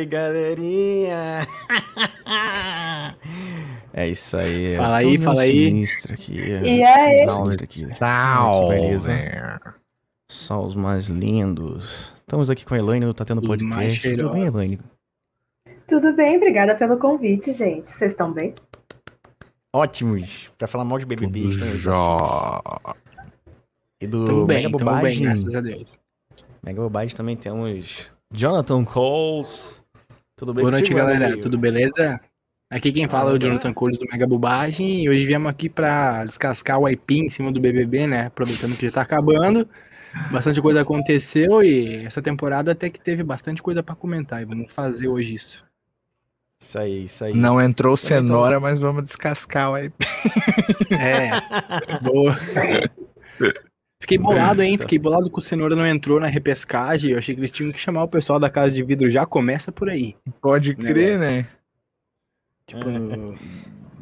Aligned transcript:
Aí, 0.00 0.06
galerinha! 0.06 1.46
É 3.92 4.08
isso 4.08 4.36
aí. 4.36 4.76
Fala 4.76 4.96
aí, 4.98 5.18
fala 5.18 5.42
aí. 5.42 5.64
Sinistro 5.64 6.14
aqui. 6.14 6.38
E 6.38 6.84
aí? 6.84 7.28
Sinistro 7.28 7.64
aqui. 7.64 7.94
Salve. 7.96 8.76
Que 8.76 8.82
beleza. 8.82 9.60
Só 10.30 10.64
os 10.64 10.76
mais 10.76 11.08
lindos. 11.08 12.14
Estamos 12.20 12.48
aqui 12.48 12.64
com 12.64 12.74
a 12.74 12.78
Elaine 12.78 13.04
do 13.04 13.12
Tá 13.12 13.24
Tendo 13.24 13.42
Os 13.42 13.48
mais 13.62 13.94
Podcast. 13.94 14.16
Tudo 14.16 14.32
bem. 14.32 14.46
Elaine? 14.46 14.78
Tudo 15.88 16.14
bem, 16.14 16.36
obrigada 16.36 16.76
pelo 16.76 16.98
convite, 16.98 17.52
gente. 17.52 17.90
Vocês 17.90 18.12
estão 18.12 18.32
bem? 18.32 18.54
Ótimos. 19.72 20.52
Pra 20.56 20.68
falar 20.68 20.84
mal 20.84 21.00
de 21.00 21.06
BBB. 21.06 21.42
Tudo 21.42 21.76
jó. 21.76 22.62
E 24.00 24.06
do 24.06 24.24
Tamo 24.24 24.46
bem, 24.46 24.62
Mega 24.62 24.78
tamo 24.78 24.78
bem, 24.78 24.96
Bobagem. 24.96 25.22
graças 25.24 25.54
a 25.54 25.60
Deus. 25.60 25.98
Mega 26.62 26.80
Bobagem 26.80 27.16
também 27.16 27.36
temos 27.36 28.08
Jonathan 28.32 28.84
Coles. 28.84 29.79
Tudo 30.40 30.54
bem 30.54 30.62
Boa 30.62 30.70
noite, 30.70 30.94
galera. 30.94 31.26
amigo? 31.26 31.42
Tudo 31.42 31.58
beleza? 31.58 32.18
Aqui 32.70 32.90
quem 32.90 33.06
fala 33.06 33.30
é 33.30 33.34
o 33.34 33.38
Jonathan 33.38 33.74
Coles 33.74 33.98
do 33.98 34.06
Mega 34.10 34.26
Bobagem 34.26 35.04
e 35.04 35.08
hoje 35.10 35.26
viemos 35.26 35.50
aqui 35.50 35.68
pra 35.68 36.24
descascar 36.24 36.78
o 36.78 36.86
aipim 36.86 37.26
em 37.26 37.28
cima 37.28 37.52
do 37.52 37.60
BBB, 37.60 38.06
né? 38.06 38.24
Aproveitando 38.28 38.74
que 38.74 38.86
já 38.86 38.92
tá 38.92 39.02
acabando. 39.02 39.68
Bastante 40.32 40.58
coisa 40.62 40.80
aconteceu 40.80 41.62
e 41.62 41.96
essa 42.06 42.22
temporada 42.22 42.72
até 42.72 42.88
que 42.88 42.98
teve 42.98 43.22
bastante 43.22 43.60
coisa 43.60 43.82
pra 43.82 43.94
comentar 43.94 44.40
e 44.40 44.46
vamos 44.46 44.72
fazer 44.72 45.08
hoje 45.08 45.34
isso. 45.34 45.62
Isso 46.58 46.78
aí, 46.78 47.04
isso 47.04 47.22
aí. 47.22 47.34
Não 47.34 47.60
entrou 47.60 47.94
cenoura, 47.94 48.58
mas 48.58 48.80
vamos 48.80 49.02
descascar 49.02 49.72
o 49.72 49.74
aipim. 49.74 50.06
É, 50.90 51.32
boa. 52.00 52.34
Fiquei 54.00 54.16
bolado, 54.16 54.62
hein? 54.62 54.78
Fiquei 54.78 54.98
bolado 54.98 55.30
que 55.30 55.38
o 55.38 55.42
Cenoura 55.42 55.76
não 55.76 55.86
entrou 55.86 56.18
na 56.18 56.26
repescagem. 56.26 57.12
Eu 57.12 57.18
achei 57.18 57.34
que 57.34 57.40
eles 57.40 57.50
tinham 57.50 57.70
que 57.70 57.78
chamar 57.78 58.04
o 58.04 58.08
pessoal 58.08 58.38
da 58.40 58.48
Casa 58.48 58.74
de 58.74 58.82
Vidro. 58.82 59.10
Já 59.10 59.26
começa 59.26 59.70
por 59.70 59.90
aí. 59.90 60.16
Pode 60.40 60.74
crer, 60.74 61.18
né? 61.18 61.46
Tipo, 62.66 62.80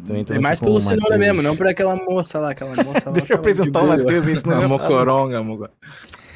Também 0.07 0.25
tô 0.25 0.35
é 0.35 0.39
mais 0.39 0.61
pelo 0.61 0.81
Cenoura 0.81 1.19
mesmo, 1.19 1.43
não 1.43 1.57
por 1.57 1.67
aquela 1.67 1.97
moça 1.97 2.39
lá, 2.39 2.51
aquela 2.53 2.75
moça 2.85 3.03
lá. 3.11 3.13
Deixa 3.13 3.33
eu 3.33 3.39
apresentar 3.39 3.81
de 3.81 3.87
o. 3.87 3.89
Matheus 3.89 4.27
aí, 4.27 4.37
senão 4.37 4.59
A 4.61 4.63
eu 4.63 4.69
falo. 4.69 4.83
mocoronga, 4.83 5.43
mocoronga. 5.43 5.73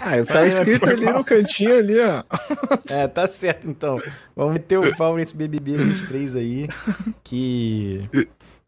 Ah, 0.01 0.25
tá 0.25 0.45
escrito 0.45 0.89
ali 0.91 1.05
mal. 1.05 1.19
no 1.19 1.25
cantinho 1.25 1.79
ali, 1.79 2.01
ó. 2.01 2.25
É, 2.91 3.07
tá 3.07 3.25
certo 3.29 3.69
então. 3.69 4.03
Vamos 4.35 4.55
meter 4.55 4.79
o 4.79 4.97
pau 4.97 5.17
nesse 5.17 5.37
BBB 5.37 5.77
23 5.77 6.35
aí. 6.35 6.69
Que. 7.23 8.09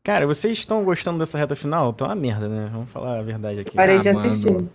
Cara, 0.05 0.27
vocês 0.29 0.57
estão 0.57 0.85
gostando 0.85 1.19
dessa 1.19 1.37
reta 1.37 1.57
final? 1.57 1.93
Tá 1.93 2.05
uma 2.05 2.15
merda, 2.15 2.49
né? 2.49 2.69
Vamos 2.71 2.89
falar 2.91 3.19
a 3.19 3.23
verdade 3.23 3.61
aqui. 3.61 3.75
Parei 3.75 3.99
de 3.99 4.09
Ah, 4.11 4.13
mano. 4.13 4.71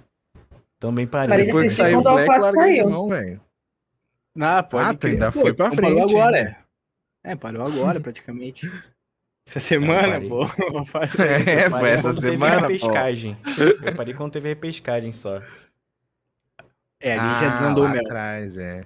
Também 0.79 1.05
Parei 1.05 1.27
parei. 1.29 1.45
de 1.45 1.51
Depois 1.51 1.67
que 1.73 1.75
saiu 1.81 1.99
o 1.99 2.01
Black, 2.03 2.29
larguei 2.29 2.81
de 2.83 2.89
mão, 2.89 3.09
velho. 3.09 3.41
Ah, 4.39 4.63
pode 4.63 4.87
Ah, 4.89 4.93
tu 4.93 4.99
crer. 4.99 5.13
ainda 5.13 5.31
Pô, 5.31 5.41
foi 5.41 5.53
pra 5.53 5.67
então 5.67 5.75
Parou 5.77 5.97
frente, 5.99 6.15
agora, 6.15 6.39
hein? 6.39 6.55
é. 7.23 7.31
É, 7.31 7.35
parou 7.35 7.65
agora 7.67 7.99
praticamente. 7.99 8.71
Essa 9.45 9.59
semana, 9.59 10.21
pô. 10.21 10.43
É, 11.19 11.65
Eu 11.65 11.71
foi 11.71 11.79
parei 11.79 11.91
essa 11.91 12.09
quando 12.09 12.21
teve 12.21 12.31
semana, 12.31 12.55
pô. 12.61 12.67
repescagem. 12.67 13.37
Eu 13.83 13.95
parei 13.95 14.13
quando 14.13 14.31
teve 14.31 14.47
repescagem 14.49 15.11
só. 15.11 15.41
É, 17.01 17.13
ali 17.13 17.19
Ah, 17.21 17.39
já 17.41 17.49
desandou 17.59 17.89
mesmo. 17.89 18.05
atrás, 18.05 18.57
é. 18.57 18.81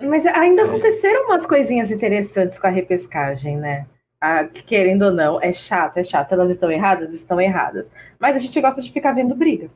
Mas 0.00 0.26
ainda 0.26 0.62
É. 0.62 0.64
aconteceram 0.66 1.24
umas 1.26 1.46
coisinhas 1.46 1.90
interessantes 1.90 2.58
com 2.58 2.66
a 2.66 2.70
repescagem, 2.70 3.56
né? 3.56 3.86
Ah, 4.20 4.44
que 4.44 4.62
querendo 4.62 5.02
ou 5.06 5.12
não, 5.12 5.40
é 5.40 5.52
chato, 5.52 5.96
é 5.96 6.02
chato. 6.02 6.32
Elas 6.32 6.50
estão 6.50 6.70
erradas? 6.70 7.14
Estão 7.14 7.40
erradas. 7.40 7.90
Mas 8.18 8.36
a 8.36 8.38
gente 8.38 8.60
gosta 8.60 8.82
de 8.82 8.90
ficar 8.92 9.12
vendo 9.12 9.34
briga. 9.34 9.68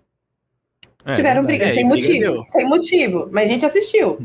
É, 1.06 1.12
Tiveram 1.14 1.42
verdade. 1.42 1.46
briga, 1.46 1.64
É, 1.66 1.74
sem 1.74 1.84
motivo. 1.84 2.18
deu. 2.32 2.44
Sem 2.50 2.68
motivo. 2.68 3.28
Mas 3.30 3.44
a 3.46 3.48
gente 3.48 3.64
assistiu. 3.66 4.18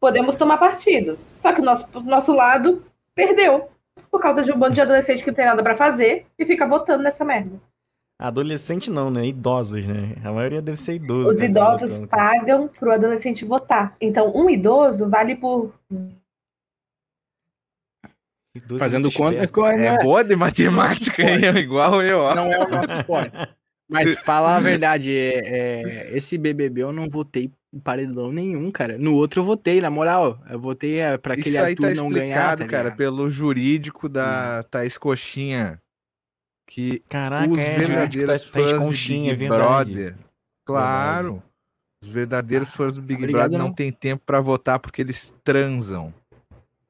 Podemos 0.00 0.36
tomar 0.36 0.56
partido. 0.58 1.18
Só 1.38 1.52
que 1.52 1.60
o 1.60 1.64
nosso, 1.64 1.86
nosso 2.00 2.34
lado 2.34 2.84
perdeu. 3.14 3.68
Por 4.10 4.20
causa 4.20 4.42
de 4.42 4.50
um 4.52 4.58
bando 4.58 4.74
de 4.74 4.80
adolescente 4.80 5.22
que 5.22 5.30
não 5.30 5.34
tem 5.34 5.44
nada 5.46 5.62
pra 5.62 5.76
fazer 5.76 6.26
e 6.38 6.44
fica 6.46 6.66
votando 6.66 7.02
nessa 7.02 7.24
merda. 7.24 7.60
Adolescente 8.18 8.88
não, 8.90 9.10
né? 9.10 9.26
Idosos, 9.26 9.86
né? 9.86 10.16
A 10.24 10.30
maioria 10.32 10.62
deve 10.62 10.76
ser 10.78 10.94
idoso. 10.94 11.30
Os 11.30 11.36
cara, 11.36 11.50
idosos 11.50 11.90
tá 11.90 11.96
votando. 11.98 12.08
pagam 12.08 12.68
pro 12.68 12.92
adolescente 12.92 13.44
votar. 13.44 13.96
Então, 14.00 14.32
um 14.34 14.48
idoso 14.48 15.08
vale 15.08 15.34
por. 15.36 15.72
Idoso 18.54 18.78
Fazendo 18.78 19.04
muito 19.04 19.16
conta 19.18 19.48
com 19.48 19.66
É 19.66 19.98
boa 20.02 20.22
de 20.22 20.36
matemática, 20.36 21.22
hein? 21.22 21.56
igual 21.58 22.02
eu, 22.02 22.18
ó. 22.20 22.34
Não 22.34 22.52
é 22.52 22.58
o 22.58 22.68
nosso 22.68 22.92
esporte. 22.94 23.32
Mas 23.92 24.14
falar 24.24 24.56
a 24.56 24.60
verdade, 24.60 25.14
é, 25.14 26.08
é, 26.10 26.16
esse 26.16 26.38
BBB 26.38 26.82
eu 26.82 26.92
não 26.92 27.08
votei 27.08 27.50
em 27.72 27.78
paredão 27.78 28.32
nenhum, 28.32 28.70
cara. 28.70 28.98
No 28.98 29.14
outro 29.14 29.40
eu 29.40 29.44
votei, 29.44 29.80
na 29.80 29.90
moral. 29.90 30.40
Eu 30.48 30.58
votei 30.58 31.00
é, 31.00 31.16
pra 31.16 31.34
aquele 31.34 31.50
Isso 31.50 31.60
aí 31.60 31.72
Arthur 31.72 31.88
tá 31.88 31.94
não 31.94 32.10
ganhar, 32.10 32.36
explicado, 32.36 32.62
tá 32.62 32.68
cara, 32.68 32.82
ligado? 32.84 32.96
pelo 32.96 33.30
jurídico 33.30 34.08
da 34.08 34.62
Thaís 34.64 34.98
Coxinha. 34.98 35.80
Que 36.66 37.00
Caraca, 37.08 37.50
os 37.50 37.58
é, 37.58 37.74
tá, 37.74 37.78
verdadeiros 37.78 38.40
tá 38.40 38.52
fãs 38.52 38.70
é 38.70 38.78
do 38.78 38.88
Big 38.88 39.34
verdade. 39.34 39.92
Brother. 39.92 40.16
Claro. 40.64 41.42
Os 42.02 42.08
verdadeiros 42.08 42.70
fãs 42.70 42.94
do 42.94 43.02
Big 43.02 43.22
Obrigado, 43.22 43.42
Brother 43.42 43.58
não 43.58 43.66
não. 43.68 43.74
têm 43.74 43.92
tempo 43.92 44.22
pra 44.24 44.40
votar 44.40 44.78
porque 44.78 45.02
eles 45.02 45.34
transam. 45.44 46.12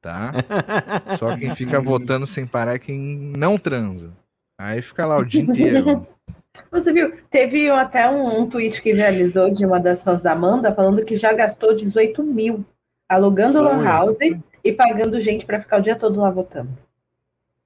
Tá? 0.01 0.33
Só 1.17 1.37
quem 1.37 1.53
fica 1.55 1.79
votando 1.79 2.25
sem 2.25 2.45
parar 2.45 2.75
é 2.75 2.79
quem 2.79 2.97
não 3.37 3.57
transa. 3.57 4.11
Aí 4.57 4.81
fica 4.81 5.05
lá 5.05 5.17
o 5.17 5.25
dia 5.25 5.41
inteiro. 5.43 6.07
Você 6.71 6.93
viu? 6.93 7.13
Teve 7.29 7.69
até 7.69 8.09
um, 8.09 8.41
um 8.41 8.47
tweet 8.49 8.81
que 8.81 8.93
viralizou 8.93 9.49
de 9.49 9.65
uma 9.65 9.79
das 9.79 10.03
fãs 10.03 10.21
da 10.21 10.33
Amanda 10.33 10.73
falando 10.73 11.03
que 11.03 11.17
já 11.17 11.33
gastou 11.33 11.75
18 11.75 12.23
mil 12.23 12.63
alugando. 13.09 13.61
Lan 13.61 13.83
House 13.83 14.19
e 14.63 14.71
pagando 14.71 15.19
gente 15.19 15.45
pra 15.45 15.59
ficar 15.59 15.79
o 15.79 15.81
dia 15.81 15.95
todo 15.95 16.19
lá 16.19 16.29
votando. 16.29 16.69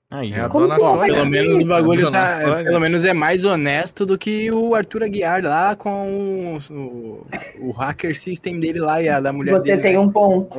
Aí, 0.10 0.32
É 0.32 0.40
a 0.40 0.48
dona 0.48 0.78
Pelo 0.78 1.26
menos 1.26 1.58
o 1.58 1.62
isso? 1.62 1.68
bagulho 1.70 2.10
tá. 2.10 2.28
Sônia. 2.30 2.64
Pelo 2.64 2.80
menos 2.80 3.04
é 3.04 3.12
mais 3.14 3.44
honesto 3.44 4.06
do 4.06 4.18
que 4.18 4.50
o 4.50 4.74
Arthur 4.74 5.04
Aguiar 5.04 5.44
lá 5.44 5.76
com 5.76 6.56
o, 6.70 6.74
o, 6.74 7.28
o 7.60 7.72
hacker 7.72 8.18
system 8.18 8.58
dele 8.58 8.80
lá 8.80 9.02
e 9.02 9.10
a 9.10 9.20
da 9.20 9.34
mulher 9.34 9.52
Você 9.52 9.72
dele. 9.72 9.82
tem 9.82 9.94
né? 9.94 10.00
um 10.00 10.10
ponto. 10.10 10.58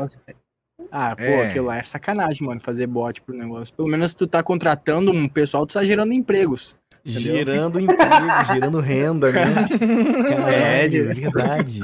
Ah, 0.93 1.17
pô, 1.17 1.23
É. 1.23 1.47
aquilo 1.47 1.67
lá 1.67 1.79
é 1.79 1.83
sacanagem, 1.83 2.47
mano, 2.47 2.61
fazer 2.61 2.87
bot 2.87 3.23
pro 3.23 3.35
negócio. 3.35 3.75
Pelo 3.75 3.89
menos 3.89 4.15
tu 4.15 4.27
tá 4.27 4.43
contratando 4.43 5.11
um 5.13 5.27
pessoal, 5.27 5.67
tu 5.67 5.73
tá 5.75 5.83
gerando 5.85 6.13
empregos. 6.13 6.77
Entendeu? 7.05 7.37
Gerando 7.37 7.81
emprego, 7.81 8.45
gerando 8.53 8.81
renda, 8.81 9.33
né? 9.33 9.41
É, 9.81 10.35
Caralho, 10.35 10.91
de- 10.91 11.03
verdade. 11.21 11.81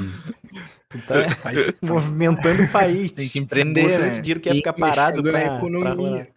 Tu 0.89 0.99
tá 0.99 1.29
Faz- 1.35 1.73
movimentando 1.81 2.63
o 2.63 2.69
país. 2.69 3.11
Tem 3.11 3.27
que 3.27 3.39
empreender, 3.39 3.81
Botando 3.83 4.01
né? 4.01 4.07
esse 4.07 4.21
dinheiro 4.21 4.39
que 4.39 4.49
ia 4.49 4.53
Sim, 4.53 4.59
ficar 4.59 4.73
parado 4.73 5.23
pra, 5.23 5.31
na 5.31 5.57
economia. 5.57 6.27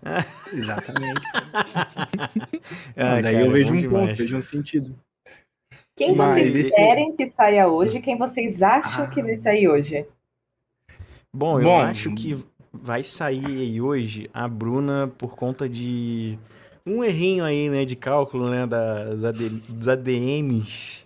pra- 0.00 0.24
Exatamente. 0.52 1.20
Ai, 2.96 3.22
Daí 3.22 3.34
cara, 3.34 3.46
eu 3.46 3.50
vejo 3.52 3.70
bom 3.72 3.76
um 3.76 3.80
demais. 3.80 4.06
ponto, 4.08 4.16
vejo 4.18 4.36
um 4.36 4.42
sentido. 4.42 4.94
Quem 5.96 6.14
Mas 6.16 6.34
vocês 6.42 6.56
esse- 6.56 6.74
querem 6.74 7.14
que 7.16 7.26
saia 7.26 7.68
hoje? 7.68 8.00
Quem 8.00 8.18
vocês 8.18 8.62
acham 8.62 9.04
Ah. 9.04 9.06
que 9.06 9.22
vai 9.22 9.36
sair 9.36 9.68
hoje? 9.68 10.04
Bom, 11.32 11.58
eu 11.60 11.64
Bom, 11.64 11.80
acho 11.80 12.12
que 12.14 12.36
vai 12.72 13.02
sair 13.02 13.80
hoje 13.80 14.28
a 14.34 14.46
Bruna 14.48 15.10
por 15.16 15.36
conta 15.36 15.68
de 15.68 16.38
um 16.86 17.02
errinho 17.02 17.44
aí, 17.44 17.68
né, 17.70 17.84
de 17.84 17.96
cálculo, 17.96 18.50
né, 18.50 18.66
das 18.66 19.24
AD 19.24 19.48
dos 19.68 19.88
ADMs 19.88 21.02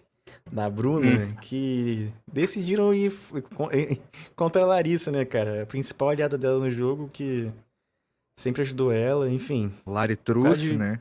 da 0.51 0.69
Bruna, 0.71 1.29
que 1.43 2.11
decidiram 2.33 2.93
ir 2.95 3.13
eh, 3.73 3.99
contra 4.35 4.63
a 4.63 4.67
Larissa, 4.67 5.11
né, 5.13 5.25
cara? 5.25 5.63
A 5.63 5.67
principal 5.67 6.09
aliada 6.09 6.39
dela 6.39 6.59
no 6.59 6.71
jogo, 6.71 7.11
que 7.13 7.51
sempre 8.39 8.63
ajudou 8.63 8.91
ela, 8.91 9.31
enfim. 9.31 9.71
Lari 9.87 10.17
Truce, 10.17 10.49
Pode- 10.69 10.77
né? 10.77 11.01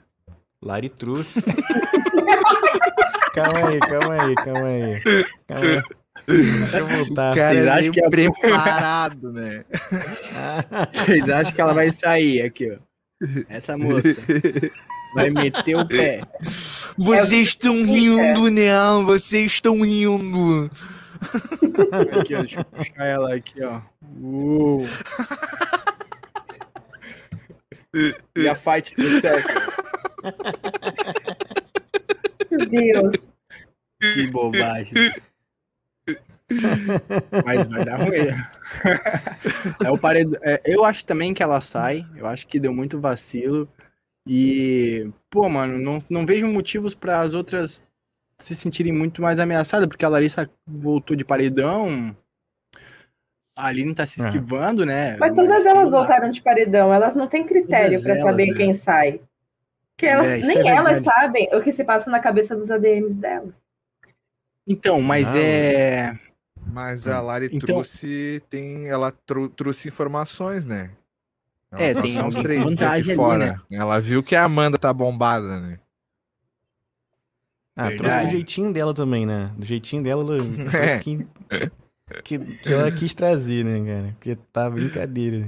Lari 0.62 0.90
Truce. 0.90 1.42
calma 3.34 3.70
aí, 3.70 3.80
calma 3.80 4.14
aí, 4.24 4.36
calma 4.36 4.68
aí. 4.68 5.02
Calma 5.48 5.66
aí. 5.66 5.84
Deixa 6.28 6.78
eu 6.80 6.88
voltar. 6.88 7.32
O 7.32 7.36
cara 7.36 7.54
vocês 7.56 7.66
é 7.66 7.70
acham 7.70 7.82
meio 7.82 7.94
que 7.94 8.04
a- 8.04 8.10
preparado, 8.10 9.32
né? 9.32 9.64
Vocês 10.94 11.30
acham 11.30 11.54
que 11.54 11.62
ela 11.62 11.74
vai 11.74 11.92
sair 11.92 12.42
aqui, 12.42 12.72
ó? 12.72 12.87
Essa 13.50 13.78
moça 13.78 14.16
vai 15.16 15.30
meter 15.30 15.76
o 15.76 15.88
pé. 15.88 16.22
Vocês 16.98 17.50
estão 17.50 17.74
rindo, 17.74 18.50
né? 18.52 18.72
Vocês 19.06 19.54
estão 19.54 19.82
rindo. 19.82 20.70
Aqui, 22.20 22.36
ó, 22.36 22.40
deixa 22.40 22.60
eu 22.60 22.66
puxar 22.66 23.06
ela 23.06 23.36
aqui, 23.36 23.64
ó. 23.64 23.82
Uh. 24.22 24.88
E 28.36 28.48
a 28.48 28.54
fight 28.56 28.96
do 28.96 29.20
século. 29.20 29.74
Meu 32.52 32.66
Deus. 32.68 33.14
Que 34.00 34.28
bobagem. 34.28 35.12
Mas 37.46 37.68
vai 37.68 37.84
dar 37.84 37.98
ruim. 37.98 38.57
É 39.86 39.92
o 39.92 39.98
paredo... 39.98 40.38
é, 40.42 40.62
eu 40.66 40.84
acho 40.84 41.06
também 41.06 41.34
que 41.34 41.42
ela 41.44 41.62
sai. 41.62 42.06
Eu 42.16 42.28
acho 42.28 42.48
que 42.48 42.60
deu 42.60 42.74
muito 42.74 43.00
vacilo. 43.00 43.68
E, 44.26 45.10
pô, 45.30 45.48
mano, 45.48 45.78
não, 45.78 46.00
não 46.10 46.26
vejo 46.26 46.46
motivos 46.48 46.94
para 46.94 47.22
as 47.22 47.34
outras 47.34 47.84
se 48.40 48.54
sentirem 48.54 48.92
muito 48.94 49.22
mais 49.22 49.40
ameaçadas, 49.40 49.88
porque 49.88 50.06
a 50.06 50.10
Larissa 50.10 50.50
voltou 50.66 51.16
de 51.16 51.24
paredão. 51.26 52.16
a 53.58 53.66
Aline 53.68 53.96
tá 53.96 54.06
se 54.06 54.22
É. 54.22 54.26
esquivando, 54.28 54.86
né? 54.86 55.18
Mas 55.18 55.34
todas 55.34 55.66
elas 55.66 55.90
voltaram 55.90 56.30
de 56.30 56.42
paredão, 56.42 56.94
elas 56.94 57.16
não 57.16 57.28
têm 57.28 57.44
critério 57.44 58.00
elas, 58.06 58.20
saber 58.20 58.48
né? 58.48 58.54
quem 58.54 58.74
sai. 58.74 59.20
Que 59.98 60.06
elas, 60.06 60.28
É, 60.28 60.38
nem 60.40 60.60
é 60.60 60.76
elas 60.76 61.02
sabem 61.04 61.50
o 61.56 61.62
que 61.62 61.72
se 61.72 61.84
passa 61.84 62.12
na 62.12 62.20
cabeça 62.20 62.56
dos 62.56 62.70
ADMs 62.70 63.16
delas. 63.16 63.56
Então, 64.68 65.02
mas 65.02 65.34
Não. 65.34 65.40
é. 65.42 66.20
Mas 66.72 67.08
a 67.08 67.22
Lari 67.22 67.48
Então- 67.52 67.60
trouxe, 67.68 68.42
tem, 68.50 68.88
ela 68.88 69.12
trou- 69.12 69.50
trouxe 69.50 69.88
informações, 69.88 70.68
né? 70.68 70.92
Ela 71.72 71.82
É, 71.82 71.94
tem 72.02 72.22
uns 72.24 72.36
três 72.36 72.64
vantagem 72.64 73.12
ali, 73.12 73.16
fora. 73.16 73.38
né? 73.54 73.62
Ela 73.72 74.00
viu 74.00 74.24
que 74.24 74.36
a 74.36 74.44
Amanda 74.44 74.78
tá 74.78 74.92
bombada, 74.94 75.60
né? 75.60 75.80
Ah, 77.76 77.90
Verdade. 77.90 77.98
trouxe 77.98 78.26
do 78.26 78.32
jeitinho 78.32 78.74
dela 78.74 78.94
também, 78.94 79.26
né? 79.26 79.54
Do 79.58 79.66
jeitinho 79.66 80.02
dela, 80.04 80.24
ela 80.24 80.38
É. 80.96 81.00
que, 81.00 81.28
que, 82.24 82.40
que 82.40 82.74
ela 82.74 82.92
quis 82.92 83.14
trazer, 83.14 83.64
né, 83.64 83.86
cara? 83.86 84.12
Porque 84.14 84.36
tá 84.52 84.70
brincadeira. 84.70 85.48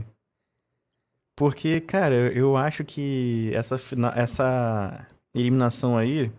Porque, 1.35 1.79
cara, 1.79 2.13
eu 2.33 2.57
acho 2.57 2.83
que 2.83 3.49
essa, 3.55 3.77
essa 4.15 5.07
eliminação 5.33 5.97
aí 5.97 6.31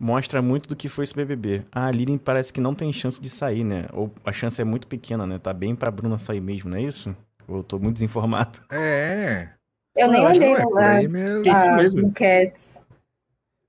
mostra 0.00 0.40
muito 0.40 0.66
do 0.66 0.74
que 0.74 0.88
foi 0.88 1.04
esse 1.04 1.14
BBB. 1.14 1.62
A 1.70 1.86
Aline 1.86 2.18
parece 2.18 2.50
que 2.50 2.60
não 2.60 2.74
tem 2.74 2.90
chance 2.90 3.20
de 3.20 3.28
sair, 3.28 3.62
né? 3.62 3.86
Ou 3.92 4.10
a 4.24 4.32
chance 4.32 4.58
é 4.60 4.64
muito 4.64 4.86
pequena, 4.86 5.26
né? 5.26 5.38
Tá 5.38 5.52
bem 5.52 5.76
pra 5.76 5.90
Bruna 5.90 6.16
sair 6.16 6.40
mesmo, 6.40 6.70
não 6.70 6.78
é 6.78 6.82
isso? 6.82 7.14
Ou 7.46 7.58
eu 7.58 7.62
tô 7.62 7.78
muito 7.78 7.94
desinformado? 7.96 8.60
É. 8.72 9.50
Eu 9.94 10.06
Não, 10.06 10.12
nem 10.12 10.24
olhei 10.24 10.54
é. 10.54 11.00
É 11.00 11.02
isso 11.02 11.70
mesmo. 11.72 12.06
enquetes. 12.06 12.80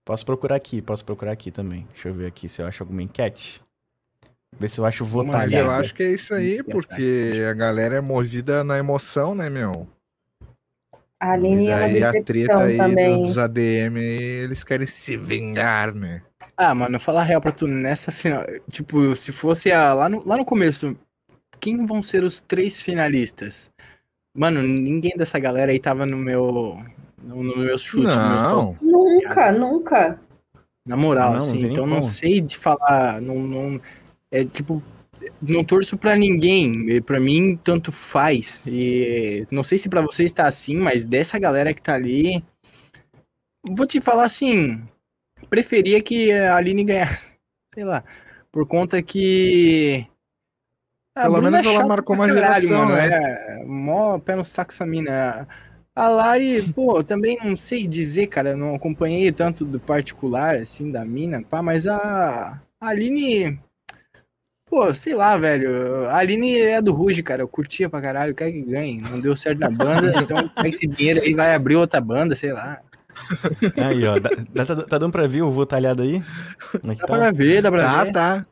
Posso 0.06 0.26
procurar 0.26 0.56
aqui, 0.56 0.82
posso 0.82 1.04
procurar 1.04 1.32
aqui 1.32 1.52
também. 1.52 1.86
Deixa 1.92 2.10
eu 2.10 2.14
ver 2.14 2.28
aqui 2.28 2.48
se 2.48 2.62
eu 2.62 2.68
acho 2.68 2.84
alguma 2.84 3.02
enquete. 3.02 3.62
Ver 4.58 4.70
se 4.70 4.80
eu 4.80 4.86
acho 4.86 5.04
Vamos 5.04 5.34
Mas 5.34 5.52
eu 5.52 5.70
acho 5.72 5.94
que 5.96 6.04
é 6.04 6.12
isso 6.12 6.34
aí, 6.34 6.62
porque 6.64 7.44
a 7.50 7.54
galera 7.54 7.96
é 7.96 8.02
movida 8.02 8.64
na 8.64 8.78
emoção, 8.78 9.34
né, 9.34 9.50
meu? 9.50 9.88
A 11.22 11.34
Aline 11.34 11.56
Mas 11.58 11.68
é 11.68 11.76
uma 11.76 11.86
aí 11.86 12.04
a 12.04 12.24
treta 12.24 12.58
aí 12.64 12.78
também. 12.78 13.22
dos 13.22 13.38
ADM, 13.38 13.96
eles 14.00 14.64
querem 14.64 14.88
se 14.88 15.16
vingar, 15.16 15.94
né? 15.94 16.24
Ah, 16.58 16.74
mano, 16.74 17.00
falar 17.00 17.22
a 17.22 17.24
real 17.24 17.40
pra 17.40 17.52
tu 17.52 17.68
nessa 17.68 18.12
final. 18.12 18.44
Tipo, 18.72 19.16
se 19.16 19.32
fosse 19.32 19.72
a, 19.72 19.94
lá, 19.94 20.10
no, 20.10 20.28
lá 20.28 20.36
no 20.36 20.44
começo, 20.44 20.98
quem 21.60 21.86
vão 21.86 22.02
ser 22.02 22.24
os 22.24 22.40
três 22.40 22.82
finalistas? 22.82 23.70
Mano, 24.36 24.64
ninguém 24.64 25.14
dessa 25.16 25.38
galera 25.38 25.72
aí 25.72 25.80
tava 25.80 26.08
no 26.08 26.18
meu. 26.18 26.80
No, 27.22 27.44
no 27.44 27.58
meu 27.58 27.78
chute. 27.78 28.06
Não, 28.08 28.76
Nunca, 28.82 29.52
nunca. 29.52 30.20
Na 30.84 30.98
moral, 30.98 31.34
Não, 31.34 31.40
não 31.40 31.46
assim, 31.46 31.66
então 31.68 31.86
não 31.86 32.00
como. 32.00 32.10
sei 32.12 32.42
de 32.42 32.58
falar, 32.58 33.22
não, 33.22 33.36
não 33.36 33.80
é 34.32 34.44
tipo, 34.44 34.82
não 35.42 35.64
torço 35.64 35.98
pra 35.98 36.16
ninguém, 36.16 37.02
pra 37.02 37.20
mim 37.20 37.60
tanto 37.64 37.92
faz, 37.92 38.62
e 38.66 39.46
não 39.52 39.64
sei 39.64 39.78
se 39.78 39.90
pra 39.90 40.02
vocês 40.02 40.32
tá 40.32 40.46
assim, 40.46 40.76
mas 40.76 41.06
dessa 41.06 41.38
galera 41.40 41.74
que 41.74 41.82
tá 41.82 41.96
ali, 41.96 42.44
vou 43.64 43.86
te 43.86 44.02
falar 44.02 44.26
assim, 44.26 44.82
preferia 45.50 46.02
que 46.02 46.32
a 46.32 46.56
Aline 46.56 46.84
ganhasse, 46.84 47.38
sei 47.74 47.84
lá, 47.84 48.04
por 48.52 48.68
conta 48.68 49.02
que... 49.02 50.06
a 51.16 51.24
Pelo 51.24 51.36
Bruna 51.36 51.52
menos 51.52 51.68
é 51.68 51.76
ela 51.76 51.88
marcou 51.88 52.16
uma 52.16 52.28
caralho, 52.28 52.62
geração, 52.68 52.86
mano, 52.86 52.96
né? 52.96 53.10
É, 53.10 53.66
mó 53.66 54.20
pé 54.20 54.36
no 54.36 54.46
saco 54.46 54.72
essa 54.72 54.86
mina. 54.86 55.48
A 55.94 56.08
Lari, 56.08 56.62
pô, 56.74 57.04
também 57.04 57.38
não 57.44 57.56
sei 57.56 57.86
dizer, 57.86 58.28
cara, 58.28 58.56
não 58.56 58.76
acompanhei 58.76 59.30
tanto 59.32 59.66
do 59.66 59.80
particular, 59.80 60.56
assim, 60.56 60.90
da 60.90 61.04
mina, 61.04 61.44
pá, 61.44 61.62
mas 61.62 61.86
a, 61.86 62.62
a 62.80 62.88
Aline, 62.88 63.60
pô, 64.72 64.94
sei 64.94 65.14
lá, 65.14 65.38
velho, 65.38 66.06
a 66.10 66.16
Aline 66.16 66.58
é 66.58 66.82
do 66.82 66.94
Ruge, 66.94 67.22
cara, 67.22 67.42
eu 67.42 67.48
curtia 67.48 67.90
pra 67.90 68.02
caralho, 68.02 68.34
quer 68.34 68.50
que 68.54 68.62
ganhe, 68.62 69.02
não 69.02 69.20
deu 69.20 69.36
certo 69.36 69.60
na 69.60 69.70
banda, 69.70 70.14
então 70.24 70.48
pega 70.48 70.70
esse 70.70 70.88
dinheiro 70.88 71.20
aí 71.22 71.34
vai 71.36 71.54
abrir 71.54 71.76
outra 71.76 72.00
banda, 72.00 72.38
sei 72.38 72.54
lá. 72.54 72.80
Aí, 73.86 74.08
ó. 74.08 74.18
dá- 74.18 74.30
dá- 74.54 74.66
tá, 74.66 74.76
tá 74.84 74.98
dando 74.98 75.12
pra 75.12 75.28
ver 75.28 75.42
o 75.42 75.52
votalhado 75.52 76.02
aí? 76.02 76.24
Como 76.80 76.94
é 76.94 76.96
que 76.96 77.02
Dá 77.02 77.08
tá? 77.08 77.18
pra 77.18 77.32
ver, 77.32 77.62
dá 77.62 77.70
pra 77.70 77.84
tá, 77.84 78.04
ver. 78.06 78.12
tá. 78.14 78.46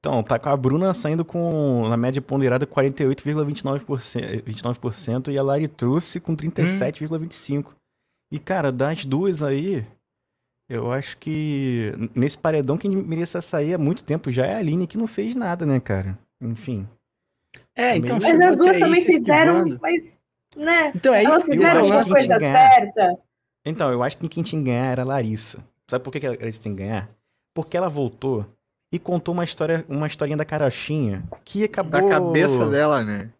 Então, 0.00 0.22
tá 0.22 0.38
com 0.38 0.48
a 0.50 0.56
Bruna 0.56 0.92
saindo 0.92 1.24
com, 1.24 1.88
na 1.88 1.96
média 1.96 2.20
ponderada, 2.20 2.66
48,29%, 2.66 4.42
29%, 4.44 5.32
e 5.32 5.38
a 5.38 5.42
Lari 5.42 5.66
trouxe 5.66 6.20
com 6.20 6.36
37,25%. 6.36 7.66
E, 8.30 8.38
cara, 8.38 8.70
das 8.70 9.04
duas 9.06 9.42
aí, 9.42 9.86
eu 10.74 10.92
acho 10.92 11.16
que 11.18 11.92
nesse 12.14 12.36
paredão 12.38 12.76
quem 12.78 12.90
merecia 12.96 13.40
sair 13.40 13.74
há 13.74 13.78
muito 13.78 14.02
tempo 14.04 14.30
já 14.30 14.46
é 14.46 14.54
a 14.54 14.58
Aline, 14.58 14.86
que 14.86 14.98
não 14.98 15.06
fez 15.06 15.34
nada, 15.34 15.64
né, 15.66 15.78
cara? 15.80 16.18
Enfim. 16.40 16.88
É, 17.76 17.96
então 17.96 18.18
Mas 18.20 18.40
as 18.40 18.56
duas 18.56 18.78
também 18.78 19.02
fizeram, 19.02 19.78
mas, 19.80 20.20
né? 20.56 20.92
Então 20.94 21.14
é 21.14 21.24
Elas 21.24 21.36
isso 21.36 21.44
que 21.46 21.50
eu 21.52 21.54
fizeram 21.56 21.80
acho 21.80 21.92
uma 21.92 22.02
tinha 22.04 22.14
coisa 22.14 22.38
ganhar. 22.38 22.70
certa. 22.70 23.18
Então, 23.64 23.92
eu 23.92 24.02
acho 24.02 24.16
que 24.18 24.28
quem 24.28 24.42
tinha 24.42 24.60
que 24.60 24.66
ganhar 24.66 24.86
era 24.92 25.02
a 25.02 25.04
Larissa. 25.04 25.58
Sabe 25.88 26.02
por 26.04 26.10
que 26.12 26.26
a 26.26 26.30
Larissa 26.30 26.62
tem 26.62 26.74
que 26.74 26.82
ganhar? 26.82 27.08
Porque 27.54 27.76
ela 27.76 27.88
voltou 27.88 28.44
e 28.92 28.98
contou 28.98 29.32
uma 29.32 29.44
história, 29.44 29.84
uma 29.88 30.06
historinha 30.06 30.36
da 30.36 30.44
carochinha 30.44 31.22
que 31.44 31.62
acabou... 31.64 31.90
Da 31.92 32.02
cabeça 32.08 32.66
dela, 32.66 33.02
né? 33.04 33.30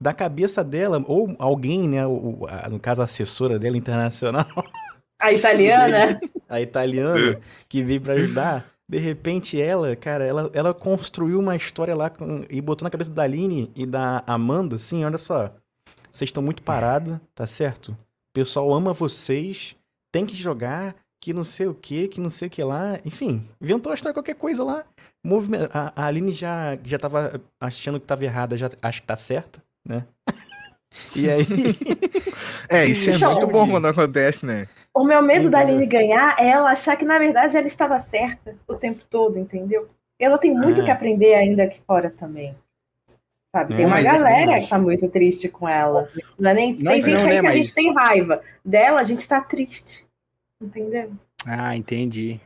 da 0.00 0.14
cabeça 0.14 0.62
dela, 0.62 1.02
ou 1.08 1.34
alguém, 1.40 1.88
né, 1.88 2.06
o- 2.06 2.46
a- 2.48 2.68
no 2.68 2.78
caso 2.78 3.00
a 3.00 3.04
assessora 3.04 3.58
dela 3.58 3.76
internacional, 3.76 4.46
A 5.18 5.32
italiana. 5.32 6.20
a 6.48 6.60
italiana, 6.60 7.40
que 7.68 7.82
veio 7.82 8.00
pra 8.00 8.14
ajudar, 8.14 8.70
de 8.88 8.98
repente 8.98 9.60
ela, 9.60 9.94
cara, 9.96 10.24
ela, 10.24 10.50
ela 10.54 10.72
construiu 10.72 11.38
uma 11.38 11.56
história 11.56 11.94
lá 11.94 12.08
com- 12.08 12.44
e 12.48 12.60
botou 12.60 12.84
na 12.84 12.90
cabeça 12.90 13.10
da 13.10 13.22
Aline 13.24 13.70
e 13.74 13.84
da 13.84 14.22
Amanda, 14.26 14.76
assim, 14.76 15.04
olha 15.04 15.18
só, 15.18 15.52
vocês 16.10 16.28
estão 16.28 16.42
muito 16.42 16.62
parados, 16.62 17.18
tá 17.34 17.46
certo? 17.46 17.88
O 17.92 18.32
pessoal 18.32 18.72
ama 18.72 18.92
vocês, 18.92 19.74
tem 20.12 20.24
que 20.24 20.36
jogar, 20.36 20.94
que 21.20 21.32
não 21.34 21.42
sei 21.44 21.66
o 21.66 21.74
que, 21.74 22.06
que 22.08 22.20
não 22.20 22.30
sei 22.30 22.46
o 22.48 22.50
que 22.50 22.62
lá, 22.62 22.98
enfim, 23.04 23.46
inventou 23.60 23.90
a 23.90 23.94
história 23.96 24.14
qualquer 24.14 24.36
coisa 24.36 24.62
lá. 24.62 24.84
Movime- 25.24 25.68
A, 25.72 25.92
a 25.96 26.06
Aline 26.06 26.30
já, 26.32 26.78
já 26.84 26.96
tava 26.98 27.40
achando 27.60 27.98
que 27.98 28.06
tava 28.06 28.24
errada, 28.24 28.56
já 28.56 28.70
acha 28.80 29.00
que 29.00 29.06
tá 29.06 29.16
certa, 29.16 29.60
né? 29.84 30.04
E 31.14 31.28
aí, 31.30 31.46
É, 32.68 32.86
isso 32.88 33.10
é 33.10 33.18
muito 33.18 33.46
bom 33.46 33.68
quando 33.68 33.86
acontece, 33.86 34.46
né? 34.46 34.66
O 34.94 35.04
meu 35.04 35.22
medo 35.22 35.48
da? 35.50 35.60
Aline 35.60 35.86
ganhar 35.86 36.36
é 36.38 36.48
ela 36.48 36.70
achar 36.70 36.96
que, 36.96 37.04
na 37.04 37.18
verdade, 37.18 37.56
ela 37.56 37.66
estava 37.66 37.98
certa 37.98 38.56
o 38.66 38.74
tempo 38.74 39.04
todo, 39.08 39.38
entendeu? 39.38 39.88
Ela 40.18 40.38
tem 40.38 40.52
muito 40.52 40.80
Ah. 40.80 40.84
que 40.84 40.90
aprender 40.90 41.34
ainda 41.34 41.64
aqui 41.64 41.80
fora 41.86 42.10
também. 42.10 42.54
Sabe? 43.54 43.74
Tem 43.74 43.84
É, 43.84 43.86
uma 43.86 44.00
é 44.00 44.02
galera 44.02 44.36
verdade. 44.36 44.64
que 44.64 44.70
tá 44.70 44.78
muito 44.78 45.08
triste 45.08 45.48
com 45.48 45.68
ela. 45.68 46.08
Não 46.38 46.50
é 46.50 46.54
nem... 46.54 46.74
Não, 46.74 46.92
tem 46.92 47.02
gente 47.02 47.16
aí 47.16 47.34
né, 47.36 47.40
que 47.40 47.46
a 47.46 47.52
gente 47.52 47.74
tem 47.74 47.94
raiva. 47.94 48.42
Dela, 48.64 49.00
a 49.00 49.04
gente 49.04 49.26
tá 49.28 49.40
triste. 49.40 50.04
Entendeu? 50.60 51.12
Ah, 51.46 51.76
entendi. 51.76 52.40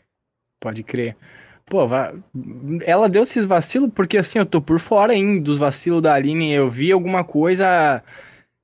Pode 0.60 0.82
crer. 0.82 1.16
Pô, 1.64 1.88
ela 2.84 3.08
deu 3.08 3.22
esses 3.22 3.44
vacilos 3.46 3.90
porque 3.94 4.18
assim, 4.18 4.38
eu 4.38 4.44
tô 4.46 4.60
por 4.60 4.78
fora 4.78 5.12
ainda 5.12 5.40
dos 5.42 5.58
vacilos 5.58 6.02
da 6.02 6.12
Aline. 6.14 6.52
Eu 6.52 6.68
vi 6.68 6.92
alguma 6.92 7.24
coisa 7.24 8.02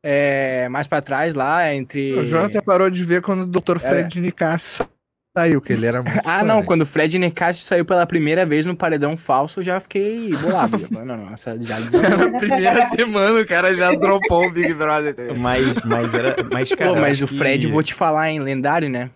é, 0.03 0.69
mais 0.69 0.87
pra 0.87 1.01
trás 1.03 1.35
lá 1.35 1.73
entre. 1.75 2.15
O 2.15 2.25
Jonathan 2.25 2.61
parou 2.63 2.89
de 2.91 3.05
ver 3.05 3.23
quando 3.23 3.43
o 3.43 3.47
Dr. 3.61 3.77
É. 3.77 3.79
Fred 3.81 4.21
Nicasso 4.21 4.89
saiu, 5.37 5.61
que 5.61 5.73
ele 5.73 5.87
era 5.87 6.03
muito 6.03 6.21
Ah, 6.25 6.43
não, 6.43 6.57
né? 6.61 6.63
quando 6.67 6.83
o 6.83 6.87
Fred 6.87 7.17
Nicásio 7.19 7.63
saiu 7.63 7.85
pela 7.85 8.05
primeira 8.07 8.45
vez 8.45 8.67
no 8.67 8.75
paredão 8.75 9.17
falso, 9.17 9.61
eu 9.61 9.65
já 9.65 9.79
fiquei 9.79 10.31
bolado. 10.37 10.89
Não, 10.91 11.05
não, 11.05 11.33
essa 11.33 11.57
já. 11.61 11.79
Na 12.31 12.39
primeira 12.39 12.87
semana 12.87 13.41
o 13.41 13.47
cara 13.47 13.73
já 13.75 13.93
dropou 13.93 14.47
o 14.47 14.51
Big 14.51 14.75
Brother. 14.75 15.15
mas, 15.39 15.77
mas 15.85 16.13
era, 16.15 16.37
mas 16.51 16.69
cara, 16.73 16.91
Pô, 16.95 17.01
mas 17.01 17.23
o 17.23 17.27
Fred, 17.29 17.67
que- 17.67 17.73
vou 17.73 17.83
te 17.85 17.95
falar, 17.95 18.31
hein, 18.31 18.41
lendário, 18.41 18.89
né? 18.89 19.11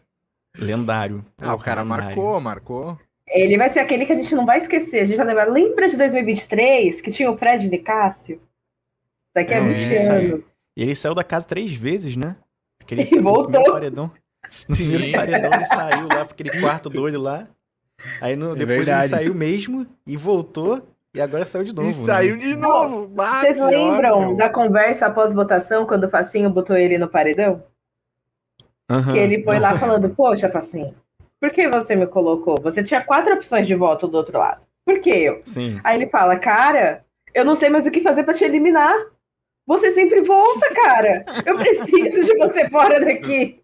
lendário. 0.56 1.24
Ah, 1.38 1.54
o 1.54 1.58
cara 1.58 1.82
lendário. 1.82 2.04
marcou, 2.04 2.40
marcou. 2.40 3.00
Ele 3.26 3.56
vai 3.56 3.70
ser 3.70 3.80
aquele 3.80 4.04
que 4.04 4.12
a 4.12 4.16
gente 4.16 4.34
não 4.34 4.44
vai 4.44 4.58
esquecer. 4.58 5.00
A 5.00 5.04
gente 5.06 5.16
vai 5.16 5.26
lembrar. 5.26 5.48
Lembra 5.50 5.88
de 5.88 5.96
2023, 5.96 7.00
que 7.00 7.10
tinha 7.10 7.30
o 7.30 7.36
Fred 7.38 7.68
de 7.68 7.78
Cássio? 7.78 8.40
Daqui 9.34 9.54
a 9.54 9.56
É, 9.56 9.60
20 9.60 9.78
isso 9.80 10.10
aí. 10.12 10.26
anos. 10.32 10.44
E 10.76 10.82
ele 10.82 10.94
saiu 10.94 11.14
da 11.14 11.24
casa 11.24 11.46
três 11.46 11.72
vezes, 11.72 12.16
né? 12.16 12.36
Aquele 12.82 13.02
E 13.10 13.16
no 13.16 13.22
voltou. 13.22 13.64
paredão. 13.64 14.10
No 14.68 14.76
primeiro 14.76 15.12
paredão 15.12 15.50
ele 15.52 15.66
saiu 15.66 16.02
lá 16.08 16.24
pra 16.24 16.34
aquele 16.34 16.60
quarto 16.60 16.90
doido 16.90 17.20
lá. 17.20 17.46
Aí 18.20 18.34
no- 18.36 18.52
É 18.52 18.56
depois 18.56 18.78
verdade. 18.78 19.02
ele 19.04 19.08
saiu 19.08 19.34
mesmo 19.34 19.86
e 20.06 20.16
voltou. 20.16 20.82
E 21.14 21.20
agora 21.20 21.44
saiu 21.44 21.62
de 21.64 21.74
novo. 21.74 21.86
E 21.88 21.92
né? 21.92 21.92
saiu 21.92 22.36
de 22.38 22.56
novo. 22.56 23.06
Vocês 23.14 23.58
lembram 23.58 24.28
meu. 24.28 24.36
da 24.36 24.48
conversa 24.48 25.06
após 25.06 25.32
votação, 25.34 25.86
quando 25.86 26.04
o 26.04 26.10
Facinho 26.10 26.48
botou 26.48 26.74
ele 26.76 26.96
no 26.96 27.06
paredão? 27.06 27.62
Aham. 28.90 29.12
Que 29.12 29.18
ele 29.18 29.42
foi 29.42 29.58
lá 29.58 29.78
falando, 29.78 30.08
poxa, 30.10 30.48
Facinho, 30.48 30.94
por 31.38 31.50
que 31.50 31.68
você 31.68 31.94
me 31.94 32.06
colocou? 32.06 32.58
Você 32.62 32.82
tinha 32.82 33.02
quatro 33.04 33.34
opções 33.34 33.66
de 33.66 33.74
voto 33.74 34.08
do 34.08 34.16
outro 34.16 34.38
lado. 34.38 34.62
Por 34.84 35.00
que 35.00 35.10
eu? 35.10 35.40
Sim. 35.44 35.80
Aí 35.84 35.96
ele 36.00 36.08
fala, 36.10 36.36
cara, 36.38 37.04
eu 37.34 37.44
não 37.44 37.56
sei 37.56 37.68
mais 37.68 37.86
o 37.86 37.90
que 37.90 38.00
fazer 38.00 38.24
pra 38.24 38.34
te 38.34 38.44
eliminar. 38.44 38.94
Você 39.66 39.90
sempre 39.92 40.20
volta, 40.22 40.74
cara. 40.74 41.24
Eu 41.46 41.56
preciso 41.56 42.24
de 42.24 42.36
você 42.36 42.68
fora 42.68 43.00
daqui. 43.00 43.60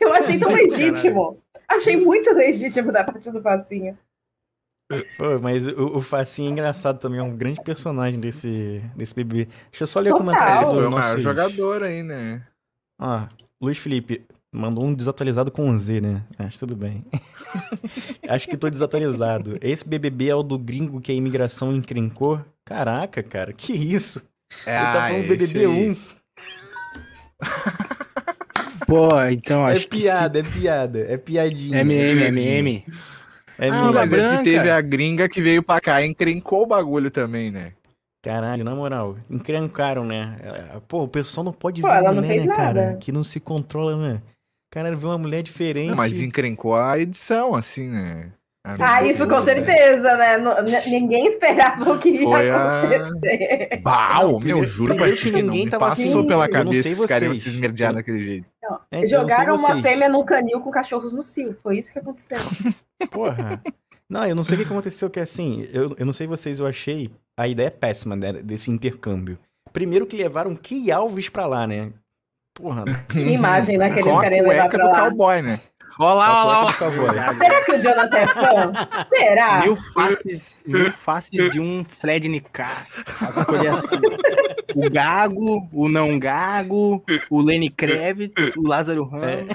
Eu 0.00 0.12
achei 0.14 0.38
tão 0.38 0.52
legítimo. 0.52 1.42
Achei 1.68 1.96
muito 1.96 2.32
legítimo 2.32 2.90
da 2.90 3.04
parte 3.04 3.30
do 3.30 3.40
Facinho. 3.42 3.96
Pô, 5.18 5.38
mas 5.40 5.66
o, 5.66 5.96
o 5.96 6.00
Facinho 6.00 6.48
é 6.48 6.52
engraçado 6.52 6.98
também, 6.98 7.20
é 7.20 7.22
um 7.22 7.36
grande 7.36 7.60
personagem 7.62 8.18
desse, 8.18 8.82
desse 8.96 9.14
bebê. 9.14 9.46
Deixa 9.70 9.82
eu 9.82 9.86
só 9.86 10.00
ler 10.00 10.14
o 10.14 10.16
comentário 10.16 10.66
Ele 10.66 10.72
foi 10.72 10.82
do 10.82 10.88
o 10.88 10.90
maior 10.90 11.18
jogador 11.20 11.82
aí, 11.82 12.02
né? 12.02 12.42
Ó, 12.98 13.26
Luiz 13.60 13.76
Felipe 13.76 14.26
mandou 14.50 14.84
um 14.84 14.94
desatualizado 14.94 15.50
com 15.50 15.68
um 15.68 15.78
Z, 15.78 16.00
né? 16.00 16.24
Acho 16.38 16.60
tudo 16.60 16.74
bem. 16.74 17.04
Acho 18.26 18.48
que 18.48 18.56
tô 18.56 18.70
desatualizado. 18.70 19.58
Esse 19.60 19.86
BBB 19.86 20.28
é 20.28 20.34
o 20.34 20.42
do 20.42 20.58
gringo 20.58 21.02
que 21.02 21.12
a 21.12 21.14
imigração 21.14 21.72
encrencou? 21.72 22.42
Caraca, 22.64 23.22
cara, 23.22 23.52
que 23.52 23.74
isso? 23.74 24.22
É, 24.66 24.74
Ele 24.76 24.84
tá 24.84 25.08
falando 25.08 25.28
BBB 25.28 25.58
aí. 25.60 25.66
1. 25.90 25.96
Pô, 28.86 29.08
então 29.30 29.68
É 29.68 29.72
acho 29.72 29.88
piada, 29.88 30.38
é 30.38 30.42
piada, 30.42 30.98
é 31.00 31.16
piadinha. 31.18 31.76
que... 31.84 31.92
MM, 31.92 32.22
é 32.22 32.30
piadinha. 32.32 32.58
MM. 32.58 32.84
É 33.58 33.68
Ah. 33.68 33.92
Mas 33.92 34.12
é 34.12 34.16
branca. 34.16 34.38
que 34.38 34.44
teve 34.44 34.70
a 34.70 34.80
gringa 34.80 35.28
que 35.28 35.40
veio 35.40 35.62
pra 35.62 35.80
cá 35.80 36.00
e 36.00 36.06
encrencou 36.06 36.62
o 36.62 36.66
bagulho 36.66 37.10
também, 37.10 37.50
né? 37.50 37.72
Caralho, 38.22 38.64
na 38.64 38.74
moral, 38.74 39.16
encrencaram, 39.30 40.04
né? 40.04 40.36
É, 40.42 40.80
Pô, 40.88 41.04
o 41.04 41.08
pessoal 41.08 41.44
não 41.44 41.52
pode 41.52 41.80
Pô, 41.82 41.88
ver 41.88 41.94
ela 41.96 42.12
mulher, 42.12 42.46
né, 42.46 42.54
cara? 42.54 42.84
nada. 42.86 42.96
Que 42.98 43.12
não 43.12 43.22
se 43.22 43.38
controla, 43.40 43.96
né? 43.96 44.22
Caralho, 44.70 44.98
vê 44.98 45.06
uma 45.06 45.18
mulher 45.18 45.42
diferente. 45.42 45.88
Não, 45.90 45.96
mas 45.96 46.20
encrencou 46.20 46.74
a 46.76 46.98
edição, 46.98 47.54
assim, 47.54 47.88
né? 47.88 48.32
A 48.78 48.96
Ah, 48.96 49.02
isso 49.04 49.26
com 49.26 49.42
certeza, 49.44 50.16
né? 50.16 50.36
Ninguém 50.88 51.26
esperava 51.26 51.92
o 51.92 51.98
que 51.98 52.10
ia 52.10 52.22
Foi 52.22 52.50
a- 52.50 52.82
acontecer. 52.82 53.80
Bah, 53.82 54.14
Não, 54.20 54.28
meu, 54.30 54.38
primeiro- 54.40 54.64
juro 54.66 54.94
pra 54.96 55.14
ti 55.14 55.30
que 55.30 55.30
não 55.30 55.40
ninguém 55.42 55.64
me 55.64 55.70
tava 55.70 55.86
passou 55.88 56.04
assim, 56.20 56.26
pela 56.28 56.44
eu 56.44 56.48
não 56.48 56.64
cabeça 56.64 56.82
sei 56.82 56.92
esses 56.92 57.06
caras 57.06 57.38
se 57.42 57.48
esmerdear 57.48 57.94
daquele 57.94 58.24
jeito. 58.24 58.46
É, 58.62 58.66
eu 58.68 59.00
não 59.00 59.00
sei 59.00 59.08
Jogaram 59.08 59.56
uma 59.56 59.68
vocês. 59.68 59.82
fêmea 59.82 60.08
num 60.08 60.24
canil 60.24 60.60
com 60.60 60.70
cachorros 60.70 61.12
no 61.14 61.22
cio. 61.22 61.56
Foi 61.62 61.78
isso 61.78 61.92
que 61.92 61.98
aconteceu. 61.98 62.36
Porra. 63.10 63.62
Não, 64.10 64.26
eu 64.26 64.34
não 64.34 64.44
sei 64.44 64.56
o 64.56 64.58
que 64.60 64.66
aconteceu, 64.66 65.08
que 65.10 65.20
assim, 65.20 65.68
eu, 65.72 65.94
eu 65.98 66.06
não 66.06 66.12
sei 66.12 66.26
vocês, 66.26 66.60
eu 66.60 66.66
achei 66.66 67.10
a 67.38 67.46
ideia 67.46 67.70
péssima 67.70 68.16
né, 68.16 68.32
desse 68.32 68.70
intercâmbio. 68.70 69.38
Primeiro 69.72 70.06
que 70.06 70.16
levaram 70.16 70.54
Key 70.56 70.90
Alves 70.90 71.28
pra 71.28 71.46
lá, 71.46 71.66
né? 71.66 71.90
Porra. 72.54 72.84
Que 73.08 73.20
imagem, 73.20 73.76
né? 73.78 73.90
Que 73.92 74.00
eles 74.00 74.12
a 74.14 74.20
querem 74.20 74.42
levar 74.42 74.68
pra 74.68 74.84
do 74.84 74.90
lá. 74.90 75.00
cowboy, 75.10 75.42
né? 75.42 75.60
Olha 75.98 76.14
lá, 76.14 76.44
olha 76.44 76.46
lá, 76.46 76.58
olha 76.58 76.64
lá. 76.64 76.72
Por 76.72 76.74
favor. 76.74 77.14
Será 77.38 77.64
que 77.64 77.72
o 77.72 77.82
Jonathan 77.82 78.18
é 78.18 78.26
fã? 78.26 78.72
Será? 79.08 79.60
Mil 79.62 79.76
faces, 79.76 80.60
mil 80.66 80.92
faces 80.92 81.50
de 81.50 81.60
um 81.60 81.84
Fred 81.84 82.28
Nicasso. 82.28 83.02
Escolher 83.36 83.68
a 83.68 83.76
sua. 83.78 84.00
O 84.74 84.90
Gago, 84.90 85.68
o 85.72 85.88
não 85.88 86.18
Gago, 86.18 87.02
o 87.30 87.40
Lenny 87.40 87.70
Kravitz, 87.70 88.54
o 88.56 88.62
Lázaro 88.62 89.02
Ramos. 89.04 89.48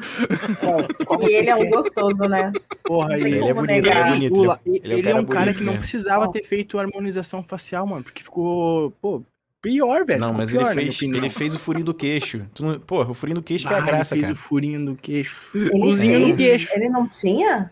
Qual, 0.60 0.78
qual 1.06 1.30
E 1.30 1.34
ele 1.36 1.50
é 1.50 1.56
um 1.56 1.60
quer? 1.60 1.70
gostoso, 1.70 2.24
né? 2.26 2.52
Porra, 2.84 3.10
Não 3.10 3.20
tem 3.20 3.28
ele 3.34 3.38
Ele 3.38 3.48
é 3.48 3.54
bonito, 3.54 3.86
ele 3.86 3.90
é 3.90 4.04
bonito. 4.04 4.60
Ele 4.66 4.82
Ele, 5.00 5.10
é 5.10 5.16
um 5.16 5.20
é 5.20 5.22
cara 5.22 5.22
um 5.22 5.26
cara 5.26 5.42
bonito, 5.46 5.58
que 5.60 5.64
não 5.64 5.74
né? 5.74 5.80
precisava 5.80 6.32
ter 6.32 6.44
feito 6.44 6.78
harmonização 6.80 7.42
facial, 7.44 7.86
mano, 7.88 8.04
porque 8.04 8.24
ficou, 8.24 8.92
pô, 9.02 9.24
pior, 9.64 10.06
velho. 10.06 10.20
Não, 10.20 10.34
mas 10.34 10.52
pior, 10.52 10.78
ele 10.78 10.92
fez, 10.92 11.02
ele 11.02 11.30
fez 11.30 11.56
o 11.56 11.60
furinho 11.60 11.86
do 11.86 11.94
queixo. 11.94 12.46
Tu 12.54 12.64
não- 12.64 12.80
Porra, 12.80 13.10
o 13.10 13.14
furinho 13.16 13.36
do 13.38 13.44
queixo 13.44 13.68
que 13.68 13.74
é 13.74 13.78
Ah, 13.78 13.82
a 13.82 13.86
graça, 13.86 14.14
ele 14.14 14.22
fez 14.22 14.22
cara. 14.22 14.34
o 14.34 14.36
furinho 14.36 14.86
do 14.86 14.96
queixo. 14.96 15.36
Fez? 15.52 15.72
no 15.72 16.36
queixo. 16.36 16.70
Ele 16.76 16.90
não 16.90 17.08
tinha? 17.08 17.72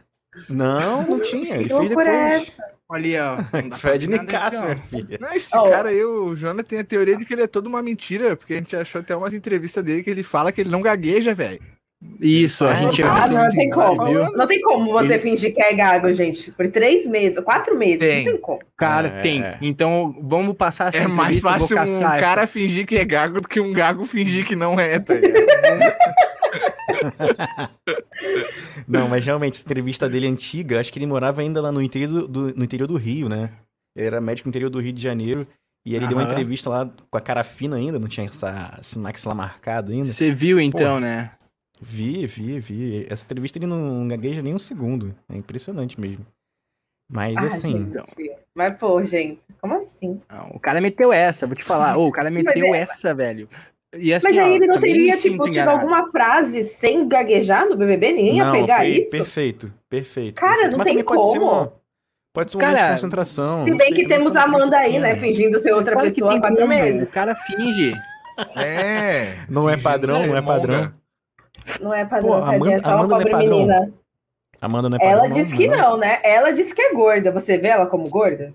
Não, 0.49 1.03
não 1.05 1.19
tinha. 1.19 1.55
Ele 1.55 1.67
fez 1.67 1.71
loucura 1.71 2.09
é 2.11 2.29
depois. 2.39 2.47
essa? 2.47 2.63
Olha, 2.89 3.33
ó. 3.33 3.35
dá 3.61 3.67
pra 3.67 3.77
Fred 3.77 4.09
Nicasso, 4.09 4.61
ó. 4.61 4.65
minha 4.65 4.77
filha. 4.77 5.17
Não, 5.21 5.33
esse 5.33 5.57
Oh. 5.57 5.69
cara 5.69 5.89
aí, 5.89 6.03
o 6.03 6.35
Jonathan 6.35 6.63
tem 6.67 6.79
a 6.79 6.83
teoria 6.83 7.17
de 7.17 7.25
que 7.25 7.33
ele 7.33 7.43
é 7.43 7.47
toda 7.47 7.67
uma 7.69 7.81
mentira, 7.81 8.35
porque 8.35 8.53
a 8.53 8.57
gente 8.57 8.75
achou 8.75 9.01
até 9.01 9.15
umas 9.15 9.33
entrevistas 9.33 9.83
dele 9.83 10.03
que 10.03 10.09
ele 10.09 10.23
fala 10.23 10.51
que 10.51 10.61
ele 10.61 10.69
não 10.69 10.81
gagueja, 10.81 11.35
velho. 11.35 11.59
Isso, 12.19 12.65
a 12.65 12.71
Ah, 12.71 12.75
gente 12.75 13.03
Ah, 13.03 13.27
não, 13.27 13.49
tem 13.49 13.69
como. 13.69 14.05
viu? 14.05 14.31
Não 14.35 14.47
tem 14.47 14.59
como 14.61 14.91
você 14.91 15.13
Ele- 15.13 15.19
fingir 15.19 15.53
que 15.53 15.61
é 15.61 15.71
gago, 15.73 16.11
gente. 16.13 16.51
Por 16.51 16.67
três 16.71 17.05
meses, 17.05 17.39
quatro 17.43 17.77
meses. 17.77 17.99
Tem. 17.99 18.25
Não 18.25 18.31
tem 18.31 18.41
como. 18.41 18.59
Cara, 18.75 19.07
É. 19.07 19.21
tem. 19.21 19.43
Então, 19.61 20.15
vamos 20.21 20.55
passar 20.55 20.87
essa 20.87 20.97
É 20.97 21.07
mais 21.07 21.41
fácil 21.41 21.77
um 21.79 21.99
cara 21.99 22.47
fingir 22.47 22.87
que 22.87 22.95
é 22.97 23.05
gago 23.05 23.41
do 23.41 23.47
que 23.47 23.59
um 23.59 23.71
gago 23.71 24.03
fingir 24.05 24.45
que 24.47 24.55
não 24.55 24.79
é, 24.79 24.97
tá? 24.99 25.13
Não, 28.87 29.07
mas 29.07 29.25
realmente, 29.25 29.55
essa 29.55 29.63
entrevista 29.63 30.09
dele 30.09 30.27
antiga, 30.27 30.79
acho 30.79 30.91
que 30.91 30.99
ele 30.99 31.05
morava 31.07 31.41
ainda 31.41 31.61
lá 31.61 31.71
no 31.71 31.81
interior 31.81 32.09
do, 32.09 32.27
do- 32.27 32.53
no 32.55 32.63
interior 32.63 32.87
do 32.87 32.97
Rio, 32.97 33.29
né? 33.29 33.49
Ele 33.95 34.07
era 34.07 34.21
médico 34.21 34.47
no 34.47 34.51
interior 34.51 34.69
do 34.69 34.79
Rio 34.79 34.93
de 34.93 35.01
Janeiro. 35.01 35.47
E 35.85 35.95
ele 35.95 36.05
deu 36.07 36.15
uma 36.15 36.23
Aham. 36.23 36.31
entrevista 36.33 36.69
lá 36.69 36.87
com 37.09 37.17
a 37.17 37.21
cara 37.21 37.43
fina 37.43 37.75
ainda, 37.75 37.97
não 37.97 38.07
tinha 38.07 38.27
essa, 38.27 38.77
esse 38.79 38.99
maxilar 38.99 39.35
marcado 39.35 39.91
ainda. 39.91 40.05
Você 40.05 40.29
viu 40.31 40.59
então, 40.59 40.99
né? 40.99 41.31
Vi, 41.81 42.25
vi, 42.27 42.59
vi. 42.59 43.07
Essa 43.09 43.23
entrevista 43.25 43.57
ele 43.57 43.65
não 43.65 44.07
gagueja 44.07 44.41
nem 44.41 44.53
um 44.53 44.59
segundo. 44.59 45.15
É 45.27 45.35
impressionante 45.35 45.99
mesmo. 45.99 46.25
Mas 47.11 47.35
Ah, 47.37 47.45
assim, 47.47 47.91
gente. 47.91 48.31
Mas, 48.53 48.77
pô, 48.77 49.03
gente, 49.03 49.41
como 49.59 49.75
assim? 49.75 50.21
Não, 50.29 50.49
o 50.53 50.59
cara 50.59 50.79
meteu 50.79 51.11
essa, 51.11 51.47
vou 51.47 51.55
te 51.55 51.63
falar. 51.63 51.97
Ô, 51.97 52.07
o 52.07 52.11
cara 52.11 52.29
meteu 52.29 52.73
é- 52.75 52.77
essa, 52.79 53.13
velho. 53.13 53.49
E 53.97 54.13
assim, 54.13 54.27
Mas 54.29 54.37
aí 54.37 54.51
ó, 54.51 54.55
ele 54.55 54.67
não 54.67 54.79
teria, 54.79 55.17
tipo, 55.17 55.49
tido 55.49 55.67
alguma 55.67 56.09
frase 56.09 56.63
sem 56.63 57.09
gaguejar 57.09 57.67
no 57.67 57.75
BBB? 57.75 58.13
Ninguém 58.13 58.37
ia 58.37 58.45
não, 58.45 58.53
pegar 58.53 58.77
foi 58.77 58.87
isso? 58.89 59.11
perfeito, 59.11 59.73
perfeito. 59.89 60.35
Cara, 60.35 60.53
perfeito. 60.53 60.71
não 60.71 60.77
Mas 60.77 60.85
tem 60.85 60.93
também 60.93 61.05
pode 61.05 61.31
ser 61.31 61.39
como. 61.39 61.51
uma- 61.51 61.73
pode 62.33 62.51
ser 62.51 62.57
um 62.57 62.59
Cara, 62.61 62.71
momento 62.73 62.87
de 62.87 62.93
concentração. 62.95 63.57
Se 63.65 63.71
bem 63.71 63.79
sei, 63.79 63.91
que 63.93 64.07
temos 64.07 64.33
a 64.35 64.43
Amanda 64.43 64.77
aí, 64.77 64.97
né? 64.99 65.15
Fingindo 65.15 65.59
ser 65.59 65.73
outra 65.73 65.93
Claro 65.93 66.07
pessoa 66.07 66.29
há 66.29 66.33
tem 66.33 66.41
quatro 66.41 66.57
como, 66.57 66.69
meses. 66.69 67.09
O 67.09 67.11
cara 67.11 67.35
finge. 67.35 67.93
É. 68.55 69.45
Não 69.49 69.69
é 69.69 69.75
padrão, 69.75 70.25
não 70.25 70.37
é 70.37 70.41
padrão. 70.41 70.93
Não 71.79 71.93
é 71.93 72.05
padrão, 72.05 72.29
Pô, 72.29 72.39
tadinha, 72.41 72.55
Amanda- 72.57 72.73
é 72.73 72.79
só 72.81 72.87
uma 72.89 72.95
Amanda 72.95 73.07
não 73.09 73.15
é 73.17 73.21
pobre 73.23 73.31
padrão. 73.31 73.57
menina. 73.59 73.93
Amanda 74.61 74.89
não 74.89 74.95
é 74.97 74.99
padrão, 74.99 75.17
Ela 75.25 75.29
disse 75.29 75.55
que 75.55 75.67
não, 75.67 75.97
né? 75.97 76.19
Ela 76.23 76.51
disse 76.51 76.73
que 76.75 76.81
é 76.81 76.93
gorda. 76.93 77.31
Você 77.31 77.57
vê 77.57 77.67
ela 77.69 77.85
como 77.87 78.09
gorda? 78.09 78.53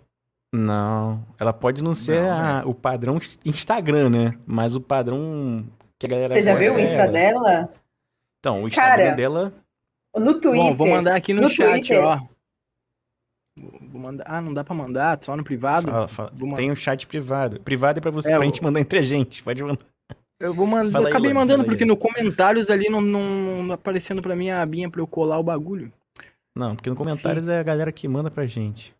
Não, 0.53 1.23
ela 1.39 1.53
pode 1.53 1.83
não 1.83 1.95
ser 1.95 2.23
Não, 2.23 2.31
a- 2.31 2.63
o 2.65 2.73
padrão 2.75 3.19
Instagram, 3.45 4.09
né? 4.11 4.39
Mas 4.47 4.75
o 4.77 4.81
padrão 4.81 5.65
que 5.99 6.07
a 6.07 6.09
galera 6.09 6.35
Você 6.35 6.43
já 6.43 6.55
viu 6.55 6.75
o 6.75 6.79
é 6.79 6.83
Insta 6.83 6.95
ela. 6.95 7.13
dela? 7.13 7.69
Então, 8.39 8.63
o 8.63 8.69
Instagram 8.69 8.97
Cara, 9.05 9.15
dela. 9.17 9.53
No 10.17 10.35
Twitter. 10.41 10.69
Bom, 10.71 10.75
vou 10.75 10.87
mandar 10.89 11.15
aqui 11.17 11.35
no, 11.35 11.43
No 11.43 11.49
chat, 11.49 11.69
Twitter. 11.73 12.03
ó. 12.05 12.21
Vou 13.91 14.01
mandar... 14.01 14.25
Ah, 14.27 14.41
não 14.41 14.53
dá 14.55 14.63
pra 14.63 14.75
mandar, 14.75 15.19
só 15.23 15.35
no 15.37 15.43
privado? 15.45 15.91
fala- 15.91 16.09
fala- 16.09 16.31
Vou 16.35 16.47
mandar. 16.49 16.59
tem 16.61 16.71
um 16.71 16.77
chat 16.77 17.07
privado. 17.07 17.61
Privado 17.61 17.99
é 17.99 18.03
pra 18.03 18.11
você, 18.11 18.29
É, 18.33 18.37
pra 18.37 18.43
o- 18.43 18.45
gente 18.45 18.63
mandar 18.63 18.81
entre 18.81 18.99
a 18.99 19.03
gente. 19.03 19.43
Pode 19.43 19.63
mandar. 19.63 19.79
Eu 20.41 20.53
vou 20.53 20.67
mandar. 20.67 20.91
Fala 20.93 21.05
Eu 21.05 21.07
aí, 21.09 21.13
acabei 21.13 21.33
mandando 21.33 21.59
fala 21.59 21.63
aí. 21.63 21.69
porque 21.69 21.85
no 21.85 21.97
comentários 21.97 22.69
ali 22.71 22.89
não, 22.89 23.01
não, 23.01 23.63
não 23.65 23.75
aparecendo 23.75 24.21
pra 24.21 24.37
mim 24.37 24.51
a 24.51 24.61
abinha 24.63 24.91
pra 24.91 25.01
eu 25.01 25.07
colar 25.07 25.39
o 25.39 25.43
bagulho. 25.43 25.93
Não, 26.57 26.75
porque 26.77 26.91
no 26.91 26.97
comentários 26.97 27.47
é 27.49 27.59
a 27.59 27.63
galera 27.63 27.91
que 27.93 28.07
manda 28.09 28.31
pra 28.31 28.47
gente. 28.47 28.95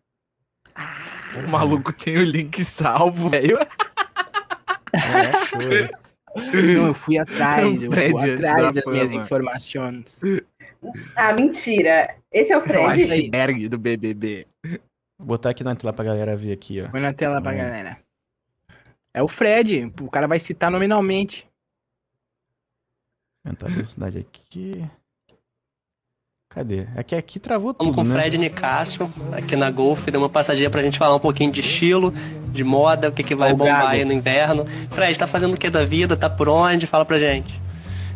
O 1.43 1.47
maluco 1.49 1.91
tem 1.93 2.17
o 2.17 2.23
link 2.23 2.63
salvo, 2.65 3.29
velho. 3.29 3.57
É, 4.93 5.45
show. 5.45 5.59
Não, 6.79 6.87
eu 6.87 6.93
fui 6.93 7.17
atrás, 7.19 7.83
eu 7.83 7.91
Fred 7.91 8.11
fui 8.11 8.33
atrás 8.33 8.57
da 8.57 8.71
das 8.71 8.85
minhas 8.85 9.09
fama. 9.11 9.21
informações. 9.23 10.21
Ah, 11.15 11.33
mentira. 11.33 12.15
Esse 12.31 12.53
é 12.53 12.57
o 12.57 12.61
É 12.61 12.63
o 12.63 12.65
Fred? 12.65 13.01
iceberg 13.03 13.67
do 13.69 13.77
BBB. 13.77 14.47
Vou 15.19 15.27
botar 15.27 15.49
aqui 15.49 15.63
na 15.63 15.75
tela 15.75 15.91
pra 15.93 16.05
galera 16.05 16.35
ver 16.37 16.53
aqui, 16.53 16.81
ó. 16.81 16.89
Põe 16.89 17.01
na 17.01 17.13
tela 17.13 17.41
pra 17.41 17.51
Hum. 17.51 17.57
galera. 17.57 17.97
É 19.13 19.21
o 19.21 19.27
Fred, 19.27 19.91
o 20.01 20.09
cara 20.09 20.27
vai 20.27 20.39
citar 20.39 20.69
nominalmente. 20.69 21.47
Aumentar 23.45 23.67
a 23.67 23.69
velocidade 23.69 24.19
aqui. 24.19 24.85
Cadê? 26.49 26.87
É 26.95 27.03
que 27.03 27.15
aqui 27.15 27.39
travou 27.39 27.73
Falamos 27.73 27.95
tudo, 27.95 28.03
com 28.03 28.09
o 28.09 28.13
né? 28.13 28.19
Fred 28.19 28.37
Nicásio, 28.37 29.11
aqui 29.31 29.55
na 29.55 29.69
Golf, 29.69 30.07
deu 30.07 30.21
uma 30.21 30.29
passadinha 30.29 30.69
pra 30.69 30.81
gente 30.81 30.97
falar 30.97 31.15
um 31.15 31.19
pouquinho 31.19 31.51
de 31.51 31.59
estilo, 31.59 32.13
de 32.51 32.63
moda, 32.63 33.09
o 33.09 33.11
que, 33.11 33.23
que 33.23 33.35
vai 33.35 33.51
Ó 33.51 33.53
o 33.53 33.57
bombar 33.57 33.89
aí 33.89 34.05
no 34.05 34.13
inverno. 34.13 34.65
Fred, 34.89 35.17
tá 35.17 35.27
fazendo 35.27 35.53
o 35.53 35.57
que 35.57 35.69
da 35.69 35.85
vida? 35.85 36.15
Tá 36.15 36.29
por 36.29 36.47
onde? 36.49 36.87
Fala 36.87 37.05
pra 37.05 37.19
gente. 37.19 37.59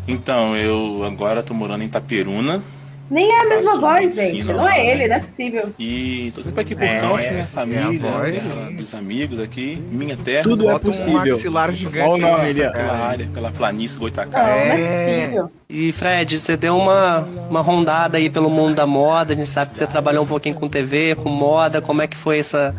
Então, 0.08 0.56
eu 0.56 1.04
agora 1.04 1.44
tô 1.44 1.54
morando 1.54 1.84
em 1.84 1.88
Itaperuna 1.88 2.64
Nem 3.12 3.30
é 3.30 3.42
a 3.42 3.46
mesma 3.46 3.78
voz, 3.78 4.16
gente. 4.16 4.46
Não 4.46 4.66
é 4.68 4.88
ele, 4.90 5.02
né? 5.02 5.08
não 5.10 5.16
é 5.18 5.20
possível. 5.20 5.74
e 5.78 6.32
tô 6.34 6.42
sempre 6.44 6.62
aqui 6.62 6.74
por 6.76 6.84
É, 6.86 6.96
essa 6.96 7.62
é 7.62 7.66
minha 7.66 7.82
a 7.82 7.84
família, 7.84 8.00
voz, 8.00 8.44
né, 8.46 8.72
dos 8.78 8.94
amigos 8.94 9.38
aqui, 9.40 9.84
minha 9.92 10.16
terra, 10.16 10.44
Tudo 10.44 10.70
é 10.70 10.72
Bota 10.72 10.88
um 10.88 10.92
possível. 10.92 11.14
maxilar 11.14 11.72
gigante 11.74 12.08
o 12.10 12.18
nome 12.18 12.54
nessa 12.54 12.72
pela 12.72 12.94
área, 12.94 13.28
pela 13.34 13.52
planície 13.52 14.00
Goitacá. 14.00 14.42
não 14.42 14.48
é 14.50 14.80
É. 14.82 15.18
possível. 15.26 15.52
E 15.70 15.92
Fred, 15.92 16.40
você 16.40 16.56
deu 16.56 16.78
uma, 16.78 17.20
uma 17.50 17.60
rondada 17.62 18.18
aí 18.18 18.30
pelo 18.30 18.50
mundo 18.50 18.76
da 18.76 18.88
moda, 18.88 19.34
a 19.34 19.36
gente 19.36 19.50
sabe 19.50 19.72
que 19.72 19.78
você 19.78 19.86
trabalhou 19.86 20.24
um 20.24 20.28
pouquinho 20.28 20.56
com 20.56 20.70
TV, 20.70 21.14
com 21.16 21.28
moda, 21.30 21.82
como 21.82 22.02
é 22.02 22.08
que 22.08 22.16
foi 22.16 22.40
essa, 22.40 22.74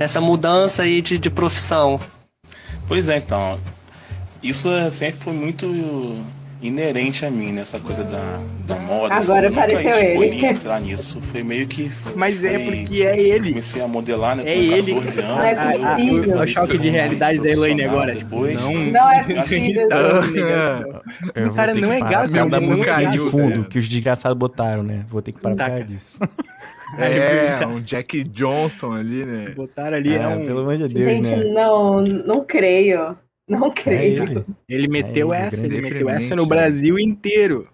essa 0.00 0.20
mudança 0.20 0.82
aí 0.82 1.00
de, 1.00 1.18
de 1.18 1.30
profissão? 1.30 2.00
Pois 2.88 3.08
é, 3.08 3.16
então, 3.18 3.60
isso 4.42 4.68
é- 4.72 4.90
sempre 4.90 5.22
foi 5.22 5.32
muito 5.34 5.66
inerente 6.60 7.24
a 7.24 7.30
mim, 7.30 7.52
né, 7.52 7.62
essa 7.62 7.78
coisa 7.78 8.02
da, 8.04 8.40
da 8.66 8.74
moda. 8.80 9.14
Agora 9.14 9.46
assim, 9.48 9.56
apareceu 9.58 9.84
nunca 9.90 10.06
escolhi 10.08 10.26
ele. 10.26 10.46
entrar 10.46 10.80
nisso, 10.80 11.20
foi 11.30 11.42
meio 11.42 11.66
que... 11.68 11.90
Mas 12.16 12.42
é 12.42 12.58
porque 12.58 13.02
é 13.02 13.18
ele. 13.20 13.50
Comecei 13.50 13.80
a 13.82 13.86
modelar, 13.88 14.36
né, 14.36 14.42
É 14.44 14.54
com 14.54 14.60
ele. 14.60 14.94
14 14.94 15.18
anos. 15.20 15.30
Não 15.30 15.42
é 15.42 15.52
eu- 15.52 15.56
possível. 15.96 16.24
eu- 16.30 16.38
Olha 16.38 16.44
o 16.44 16.46
choque 16.48 16.78
de 16.78 16.88
realidade 16.90 17.38
da 17.40 17.48
Elaine 17.50 17.84
agora. 17.84 18.14
Depois, 18.14 18.54
Não, 18.60 18.72
Não 18.72 19.10
é 19.10 19.24
Eu 19.28 19.36
possível. 19.36 19.88
Eu 21.34 21.44
vou 21.46 21.54
cara 21.54 21.74
não 21.74 21.88
que 21.88 21.94
é 21.94 22.00
gato, 22.00 22.30
causa 22.32 22.50
da 22.50 22.56
é 22.56 22.60
musiquinha 22.60 23.10
de 23.10 23.18
fundo 23.18 23.64
que 23.64 23.78
os 23.78 23.88
desgraçados 23.88 24.36
botaram, 24.38 24.82
né? 24.82 25.04
Vou 25.08 25.22
ter 25.22 25.32
que 25.32 25.40
parar 25.40 25.54
por 25.54 25.58
Tá, 25.62 25.68
causa 25.70 25.84
disso. 25.84 26.18
É, 26.98 27.66
um 27.66 27.80
Jack 27.80 28.24
Johnson 28.24 28.94
ali, 28.94 29.24
né? 29.24 29.50
Botaram 29.54 29.96
ali, 29.96 30.14
é, 30.14 30.22
Ah, 30.24 30.30
um... 30.30 30.44
Pelo 30.44 30.60
amor 30.60 30.76
de 30.76 30.88
Deus, 30.88 31.04
Gente, 31.04 31.28
né? 31.30 31.44
não, 31.52 32.00
não 32.00 32.44
creio. 32.44 33.16
Não 33.48 33.66
É 33.68 33.70
creio. 33.70 34.22
ele. 34.24 34.44
ele 34.68 34.88
meteu 34.88 35.32
É, 35.32 35.46
essa, 35.46 35.64
ele 35.64 35.80
meteu 35.80 36.08
essa 36.08 36.36
no? 36.36 36.46
Brasil 36.46 36.98
inteiro. 36.98 37.68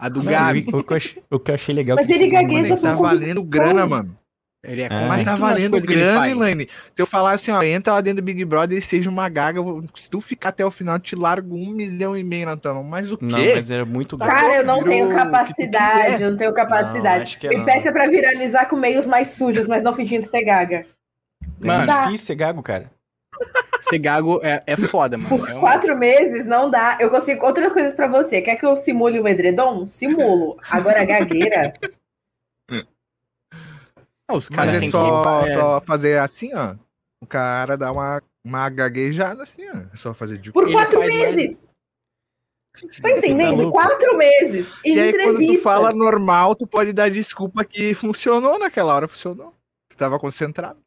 A 0.00 0.08
do 0.08 0.22
Não, 0.22 0.30
Gabi. 0.32 0.66
o, 0.72 0.82
que 0.82 0.92
eu 0.92 0.96
achei, 0.96 1.22
o 1.30 1.38
que 1.38 1.50
eu 1.50 1.54
achei 1.54 1.74
legal 1.74 1.96
Mas 1.96 2.06
que 2.06 2.12
ele 2.14 2.30
gagueja 2.30 2.70
Mano, 2.74 2.80
tá 2.82 2.96
com 2.96 3.02
valendo 3.02 3.42
grana, 3.42 3.86
mano. 3.86 4.16
Ele 4.64 4.82
é, 4.82 4.86
É. 4.86 5.08
Mas 5.08 5.24
tá 5.24 5.36
valendo 5.36 5.76
ele 5.76 5.86
grana. 5.86 6.28
Elaine. 6.28 6.68
Se 6.94 7.00
eu 7.02 7.06
falar 7.06 7.32
assim, 7.32 7.50
ó, 7.50 7.62
entra 7.62 7.94
lá 7.94 8.00
dentro 8.00 8.22
do 8.22 8.24
Big 8.24 8.44
Brother 8.44 8.76
e 8.78 8.82
seja 8.82 9.08
uma 9.10 9.28
gaga, 9.28 9.60
se 9.94 10.08
tu 10.08 10.20
ficar 10.20 10.50
até 10.50 10.64
o 10.64 10.70
final, 10.70 10.96
eu 10.96 11.00
te 11.00 11.16
largo 11.16 11.54
um 11.56 11.70
milhão 11.70 12.16
e 12.16 12.22
meio 12.24 12.46
na 12.46 12.56
tua 12.56 12.74
mão. 12.74 12.84
Mas 12.84 13.10
o 13.10 13.16
quê? 13.18 13.24
Não, 13.26 13.38
mas 13.38 13.70
era 13.70 13.84
muito 13.86 14.16
Tá 14.18 14.26
Cara, 14.26 14.56
eu 14.56 14.64
não 14.66 14.82
tenho 14.84 15.08
capacidade, 15.14 16.22
eu 16.22 16.30
não 16.30 16.36
tenho 16.38 16.52
capacidade. 16.54 17.16
Não, 17.16 17.22
acho 17.22 17.38
que 17.38 17.46
é 17.46 17.50
Me 17.50 17.56
não. 17.58 17.64
peça 17.64 17.90
pra 17.92 18.06
viralizar 18.06 18.66
com 18.66 18.76
meios 18.76 19.06
mais 19.06 19.28
sujos, 19.32 19.66
mas 19.66 19.82
não 19.82 19.94
fingindo 19.94 20.26
ser 20.26 20.44
gaga. 20.44 20.86
É 21.62 21.66
Mano, 21.66 21.86
Dá. 21.86 22.04
difícil 22.06 22.26
ser 22.26 22.34
gago, 22.36 22.62
cara. 22.62 22.90
Ser 23.90 23.98
gago 23.98 24.40
é, 24.42 24.62
é 24.66 24.76
foda, 24.76 25.18
mano. 25.18 25.28
Por 25.38 25.48
É 25.48 25.54
um- 25.54 25.60
quatro 25.60 25.96
meses 25.98 26.46
não 26.46 26.70
dá. 26.70 26.96
Eu 27.00 27.10
consigo 27.10 27.44
outras 27.44 27.72
coisas 27.72 27.92
pra 27.94 28.06
você. 28.06 28.40
Quer 28.40 28.56
que 28.56 28.64
eu 28.64 28.76
simule 28.76 29.20
um 29.20 29.26
edredom? 29.28 29.86
Simulo. 29.88 30.58
Agora 30.70 31.04
gagueira. 31.04 31.74
Ah, 34.28 34.34
os 34.34 34.48
Mas 34.48 34.56
caras 34.56 34.74
é 34.74 34.80
têm 34.80 34.90
só, 34.90 35.42
que... 35.42 35.50
é, 35.50 35.54
só 35.54 35.80
fazer 35.80 36.18
assim, 36.18 36.54
ó. 36.54 36.76
O 37.20 37.26
cara 37.26 37.76
dá 37.76 37.90
uma, 37.90 38.22
uma 38.44 38.68
gaguejada 38.70 39.42
assim, 39.42 39.68
ó. 39.68 39.76
É 39.92 39.96
só 39.96 40.14
fazer 40.14 40.38
de 40.38 40.52
Por 40.52 40.70
quatro 40.70 41.00
faz 41.00 41.12
mais- 41.12 41.34
meses. 41.36 41.68
Tá 43.02 43.10
entendendo? 43.10 43.56
louco. 43.62 43.72
quatro 43.72 44.16
meses. 44.16 44.72
Em 44.84 44.94
E 44.94 45.00
aí, 45.00 45.12
quando 45.12 45.44
tu 45.44 45.58
fala 45.58 45.90
normal, 45.90 46.54
tu 46.54 46.64
pode 46.68 46.92
dar 46.92 47.10
desculpa 47.10 47.64
que 47.64 47.92
funcionou 47.94 48.56
naquela 48.60 48.94
hora, 48.94 49.08
funcionou. 49.08 49.52
Tu 49.88 49.96
tava 49.96 50.20
concentrado. 50.20 50.78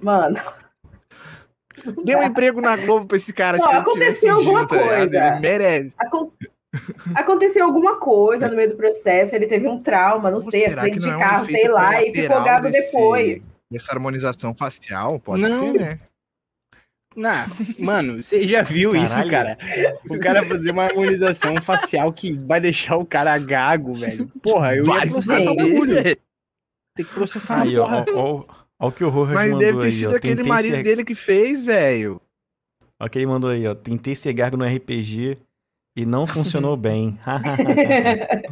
Mano, 0.00 0.38
Dê 2.04 2.16
um 2.16 2.22
emprego 2.22 2.60
na 2.60 2.76
Globo 2.76 3.06
pra 3.06 3.16
esse 3.16 3.32
cara. 3.32 3.58
Não, 3.58 3.70
aconteceu 3.70 4.34
alguma 4.36 4.66
tá 4.66 4.78
coisa. 4.78 5.16
Ele 5.18 5.40
merece. 5.40 5.94
acon- 5.98 6.30
aconteceu 7.14 7.64
alguma 7.64 7.96
coisa 7.98 8.48
no 8.48 8.56
meio 8.56 8.70
do 8.70 8.76
processo. 8.76 9.34
Ele 9.34 9.46
teve 9.46 9.66
um 9.68 9.82
trauma, 9.82 10.30
não 10.30 10.38
Ou 10.38 10.50
sei, 10.50 10.66
acidente 10.66 10.98
de 11.00 11.08
é 11.08 11.16
um 11.16 11.18
carro, 11.18 11.46
sei 11.46 11.68
lá, 11.68 12.02
e 12.02 12.14
ficou 12.14 12.42
gago 12.42 12.70
desse- 12.70 12.92
depois. 12.92 13.56
Essa 13.72 13.92
harmonização 13.92 14.54
facial, 14.54 15.18
pode 15.20 15.42
Não. 15.42 15.58
ser, 15.72 15.78
né? 15.78 15.98
Não, 17.16 17.44
mano, 17.78 18.22
você 18.22 18.46
já 18.46 18.62
viu 18.62 18.94
isso, 18.94 19.12
Caralho. 19.12 19.30
cara? 19.30 19.58
O 20.08 20.18
cara 20.20 20.46
fazer 20.46 20.70
uma 20.70 20.84
harmonização 20.84 21.56
facial 21.60 22.12
que 22.12 22.32
vai 22.32 22.60
deixar 22.60 22.96
o 22.96 23.04
cara 23.04 23.36
gago, 23.36 23.94
velho. 23.94 24.28
Porra, 24.40 24.76
eu 24.76 24.84
Vai 24.84 25.04
ia 25.06 25.10
processar 25.10 25.50
o 25.50 25.56
bagulho. 25.56 26.02
Tem 26.04 27.04
que 27.04 27.12
processar 27.12 27.62
Aí, 27.62 27.76
ó, 27.78 28.04
ó, 28.14 28.44
ó 28.80 28.88
o 28.88 28.92
que 28.92 29.04
o 29.04 29.08
Rojas 29.10 29.34
Mas 29.34 29.52
mandou 29.52 29.60
deve 29.66 29.78
ter 29.80 29.84
aí, 29.86 29.92
sido 29.92 30.12
ó. 30.12 30.16
aquele 30.16 30.42
marido 30.42 30.76
ser- 30.76 30.82
dele 30.82 31.04
que 31.04 31.14
fez, 31.14 31.62
velho. 31.64 32.20
Ó, 32.98 33.06
o 33.06 33.08
que 33.08 33.18
ele 33.18 33.26
mandou 33.26 33.50
aí, 33.50 33.66
ó. 33.66 33.74
Tentei 33.74 34.16
ser 34.16 34.32
gago 34.32 34.56
no 34.56 34.64
RPG 34.64 35.38
e 35.96 36.04
não 36.06 36.26
funcionou 36.26 36.76
bem. 36.78 37.18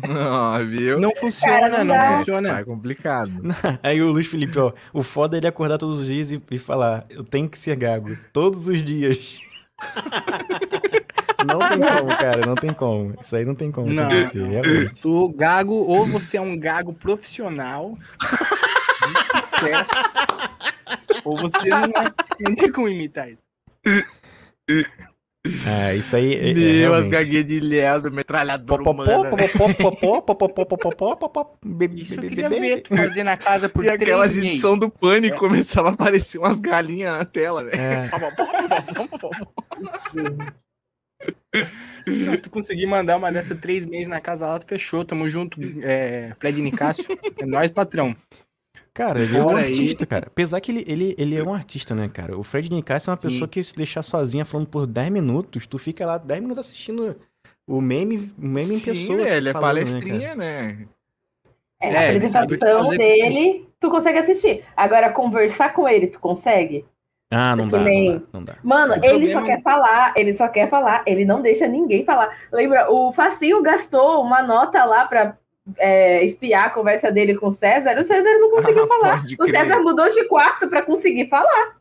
Não, 0.09 0.67
viu? 0.67 1.01
Não 1.01 1.15
funciona, 1.17 1.71
Cara, 1.71 1.85
não 1.85 1.97
não, 1.97 2.19
funciona. 2.19 2.59
É 2.61 2.65
complicado. 2.65 3.33
aí 3.83 4.01
o 4.03 4.11
Luiz 4.11 4.27
Felipe, 4.27 4.59
ó. 4.59 4.73
O 4.93 5.03
foda 5.03 5.37
é 5.37 5.39
ele 5.39 5.47
acordar 5.47 5.79
todos 5.79 6.01
os 6.01 6.07
dias 6.07 6.33
e, 6.33 6.43
e 6.51 6.59
falar: 6.59 7.05
Eu 7.11 7.25
tenho 7.25 7.49
que 7.49 7.59
ser 7.59 7.77
gago. 7.77 8.17
Todos 8.33 8.69
os 8.69 8.83
dias. 8.85 9.41
não 11.47 11.59
tem 11.61 11.79
como, 11.79 12.17
cara. 12.19 12.41
Não 12.47 12.55
tem 12.55 12.73
como. 12.73 13.15
Isso 13.21 13.37
aí 13.37 13.45
não 13.45 13.55
tem 13.55 13.71
como 13.71 13.89
Não. 13.91 14.05
acontecer, 14.05 14.45
realmente. 14.45 15.01
Tu 15.01 15.29
gago, 15.37 15.75
ou 15.75 16.07
você 16.07 16.37
é 16.37 16.41
um 16.41 16.59
gago 16.59 16.93
profissional 16.93 17.97
sucesso, 19.59 19.91
ou 21.25 21.37
você 21.37 21.69
não, 21.69 21.79
é, 21.79 22.49
não 22.49 22.55
tem 22.55 22.73
como 22.73 22.89
imitar 22.89 23.31
isso. 23.31 23.43
Ah, 25.67 25.95
isso 25.95 26.15
aí. 26.17 26.35
É, 26.35 26.51
é 26.51 26.55
Meu, 26.55 26.95
as 26.95 27.09
gaguinhas 27.09 27.47
de 27.47 27.61
Lesa, 27.61 28.11
metralhadora 28.11 28.83
humana. 28.83 29.31
Isso 31.95 32.15
eu 32.15 32.21
bebê, 32.21 32.29
queria 32.29 32.51
bebê. 32.51 32.75
ver 32.77 32.81
tu 32.83 32.97
fazer 32.97 33.23
na 33.23 33.37
casa 33.37 33.69
por 33.69 33.85
E 33.85 33.89
aquelas 33.89 34.37
edições 34.37 34.81
do 34.81 34.91
Pânico 34.91 35.39
começavam 35.39 35.91
a 35.91 35.95
aparecer 35.95 36.39
umas 36.39 36.61
galinhas 36.61 37.19
na 37.19 37.25
tela, 37.25 37.65
velho. 37.65 37.81
É. 37.81 38.09
Se 42.05 42.43
tu 42.43 42.51
conseguir 42.51 42.87
mandar 42.87 43.17
uma 43.17 43.31
dessa 43.33 43.55
três 43.55 43.85
meses 43.85 44.09
na 44.09 44.21
casa 44.21 44.47
lá, 44.47 44.59
tu 44.59 44.67
fechou. 44.67 45.05
Tamo 45.05 45.29
junto, 45.29 45.59
é, 45.83 46.35
Fred 46.39 46.61
Nicásio. 46.61 47.05
É 47.39 47.47
nóis, 47.47 47.71
patrão. 47.71 48.15
Cara, 48.95 49.21
ele 49.21 49.37
é 49.37 49.43
um 49.43 49.57
artista, 49.57 50.05
cara. 50.07 50.27
Apesar 50.27 50.61
que 50.61 50.73
ele, 50.73 50.85
ele, 50.87 51.15
ele 51.19 51.37
é 51.37 51.43
um 51.43 51.53
artista, 51.55 51.95
né, 51.95 52.09
cara? 52.09 52.37
O 52.39 52.43
Fred 52.43 52.69
Nicasso 52.71 53.11
é 53.11 53.13
uma 53.13 53.17
Sim. 53.17 53.29
pessoa 53.29 53.49
que 53.49 53.63
se 53.63 53.75
deixar 53.75 54.03
sozinha 54.03 54.45
falando 54.45 54.67
por 54.69 54.87
10 54.87 55.11
minutos, 55.11 55.67
tu 55.67 55.79
fica 55.79 56.05
lá 56.07 56.19
10 56.19 56.41
minutos 56.41 56.67
assistindo 56.67 57.17
o 57.67 57.81
meme, 57.81 58.33
o 58.39 58.47
meme 58.47 58.75
em 58.75 58.79
Sim, 58.79 58.91
pessoa. 58.93 59.19
velho, 59.19 59.49
é 59.49 59.53
falando, 59.53 59.75
né, 59.77 59.83
palestrinha, 59.83 60.35
né? 60.35 60.87
É, 61.81 61.89
É, 61.93 61.97
a 61.97 62.09
ele 62.09 62.17
apresentação 62.17 62.85
fazer- 62.85 62.99
dele, 62.99 63.69
tu 63.79 63.89
consegue 63.91 64.19
assistir. 64.19 64.65
Agora, 64.77 65.13
conversar 65.13 65.73
com 65.73 65.89
ele, 65.89 66.09
tu 66.09 66.19
consegue? 66.19 66.85
Ah, 67.31 67.55
não 67.55 67.67
É 67.67 67.69
dá, 67.69 67.79
nem- 67.79 68.11
não 68.11 68.19
dá, 68.19 68.25
não 68.33 68.45
dá. 68.45 68.57
Mano, 68.65 68.93
O 68.95 68.97
ele 68.97 69.09
problema- 69.11 69.41
só 69.41 69.47
quer 69.47 69.63
falar, 69.63 70.13
ele 70.17 70.35
só 70.37 70.49
quer 70.49 70.69
falar, 70.71 71.03
ele 71.07 71.25
não 71.27 71.43
deixa 71.43 71.69
ninguém 71.69 72.05
falar. 72.05 72.35
Lembra, 72.51 72.91
o 72.91 73.13
Facinho 73.13 73.63
gastou 73.63 74.23
uma 74.25 74.43
nota 74.43 74.83
lá 74.85 75.05
pra 75.07 75.37
é, 75.77 76.25
espiar 76.25 76.67
a 76.67 76.71
conversa 76.71 77.11
dele 77.11 77.35
com 77.35 77.49
o 77.49 77.53
César, 77.53 77.99
o 77.99 78.05
César 78.05 78.31
não 78.39 78.51
conseguiu 78.51 78.85
Ah, 78.89 78.89
falar. 78.89 79.25
O 79.25 79.45
crer. 79.45 79.51
César 79.51 79.81
mudou 79.81 80.11
de 80.11 80.25
quarto 80.25 80.69
pra 80.69 80.83
conseguir 80.83 81.29
falar. 81.29 81.77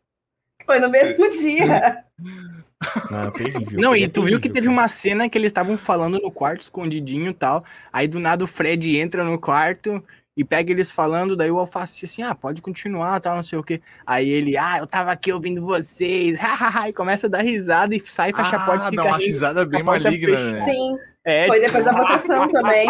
Foi 0.65 0.79
no 0.79 0.89
mesmo 0.89 1.29
dia. 1.29 2.03
Não, 3.09 3.31
terrível. 3.31 3.79
Não, 3.79 3.95
e 3.95 4.03
é 4.03 4.07
tu 4.07 4.21
viu 4.21 4.39
que 4.39 4.49
teve 4.49 4.67
cara. 4.67 4.71
uma 4.71 4.87
cena 4.87 5.27
que 5.27 5.35
eles 5.35 5.49
estavam 5.49 5.77
falando 5.77 6.19
no 6.19 6.29
quarto, 6.29 6.61
escondidinho 6.61 7.31
e 7.31 7.33
tal. 7.33 7.63
Aí 7.91 8.07
do 8.07 8.19
nada 8.19 8.43
o 8.43 8.47
Fred 8.47 8.97
entra 8.97 9.23
no 9.23 9.39
quarto 9.39 10.03
e 10.35 10.43
pega 10.43 10.71
eles 10.71 10.91
falando, 10.91 11.35
daí 11.35 11.49
o 11.49 11.57
Alface 11.57 11.99
diz 11.99 12.11
assim, 12.11 12.21
ah, 12.21 12.35
pode 12.35 12.61
continuar, 12.61 13.19
tal, 13.19 13.35
não 13.35 13.41
sei 13.41 13.57
o 13.57 13.63
quê. 13.63 13.81
Aí 14.05 14.29
ele, 14.29 14.55
ah, 14.55 14.77
eu 14.77 14.85
tava 14.85 15.11
aqui 15.11 15.33
ouvindo 15.33 15.65
vocês, 15.65 16.37
hahaha, 16.37 16.89
e 16.89 16.93
começa 16.93 17.25
a 17.25 17.29
dar 17.29 17.41
risada 17.41 17.95
e 17.95 17.99
sai, 17.99 18.31
fecha 18.31 18.55
a 18.55 18.59
porta 18.59 18.83
e 18.83 18.87
Ah, 18.87 18.89
fica 18.91 19.03
dá 19.03 19.09
uma 19.09 19.17
risada 19.17 19.65
bem 19.65 19.81
maligna, 19.81 20.51
né? 20.51 20.65
Sim, 20.65 20.99
É, 21.27 21.45
foi 21.47 21.59
tipo, 21.59 21.67
depois 21.67 21.83
da 21.83 21.91
votação 21.91 22.47
também. 22.47 22.87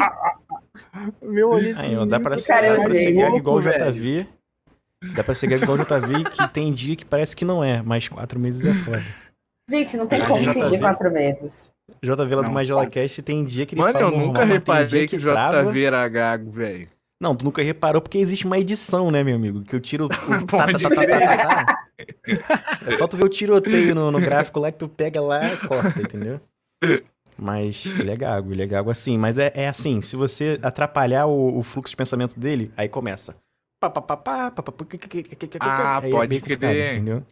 meu 1.24 1.50
olho 1.50 1.76
Aí, 1.80 1.98
ó, 1.98 2.06
dá 2.06 2.20
pra 2.20 2.40
Cara, 2.40 2.62
dá 2.62 2.68
eu 2.68 2.76
pra 2.76 2.92
achei 2.92 3.04
ser 3.04 3.10
igual 3.10 3.58
o. 3.58 3.62
JV. 3.62 4.28
Dá 5.16 5.24
pra 5.24 5.34
ser 5.34 5.52
igual 5.52 5.76
o 5.76 5.84
JV, 5.84 6.24
que 6.30 6.48
tem 6.50 6.72
dia 6.72 6.96
que 6.96 7.04
parece 7.04 7.36
que 7.36 7.44
não 7.44 7.64
é, 7.64 7.82
mas 7.82 8.08
quatro 8.08 8.40
meses 8.40 8.64
é 8.64 8.74
foda. 8.86 9.04
Gente, 9.70 9.98
não 9.98 10.06
tem 10.06 10.22
Ah, 10.22 10.28
como 10.28 10.54
fingir 10.54 10.80
quatro 10.80 11.12
meses. 11.12 11.52
JV 12.04 12.36
lá 12.36 12.42
do 12.42 12.48
Não, 12.48 12.52
Magela 12.54 12.86
Cast 12.86 13.22
tem 13.24 13.44
dia 13.44 13.66
que 13.66 13.74
ele 13.74 13.82
Mano, 13.82 13.94
fala 13.94 14.06
eu 14.06 14.12
normal, 14.12 14.28
nunca 14.28 14.40
tem 14.42 14.50
reparei 14.50 15.08
que 15.08 15.16
o 15.16 15.20
trava. 15.20 15.64
JV 15.72 15.84
era 15.84 16.08
gago, 16.08 16.52
velho. 16.52 16.88
Não, 17.20 17.36
tu 17.36 17.44
nunca 17.44 17.64
reparou 17.64 18.00
porque 18.02 18.20
existe 18.20 18.46
uma 18.46 18.60
edição, 18.60 19.10
né, 19.10 19.24
meu 19.24 19.36
amigo? 19.36 19.64
Que 19.64 19.76
eu 19.76 19.80
tiro 19.80 20.06
o. 20.06 20.10
tá, 20.10 20.68
tá, 20.68 21.66
tá. 21.66 21.88
É 22.86 22.98
só 22.98 23.08
tu 23.08 23.18
ver 23.18 23.24
o 23.26 23.30
tiroteio 23.30 23.96
no, 23.96 24.12
no 24.12 24.20
gráfico 24.20 24.60
lá 24.60 24.72
que 24.72 24.78
tu 24.78 24.88
pega 24.88 25.20
lá 25.20 25.52
e 25.52 25.58
corta, 25.58 26.00
entendeu? 26.00 26.40
Mas 27.38 27.86
ele 27.86 28.12
é 28.12 28.16
gago, 28.16 28.52
ele 28.52 28.64
é 28.64 28.66
gago 28.68 28.90
assim. 28.90 29.18
Mas 29.18 29.38
é, 29.38 29.52
é 29.56 29.68
assim, 29.68 30.02
se 30.02 30.16
você 30.16 30.60
atrapalhar 30.62 31.26
o, 31.28 31.58
o 31.58 31.64
fluxo 31.64 31.92
de 31.92 31.98
pensamento 31.98 32.40
dele, 32.40 32.72
aí 32.76 32.90
começa. 32.90 33.36
Pá, 33.80 33.90
pá, 33.92 34.52
Ah, 35.60 36.00
aí 36.02 36.10
é 36.10 36.12
pode 36.12 36.40
complicado, 36.40 36.72
crer. 36.72 36.96
Entendeu? 36.96 37.24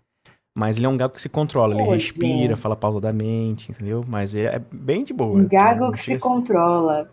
Mas 0.58 0.78
ele 0.78 0.86
é 0.86 0.90
um 0.90 0.96
gago 0.96 1.14
que 1.14 1.22
se 1.22 1.28
controla, 1.28 1.74
ele 1.76 1.84
respira, 1.84 2.56
fala 2.56 2.76
pausadamente, 2.78 3.72
entendeu? 3.72 4.06
Mas 4.08 4.34
ele 4.34 4.48
é 4.48 4.62
bem 4.72 5.04
de 5.04 5.12
boa. 5.14 5.40
Um 5.42 5.48
gago 5.50 5.86
Não 5.86 5.92
que 5.92 5.98
se 5.98 6.06
chega- 6.06 6.20
controla. 6.22 7.10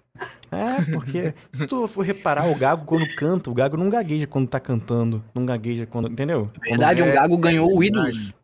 é, 0.50 0.92
porque 0.92 1.34
se 1.52 1.66
tu 1.66 1.88
for 1.88 2.02
reparar, 2.02 2.48
o 2.48 2.54
gago 2.54 2.84
quando 2.84 3.04
canta, 3.16 3.50
o 3.50 3.54
gago 3.54 3.76
não 3.76 3.90
gagueja 3.90 4.28
quando 4.28 4.46
tá 4.48 4.60
cantando. 4.60 5.24
Não 5.34 5.44
gagueja 5.44 5.86
quando. 5.86 6.08
Entendeu? 6.08 6.46
Na 6.56 6.68
verdade, 6.68 7.02
um 7.02 7.06
É, 7.06 7.12
gago 7.14 7.36
ganhou 7.38 7.66
o 7.74 7.78
verdade. 7.80 8.10
ídolos. 8.10 8.34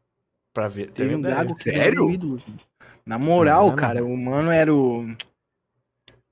Pra 0.53 0.67
ver. 0.67 0.91
Teve 0.91 1.15
um 1.15 1.23
verdade. 1.23 1.47
gago 1.49 1.55
que 1.59 1.71
Sério? 1.71 1.95
ganhou 1.95 2.09
o 2.09 2.13
ídolos. 2.13 2.45
mano. 2.47 2.59
Na 3.09 3.19
moral, 3.19 3.73
cara, 3.73 4.05
o 4.05 4.15
mano 4.15 4.51
era 4.51 4.73
o. 4.73 5.07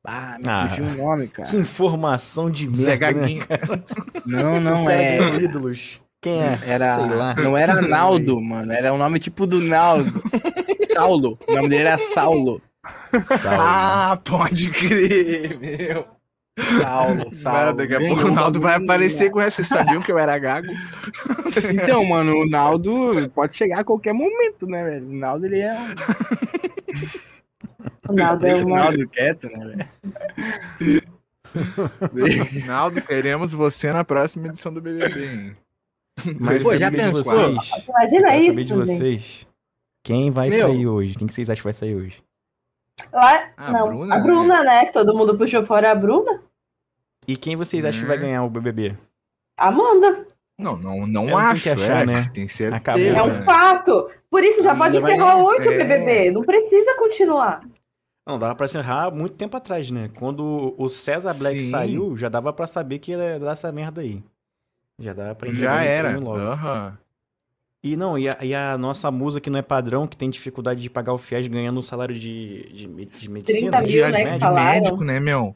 Ah, 0.07 0.37
me 0.39 0.45
Ah. 0.47 0.69
fugiu 0.69 0.85
o 0.85 0.95
nome, 0.95 1.27
cara. 1.27 1.49
Que 1.49 1.57
informação 1.57 2.51
de 2.51 2.69
Zé 2.77 2.99
merda, 2.99 3.13
né? 3.13 3.23
Gaguinho. 3.23 3.45
Não, 4.27 4.61
não 4.61 4.85
cara 4.85 5.03
é. 5.03 5.19
ganhou 5.19 5.41
ídolos. 5.41 6.01
Quem 6.23 6.43
é? 6.43 6.59
Era, 6.67 6.95
Sei 6.97 7.09
lá. 7.09 7.35
Não 7.35 7.57
era 7.57 7.81
Naldo, 7.89 8.39
mano. 8.41 8.73
Era 8.73 8.93
um 8.93 8.99
nome 8.99 9.19
tipo 9.19 9.47
do 9.47 9.59
Naldo. 9.61 10.23
Saulo. 10.93 11.39
O 11.49 11.55
nome 11.55 11.69
dele 11.71 11.85
era 11.89 11.97
Saulo. 11.99 12.61
Saulo. 13.25 13.59
Ah, 13.61 14.21
pode 14.23 14.71
crer, 14.71 15.59
meu. 15.59 16.07
Saulo, 16.59 17.31
Saulo. 17.33 17.59
Mano, 17.59 17.77
daqui 17.77 17.95
a 17.95 17.99
pouco 18.01 18.25
o 18.29 18.31
Naldo 18.33 18.61
vai 18.61 18.77
aparecer 18.77 19.31
com 19.31 19.41
essa. 19.41 19.57
Vocês 19.57 19.69
sabiam 19.69 20.01
que 20.01 20.11
eu 20.11 20.19
era 20.19 20.39
gago? 20.39 20.69
Então, 21.71 22.05
mano, 22.05 22.39
o 22.39 22.49
Naldo 22.49 23.31
pode 23.35 23.55
chegar 23.57 23.81
a 23.81 23.85
qualquer 23.85 24.15
momento, 24.15 24.67
né, 24.67 24.85
velho? 24.85 25.09
O 25.09 25.15
Naldo, 25.15 25.47
ele 25.47 25.61
é. 25.61 25.77
O 28.09 28.13
Naldo 28.15 28.47
é 28.47 28.55
o. 28.55 28.69
Naldo 28.69 29.09
quieto, 29.09 29.49
né, 29.49 29.87
velho? 30.87 31.03
Naldo, 32.67 33.03
queremos 33.03 33.53
você 33.53 33.93
na 33.93 34.05
próxima 34.05 34.47
edição 34.49 34.73
do 34.73 34.81
BBB, 34.81 35.27
hein? 35.27 35.57
Mas 36.41 36.63
Pô, 36.63 36.77
já 36.77 36.91
pensou? 36.91 37.57
Imagina 37.89 38.37
isso, 38.37 38.47
saber 38.47 38.65
de 38.65 38.75
vocês. 38.75 39.47
Quem 40.03 40.31
vai 40.31 40.49
Meu. 40.49 40.61
sair 40.61 40.87
hoje? 40.87 41.15
Quem 41.15 41.27
que 41.27 41.35
vocês 41.35 41.51
acham 41.51 41.61
que 41.61 41.65
vai 41.65 41.75
sair 41.75 41.95
hoje? 41.95 42.23
Lá, 43.13 43.51
A 43.57 43.73
não, 43.73 43.89
Bruna, 43.89 44.15
a 44.15 44.19
Bruna, 44.21 44.65
né? 44.65 44.87
Que 44.87 44.93
todo 44.93 45.15
mundo 45.15 45.37
puxou 45.37 45.65
fora 45.65 45.93
a 45.93 45.95
Bruna. 45.95 46.41
E 47.27 47.37
quem 47.37 47.57
vocês 47.57 47.85
acham 47.85 48.01
que 48.01 48.07
vai 48.07 48.17
Hum. 48.19 48.21
ganhar 48.21 48.45
o 48.45 48.51
BBB? 48.51 48.97
Amanda. 49.57 50.27
Não, 50.59 50.77
não, 50.77 50.95
Eu 50.95 51.01
não 51.01 51.07
não 51.07 51.25
tenho 51.27 51.37
acho, 51.39 51.63
que 51.63 51.69
achar, 51.71 52.03
é, 52.03 52.07
né? 52.07 52.31
tem 52.33 52.49
certeza. 52.49 52.77
Acabou, 52.77 53.03
É 53.05 53.23
um 53.23 53.27
né? 53.27 53.43
fato. 53.43 54.11
Por 54.31 54.43
isso 54.43 54.63
já 54.63 54.75
pode 54.75 54.97
Amanda 54.97 55.13
encerrar 55.13 55.37
hoje 55.37 55.69
o 55.69 55.73
É. 55.73 55.79
BBB. 55.85 56.31
Não 56.31 56.43
precisa 56.43 56.97
continuar. 56.97 57.61
Não, 58.27 58.39
dava 58.39 58.55
pra 58.55 58.65
encerrar 58.65 59.11
muito 59.13 59.37
tempo 59.37 59.57
atrás, 59.57 59.91
né? 59.91 60.11
Quando 60.17 60.75
o 60.79 60.89
César 60.89 61.35
Black 61.35 61.61
Sim. 61.61 61.71
saiu, 61.71 62.17
já 62.17 62.29
dava 62.29 62.53
pra 62.53 62.67
saber 62.67 62.99
que 62.99 63.13
ia 63.13 63.39
dar 63.39 63.53
essa 63.53 63.71
merda 63.71 64.01
aí. 64.01 64.23
Já 64.99 65.13
dava 65.13 65.35
pra 65.35 65.53
Já 65.53 65.77
o 65.77 65.79
era. 65.81 66.19
logo. 66.19 66.39
Aham. 66.39 66.99
E 67.85 67.95
não, 67.97 68.19
e 68.19 68.29
a, 68.29 68.37
e 68.43 68.53
a 68.55 68.77
nossa 68.77 69.11
musa 69.13 69.41
que 69.41 69.49
não 69.51 69.59
é 69.61 69.63
padrão, 69.63 70.09
que 70.09 70.17
tem 70.17 70.29
dificuldade 70.29 70.81
de 70.81 70.91
pagar 70.91 71.13
o 71.13 71.19
FIES 71.19 71.47
ganhando 71.47 71.79
um 71.79 71.83
salário 71.83 72.15
de, 72.19 72.69
de, 72.73 72.87
de 72.89 73.31
medicina. 73.31 73.71
30 73.71 73.83
de 73.83 73.95
mil, 73.97 74.07
De, 74.07 74.13
né, 74.13 74.39
de 74.39 74.47
médico, 74.51 75.05
né, 75.05 75.21
meu? 75.21 75.55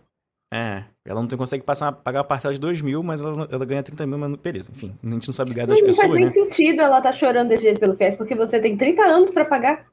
É, 0.52 0.82
ela 1.04 1.20
não 1.20 1.28
tem, 1.28 1.38
consegue 1.38 1.62
passar, 1.64 1.92
pagar 1.92 2.20
a 2.20 2.24
parcela 2.24 2.52
de 2.52 2.58
2 2.58 2.80
mil, 2.80 3.02
mas 3.04 3.20
ela, 3.20 3.46
ela 3.50 3.64
ganha 3.64 3.82
30 3.84 4.04
mil, 4.06 4.18
mas 4.18 4.34
beleza. 4.36 4.70
Enfim, 4.74 4.96
a 5.02 5.10
gente 5.10 5.28
não 5.28 5.34
sabe 5.34 5.54
ganhar 5.54 5.66
das 5.66 5.78
Não, 5.80 5.86
não 5.86 5.94
faz 5.94 6.10
pessoas, 6.10 6.20
nem 6.20 6.24
né? 6.24 6.48
sentido 6.50 6.82
ela 6.82 7.00
tá 7.00 7.12
chorando 7.12 7.48
desse 7.50 7.62
jeito 7.62 7.78
pelo 7.78 7.96
FES, 7.96 8.16
porque 8.16 8.34
você 8.34 8.58
tem 8.60 8.76
30 8.76 9.02
anos 9.02 9.30
pra 9.30 9.44
pagar. 9.44 9.86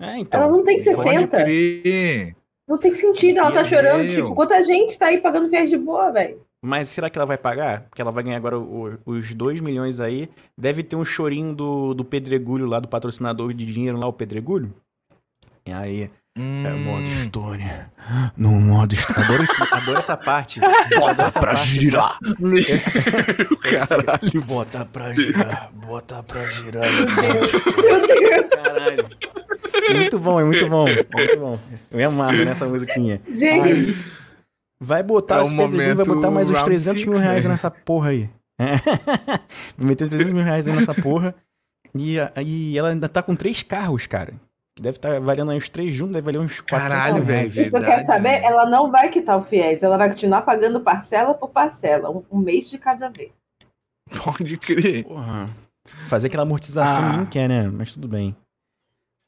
É, 0.00 0.18
então. 0.18 0.40
Ela 0.42 0.50
não 0.50 0.64
tem 0.64 0.82
pode- 0.82 0.96
60. 0.96 1.04
Pode 1.04 1.44
crer. 1.44 2.36
Não 2.66 2.78
tem 2.78 2.94
sentido, 2.94 3.38
ela 3.38 3.48
tá 3.52 3.60
Meu 3.60 3.64
chorando. 3.64 4.02
Deus. 4.02 4.14
Tipo, 4.14 4.34
quanta 4.34 4.64
gente 4.64 4.98
tá 4.98 5.06
aí 5.06 5.18
pagando 5.18 5.48
FES 5.50 5.70
de 5.70 5.76
boa, 5.78 6.10
velho. 6.10 6.40
Mas 6.62 6.88
será 6.88 7.08
que 7.08 7.16
ela 7.18 7.26
vai 7.26 7.38
pagar? 7.38 7.82
Porque 7.88 8.02
ela 8.02 8.10
vai 8.12 8.22
ganhar 8.24 8.36
agora 8.36 8.58
o- 8.58 8.98
os 9.06 9.34
2 9.34 9.60
milhões 9.60 9.98
aí. 10.00 10.28
Deve 10.58 10.82
ter 10.82 10.94
um 10.96 11.04
chorinho 11.04 11.54
do, 11.54 11.94
do 11.94 12.04
Pedregulho 12.04 12.66
lá, 12.66 12.80
do 12.80 12.88
patrocinador 12.88 13.52
de 13.54 13.64
dinheiro 13.64 13.98
lá, 13.98 14.06
o 14.06 14.12
Pedregulho. 14.12 14.72
E 15.66 15.72
aí, 15.72 16.10
Hum, 16.38 16.64
é 16.64 16.70
modo 16.70 17.06
Estônia. 17.06 17.90
No 18.36 18.52
modo 18.52 18.94
Estônia. 18.94 19.24
Adoro, 19.24 19.44
adoro 19.72 19.98
essa 19.98 20.16
parte. 20.16 20.60
Bota 20.98 21.26
essa 21.26 21.40
parte. 21.40 21.90
Caralho. 23.62 24.42
Bota 24.46 24.84
pra 24.84 25.12
girar, 25.12 25.70
bota 25.72 26.22
pra 26.22 26.42
girar. 26.46 26.86
Caralho. 28.48 29.08
Muito 29.96 30.18
bom, 30.18 30.40
é 30.40 30.44
muito 30.44 30.68
bom. 30.68 30.88
É 30.88 30.94
muito 31.12 31.38
bom. 31.38 31.58
Eu 31.90 31.96
me 31.96 32.04
amarro 32.04 32.44
nessa 32.44 32.66
musiquinha. 32.66 33.20
Gente, 33.28 33.68
Aí, 33.68 33.96
vai 34.80 35.02
botar 35.02 35.38
É 35.38 35.40
o 35.40 35.46
esse 35.46 35.56
Pedregulho, 35.56 35.96
vai 35.96 36.06
botar 36.06 36.30
mais 36.30 36.48
uns 36.48 36.54
round 36.54 36.66
300 36.66 37.04
mil 37.04 37.14
six, 37.14 37.24
reais 37.26 37.44
né? 37.44 37.50
nessa 37.50 37.70
porra 37.70 38.10
aí. 38.10 38.30
É. 38.58 38.76
Vai 39.76 39.86
meter 39.88 40.06
300 40.06 40.32
mil 40.34 40.44
reais 40.44 40.68
aí 40.68 40.76
nessa 40.76 40.94
porra. 40.94 41.34
E, 41.94 42.16
e 42.44 42.78
ela 42.78 42.90
ainda 42.90 43.08
tá 43.08 43.22
com 43.22 43.34
três 43.34 43.62
carros, 43.62 44.06
cara. 44.06 44.34
Deve 44.80 44.96
estar 44.96 45.20
valendo 45.20 45.50
aí 45.50 45.58
os 45.58 45.68
três 45.68 45.94
juntos, 45.94 46.14
deve 46.14 46.24
valer 46.24 46.38
uns 46.40 46.58
400 46.60 46.88
Caralho, 46.88 47.22
velho, 47.22 47.50
se 47.52 47.70
tu 47.70 47.80
quer 47.80 48.02
saber, 48.04 48.40
né? 48.40 48.42
ela 48.44 48.64
não 48.68 48.90
vai 48.90 49.10
quitar 49.10 49.36
o 49.38 49.42
FIES. 49.42 49.82
Ela 49.82 49.98
vai 49.98 50.08
continuar 50.08 50.40
pagando 50.42 50.80
parcela 50.80 51.34
por 51.34 51.50
parcela. 51.50 52.10
Um, 52.10 52.22
um 52.30 52.38
mês 52.38 52.70
de 52.70 52.78
cada 52.78 53.08
vez. 53.10 53.30
Pode 54.24 54.56
crer. 54.56 55.04
Porra. 55.04 55.48
Fazer 56.06 56.28
aquela 56.28 56.44
amortização 56.44 57.02
Ah. 57.04 57.08
ninguém 57.12 57.26
quer, 57.26 57.48
né? 57.48 57.70
Mas 57.72 57.94
tudo 57.94 58.08
bem. 58.08 58.34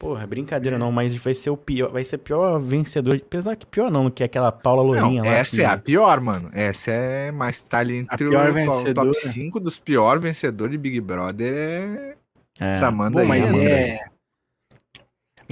Porra, 0.00 0.26
brincadeira 0.26 0.78
não, 0.78 0.90
mas 0.90 1.14
vai 1.14 1.32
ser 1.34 1.50
o 1.50 1.56
pior, 1.56 1.88
vai 1.92 2.04
ser 2.04 2.16
o 2.16 2.18
pior 2.18 2.58
vencedor. 2.58 3.14
Apesar 3.14 3.54
que 3.54 3.64
pior 3.64 3.88
não, 3.90 4.10
que 4.10 4.22
é 4.22 4.26
aquela 4.26 4.50
Paula 4.50 4.82
Lourinha 4.82 5.22
Não, 5.22 5.30
lá. 5.30 5.36
essa 5.36 5.56
que- 5.56 5.62
é 5.62 5.66
a 5.66 5.76
pior, 5.78 6.20
mano. 6.20 6.50
Essa 6.52 6.90
é. 6.90 7.30
Mas 7.30 7.62
tá 7.62 7.78
ali 7.78 7.98
entre 7.98 8.16
pior 8.16 8.50
o 8.50 8.94
top 8.94 9.14
5 9.16 9.60
dos 9.60 9.78
piores 9.78 10.20
vencedores 10.22 10.72
de 10.72 10.78
Big 10.78 11.00
Brother. 11.00 11.52
É. 11.54 12.16
É. 12.58 12.70
Essa 12.70 12.88
Amanda 12.88 13.12
Pô, 13.12 13.18
aí. 13.20 13.28
mas 13.28 13.50
Amanda. 13.50 13.64
é. 13.70 14.00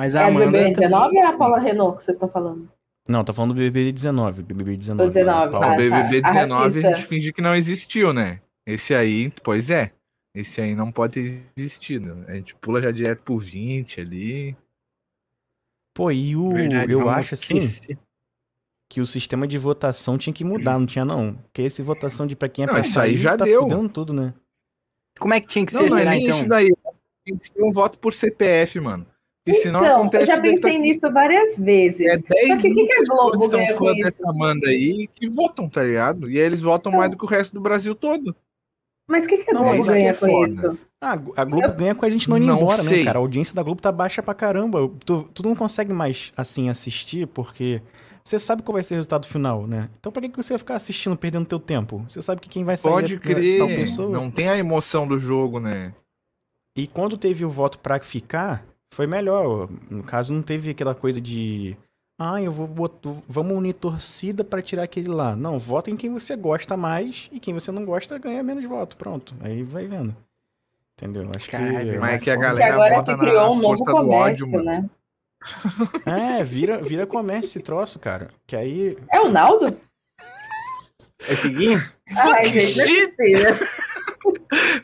Mas 0.00 0.14
É 0.14 0.20
a 0.20 0.24
a 0.24 0.28
Amanda. 0.28 0.46
BBB 0.46 0.70
19 0.80 1.16
ou 1.18 1.22
é 1.22 1.26
a 1.26 1.32
Paula 1.36 1.58
Renault 1.58 1.98
que 1.98 2.04
vocês 2.04 2.14
estão 2.16 2.26
falando? 2.30 2.66
Não, 3.06 3.22
tô 3.22 3.34
falando 3.34 3.52
do 3.52 3.58
BBB 3.58 3.92
19. 3.92 4.42
BBB 4.42 4.74
19. 4.78 5.06
Do 5.10 5.12
19, 5.12 5.44
né? 5.46 5.50
Paula- 5.52 5.66
Ah, 5.66 5.74
o 5.74 5.76
BBB 5.76 6.22
tá. 6.22 6.28
A 6.30 6.32
19 6.32 6.62
a 6.62 6.64
racista. 6.64 6.94
gente 6.94 7.06
finge 7.06 7.32
que 7.34 7.42
não 7.42 7.54
existiu, 7.54 8.12
né? 8.14 8.40
Esse 8.66 8.94
aí, 8.94 9.30
pois 9.44 9.68
é. 9.68 9.92
Esse 10.34 10.62
aí 10.62 10.74
não 10.74 10.90
pode 10.90 11.12
ter 11.14 11.42
existido. 11.54 12.24
A 12.28 12.32
gente 12.34 12.54
pula 12.54 12.80
já 12.80 12.90
direto 12.90 13.20
pro 13.22 13.36
20 13.36 14.00
ali. 14.00 14.56
Pô, 15.94 16.10
e 16.10 16.34
o. 16.34 16.50
Verdade, 16.54 16.92
eu 16.92 17.06
acho 17.10 17.34
assim 17.34 17.60
que 18.88 19.02
o 19.02 19.06
sistema 19.06 19.46
de 19.46 19.58
votação 19.58 20.16
tinha 20.16 20.32
que 20.32 20.44
mudar, 20.44 20.78
não 20.78 20.86
tinha 20.86 21.04
não. 21.04 21.34
Porque 21.34 21.60
esse 21.60 21.82
votação 21.82 22.26
de 22.26 22.34
pra 22.34 22.48
quem 22.48 22.62
é 22.62 22.66
Não, 22.66 22.72
pra 22.74 22.80
isso 22.80 22.98
aí 22.98 23.18
já 23.18 23.36
tá 23.36 23.44
deu. 23.44 23.62
fudendo 23.64 23.88
tudo, 23.90 24.14
né? 24.14 24.32
Como 25.18 25.34
é 25.34 25.40
que 25.42 25.46
tinha 25.48 25.66
que 25.66 25.74
Não, 25.74 25.82
ser, 25.82 25.90
não 25.90 25.96
é 25.98 26.00
será, 26.00 26.10
nem 26.12 26.24
então? 26.24 26.38
isso 26.38 26.48
daí. 26.48 26.74
Tem 27.26 27.36
que 27.36 27.46
ser 27.46 27.62
um 27.62 27.70
voto 27.70 27.98
por 27.98 28.14
CPF, 28.14 28.80
mano. 28.80 29.06
Porque 29.50 29.62
senão 29.62 29.80
então, 29.84 30.00
acontece. 30.00 30.22
eu 30.24 30.26
já 30.36 30.40
pensei 30.40 30.72
tá- 30.74 30.78
nisso 30.78 31.12
várias 31.12 31.58
vezes. 31.58 32.00
É 32.06 32.16
10 32.18 32.48
Só 32.48 32.56
que 32.56 32.58
o 32.58 32.60
que, 32.62 32.68
mil 32.74 32.86
que 32.86 32.92
a 32.92 32.96
pessoas 32.98 33.18
Globo 33.30 33.42
são 33.42 33.58
ganha 33.60 33.74
com 33.76 33.84
fã 33.84 33.92
isso? 33.92 34.02
dessa 34.04 34.30
Amanda 34.30 34.68
aí 34.68 35.08
que 35.14 35.28
votam, 35.28 35.68
tá 35.68 35.82
ligado? 35.82 36.30
E 36.30 36.38
aí 36.38 36.44
eles 36.44 36.60
votam 36.60 36.92
mais 36.92 37.10
do 37.10 37.16
que 37.16 37.24
o 37.24 37.28
resto 37.28 37.52
do 37.54 37.60
Brasil 37.60 37.94
todo. 37.94 38.34
Mas 39.08 39.24
o 39.24 39.28
que, 39.28 39.38
que 39.38 39.50
a 39.50 39.54
Não, 39.54 39.62
Globo 39.64 39.76
isso 39.78 39.92
ganha 39.92 40.10
é 40.10 40.14
com 40.14 40.46
isso? 40.46 40.78
Ah, 41.02 41.18
a 41.36 41.44
Globo 41.44 41.72
ganha 41.74 41.94
com 41.94 42.04
a 42.04 42.10
gente 42.10 42.28
não 42.30 42.36
indo 42.36 42.46
Não 42.46 42.58
embora, 42.60 42.82
né, 42.82 42.88
sei. 42.88 43.04
cara? 43.04 43.18
A 43.18 43.22
audiência 43.22 43.54
da 43.54 43.62
Globo 43.62 43.80
tá 43.80 43.90
baixa 43.90 44.22
pra 44.22 44.34
caramba. 44.34 44.88
Tu, 45.04 45.22
tu 45.34 45.42
não 45.42 45.56
consegue 45.56 45.92
mais, 45.92 46.32
assim, 46.36 46.68
assistir, 46.68 47.26
porque 47.26 47.82
você 48.22 48.38
sabe 48.38 48.62
qual 48.62 48.74
vai 48.74 48.84
ser 48.84 48.94
o 48.94 48.96
resultado 48.98 49.26
final, 49.26 49.66
né? 49.66 49.88
Então 49.98 50.12
pra 50.12 50.22
que 50.22 50.28
que 50.28 50.36
você 50.36 50.52
vai 50.52 50.58
ficar 50.58 50.76
assistindo, 50.76 51.16
perdendo 51.16 51.46
teu 51.46 51.58
tempo? 51.58 52.04
Você 52.08 52.22
sabe 52.22 52.40
que 52.40 52.48
quem 52.48 52.62
vai 52.62 52.76
sair 52.76 52.92
Pode 52.92 53.14
é 53.14 53.18
tal 53.18 53.22
crer. 53.34 53.76
pessoa. 53.76 54.10
Não 54.10 54.30
tem 54.30 54.48
a 54.48 54.56
emoção 54.58 55.08
do 55.08 55.18
jogo, 55.18 55.58
né? 55.58 55.92
E 56.78 56.86
quando 56.86 57.18
teve 57.18 57.44
o 57.44 57.50
voto 57.50 57.78
pra 57.80 57.98
ficar, 57.98 58.64
foi 58.92 59.06
melhor. 59.06 59.68
No 59.88 60.02
caso, 60.02 60.32
não 60.32 60.42
teve 60.42 60.70
aquela 60.70 60.94
coisa 60.94 61.20
de. 61.20 61.76
Ah, 62.18 62.40
eu 62.42 62.52
vou 62.52 62.66
botar. 62.66 63.14
Vamos 63.26 63.56
unir 63.56 63.74
torcida 63.74 64.44
pra 64.44 64.60
tirar 64.60 64.82
aquele 64.82 65.08
lá. 65.08 65.34
Não, 65.34 65.58
vota 65.58 65.90
em 65.90 65.96
quem 65.96 66.12
você 66.12 66.36
gosta 66.36 66.76
mais 66.76 67.28
e 67.32 67.40
quem 67.40 67.54
você 67.54 67.72
não 67.72 67.84
gosta 67.84 68.18
ganha 68.18 68.42
menos 68.42 68.64
voto. 68.64 68.96
Pronto. 68.96 69.34
Aí 69.40 69.62
vai 69.62 69.86
vendo. 69.86 70.14
Entendeu? 70.98 71.30
Acho 71.34 71.48
Caralho, 71.48 71.92
que. 71.94 71.98
Mas 71.98 72.14
é 72.14 72.18
que 72.18 72.30
a 72.30 72.36
galera 72.36 72.74
agora 72.74 72.94
vota 72.96 73.12
se 73.12 73.16
na 73.16 73.18
criou 73.18 73.52
um 73.54 73.56
novo 73.56 73.62
força 73.62 73.84
do 73.84 73.96
ódio, 74.10 74.46
comércio, 74.46 74.50
mano. 74.50 74.64
né? 74.64 74.90
É, 76.38 76.44
vira, 76.44 76.82
vira 76.82 77.06
comércio 77.06 77.48
esse 77.48 77.60
troço, 77.60 77.98
cara. 77.98 78.28
Que 78.46 78.54
aí. 78.54 78.98
É 79.10 79.20
o 79.20 79.30
Naldo? 79.30 79.74
É 81.26 81.34
seguir? 81.34 81.92
Ai, 82.14 82.48
gente, 82.48 82.80
é. 82.80 83.54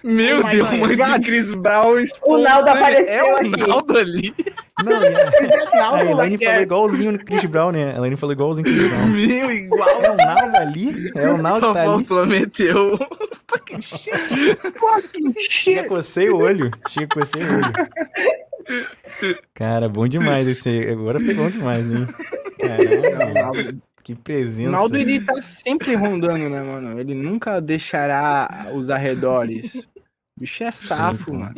Meu 0.03 0.41
Oh 0.41 0.49
Deus, 0.49 0.71
God. 0.71 0.79
mãe 0.79 0.97
de 0.97 1.27
Chris 1.27 1.53
Brown. 1.53 1.95
O 2.23 2.39
Naldo 2.39 2.71
apareceu 2.71 3.13
É 3.13 3.33
o 3.33 3.37
aqui. 3.37 3.67
Naldo 3.67 3.99
ali. 3.99 4.35
Não, 4.85 4.93
e 5.03 5.79
a, 5.79 5.91
a 5.95 6.05
Elaine 6.05 6.37
é. 6.37 6.39
falou 6.39 6.63
igualzinho 6.63 7.13
no 7.13 7.19
Chris 7.25 7.45
Brown, 7.45 7.73
né? 7.73 7.93
A 7.93 7.97
Elaine 7.97 8.17
falou 8.17 8.33
igualzinho 8.33 8.69
no 8.69 8.75
Chris 8.75 8.91
Brown. 8.91 9.07
Meu, 9.09 9.51
igual. 9.51 10.03
É 10.03 10.11
o 10.11 10.17
Naldo 10.17 10.57
ali? 10.57 11.13
É 11.15 11.29
o 11.29 11.37
Naldo 11.39 11.61
Só 11.61 11.67
que 11.69 11.75
tá 11.75 11.83
ali? 11.83 11.91
faltou 11.93 12.27
meter 12.27 12.77
o... 12.77 12.99
Chega, 15.51 15.85
cocei 15.89 16.31
o 16.31 16.39
olho. 16.39 16.71
Chega, 16.89 17.09
cocei 17.09 17.43
o 17.43 17.55
olho. 17.57 17.73
Cara, 19.55 19.89
bom 19.89 20.07
demais 20.09 20.47
esse 20.47 20.69
aí. 20.69 20.91
Agora 20.91 21.19
foi 21.21 21.35
bom 21.35 21.51
demais, 21.51 21.85
hein? 21.87 22.07
Caralho. 22.61 23.83
Que 24.07 24.13
O 24.13 24.17
presença. 24.17 24.71
Naldo 24.71 24.97
ele 24.97 25.21
tá 25.21 25.43
sempre 25.43 25.97
rondando, 25.97 26.49
né, 26.49 26.63
mano? 26.63 27.01
Ele 27.01 27.13
nunca 27.13 27.61
deixará 27.61 28.69
os 28.73 28.89
arredores. 28.89 29.75
O 29.75 29.83
bicho 30.39 30.63
é 30.63 30.71
safo, 30.71 31.25
pô. 31.25 31.35
mano. 31.35 31.57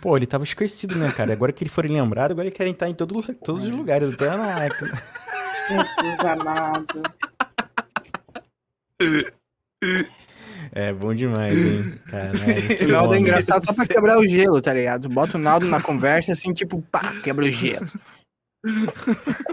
Pô, 0.00 0.16
ele 0.16 0.26
tava 0.26 0.42
esquecido, 0.42 0.96
né, 0.96 1.12
cara? 1.12 1.32
Agora 1.32 1.52
que 1.52 1.62
ele 1.62 1.70
foi 1.70 1.86
lembrado, 1.86 2.32
agora 2.32 2.48
ele 2.48 2.56
quer 2.56 2.66
estar 2.66 2.88
em 2.88 2.94
todo, 2.94 3.22
todos 3.34 3.62
os 3.62 3.70
lugares, 3.70 4.12
até 4.12 4.28
na. 4.36 4.68
Jesus 5.68 6.18
amado. 6.18 7.02
É 10.72 10.92
bom 10.92 11.14
demais, 11.14 11.54
hein? 11.56 11.94
Caralho. 12.08 12.42
O 12.84 12.88
Naldo 12.88 13.14
é 13.14 13.20
engraçado 13.20 13.64
só 13.64 13.72
pra 13.72 13.86
quebrar 13.86 14.18
o 14.18 14.26
gelo, 14.26 14.60
tá 14.60 14.74
ligado? 14.74 15.08
Bota 15.08 15.38
o 15.38 15.40
Naldo 15.40 15.68
na 15.68 15.80
conversa 15.80 16.32
assim, 16.32 16.52
tipo, 16.52 16.82
pá, 16.90 17.14
quebra 17.22 17.44
o 17.44 17.50
gelo. 17.52 17.86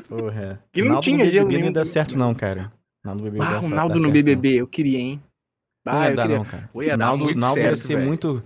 Porra. 0.07 0.63
Que 0.71 0.81
não 0.81 0.89
Naldo 0.89 1.01
tinha 1.03 1.27
gelo 1.29 1.45
não 1.45 1.51
ia 1.51 1.57
nenhum 1.59 1.71
dar 1.71 1.81
também. 1.81 1.93
certo, 1.93 2.17
não, 2.17 2.33
cara. 2.35 2.71
Naldo 3.03 3.23
no 3.23 3.31
BBB 3.31 3.45
Ah, 3.45 3.51
dá 3.51 3.61
o 3.61 3.69
Naldo 3.69 3.95
dá 3.95 3.99
no 4.01 4.11
BBB, 4.11 4.53
eu 4.61 4.67
queria, 4.67 4.99
hein? 4.99 5.21
Não, 5.85 5.93
Ah, 5.93 5.95
não 5.97 6.03
ia 6.03 6.09
eu 6.09 6.15
dar, 6.15 6.21
queria. 6.23 6.37
não, 6.37 6.45
cara. 6.45 6.69
Ia 6.75 6.89
dar 6.97 6.97
Naldo, 7.05 7.23
muito 7.25 7.39
Naldo 7.39 7.59
ia 7.59 7.63
certo, 7.65 7.77
ser 7.79 7.95
velho. 7.95 8.07
muito. 8.07 8.43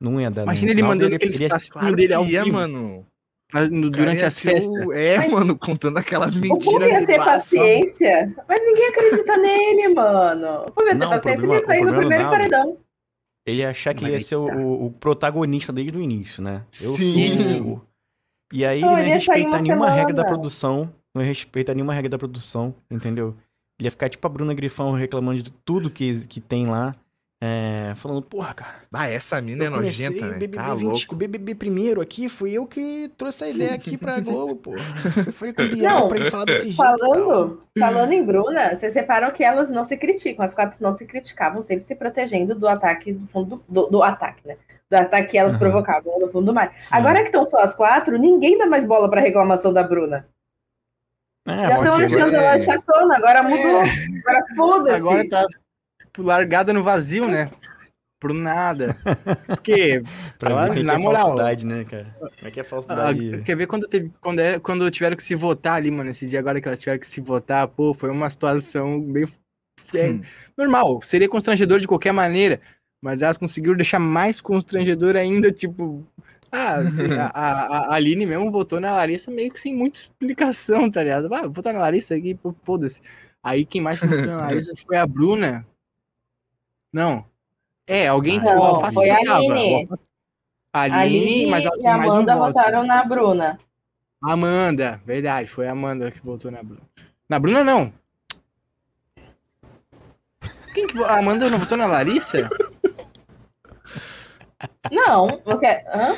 Não 0.00 0.20
ia 0.20 0.30
dar. 0.30 0.42
Imagina 0.44 0.66
não. 0.66 0.72
ele 0.72 0.82
Naldo 0.82 0.94
mandando 0.96 1.10
ia- 1.12 1.16
aqueles 1.16 1.34
ele 1.36 1.44
ia- 1.44 1.48
passinhos 1.50 1.70
Claro 1.80 1.96
dele 1.96 2.14
ao 2.14 2.24
ia, 2.24 2.44
vivo, 2.44 2.56
mano. 2.56 3.06
no- 3.70 3.90
durante 3.90 4.24
as 4.24 4.44
ia 4.44 4.52
festas. 4.52 4.86
o- 4.86 4.92
É, 4.92 5.28
mano, 5.28 5.58
contando 5.58 5.98
aquelas 5.98 6.36
O 6.36 6.40
mentiras. 6.40 6.64
povo 6.64 6.84
ia 6.84 7.06
ter 7.06 7.18
paciência, 7.18 8.34
mas 8.48 8.62
ninguém 8.64 8.88
acredita 8.88 9.36
nele, 9.36 9.88
mano. 9.94 10.62
O 10.66 10.70
povo 10.72 10.86
ia 10.86 10.92
ter 10.92 10.98
Não, 10.98 11.06
o 11.08 11.10
paciência 11.10 11.46
e 11.46 11.50
ia 11.50 11.60
sair 11.66 11.82
o 11.82 11.84
no 11.86 11.94
primeiro 11.98 12.22
Naldo- 12.24 12.36
paredão. 12.36 12.78
Ele 13.44 13.56
ia 13.58 13.70
achar 13.70 13.92
que 13.94 14.02
Mas 14.04 14.12
ele 14.12 14.22
ia 14.22 14.26
ser 14.26 14.36
o, 14.36 14.46
tá. 14.46 14.56
o- 14.56 14.86
o 14.86 14.90
protagonista 14.92 15.72
desde 15.72 15.98
o 15.98 16.00
início, 16.00 16.40
né? 16.42 16.64
Eu 16.80 16.90
Sim. 16.92 17.58
sou. 17.58 17.82
E 18.52 18.64
aí 18.64 18.80
Não, 18.80 18.92
ele 18.92 19.02
não 19.02 19.08
ia 19.08 19.14
respeitar 19.14 19.48
uma 19.48 19.62
nenhuma 19.62 19.90
regra 19.90 20.12
da 20.12 20.22
semana. 20.22 20.28
produção. 20.38 20.92
Não 21.14 21.22
ia 21.22 21.28
respeitar 21.28 21.74
nenhuma 21.74 21.92
regra 21.94 22.08
da 22.10 22.18
produção, 22.18 22.74
entendeu? 22.90 23.34
Ele 23.78 23.86
ia 23.86 23.90
ficar 23.90 24.08
tipo 24.08 24.26
a 24.26 24.30
Bruna 24.30 24.54
Grifão 24.54 24.92
reclamando 24.92 25.42
de 25.42 25.50
tudo 25.64 25.90
que, 25.90 26.26
que 26.26 26.40
tem 26.40 26.66
lá. 26.66 26.94
É, 27.44 27.92
falando, 27.96 28.22
porra, 28.22 28.54
cara. 28.54 28.74
Ah, 28.92 29.08
essa 29.08 29.40
mina 29.40 29.64
é 29.64 29.68
nojenta, 29.68 30.16
o 30.24 30.28
né? 30.28 30.34
BBB, 30.38 30.56
Tá 30.58 30.74
20, 30.76 30.84
louco. 30.88 31.14
o 31.14 31.16
BBB 31.16 31.54
primeiro 31.56 32.00
aqui, 32.00 32.28
fui 32.28 32.52
eu 32.52 32.64
que 32.68 33.10
trouxe 33.18 33.42
a 33.42 33.48
ideia 33.48 33.74
aqui 33.74 33.96
pra 33.98 34.20
Globo, 34.20 34.54
pô. 34.54 34.74
Eu 35.26 35.32
falei 35.32 35.52
com 35.52 35.62
o 35.62 35.66
Não, 35.66 35.74
Biel 35.74 36.08
pra 36.08 36.18
ele 36.20 36.30
falar 36.30 36.44
desse 36.44 36.70
jeito. 36.70 36.76
tal. 36.76 36.96
Falando, 36.98 37.62
falando 37.76 38.12
em 38.12 38.24
Bruna, 38.24 38.76
vocês 38.76 38.94
reparam 38.94 39.32
que 39.32 39.42
elas 39.42 39.68
não 39.70 39.82
se 39.82 39.96
criticam, 39.96 40.44
as 40.44 40.54
quatro 40.54 40.80
não 40.80 40.94
se 40.94 41.04
criticavam, 41.04 41.62
sempre 41.62 41.84
se 41.84 41.96
protegendo 41.96 42.54
do 42.54 42.68
ataque 42.68 43.12
do 43.12 43.26
fundo 43.26 43.60
do, 43.68 43.88
do 43.88 44.02
ataque, 44.04 44.46
né? 44.46 44.56
Do 44.92 44.96
ataque 44.96 45.28
que 45.28 45.38
elas 45.38 45.54
Aham. 45.54 45.58
provocavam 45.60 46.18
no 46.20 46.28
fundo 46.30 46.44
do 46.44 46.52
mar. 46.54 46.74
Sim. 46.78 46.94
Agora 46.94 47.20
que 47.20 47.28
estão 47.28 47.46
só 47.46 47.60
as 47.60 47.74
quatro, 47.74 48.18
ninguém 48.18 48.58
dá 48.58 48.66
mais 48.66 48.84
bola 48.84 49.08
pra 49.08 49.22
reclamação 49.22 49.72
da 49.72 49.82
Bruna. 49.82 50.28
É, 51.48 51.56
Já 51.66 51.76
estão 51.76 51.94
achando 51.94 52.14
agora 52.24 52.36
ela 52.36 52.54
é- 52.56 52.60
chatona, 52.60 53.16
agora 53.16 53.42
mudou. 53.42 53.80
Agora 53.80 54.44
foda-se. 54.54 54.96
Agora 54.96 55.28
tá 55.30 55.46
largada 56.18 56.74
no 56.74 56.82
vazio, 56.84 57.26
né? 57.26 57.50
Por 58.20 58.34
nada. 58.34 58.94
Porque, 59.46 60.02
pra 60.38 60.50
ela, 60.50 60.74
quem 60.74 60.82
na 60.82 60.92
que 60.94 61.00
é 61.00 61.02
moral, 61.02 61.24
falsidade, 61.28 61.64
né, 61.66 61.84
cara? 61.84 62.14
Como 62.20 62.30
é 62.48 62.50
que 62.50 62.60
é 62.60 62.62
Ah, 62.62 62.66
falsidade? 62.66 63.42
quer 63.46 63.56
ver 63.56 63.66
quando, 63.66 63.88
teve, 63.88 64.12
quando, 64.20 64.40
é, 64.40 64.58
quando 64.60 64.90
tiveram 64.90 65.16
que 65.16 65.22
se 65.24 65.34
votar 65.34 65.76
ali, 65.78 65.90
mano? 65.90 66.10
Esse 66.10 66.28
dia 66.28 66.38
agora 66.38 66.60
que 66.60 66.68
elas 66.68 66.78
tiveram 66.78 67.00
que 67.00 67.06
se 67.06 67.20
votar, 67.22 67.66
pô, 67.66 67.94
foi 67.94 68.10
uma 68.10 68.28
situação 68.28 69.00
bem 69.00 69.24
é, 69.94 70.20
normal. 70.54 71.00
Seria 71.00 71.30
constrangedor 71.30 71.80
de 71.80 71.88
qualquer 71.88 72.12
maneira, 72.12 72.60
mas 73.02 73.20
elas 73.20 73.36
conseguiram 73.36 73.74
deixar 73.76 73.98
mais 73.98 74.40
constrangedor 74.40 75.16
ainda, 75.16 75.50
tipo. 75.50 76.06
Ah, 76.52 76.76
a, 77.34 77.40
a, 77.40 77.78
a 77.88 77.94
Aline 77.94 78.24
mesmo 78.24 78.50
votou 78.50 78.78
na 78.80 78.92
Larissa 78.94 79.30
meio 79.30 79.50
que 79.52 79.58
sem 79.60 79.74
muita 79.74 80.00
explicação, 80.00 80.88
tá 80.90 81.02
ligado? 81.02 81.32
Ah, 81.34 81.48
votar 81.48 81.74
na 81.74 81.80
Larissa 81.80 82.14
aqui, 82.14 82.38
foda-se. 82.62 83.02
Aí 83.42 83.66
quem 83.66 83.80
mais 83.80 83.98
votou 83.98 84.26
na 84.26 84.36
Larissa 84.46 84.72
foi 84.86 84.96
a 84.96 85.06
Bruna. 85.06 85.66
Não. 86.92 87.24
É, 87.86 88.06
alguém. 88.06 88.38
Não, 88.38 88.56
o 88.58 88.62
Alface 88.62 88.94
foi 88.94 89.10
a. 89.10 89.16
Aline. 89.16 89.88
O 89.90 89.94
A 90.72 90.78
A 90.78 90.82
Aline, 90.82 91.00
Aline 91.00 91.46
mas 91.50 91.64
e 91.64 91.66
ela 91.66 91.74
a 91.74 91.78
tem 91.78 91.86
mais 91.96 92.10
um 92.10 92.12
Amanda 92.12 92.36
voto. 92.36 92.52
votaram 92.52 92.86
na 92.86 93.04
Bruna. 93.04 93.58
Amanda, 94.24 95.00
verdade, 95.04 95.48
foi 95.48 95.66
a 95.66 95.72
Amanda 95.72 96.08
que 96.12 96.20
votou 96.24 96.50
na 96.52 96.62
Bruna. 96.62 96.82
Na 97.28 97.38
Bruna, 97.40 97.64
não. 97.64 97.92
Quem 100.72 100.86
que 100.86 101.02
A 101.02 101.18
Amanda 101.18 101.50
não 101.50 101.58
votou 101.58 101.76
na 101.76 101.86
Larissa? 101.86 102.48
Não, 104.90 105.38
porque. 105.38 105.66
Hã? 105.66 106.14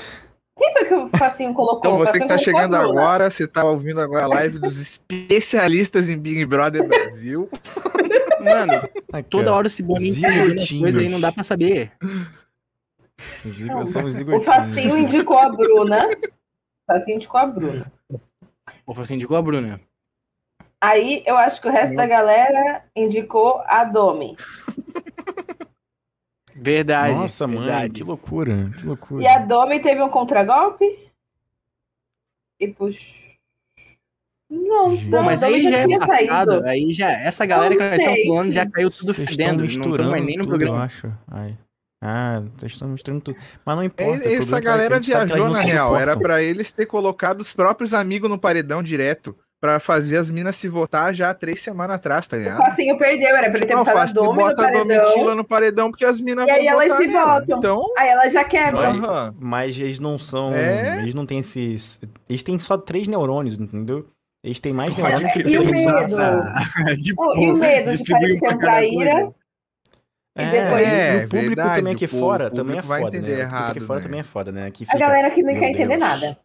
Quem 0.56 0.72
foi 0.72 0.84
que 0.84 0.94
o 0.94 1.08
Facinho 1.08 1.52
colocou? 1.52 1.78
Então 1.80 1.94
O 1.94 1.98
você 1.98 2.12
que 2.12 2.18
Facinho 2.20 2.28
tá 2.28 2.34
colocou 2.36 2.44
chegando 2.44 2.78
Bruna. 2.78 3.00
agora, 3.02 3.30
você 3.30 3.46
tá 3.46 3.64
ouvindo 3.64 4.00
agora 4.00 4.24
a 4.24 4.28
live 4.28 4.58
dos 4.60 4.78
especialistas 4.80 6.08
em 6.08 6.16
Big 6.16 6.44
Brother 6.44 6.86
Brasil. 6.86 7.48
Mano, 8.40 8.88
Aqui, 9.12 9.30
toda 9.30 9.52
ó. 9.52 9.56
hora 9.56 9.66
esse 9.66 9.82
boninho 9.82 10.20
tá 10.20 10.28
coisas 10.78 11.00
aí, 11.02 11.08
não 11.08 11.18
dá 11.20 11.32
pra 11.32 11.42
saber. 11.42 11.92
Os 13.44 14.26
O. 14.26 14.40
Facinho 14.42 14.98
indicou 14.98 15.38
a 15.38 15.48
Bruna. 15.48 15.98
O 16.06 16.86
Facinho 16.86 17.16
indicou 17.16 17.40
a 17.40 17.46
Bruna. 17.46 17.92
Ou 18.86 19.00
assim, 19.00 19.14
indicou 19.14 19.36
a 19.36 19.42
Bruna. 19.42 19.80
Aí 20.80 21.22
eu 21.26 21.36
acho 21.38 21.60
que 21.60 21.68
o 21.68 21.72
resto 21.72 21.96
da 21.96 22.06
galera 22.06 22.84
indicou 22.94 23.62
a 23.66 23.84
Domi. 23.84 24.36
Verdade. 26.54 27.14
Nossa, 27.14 27.46
mãe, 27.46 27.58
verdade. 27.58 27.92
que 27.94 28.02
loucura, 28.04 28.70
que 28.78 28.86
loucura. 28.86 29.22
E 29.22 29.26
a 29.26 29.38
Domi 29.38 29.80
teve 29.80 30.02
um 30.02 30.08
contragolpe? 30.08 30.84
E 32.60 32.68
puxa. 32.68 33.24
Não. 34.48 34.96
Pô, 35.10 35.22
mas 35.22 35.42
aí 35.42 35.62
já 35.62 35.70
já 35.70 35.78
é 35.78 35.86
tinha 35.86 35.98
passado. 35.98 36.16
saído. 36.50 36.64
Aí 36.66 36.92
já, 36.92 37.10
essa 37.10 37.44
galera 37.44 37.74
que 37.76 37.82
nós 37.82 38.00
estamos 38.00 38.24
falando 38.26 38.52
já 38.52 38.70
caiu 38.70 38.90
tudo 38.90 39.12
Vocês 39.12 39.28
fedendo. 39.30 39.64
estão 39.64 39.90
Não 39.90 40.10
nem 40.12 40.36
no 40.36 40.44
tudo, 40.44 40.48
programa. 40.50 40.76
Eu 40.78 40.82
acho. 40.82 41.12
Ai. 41.28 41.58
Ah, 42.00 42.42
vocês 42.56 42.72
estão 42.72 42.88
misturando 42.88 43.22
tudo. 43.22 43.38
Mas 43.64 43.76
não 43.76 43.82
importa. 43.82 44.28
Essa 44.28 44.58
é 44.58 44.60
galera 44.60 45.00
viajou 45.00 45.48
na 45.48 45.60
real. 45.60 45.96
Era 45.96 46.16
pra 46.16 46.42
eles 46.42 46.70
ter 46.70 46.86
colocado 46.86 47.40
os 47.40 47.52
próprios 47.52 47.94
amigos 47.94 48.28
no 48.28 48.38
paredão 48.38 48.82
direto. 48.82 49.34
Pra 49.64 49.80
fazer 49.80 50.18
as 50.18 50.28
minas 50.28 50.56
se 50.56 50.68
votar 50.68 51.14
já 51.14 51.32
três 51.32 51.62
semanas 51.62 51.96
atrás, 51.96 52.28
tá 52.28 52.36
O 52.36 52.38
ligado? 52.38 52.58
Facinho 52.58 52.98
perdeu, 52.98 53.28
era 53.34 53.48
pra 53.48 53.56
ele 53.58 53.66
ter 53.66 53.74
Não, 53.74 53.82
botado 53.82 53.98
a 53.98 54.04
Domi 54.12 54.28
no 54.28 54.34
bota 54.34 54.52
a 54.52 54.64
paredão. 54.70 54.84
Domitila 55.04 55.34
no 55.34 55.42
paredão 55.44 55.90
porque 55.90 56.04
as 56.04 56.20
minas 56.20 56.46
E 56.46 56.50
aí 56.50 56.66
vão 56.68 56.82
elas 56.82 56.98
se 56.98 57.06
nela. 57.06 57.40
votam. 57.40 57.58
Então, 57.58 57.82
Aí 57.96 58.08
ela 58.10 58.28
já 58.28 58.44
quebra. 58.44 58.76
Vai. 58.76 58.90
aham. 58.90 59.34
Mas 59.40 59.78
eles 59.78 59.98
não 59.98 60.18
são. 60.18 60.52
É? 60.52 60.98
Eles 60.98 61.14
não 61.14 61.24
têm 61.24 61.38
esses. 61.38 61.98
Eles 62.28 62.42
têm 62.42 62.58
só 62.58 62.76
três 62.76 63.08
neurônios, 63.08 63.58
entendeu? 63.58 64.06
Eeles 64.44 64.60
têm 64.60 64.74
mais 64.74 64.94
neurônios 64.94 65.32
que 65.32 65.38
E 65.48 65.56
o 65.56 65.64
medo? 65.64 67.00
De 67.00 67.14
Oh, 67.16 67.34
e 67.34 67.50
o 67.50 67.56
medo 67.56 67.96
de 67.96 68.04
parecer 68.04 68.54
um 68.54 68.58
traíra? 68.58 69.32
E 70.36 70.42
É, 70.42 70.50
depois- 70.50 70.86
e 70.88 70.90
É, 70.90 71.16
o 71.24 71.28
público 71.30 71.46
verdade, 71.46 71.76
também 71.76 71.94
aqui 71.94 72.04
o 72.04 72.08
fora 72.08 72.44
público 72.50 72.56
também 72.56 72.78
é 72.78 72.82
vai 72.82 73.00
foda, 73.00 73.16
entender 73.16 73.32
né? 73.32 73.34
O 73.34 73.38
público 73.38 73.54
errado, 73.56 73.70
aqui 73.70 73.80
fora 73.80 73.98
né? 74.00 74.04
também 74.04 74.20
é 74.20 74.24
foda, 74.24 74.52
né? 74.52 74.66
Aqui 74.66 74.84
A 74.84 74.86
fica 74.88 74.98
galera 74.98 75.30
que 75.30 75.42
não 75.42 75.54
quer 75.54 75.70
entender 75.70 75.86
Deus. 75.88 76.00
nada. 76.00 76.38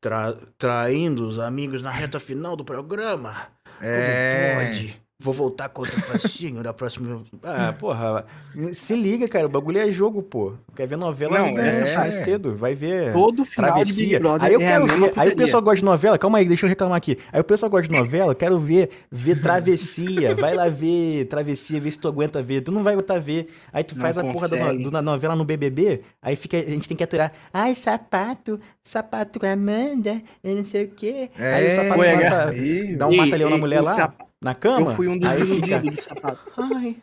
Tra- 0.00 0.36
traindo 0.58 1.26
os 1.26 1.38
amigos 1.38 1.82
na 1.82 1.90
reta 1.90 2.18
final 2.20 2.56
do 2.56 2.64
programa. 2.64 3.34
É. 3.80 4.54
Como 4.54 4.66
pode? 4.66 4.99
Vou 5.22 5.34
voltar 5.34 5.68
contra 5.68 5.94
o 5.96 6.00
facinho 6.00 6.62
da 6.62 6.72
próxima. 6.72 7.22
Ah, 7.42 7.74
porra. 7.78 8.24
Se 8.72 8.96
liga, 8.96 9.28
cara. 9.28 9.44
O 9.46 9.50
bagulho 9.50 9.78
é 9.78 9.90
jogo, 9.90 10.22
pô. 10.22 10.54
Quer 10.74 10.86
ver 10.86 10.96
novela? 10.96 11.38
Não, 11.38 11.48
liga 11.48 11.60
é. 11.62 11.94
mais 11.94 12.14
cedo. 12.14 12.56
Vai 12.56 12.74
ver. 12.74 13.12
Todo 13.12 13.44
final 13.44 13.70
de 13.74 13.92
Big 13.92 13.94
Travessia. 13.94 14.18
Brother 14.18 14.48
Aí 14.48 14.54
eu 14.54 14.60
é 14.62 14.66
quero 14.66 14.86
ver. 14.86 14.94
Aí 14.94 15.08
putaria. 15.10 15.32
o 15.32 15.36
pessoal 15.36 15.62
gosta 15.62 15.76
de 15.76 15.84
novela. 15.84 16.18
Calma 16.18 16.38
aí, 16.38 16.46
deixa 16.48 16.64
eu 16.64 16.70
reclamar 16.70 16.96
aqui. 16.96 17.18
Aí 17.30 17.38
o 17.38 17.44
pessoal 17.44 17.68
gosta 17.68 17.86
de 17.86 17.94
novela, 17.98 18.32
eu 18.32 18.34
quero 18.36 18.58
ver, 18.58 18.88
ver 19.12 19.40
travessia. 19.42 20.34
Vai 20.40 20.54
lá 20.54 20.70
ver 20.70 21.26
travessia, 21.26 21.78
ver 21.78 21.90
se 21.90 21.98
tu 21.98 22.08
aguenta 22.08 22.42
ver. 22.42 22.62
Tu 22.62 22.72
não 22.72 22.82
vai 22.82 22.94
aguentar 22.94 23.20
ver. 23.20 23.48
Aí 23.72 23.84
tu 23.84 23.94
Não 23.94 24.00
faz 24.02 24.16
a 24.16 24.22
porra 24.24 24.48
da, 24.48 24.56
no- 24.56 24.64
consegue. 24.70 24.90
da 24.90 25.02
novela 25.02 25.36
no 25.36 25.44
BBB. 25.44 26.00
Aí 26.22 26.34
fica, 26.34 26.56
a 26.56 26.62
gente 26.62 26.88
tem 26.88 26.96
que 26.96 27.04
aturar. 27.04 27.30
Ai, 27.52 27.74
sapato, 27.74 28.58
sapato 28.82 29.38
com 29.38 29.44
a 29.44 29.52
Amanda, 29.52 30.20
eu 30.42 30.56
não 30.56 30.64
sei 30.64 30.84
o 30.84 30.88
quê. 30.88 31.28
aí 31.36 31.64
o 31.64 31.66
É, 31.68 31.76
sapato 31.76 31.94
começa, 31.94 32.54
e- 32.56 32.96
dá 32.96 33.06
um 33.06 33.12
E- 33.12 33.16
mata-leão 33.18 33.50
na 33.50 33.58
mulher 33.58 33.82
lá, 33.82 33.92
sap- 33.92 34.29
na 34.40 34.54
cama. 34.54 34.92
Eu 34.92 34.96
fui 34.96 35.08
um 35.08 35.18
dos 35.18 35.32
iludidos 35.38 35.94
do 35.94 36.02
sapato. 36.02 36.52
Ai, 36.56 36.96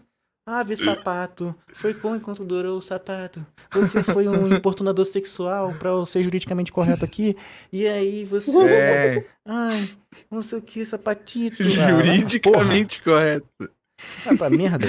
ave 0.46 0.78
sapato, 0.78 1.56
foi 1.74 1.94
bom 1.94 2.16
enquanto 2.16 2.46
durou 2.46 2.78
o 2.78 2.82
sapato. 2.82 3.46
Você 3.72 4.02
foi 4.02 4.28
um 4.28 4.48
importunador 4.56 5.06
sexual, 5.06 5.74
pra 5.74 5.90
eu 5.90 6.06
ser 6.06 6.24
juridicamente 6.24 6.72
correto 6.72 7.04
aqui. 7.04 7.36
E 7.72 7.86
aí 7.86 8.26
você. 8.26 8.52
É, 8.68 9.26
Ai, 9.46 9.90
não 10.32 10.42
sei 10.42 10.60
o 10.60 10.62
que, 10.62 10.86
sapatito. 10.86 11.64
Ah, 11.78 11.90
juridicamente 11.92 13.02
correto. 13.04 13.48
Porra, 13.58 13.70
vai 14.26 14.38
pra 14.38 14.50
merda. 14.50 14.88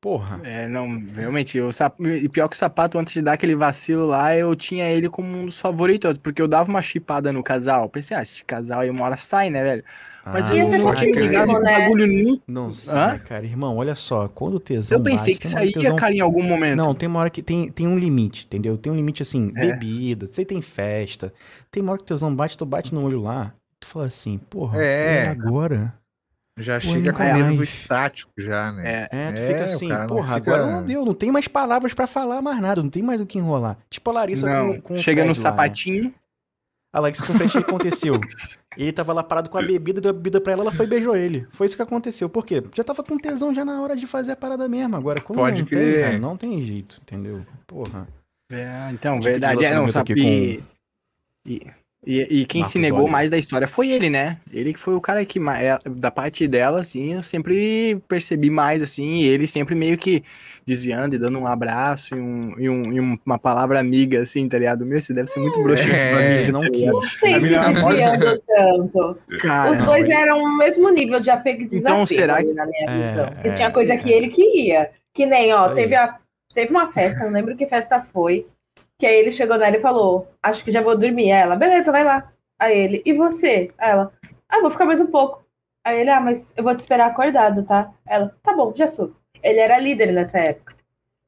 Porra. 0.00 0.40
É, 0.44 0.66
não, 0.66 0.98
realmente, 1.14 1.60
o 1.60 1.70
sap... 1.72 2.00
e 2.00 2.26
pior 2.28 2.48
que 2.48 2.56
o 2.56 2.58
sapato, 2.58 2.98
antes 2.98 3.12
de 3.12 3.20
dar 3.20 3.34
aquele 3.34 3.54
vacilo 3.54 4.06
lá, 4.06 4.34
eu 4.34 4.56
tinha 4.56 4.90
ele 4.90 5.10
como 5.10 5.28
um 5.36 5.44
dos 5.44 5.60
favoritos, 5.60 6.16
porque 6.18 6.40
eu 6.40 6.48
dava 6.48 6.70
uma 6.70 6.80
chipada 6.80 7.30
no 7.32 7.42
casal. 7.42 7.88
Pensei, 7.90 8.16
ah, 8.16 8.22
esse 8.22 8.42
casal 8.44 8.80
aí 8.80 8.88
uma 8.88 9.04
hora 9.04 9.18
sai, 9.18 9.50
né, 9.50 9.62
velho? 9.62 9.84
Mas 10.24 10.50
Ah, 10.50 10.56
eu 10.56 10.68
ser 10.70 10.78
não 10.78 10.94
tinha 10.94 11.12
ligado 11.20 11.52
no 11.52 11.60
né? 11.60 11.78
bagulho 11.80 12.06
nu. 12.06 12.40
Não 12.46 12.72
sai, 12.72 13.16
Hã? 13.16 13.18
cara. 13.20 13.44
Irmão, 13.44 13.76
olha 13.76 13.94
só. 13.94 14.28
Quando 14.28 14.54
o 14.56 14.60
tesão. 14.60 14.98
Eu 14.98 15.02
pensei 15.02 15.34
bate, 15.34 15.46
que 15.46 15.48
saía, 15.48 15.72
tesão- 15.72 15.96
cara, 15.96 16.12
em 16.14 16.20
algum 16.20 16.42
momento. 16.42 16.76
Não, 16.76 16.94
tem 16.94 17.08
uma 17.08 17.20
hora 17.20 17.30
que 17.30 17.42
tem, 17.42 17.70
tem 17.70 17.86
um 17.88 17.98
limite, 17.98 18.44
entendeu? 18.46 18.76
Tem 18.76 18.92
um 18.92 18.96
limite 18.96 19.22
assim, 19.22 19.50
É. 19.56 19.60
bebida, 19.72 20.26
você 20.26 20.44
tem 20.44 20.60
festa. 20.60 21.32
Tem 21.70 21.82
uma 21.82 21.92
hora 21.92 21.98
que 21.98 22.04
o 22.04 22.06
tesão 22.06 22.34
bate, 22.34 22.56
tu 22.58 22.66
bate 22.66 22.94
no 22.94 23.04
olho 23.04 23.20
lá. 23.22 23.52
Tu 23.80 23.86
fala 23.86 24.06
assim, 24.06 24.36
porra, 24.50 24.82
É. 24.82 25.24
é 25.24 25.28
agora. 25.28 25.94
Já 26.58 26.74
Pô, 26.78 26.88
chega 26.88 27.12
com 27.14 27.22
é 27.22 27.32
nervo 27.32 27.56
mais. 27.56 27.72
estático 27.72 28.30
já, 28.36 28.70
né? 28.72 28.82
É, 28.86 29.08
É, 29.10 29.32
tu 29.32 29.40
É, 29.40 29.46
fica 29.46 29.60
o 29.60 29.64
assim, 29.64 29.88
porra, 30.06 30.34
fica- 30.34 30.54
agora 30.54 30.70
não 30.70 30.82
deu, 30.84 31.04
não 31.06 31.14
tem 31.14 31.32
mais 31.32 31.48
palavras 31.48 31.94
pra 31.94 32.06
falar 32.06 32.42
mais 32.42 32.60
nada, 32.60 32.82
não 32.82 32.90
tem 32.90 33.02
mais 33.02 33.18
o 33.22 33.24
que 33.24 33.38
enrolar. 33.38 33.78
Tipo 33.88 34.10
a 34.10 34.12
Larissa 34.12 34.46
não, 34.46 34.74
com, 34.74 34.80
com 34.82 34.94
o 34.94 34.98
chega 34.98 35.22
no 35.22 35.28
lá, 35.28 35.34
né? 35.34 35.40
sapatinho. 35.40 36.08
A 36.08 36.12
Larissa 36.98 37.24
com 37.24 37.32
o 37.32 37.48
que 37.48 37.58
aconteceu? 37.58 38.20
Ele 38.76 38.92
tava 38.92 39.12
lá 39.12 39.22
parado 39.22 39.48
com 39.48 39.58
a 39.58 39.62
bebida, 39.62 40.00
deu 40.00 40.10
a 40.10 40.14
bebida 40.14 40.40
pra 40.40 40.52
ela, 40.54 40.62
ela 40.62 40.72
foi 40.72 40.86
e 40.86 40.88
beijou 40.88 41.14
ele. 41.14 41.46
Foi 41.50 41.66
isso 41.66 41.76
que 41.76 41.82
aconteceu. 41.82 42.28
Por 42.28 42.44
quê? 42.44 42.62
Já 42.74 42.82
tava 42.82 43.04
com 43.04 43.16
tesão 43.16 43.54
já 43.54 43.64
na 43.64 43.80
hora 43.80 43.94
de 43.94 44.06
fazer 44.06 44.32
a 44.32 44.36
parada 44.36 44.66
mesmo. 44.68 44.96
Agora, 44.96 45.20
como 45.20 45.38
Pode 45.38 45.62
não 45.62 45.68
crer. 45.68 45.94
tem, 45.94 46.04
cara, 46.04 46.18
não 46.18 46.36
tem 46.36 46.64
jeito, 46.64 46.98
entendeu? 47.02 47.46
Porra. 47.66 48.08
É, 48.50 48.90
então, 48.92 49.20
de 49.20 49.28
verdade. 49.28 49.64
É, 49.64 49.74
não, 49.74 49.88
sabe? 49.88 50.12
aqui 50.12 50.64
E, 51.46 51.66
e, 52.06 52.40
e- 52.40 52.46
quem 52.46 52.62
se 52.64 52.78
Marcos 52.78 52.82
negou 52.82 52.98
Oliver. 53.00 53.12
mais 53.12 53.30
da 53.30 53.36
história 53.38 53.68
foi 53.68 53.90
ele, 53.90 54.08
né? 54.08 54.38
Ele 54.52 54.72
que 54.72 54.78
foi 54.80 54.94
o 54.94 55.00
cara 55.00 55.24
que, 55.24 55.38
ma- 55.38 55.60
é, 55.60 55.78
da 55.86 56.10
parte 56.10 56.46
dela, 56.48 56.80
assim, 56.80 57.14
eu 57.14 57.22
sempre 57.22 58.00
percebi 58.08 58.48
mais, 58.50 58.82
assim, 58.82 59.16
e 59.16 59.26
ele 59.26 59.46
sempre 59.46 59.74
meio 59.74 59.98
que 59.98 60.22
desviando 60.66 61.14
e 61.14 61.18
dando 61.18 61.38
um 61.38 61.46
abraço 61.46 62.14
e, 62.14 62.18
um, 62.20 62.54
e, 62.58 62.68
um- 62.70 62.92
e 62.92 63.00
um- 63.00 63.18
uma 63.26 63.38
palavra 63.38 63.78
amiga, 63.80 64.22
assim, 64.22 64.48
tá 64.48 64.58
ligado? 64.58 64.86
Meu, 64.86 65.00
você 65.00 65.12
deve 65.12 65.28
ser 65.28 65.40
muito 65.40 65.62
broxante 65.62 65.90
É, 65.90 66.10
pra 66.12 66.44
mim, 66.46 66.52
não 66.52 66.60
tá 66.60 66.70
quis. 66.70 66.78
ligado? 66.80 66.92
Não 66.94 67.02
sei 67.02 67.34
se 67.34 67.40
mina- 67.40 67.72
desviando 67.72 68.42
tanto. 68.46 69.18
Cara, 69.40 69.70
Os 69.72 69.78
dois 69.84 70.08
eram 70.08 70.42
o 70.42 70.56
mesmo 70.58 70.88
nível 70.90 71.20
de 71.20 71.30
apego 71.30 71.62
e 71.62 71.66
desapego 71.66 71.94
Então, 71.94 72.06
será 72.06 72.42
que- 72.42 72.52
na 72.52 72.66
minha 72.66 72.84
É, 72.88 73.10
visão. 73.10 73.26
Porque 73.30 73.48
é, 73.48 73.52
tinha 73.52 73.70
coisa 73.70 73.96
que 73.96 74.12
é. 74.12 74.16
ele 74.16 74.28
queria. 74.28 74.90
Que 75.12 75.26
nem, 75.26 75.52
ó, 75.52 75.68
teve, 75.74 75.94
a, 75.96 76.16
teve 76.54 76.70
uma 76.70 76.90
festa, 76.92 77.24
não 77.24 77.32
lembro 77.32 77.56
que 77.56 77.66
festa 77.66 78.00
foi. 78.12 78.46
Que 79.00 79.06
aí 79.06 79.16
ele 79.16 79.32
chegou 79.32 79.56
nela 79.58 79.76
e 79.76 79.80
falou: 79.80 80.28
Acho 80.42 80.62
que 80.62 80.70
já 80.70 80.80
vou 80.82 80.96
dormir. 80.96 81.30
Ela, 81.30 81.56
beleza, 81.56 81.90
vai 81.90 82.04
lá. 82.04 82.30
Aí 82.58 82.78
ele, 82.78 83.02
e 83.04 83.12
você? 83.14 83.70
Aí 83.78 83.90
ela, 83.90 84.12
ah, 84.48 84.60
vou 84.60 84.70
ficar 84.70 84.84
mais 84.84 85.00
um 85.00 85.06
pouco. 85.06 85.42
Aí 85.82 86.00
ele, 86.00 86.10
ah, 86.10 86.20
mas 86.20 86.52
eu 86.56 86.62
vou 86.62 86.74
te 86.76 86.80
esperar 86.80 87.06
acordado, 87.10 87.64
tá? 87.64 87.90
Ela, 88.06 88.34
tá 88.42 88.54
bom, 88.54 88.72
já 88.76 88.86
subo. 88.86 89.16
Ele 89.42 89.58
era 89.58 89.78
líder 89.78 90.12
nessa 90.12 90.38
época. 90.38 90.74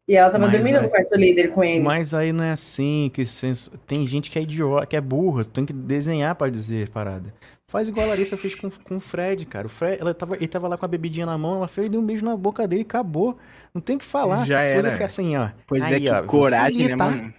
E 0.07 0.15
ela 0.15 0.31
tava 0.31 0.45
Mas 0.45 0.53
dormindo 0.53 0.77
aí- 0.77 0.83
no 0.83 0.91
quarto 0.91 1.15
líder 1.17 1.49
com 1.55 1.65
ele. 1.65 1.83
Mas 1.83 2.13
aí 2.13 2.33
não 2.33 2.45
é 2.45 2.51
assim, 2.51 3.11
que 3.15 3.25
senso... 3.25 3.71
tem 3.87 4.07
gente 4.07 4.31
que 4.31 4.39
é 4.39 4.43
idiota, 4.43 4.85
que 4.85 4.97
é 4.97 5.01
burra, 5.01 5.45
tem 5.45 5.65
que 5.65 5.73
desenhar 5.73 6.35
pra 6.35 6.51
dizer 6.51 6.91
parada. 6.91 7.33
Faz 7.67 7.89
igual 7.89 8.05
a 8.05 8.09
Larissa 8.11 8.37
fez 8.37 8.55
com, 8.55 8.69
com 8.69 8.97
o 8.97 9.01
Fred, 9.01 9.47
cara. 9.47 9.67
O 9.67 9.71
Fred, 9.71 9.99
ela 10.03 10.13
tava, 10.13 10.37
ele 10.37 10.49
tava 10.49 10.69
lá 10.69 10.77
com 10.77 10.85
a 10.85 10.89
bebidinha 10.89 11.25
na 11.25 11.39
mão, 11.39 11.57
ela 11.57 11.69
fez 11.69 11.87
e 11.87 11.89
deu 11.89 12.01
um 12.01 12.05
beijo 12.05 12.23
na 12.23 12.37
boca 12.37 12.69
dele 12.69 12.83
e 12.83 12.85
acabou. 12.85 13.39
Não 13.73 13.81
tem 13.81 13.97
o 13.97 13.99
que 13.99 14.05
falar. 14.05 14.45
Já 14.45 14.69
Se 14.69 14.73
você 14.73 14.87
era. 14.89 14.91
ficar 14.93 15.05
assim, 15.07 15.37
ó. 15.37 15.49
Pois 15.67 15.83
aí, 15.85 15.95
é, 15.95 16.01
que 16.01 16.11
ó, 16.11 16.23
coragem, 16.25 16.89
né, 16.89 16.97
vacilita. 16.97 17.05
mano? 17.23 17.35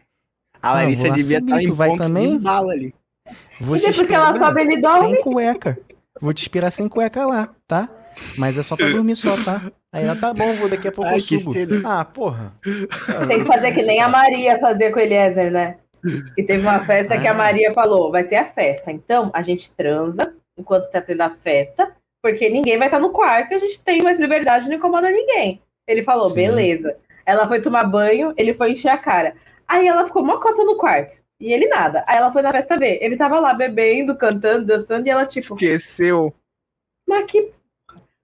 A 0.64 0.74
Larissa 0.74 1.08
Não, 1.08 1.14
devia 1.14 1.38
estar 1.40 1.50
vacilita, 1.52 1.74
em 1.74 1.76
vai 1.76 1.90
ponto 1.90 1.98
também? 2.00 2.38
de 2.38 2.44
bala 2.44 2.72
ali. 2.74 2.96
Vou 3.60 3.76
E 3.76 3.80
te 3.82 3.88
depois 3.88 4.08
que 4.08 4.16
ela 4.16 4.34
sobe, 4.34 4.62
ele 4.62 4.78
dorme. 4.82 5.12
Sem 5.14 5.22
cueca. 5.22 5.78
Vou 6.22 6.34
te 6.34 6.42
esperar 6.42 6.72
sem 6.72 6.88
cueca 6.88 7.26
lá, 7.26 7.50
tá? 7.68 7.90
Mas 8.38 8.58
é 8.58 8.64
só 8.64 8.76
pra 8.78 8.88
dormir 8.90 9.16
só, 9.16 9.36
tá? 9.44 9.72
Aí 9.92 10.06
ela, 10.06 10.16
tá 10.16 10.34
bom, 10.34 10.54
vou 10.54 10.70
daqui 10.70 10.88
a 10.88 10.92
pouco 10.92 11.10
Ai, 11.10 11.18
eu 11.18 11.22
subo. 11.22 11.52
cena. 11.54 11.82
Ah, 11.84 12.06
porra. 12.06 12.54
Tem 13.28 13.40
que 13.42 13.46
fazer 13.46 13.72
que 13.74 13.84
nem 13.84 14.02
a 14.02 14.08
Maria 14.08 14.58
fazia 14.60 14.92
com 14.92 14.98
o 15.00 15.02
Eliezer, 15.02 15.52
né? 15.52 15.78
E 16.38 16.44
teve 16.44 16.62
uma 16.62 16.86
festa 16.86 17.18
que 17.18 17.28
a 17.28 17.32
Ah. 17.32 17.36
Maria 17.36 17.74
falou: 17.74 18.12
vai 18.12 18.24
ter 18.24 18.36
a 18.38 18.46
festa. 18.46 18.92
Então, 18.92 19.30
a 19.34 19.42
gente 19.42 19.72
transa 19.74 20.34
enquanto 20.58 20.90
tá 20.92 21.02
tendo 21.02 21.22
a 21.22 21.30
festa, 21.32 21.92
porque 22.22 22.50
ninguém 22.50 22.78
vai 22.78 22.88
estar 22.88 23.00
no 23.00 23.10
quarto 23.12 23.52
e 23.52 23.56
a 23.56 23.60
gente 23.60 23.82
tem 23.82 24.02
mais 24.02 24.20
liberdade, 24.20 24.68
não 24.70 24.76
incomoda 24.76 25.10
ninguém. 25.10 25.62
Ele 25.88 26.04
falou: 26.04 26.30
Sim. 26.30 26.36
beleza. 26.36 26.96
Ela 27.26 27.48
foi 27.48 27.62
tomar 27.62 27.86
banho, 27.86 28.34
ele 28.38 28.54
foi 28.54 28.72
encher 28.72 28.90
a 28.90 28.98
cara. 28.98 29.34
Aí 29.68 29.88
ela 29.88 30.06
ficou 30.06 30.24
mocota 30.26 30.64
no 30.64 30.78
quarto. 30.78 31.18
E 31.40 31.52
ele 31.52 31.68
nada. 31.68 32.04
Aí 32.08 32.18
ela 32.18 32.32
foi 32.32 32.42
na 32.42 32.52
festa 32.52 32.78
ver. 32.78 33.00
Ele 33.02 33.18
tava 33.18 33.40
lá 33.40 33.54
bebendo, 33.54 34.16
cantando, 34.18 34.66
dançando, 34.66 35.06
e 35.08 35.10
ela, 35.10 35.26
tipo, 35.26 35.54
Esqueceu. 35.56 36.34
mas 37.08 37.26
que. 37.30 37.52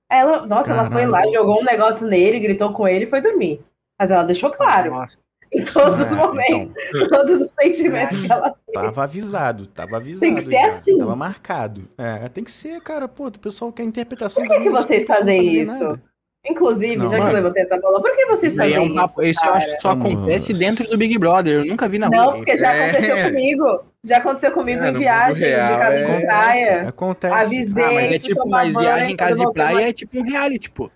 Ela, 0.10 0.46
nossa, 0.48 0.72
ela 0.72 0.90
foi 0.90 1.06
lá, 1.06 1.24
jogou 1.32 1.60
um 1.62 1.64
negócio 1.64 2.08
nele, 2.08 2.40
gritou 2.40 2.74
com 2.74 2.88
ele 2.88 3.06
e 3.06 3.10
foi 3.10 3.22
dormir. 3.22 3.62
Mas 4.00 4.10
ela 4.10 4.24
deixou 4.24 4.50
claro, 4.50 4.90
Nossa. 4.92 5.20
em 5.52 5.64
todos 5.66 6.00
os 6.00 6.12
Ah, 6.12 6.16
momentos, 6.16 6.74
todos 7.10 7.42
os 7.42 7.54
sentimentos 7.62 8.18
que 8.18 8.32
ela 8.32 8.56
Tava 8.74 9.04
avisado, 9.04 9.68
tava 9.68 9.98
avisado. 9.98 10.22
Tem 10.22 10.34
que 10.36 10.42
ser 10.42 10.52
já, 10.52 10.68
assim. 10.68 10.98
Tava 10.98 11.16
marcado. 11.16 11.88
É, 11.98 12.28
tem 12.30 12.44
que 12.44 12.52
ser, 12.52 12.82
cara. 12.82 13.08
Pô, 13.08 13.28
o 13.28 13.32
pessoal 13.40 13.72
quer 13.72 13.84
interpretação. 13.84 14.44
Por 14.48 14.56
que, 14.58 14.64
que 14.64 14.70
vocês 14.70 15.06
fazem 15.06 15.46
isso? 15.54 15.84
nada. 15.84 16.02
Inclusive, 16.46 16.96
Não, 16.96 17.06
já 17.10 17.10
que 17.10 17.16
eu 17.16 17.20
mano. 17.24 17.34
levantei 17.36 17.64
essa 17.64 17.78
bola, 17.78 18.02
por 18.02 18.16
que 18.16 18.26
vocês 18.28 18.58
aí 18.58 18.72
fazem 18.74 18.88
é 18.88 18.92
um 18.92 18.96
papo. 18.96 19.22
isso? 19.22 19.32
Isso 19.32 19.46
eu 19.46 19.54
acho 19.54 19.76
que 19.76 19.82
só 19.82 19.90
acontece 19.92 20.54
Nossa. 20.54 20.66
dentro 20.66 20.88
do 20.90 20.98
Big 20.98 21.18
Brother. 21.18 21.54
Eu 21.60 21.66
nunca 21.66 21.90
vi 21.90 22.00
na 22.00 22.10
Não, 22.10 22.24
rua. 22.26 22.36
porque 22.38 22.58
já 22.58 22.74
É. 22.74 22.90
aconteceu 22.90 23.24
comigo. 23.26 23.84
Já 24.06 24.18
aconteceu 24.18 24.52
comigo 24.52 24.84
É, 24.84 24.90
em 24.90 24.94
viagem, 24.94 25.48
real, 25.50 25.74
de 25.74 25.80
casa 25.80 25.96
é. 25.96 26.16
de 26.20 26.26
praia. 26.26 26.88
Acontece. 26.88 27.34
Avisei. 27.34 27.84
Ah, 27.84 27.92
mas 27.94 28.12
é 28.12 28.20
tipo, 28.20 28.42
tomar 28.42 28.58
mas 28.66 28.74
banho, 28.74 28.88
viagem 28.88 29.14
em 29.14 29.18
casa 29.18 29.36
de 29.36 29.52
praia 29.54 29.90
é 29.90 29.94
tipo 29.94 30.18
um 30.20 30.24
reality, 30.24 30.70
pô. 30.72 30.90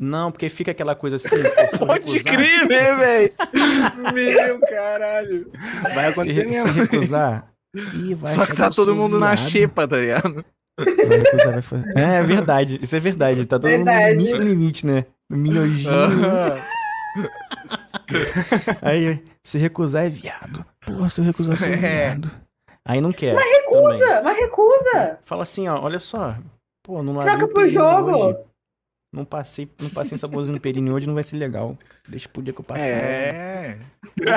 Não, 0.00 0.30
porque 0.32 0.48
fica 0.48 0.72
aquela 0.72 0.94
coisa 0.96 1.14
assim. 1.16 1.28
se 1.70 1.78
Pode 1.78 2.20
crer, 2.24 2.66
né, 2.66 2.94
velho? 2.96 3.32
Meu 4.14 4.60
caralho. 4.60 5.50
Vai 5.82 6.04
Se, 6.04 6.10
acontecer 6.10 6.42
se 6.42 6.48
mesmo. 6.48 6.72
recusar. 6.72 7.48
ih, 7.94 8.14
vai 8.14 8.32
Só 8.34 8.46
que 8.46 8.56
tá 8.56 8.68
todo 8.70 8.94
mundo 8.96 9.18
na 9.18 9.36
xepa, 9.36 9.86
tá 9.86 9.96
ligado? 9.96 10.44
Vai 10.78 11.18
recusar, 11.18 11.52
vai 11.52 11.62
fazer- 11.62 11.92
É, 11.98 12.16
é 12.18 12.22
verdade. 12.22 12.78
Isso 12.82 12.94
é 12.96 13.00
verdade. 13.00 13.44
Tá 13.46 13.58
todo 13.58 13.70
mundo 13.70 13.84
Verdade. 13.84 14.32
no 14.32 14.36
limite 14.38 14.86
né? 14.86 15.04
Miojinho. 15.28 15.92
Aí, 18.82 19.22
se 19.42 19.58
recusar 19.58 20.04
é 20.06 20.08
viado. 20.08 20.64
Pô, 20.80 21.08
se 21.08 21.20
eu 21.20 21.24
recusar, 21.24 21.54
eu 21.54 21.56
sou 21.58 21.66
É. 21.68 21.76
viado. 21.76 22.30
Aí 22.84 23.00
não 23.00 23.12
quer. 23.12 23.36
Recusa, 23.36 23.98
também. 24.06 24.22
mas 24.24 24.38
recusa. 24.38 25.18
Fala 25.24 25.42
assim, 25.42 25.68
ó, 25.68 25.78
olha 25.82 25.98
só. 25.98 26.34
Pô, 26.82 27.02
não 27.02 27.20
Troca 27.20 27.44
o 27.44 27.48
por 27.48 27.54
períneo 27.56 27.74
jogo. 27.74 28.10
hoje. 28.16 28.38
Não 29.10 29.24
passei, 29.24 29.66
não 29.80 29.88
passei 29.88 30.14
um 30.14 30.18
saborzinho 30.18 30.56
no 30.56 30.60
períneo 30.60 30.92
hoje, 30.94 31.06
não 31.06 31.14
vai 31.14 31.24
ser 31.24 31.36
legal. 31.36 31.78
Deixa 32.06 32.28
pro 32.28 32.42
dia 32.42 32.52
que 32.52 32.60
eu 32.60 32.64
passar. 32.64 32.84
É. 32.84 33.78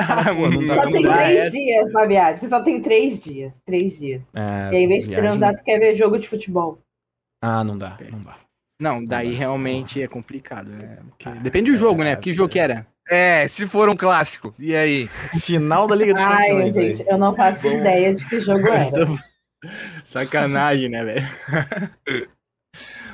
Fala, 0.06 0.34
pô, 0.34 0.48
não 0.50 0.66
tá 0.66 0.82
Só 0.82 0.90
tem 0.90 1.02
três 1.02 1.38
é. 1.46 1.50
dias 1.50 1.92
na 1.92 2.06
viagem. 2.06 2.36
Você 2.38 2.48
só 2.48 2.62
tem 2.62 2.80
três 2.80 3.22
dias. 3.22 3.52
Três 3.66 3.98
dias. 3.98 4.22
É, 4.34 4.70
E 4.72 4.76
aí, 4.76 4.82
em 4.84 4.88
vez 4.88 5.04
de 5.04 5.10
viagem- 5.10 5.28
transar, 5.30 5.54
tu 5.56 5.62
quer 5.62 5.78
ver 5.78 5.94
jogo 5.94 6.18
de 6.18 6.26
futebol. 6.26 6.80
Ah, 7.42 7.62
não 7.62 7.76
dá, 7.76 7.98
não 8.10 8.22
dá. 8.22 8.36
Não, 8.80 9.04
daí 9.04 9.26
Não 9.26 9.32
dá. 9.34 9.38
realmente 9.38 10.02
é 10.02 10.08
complicado, 10.08 10.68
né? 10.70 10.98
Porque 11.10 11.28
Ah, 11.28 11.32
depende 11.32 11.70
do 11.70 11.76
jogo, 11.76 12.02
né? 12.02 12.12
é, 12.12 12.16
Que 12.16 12.32
jogo 12.32 12.48
que 12.48 12.58
era? 12.58 12.86
É, 13.10 13.46
se 13.48 13.66
for 13.66 13.88
um 13.88 13.94
clássico. 13.96 14.54
E 14.58 14.74
aí? 14.74 15.06
Final 15.40 15.86
da 15.86 15.94
Liga 15.94 16.14
dos 16.14 16.22
Ai, 16.22 16.48
Campeões. 16.48 16.78
aí. 16.78 16.92
gente, 16.94 17.08
eu 17.08 17.18
não 17.18 17.36
faço 17.36 17.66
ideia 17.66 18.14
de 18.14 18.26
que 18.26 18.40
jogo 18.40 18.66
era. 18.68 19.06
Sacanagem, 20.04 20.88
né, 20.88 21.04
velho? 21.04 21.26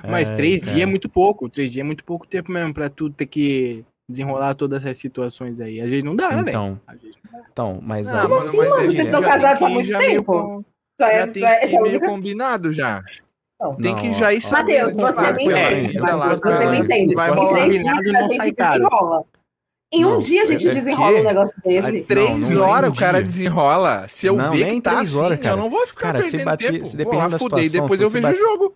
Mas 0.07 0.31
É, 0.31 0.35
três 0.37 0.63
dias 0.63 0.81
é 0.81 0.87
muito 0.87 1.09
pouco. 1.09 1.49
Três 1.49 1.73
dias 1.73 1.83
é 1.83 1.87
muito 1.87 2.05
pouco 2.05 2.27
tempo 2.27 2.51
mesmo 2.53 2.73
pra 2.75 2.89
tu 2.89 3.09
ter 3.11 3.27
que 3.27 3.85
desenrolar 4.11 4.55
todas 4.55 4.85
essas 4.85 4.97
situações 4.99 5.61
aí. 5.61 5.81
Às 5.81 5.89
vezes 5.91 6.05
não 6.05 6.15
dá, 6.17 6.29
velho. 6.29 6.49
Então, 6.49 6.81
Às 6.87 7.01
vezes 7.01 7.17
não 7.25 7.41
dá. 7.41 7.47
então, 7.53 7.81
mas 7.83 8.09
Ah, 8.09 8.23
aí... 8.23 8.29
mano, 8.29 8.47
assim, 8.49 8.57
mas 8.57 8.69
mano? 8.71 8.83
Vocês 8.93 8.97
tem 9.11 9.23
casados 9.23 9.45
há 9.45 9.57
que 9.57 9.65
ir 9.65 9.69
muito 9.75 9.99
tempo? 9.99 10.65
Só 11.01 11.07
Já 11.07 11.13
é, 11.13 11.27
tem 11.27 11.45
é- 11.45 11.57
que 11.67 11.67
ir 11.67 11.75
é 11.75 11.79
a 11.79 11.83
meio 11.83 12.01
combinado 12.01 12.73
já. 12.73 13.03
Não. 13.61 13.75
Tem 13.77 13.95
que 13.97 14.07
Não, 14.09 14.15
já 14.15 14.33
ir 14.33 14.41
sabendo. 14.41 14.97
Mateus, 14.97 15.17
você 15.17 15.33
me 15.33 15.45
entende. 15.47 15.99
vai 15.99 16.13
lá, 16.15 16.27
Mateus, 16.29 16.41
você 16.43 16.67
me 16.71 16.79
entende. 16.79 17.15
vai 17.15 17.31
em 17.31 17.35
rolar. 17.35 17.53
três 17.55 17.71
dias 17.83 17.85
Combinado 17.97 18.09
a 18.09 18.13
não 18.23 18.29
gente 18.29 18.37
sai 18.37 18.53
caro. 18.53 18.73
desenrola. 18.85 19.25
Em 19.91 20.05
um 20.05 20.11
Não, 20.11 20.19
dia 20.19 20.43
a 20.43 20.47
gente 20.47 20.69
é 20.69 20.75
desenrola 20.75 21.13
quê? 21.15 21.21
um 21.21 21.25
negócio 21.25 21.63
desse. 21.65 22.01
Três 22.03 22.31
Não, 22.31 22.51
não 22.51 22.65
é 22.65 22.69
horas 22.69 22.91
um 22.91 22.93
o 22.93 22.97
cara 22.97 23.23
desenrola. 23.23 24.07
Se 24.09 24.27
eu 24.27 24.37
Não, 24.37 24.51
ver 24.53 24.67
que 24.67 24.81
tá 24.83 24.91
três 24.97 25.09
assim, 25.11 25.19
horas, 25.19 25.41
cara. 25.41 25.51
eu 25.55 25.57
não 25.57 25.71
vou 25.71 25.87
ficar 25.87 26.01
Cara, 26.13 26.19
se 26.23 26.31
perdendo 26.31 26.45
bater- 26.45 26.73
tempo. 26.73 26.85
se 26.85 26.91
Vou 26.91 26.99
dependendo 26.99 27.23
lá 27.23 27.29
da 27.29 27.39
situação, 27.39 27.69
depois 27.69 28.01
eu 28.01 28.11
você 28.11 28.21
vejo 28.21 28.33
o 28.33 28.49
jogo. 28.49 28.75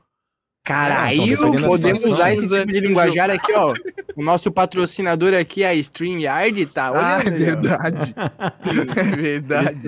Cara, 0.64 1.12
então, 1.12 1.24
aí 1.24 1.60
da 1.60 1.66
podemos 1.66 2.04
usar 2.04 2.32
esse 2.32 2.48
tipo 2.48 2.66
de 2.70 2.80
linguajar 2.80 3.28
aqui, 3.30 3.52
ó. 3.52 3.74
O 4.14 4.22
nosso 4.22 4.50
patrocinador 4.52 5.34
aqui, 5.34 5.64
a 5.64 5.74
StreamYard, 5.74 6.66
tá 6.66 6.92
Ah, 6.94 7.20
é 7.26 7.30
verdade. 7.30 8.14
É 8.96 9.16
verdade. 9.16 9.80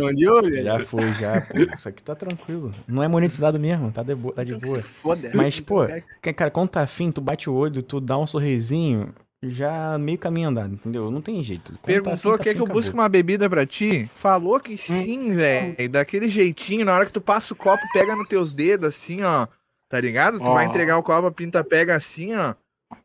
Já 0.62 0.78
foi, 0.80 1.12
já, 1.14 1.40
pô. 1.42 1.58
Isso 1.76 1.88
aqui 1.88 2.02
tá 2.02 2.14
tranquilo. 2.16 2.72
Não 2.88 3.02
é 3.02 3.08
monetizado 3.08 3.58
mesmo, 3.60 3.92
tá 3.92 4.02
de, 4.02 4.14
boa, 4.16 4.34
tá 4.34 4.42
de 4.42 4.50
Então 4.50 4.60
que 4.60 4.66
boa. 4.66 4.80
se 4.80 4.88
foda. 4.88 5.30
Mas, 5.32 5.60
pô, 5.60 5.86
que- 6.20 6.32
cara, 6.32 6.50
quando 6.50 6.70
tá 6.70 6.80
afim, 6.82 7.12
tu 7.12 7.20
bate 7.20 7.48
o 7.48 7.54
olho, 7.54 7.80
tu 7.82 8.00
dá 8.00 8.18
um 8.18 8.26
sorrisinho, 8.26 9.14
já 9.44 9.96
meio 9.98 10.18
caminho 10.18 10.48
andado, 10.48 10.74
entendeu? 10.74 11.08
Não 11.10 11.20
tem 11.20 11.40
jeito. 11.44 11.72
Quando 11.74 11.78
tá 11.80 11.86
Perguntou, 11.86 12.32
afim, 12.32 12.38
tá 12.38 12.44
quer 12.44 12.50
afim, 12.50 12.58
que 12.58 12.62
eu 12.62 12.66
busque 12.72 12.88
acabou. 12.90 13.02
uma 13.04 13.08
bebida 13.08 13.48
pra 13.48 13.64
ti? 13.64 14.10
Falou 14.12 14.58
que 14.58 14.76
sim, 14.76 15.34
velho. 15.34 15.88
Daquele 15.90 16.28
jeitinho, 16.28 16.84
na 16.84 16.94
hora 16.94 17.06
que 17.06 17.12
tu 17.12 17.20
passa 17.20 17.52
o 17.52 17.56
copo, 17.56 17.82
pega 17.92 18.16
nos 18.16 18.26
teus 18.26 18.52
dedos, 18.52 18.88
assim, 18.88 19.22
ó. 19.22 19.46
Tá 19.88 20.00
ligado? 20.00 20.38
Tu 20.38 20.44
Ó. 20.44 20.54
vai 20.54 20.64
entregar 20.66 20.98
o 20.98 21.02
copo, 21.02 21.26
a 21.28 21.32
pinta 21.32 21.62
pega 21.62 21.94
assim, 21.94 22.34
ó. 22.34 22.54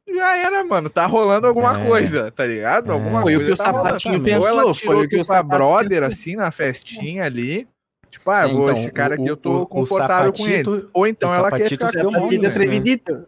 Já 0.07 0.35
era, 0.37 0.63
mano. 0.63 0.89
Tá 0.89 1.05
rolando 1.05 1.47
alguma 1.47 1.79
É. 1.79 1.85
coisa, 1.87 2.31
tá 2.31 2.45
ligado? 2.45 2.89
É. 2.89 2.93
Alguma 2.93 3.21
Foi 3.21 3.35
o 3.35 3.39
coisa 3.39 3.55
que 3.55 3.61
o 3.61 3.63
tá 3.65 3.71
rolando. 3.71 3.87
sapatinho 3.87 4.15
também. 4.15 4.37
Ou 4.37 4.47
ela 4.47 4.57
pensou. 4.63 4.73
tirou 4.73 4.95
Foi 4.95 5.05
o 5.05 5.09
que 5.09 5.15
tu 5.17 5.21
o 5.21 5.25
pra 5.27 5.43
brother, 5.43 5.89
pensou. 6.01 6.07
assim, 6.07 6.35
na 6.35 6.51
festinha 6.51 7.23
ali. 7.25 7.67
Tipo, 8.09 8.31
ah, 8.31 8.41
É, 8.47 8.51
vou, 8.51 8.63
então, 8.63 8.73
esse 8.73 8.91
cara 8.91 9.13
aqui 9.13 9.23
o- 9.23 9.27
eu 9.27 9.37
tô 9.37 9.51
o- 9.51 9.61
o 9.61 9.67
confortável 9.67 10.33
com 10.33 10.47
ele. 10.47 10.63
Ou 10.93 11.05
então 11.07 11.29
o 11.29 11.33
ela 11.33 11.51
quer 11.51 11.69
ficar 11.69 11.91
com 11.91 12.07
o 12.07 12.11
né? 12.41 12.47
atrevidito. 12.47 13.27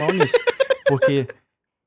Mal 0.00 0.12
nisso. 0.12 0.36
Porque, 0.86 1.26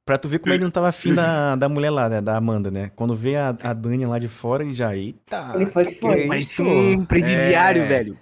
pra 0.05 0.17
tu 0.17 0.27
ver 0.27 0.39
como 0.39 0.53
ele 0.53 0.63
não 0.63 0.71
tava 0.71 0.87
afim 0.89 1.13
da, 1.13 1.55
da 1.55 1.69
mulher 1.69 1.89
lá, 1.89 2.09
né? 2.09 2.21
Da 2.21 2.35
Amanda, 2.37 2.69
né? 2.69 2.91
Quando 2.95 3.15
vê 3.15 3.35
a, 3.37 3.49
a 3.63 3.73
Dani 3.73 4.05
lá 4.05 4.19
de 4.19 4.27
fora, 4.27 4.63
ele 4.63 4.73
já, 4.73 4.95
eita. 4.95 5.51
Ele 5.55 5.65
foi 5.67 5.85
que 5.85 5.95
foi. 5.95 6.21
que 6.23 6.27
Parecia 6.27 6.65
isso? 6.65 6.99
um 6.99 7.05
presidiário, 7.05 7.81
É. 7.83 7.85
velho. 7.85 8.17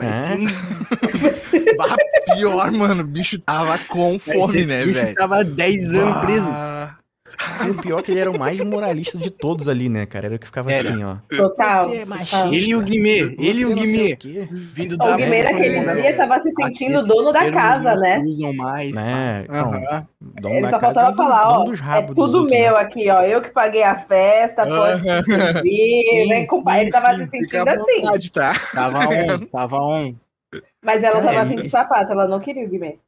Parecia 0.00 0.36
um 0.36 0.46
Bah, 1.76 1.96
pior, 2.34 2.72
mano. 2.72 3.02
O 3.02 3.06
bicho 3.06 3.38
tava 3.38 3.78
com 3.78 4.18
fome, 4.18 4.64
né, 4.64 4.84
bicho 4.84 5.00
velho? 5.00 5.14
tava 5.14 5.44
10 5.44 5.94
anos 5.94 6.24
preso. 6.24 6.48
E 7.66 7.70
o 7.70 7.74
pior 7.74 8.00
é 8.00 8.02
que 8.02 8.10
ele 8.10 8.20
era 8.20 8.30
o 8.30 8.38
mais 8.38 8.62
moralista 8.64 9.18
de 9.18 9.30
todos 9.30 9.68
ali, 9.68 9.88
né, 9.88 10.06
cara? 10.06 10.26
Era 10.26 10.36
o 10.36 10.38
que 10.38 10.46
ficava 10.46 10.72
Era. 10.72 10.90
assim, 10.90 11.04
ó. 11.04 11.16
Total. 11.34 11.88
Você 11.88 11.96
é. 11.98 12.54
Ele 12.54 12.66
e 12.66 12.76
o 12.76 12.82
Guimê, 12.82 13.34
ele 13.38 13.60
e 13.60 13.64
o 13.64 13.74
Guimê. 13.74 14.16
o. 14.16 14.48
Vindo 14.50 14.94
O 14.94 14.98
da 14.98 15.16
Guimê 15.16 15.38
é, 15.40 15.52
naquele 15.52 15.76
é, 15.76 15.94
dia 15.94 16.16
tava 16.16 16.40
se 16.40 16.50
sentindo 16.50 16.96
Esses 16.96 17.06
dono 17.06 17.32
da 17.32 17.50
casa, 17.50 17.94
né? 17.96 18.18
usam 18.20 18.52
mais. 18.52 18.96
É, 18.96 19.44
então, 19.44 20.06
dono 20.20 20.54
Ele 20.54 20.62
da 20.62 20.70
só 20.70 20.78
casa, 20.78 20.94
faltava 20.94 21.16
falar, 21.16 21.52
dono 21.52 21.74
ó, 21.80 21.96
é 21.96 22.02
tudo 22.02 22.20
outros, 22.20 22.50
né? 22.50 22.58
meu 22.60 22.76
aqui, 22.76 23.10
ó. 23.10 23.22
Eu 23.22 23.40
que 23.40 23.50
paguei 23.50 23.82
a 23.82 23.96
festa, 23.96 24.66
pode 24.66 25.00
se 25.00 25.22
servir, 25.22 26.28
vem 26.28 26.46
com 26.46 26.56
o 26.58 26.64
pai. 26.64 26.82
Ele 26.82 26.90
tava 26.90 27.16
se 27.16 27.26
sentindo 27.26 27.68
assim. 27.68 28.02
vontade, 28.02 28.32
tá? 28.32 28.52
Tava 28.74 28.98
on, 28.98 29.38
tava 29.46 29.76
on. 29.76 30.14
Mas 30.82 31.02
ela 31.02 31.20
tava 31.20 31.34
É, 31.34 31.38
afim 31.38 31.56
de 31.56 31.68
sapato, 31.68 32.12
ela 32.12 32.26
não 32.26 32.40
queria 32.40 32.64
o 32.64 32.68
Guimê. 32.68 32.98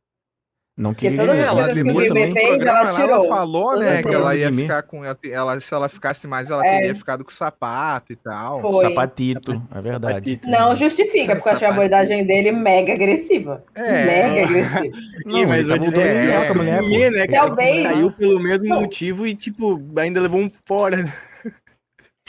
Não 0.75 0.95
queria. 0.95 1.23
as 1.23 1.29
Ela 1.29 1.67
que 1.67 1.81
o 1.81 1.85
depois 1.85 2.09
Guimê 2.09 2.27
no 2.29 2.35
programa 2.35 2.89
ela 2.89 3.01
ela 3.03 3.29
falou, 3.29 3.79
né, 3.79 4.03
que 4.03 4.09
ela 4.09 4.35
ia 4.35 4.51
ficar 4.51 4.83
com 4.83 5.05
ela, 5.05 5.61
se 5.61 5.75
ela 5.75 5.87
ficasse 5.87 6.27
mais, 6.27 6.51
ela 6.51 6.65
É. 6.67 6.79
teria 6.79 6.95
ficado 6.95 7.23
com 7.25 7.31
o 7.31 7.35
sapato 7.35 8.11
e 8.13 8.17
tal. 8.17 8.61
Foi. 8.63 8.81
Sapatito, 8.89 9.53
é 9.71 9.81
verdade. 9.83 10.15
Sapatito. 10.15 10.49
Não 10.49 10.75
justifica, 10.75 11.37
porque 11.37 11.49
eu 11.51 11.53
achei 11.53 11.69
a 11.69 11.71
abordagem 11.73 12.25
dele 12.27 12.53
mega 12.53 12.95
agressiva. 12.95 13.63
É. 13.75 14.05
Mega 14.07 14.45
agressiva. 14.45 14.97
Não, 15.27 15.39
Ih, 15.39 15.47
mas 15.47 15.59
ele 15.61 15.69
vou 15.69 15.79
tá 15.79 15.85
dizer, 15.85 15.95
voltando 15.95 16.31
é, 16.31 16.49
a 16.49 16.55
mulher. 16.55 16.83
Guimê, 16.83 17.11
né, 17.11 17.27
cara, 17.27 17.27
que 17.27 17.33
Talvez. 17.35 17.83
saiu 17.83 18.13
pelo 18.13 18.41
mesmo 18.41 18.69
Não. 18.69 18.81
motivo 18.81 19.27
e, 19.27 19.35
tipo, 19.35 19.79
ainda 19.99 20.21
levou 20.23 20.41
um 20.41 20.51
fora. 20.67 21.13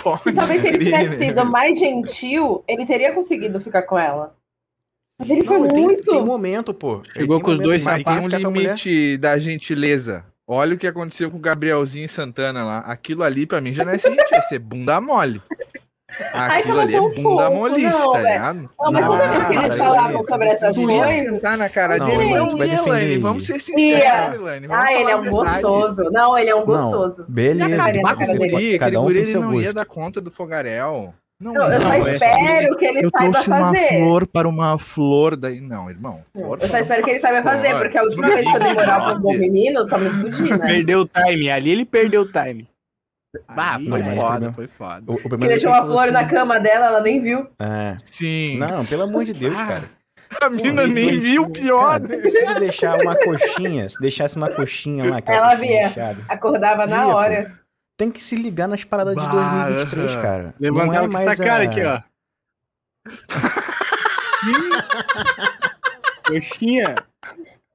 Pode 0.03 0.33
Talvez 0.33 0.61
se 0.61 0.67
ele 0.67 0.79
tivesse 0.79 1.17
sido 1.17 1.45
mais 1.45 1.79
gentil, 1.79 2.63
ele 2.67 2.85
teria 2.85 3.13
conseguido 3.13 3.61
ficar 3.61 3.83
com 3.83 3.97
ela. 3.97 4.35
Mas 5.23 5.29
ele 5.29 5.45
foi 5.45 5.59
Não, 5.59 5.67
tem, 5.67 5.83
muito. 5.83 6.11
tem 6.11 6.21
momento, 6.23 6.73
pô. 6.73 7.01
Chegou 7.13 7.37
Tem 7.37 7.45
com 7.45 7.51
os 7.51 7.59
dois 7.59 7.83
Mas 7.83 8.03
tem 8.03 8.19
um 8.19 8.27
limite 8.27 9.17
da 9.17 9.37
gentileza. 9.39 10.25
Olha 10.45 10.75
o 10.75 10.77
que 10.77 10.85
aconteceu 10.87 11.31
com 11.31 11.37
o 11.37 11.41
Gabrielzinho 11.41 12.07
Santana 12.09 12.63
lá. 12.63 12.79
Aquilo 12.79 13.23
ali 13.23 13.45
pra 13.45 13.61
mim 13.61 13.71
já 13.71 13.85
não 13.85 13.93
é 13.93 13.97
ser 13.97 14.09
gentil, 14.09 14.37
é 14.37 14.41
ser 14.41 14.59
bunda 14.59 14.99
mole. 14.99 15.41
Ai, 16.33 16.59
Aquilo 16.59 16.75
tava 16.75 16.81
ali 16.81 16.95
é 16.95 16.99
bunda 16.99 17.49
não, 17.49 18.11
tá 18.11 18.17
ligado? 18.21 18.69
Não, 18.79 18.91
mas 18.91 19.05
toda 19.07 19.27
vez 19.29 19.45
que 19.45 19.57
Ah, 19.57 19.65
eles 19.65 19.77
falavam 19.77 20.23
sobre 20.25 20.47
essas 20.47 20.75
Tu 20.75 20.81
ia 20.81 21.03
coisas. 21.03 21.29
sentar 21.29 21.57
na 21.57 21.69
cara 21.69 21.97
Não, 21.97 22.05
dele, 22.05 22.33
não 22.35 22.57
vai 22.57 22.67
ia, 22.67 23.03
ele. 23.03 23.17
Vamos 23.17 23.45
ser 23.47 23.59
sinceros, 23.59 24.03
Ia. 24.03 24.35
Elane. 24.35 24.67
Vamos 24.67 24.85
Ah, 24.85 24.93
ele 24.93 25.09
é 25.11 25.15
um 25.15 25.29
gostoso. 25.29 26.03
Não, 26.11 26.37
ele 26.37 26.49
é 26.49 26.55
um 26.55 26.65
gostoso. 26.65 27.21
Não, 27.23 27.29
beleza. 27.33 27.75
E 28.91 28.97
um 28.97 29.01
guri 29.01 29.13
tem 29.15 29.21
ele 29.23 29.31
seu 29.31 29.41
não 29.41 29.59
ia 29.59 29.73
dar 29.73 29.85
conta 29.85 30.21
do 30.21 30.29
fogaréu. 30.29 31.13
Não, 31.43 31.53
Não, 31.53 31.63
eu 31.65 31.79
Não, 31.79 31.81
só 31.81 31.93
é- 31.93 32.13
espero 32.13 32.77
que 32.77 32.85
ele 32.85 32.99
eu 33.05 33.09
saiba 33.15 33.31
trouxe 33.31 33.49
uma 33.49 33.59
fazer. 33.59 33.87
flor 33.99 34.27
para 34.27 34.47
uma 34.47 34.77
flor 34.79 35.35
daí. 35.35 35.59
Não, 35.61 35.89
irmão. 35.89 36.21
flor 36.35 36.57
Eu 36.61 36.61
só 36.61 36.67
para- 36.69 36.79
espero 36.81 37.03
que 37.03 37.09
ele 37.11 37.19
saiba 37.19 37.43
fazer, 37.43 37.71
Pô, 37.73 37.79
porque 37.79 37.97
a 37.97 38.03
última 38.03 38.27
vez 38.27 38.41
que 38.49 38.55
eu 38.55 38.59
dei 38.59 38.73
moral 38.73 39.01
pra 39.05 39.13
um 39.15 39.19
bom 39.19 39.33
menino, 39.33 39.85
só 39.87 39.97
me 39.97 40.09
fudi, 40.09 40.49
né? 40.49 40.57
Perdeu 40.65 41.01
o 41.01 41.05
time. 41.07 41.49
Ali 41.51 41.71
ele 41.71 41.85
perdeu 41.85 42.21
o 42.21 42.25
time. 42.31 42.67
Ah, 43.47 43.75
Ali, 43.75 43.89
foi 43.89 43.97
mas 43.99 44.07
velho. 44.07 44.21
o 44.21 44.25
foda, 44.27 44.53
foi 44.53 44.67
foda. 44.67 45.03
O, 45.07 45.13
o 45.15 45.37
Que 45.37 45.45
é 45.45 45.47
deixou 45.47 45.71
uma 45.71 45.83
flor 45.85 46.11
na 46.11 46.19
assim, 46.21 46.29
cama 46.29 46.59
dela, 46.59 46.85
ela 46.85 47.01
nem 47.01 47.19
viu. 47.19 47.47
É. 47.59 47.95
Sim. 47.97 48.57
Não, 48.59 48.85
pelo 48.85 49.03
amor 49.03 49.25
de 49.25 49.33
Deus, 49.33 49.55
Ah, 49.57 49.65
cara. 49.65 49.83
a 50.43 50.49
mina 50.51 50.83
ele- 50.83 50.93
nem 50.93 51.07
ele- 51.09 51.17
viu 51.19 51.41
o 51.43 51.49
pior. 51.49 51.99
Cara, 51.99 52.29
se 52.29 52.37
ele 52.37 52.59
deixar 52.59 52.95
uma 53.01 53.15
coxinha, 53.15 53.89
se 53.89 53.99
deixasse 53.99 54.37
uma 54.37 54.49
coxinha 54.51 55.09
lá, 55.09 55.17
aquela 55.17 55.37
Ela 55.37 55.55
via. 55.55 55.87
inchada, 55.87 56.17
Acordava 56.29 56.85
na 56.85 57.05
Via, 57.27 57.43
pô. 57.43 57.62
Tem 57.97 58.09
que 58.11 58.23
se 58.23 58.35
ligar 58.35 58.67
nas 58.67 58.83
paradas 58.83 59.15
de 59.15 59.21
Bah, 59.21 59.65
2023, 59.65 60.11
aham. 60.11 60.21
cara. 60.21 60.55
Levantava 60.59 60.93
Não 60.93 61.03
é 61.03 61.07
com 61.07 61.13
mais 61.13 61.27
essa 61.27 61.43
cara 61.43 61.63
a- 61.63 61.65
aqui, 61.67 61.83
ó. 61.83 62.01
Coxinha. 66.27 66.95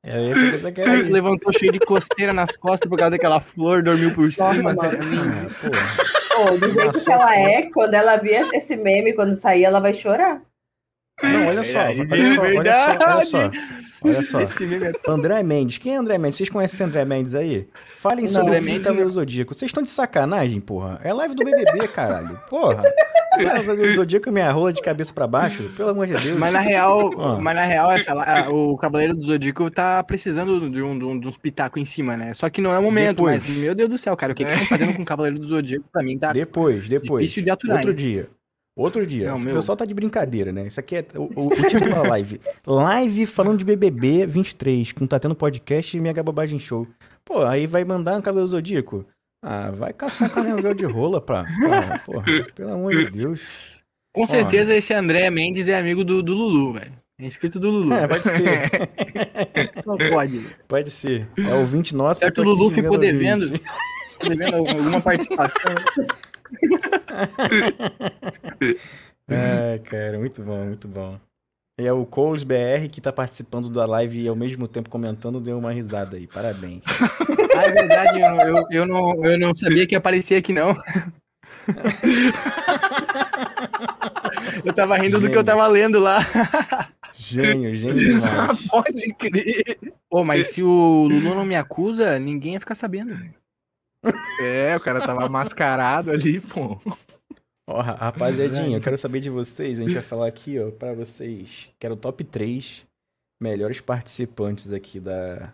É, 0.03 0.31
levantou 1.11 1.53
cheio 1.53 1.73
de 1.73 1.81
coceira 1.81 2.33
nas 2.33 2.57
costas 2.57 2.89
por 2.89 2.97
causa 2.99 3.11
daquela 3.11 3.41
flor, 3.41 3.83
dormiu 3.83 4.15
por 4.15 4.31
cima. 4.33 4.63
mano. 4.75 4.81
É, 4.85 4.97
pô. 6.35 6.57
Do 6.57 6.67
jeito 6.73 6.87
Nossa, 6.87 7.01
que 7.05 7.13
ela 7.13 7.37
é, 7.37 7.63
quando 7.71 7.95
ela 7.95 8.17
via 8.17 8.49
esse 8.57 8.77
meme, 8.77 9.13
quando 9.13 9.35
sair, 9.35 9.65
ela 9.65 9.81
vai 9.81 9.93
chorar. 9.93 10.41
Não, 11.23 11.49
olha 11.49 11.65
só, 11.65 11.85
Verdade, 11.93 12.15
olha 12.15 12.35
só, 12.37 12.43
olha 12.43 12.73
só, 12.73 13.15
olha 13.17 13.25
só. 13.25 13.51
Olha 14.03 14.23
só. 14.23 14.41
É 14.41 14.47
André 15.09 15.43
Mendes. 15.43 15.79
Quem 15.79 15.95
é 15.95 15.97
André 15.97 16.19
Mendes? 16.19 16.37
Vocês 16.37 16.49
conhecem 16.49 16.77
esse 16.77 16.83
André 16.85 17.05
Mendes 17.05 17.35
aí? 17.35 17.69
Falem 17.93 18.25
Não. 18.27 18.33
sobre 18.33 18.43
André 18.51 18.53
o 18.53 18.57
filme 18.59 18.71
Mendes 18.73 18.85
Cavaleiro 18.87 19.11
Zodíaco. 19.11 19.55
Vocês 19.55 19.69
estão 19.69 19.83
de 19.83 19.91
sacanagem, 19.91 20.61
porra? 20.61 21.01
É 21.03 21.13
live 21.13 21.35
do 21.35 21.45
BBB, 21.45 21.89
caralho. 21.89 22.39
Porra. 22.49 22.83
Cavaleiro 23.39 23.95
Zodíaco 23.95 24.29
e 24.29 24.33
minha 24.33 24.51
rola 24.51 24.73
de 24.73 24.81
cabeça 24.83 25.13
pra 25.13 25.27
baixo? 25.27 25.65
Pelo 25.77 25.91
amor 25.91 26.07
de 26.07 26.15
Deus. 26.17 26.39
Mas 26.39 26.53
na 26.53 26.61
real, 26.61 27.11
Ah. 27.21 27.39
mas 27.41 27.55
na 27.55 27.65
real 27.65 27.91
essa, 27.93 28.15
o 28.51 28.77
Cavaleiro 28.77 29.15
do 29.15 29.23
Zodíaco 29.25 29.71
tá 29.71 30.03
precisando 30.03 30.59
de, 30.71 30.83
um, 30.83 30.99
de, 30.99 31.05
um- 31.05 31.21
de 31.21 31.29
uns 31.29 31.37
pitacos 31.37 31.81
em 31.81 31.85
cima, 31.85 32.17
né? 32.17 32.35
Só 32.35 32.49
que 32.51 32.61
não 32.61 32.73
é 32.73 32.79
o 32.79 32.83
momento, 32.83 33.17
Depois. 33.17 33.45
mas 33.47 33.57
meu 33.57 33.75
Deus 33.75 33.91
do 33.91 33.99
céu, 33.99 34.17
cara, 34.17 34.33
o 34.33 34.35
que 34.35 34.45
que 34.45 34.51
estão 34.53 34.67
fazendo 34.67 34.95
com 34.97 35.03
o 35.03 35.05
Cavaleiro 35.05 35.39
do 35.39 35.47
Zodíaco 35.47 35.89
pra 35.93 36.03
mim 36.03 36.19
tá 36.19 36.33
Depois, 36.33 36.89
depois. 36.89 37.23
difícil 37.23 37.43
de 37.45 37.51
aturar. 37.51 37.77
Outro 37.77 37.91
hein? 37.91 37.97
dia. 37.97 38.29
Outro 38.79 39.05
dia. 39.05 39.27
Não, 39.31 39.39
o 39.39 39.41
meu. 39.41 39.57
pessoal 39.57 39.75
tá 39.75 39.85
de 39.85 39.93
brincadeira, 39.93 40.53
né? 40.53 40.69
Isso 40.69 40.79
aqui 40.79 40.95
é 40.95 41.05
o, 41.17 41.23
o, 41.35 41.47
o 41.49 41.51
título 41.51 41.91
da 41.91 42.03
live. 42.03 42.41
Live 42.65 43.27
falando 43.27 43.59
de 43.59 43.65
BBB 43.65 44.25
23, 44.25 44.93
com 44.93 45.05
Tá 45.05 45.19
Tendo 45.19 45.35
Podcast 45.35 45.97
e 45.97 46.01
Mega 46.01 46.23
Bobagem 46.23 46.61
Show. 46.61 46.87
Pô, 47.25 47.43
aí 47.43 47.67
vai 47.67 47.85
mandar 47.85 48.17
um 48.17 48.23
cabelo 48.23 48.47
zodíaco? 48.47 49.05
Ah, 49.45 49.73
vai 49.73 49.93
caçar 49.93 50.31
a 50.33 50.73
de 50.73 50.87
rola 50.87 51.21
pra, 51.21 51.45
pra. 51.45 51.99
Porra, 52.07 52.25
pelo 52.55 52.73
amor 52.73 52.95
de 52.95 53.11
Deus. 53.11 53.43
Com 54.15 54.25
certeza 54.25 54.73
esse 54.73 54.95
André 54.95 55.29
Mendes 55.29 55.67
é 55.67 55.77
amigo 55.77 56.05
do, 56.05 56.23
do 56.23 56.33
Lulu, 56.33 56.75
velho. 56.75 56.93
É 57.21 57.27
inscrito 57.27 57.59
do 57.59 57.71
Lulu. 57.71 57.93
É, 57.93 58.07
pode 58.07 58.29
ser. 58.29 58.47
Não 59.85 59.97
pode. 59.97 60.47
Pode 60.69 60.91
ser. 60.93 61.29
É 61.37 61.53
ouvinte 61.55 61.97
nosso. 61.97 62.21
Certo, 62.21 62.43
eu 62.43 62.45
o 62.45 62.49
Lulu 62.49 62.71
ficou 62.71 62.95
o 62.95 62.99
devendo. 62.99 63.59
Tá 63.59 64.29
devendo 64.29 64.55
alguma 64.55 65.01
participação. 65.01 65.75
É, 69.31 69.79
cara, 69.85 70.19
muito 70.19 70.43
bom, 70.43 70.65
muito 70.65 70.89
bom. 70.89 71.21
E 71.79 71.87
é 71.87 71.93
o 71.93 72.07
Coles 72.07 72.45
BR 72.45 72.89
que 72.91 72.99
tá 72.99 73.13
participando 73.13 73.69
da 73.69 73.85
live 73.85 74.23
e 74.23 74.27
ao 74.27 74.35
mesmo 74.35 74.67
tempo 74.67 74.89
comentando, 74.89 75.39
deu 75.39 75.59
uma 75.59 75.71
risada 75.71 76.17
aí. 76.17 76.27
Parabéns. 76.27 76.83
Ah, 77.57 77.65
é 77.65 77.73
verdade, 77.73 78.21
eu, 78.21 78.37
eu, 78.37 78.67
eu 78.71 78.87
não, 78.87 79.25
eu 79.25 79.37
não 79.37 79.53
sabia 79.53 79.85
que 79.85 79.93
ia 79.93 79.99
aparecer 79.99 80.37
aqui, 80.37 80.53
não. 80.53 80.77
Eu 84.65 84.73
tava 84.73 84.97
rindo 84.97 85.21
do 85.21 85.31
que 85.31 85.37
eu 85.37 85.45
tava 85.45 85.67
lendo 85.67 85.99
lá. 85.99 86.19
Gênio, 87.17 87.75
gênio 87.75 87.99
demais. 87.99 88.67
Pode 88.69 89.15
crer. 89.15 89.79
Pô, 90.09 90.25
mas 90.25 90.49
se 90.49 90.63
o 90.63 91.07
Lulu 91.09 91.35
não 91.35 91.45
me 91.45 91.57
acusa, 91.57 92.19
ninguém 92.19 92.55
ia 92.55 92.61
ficar 92.61 92.75
sabendo. 92.75 93.19
É, 94.41 94.77
o 94.77 94.81
cara 94.81 95.01
tava 95.05 95.29
mascarado 95.29 96.11
ali, 96.11 96.41
pô. 96.41 96.79
Ó, 97.69 97.81
ra- 97.81 97.95
rapaziadinha, 97.95 98.79
eu 98.79 98.81
quero 98.83 98.97
saber 98.97 99.21
de 99.21 99.29
vocês. 99.29 99.79
A 99.79 99.83
gente 99.83 99.93
vai 99.95 100.03
falar 100.03 100.27
aqui, 100.29 100.59
ó, 100.59 100.71
pra 100.71 100.95
vocês. 100.95 101.69
Quero 101.79 101.95
o 101.95 101.97
top 101.97 102.25
3 102.25 102.83
melhores 103.43 103.81
participantes 103.81 104.73
aqui 104.73 104.99
da, 105.01 105.53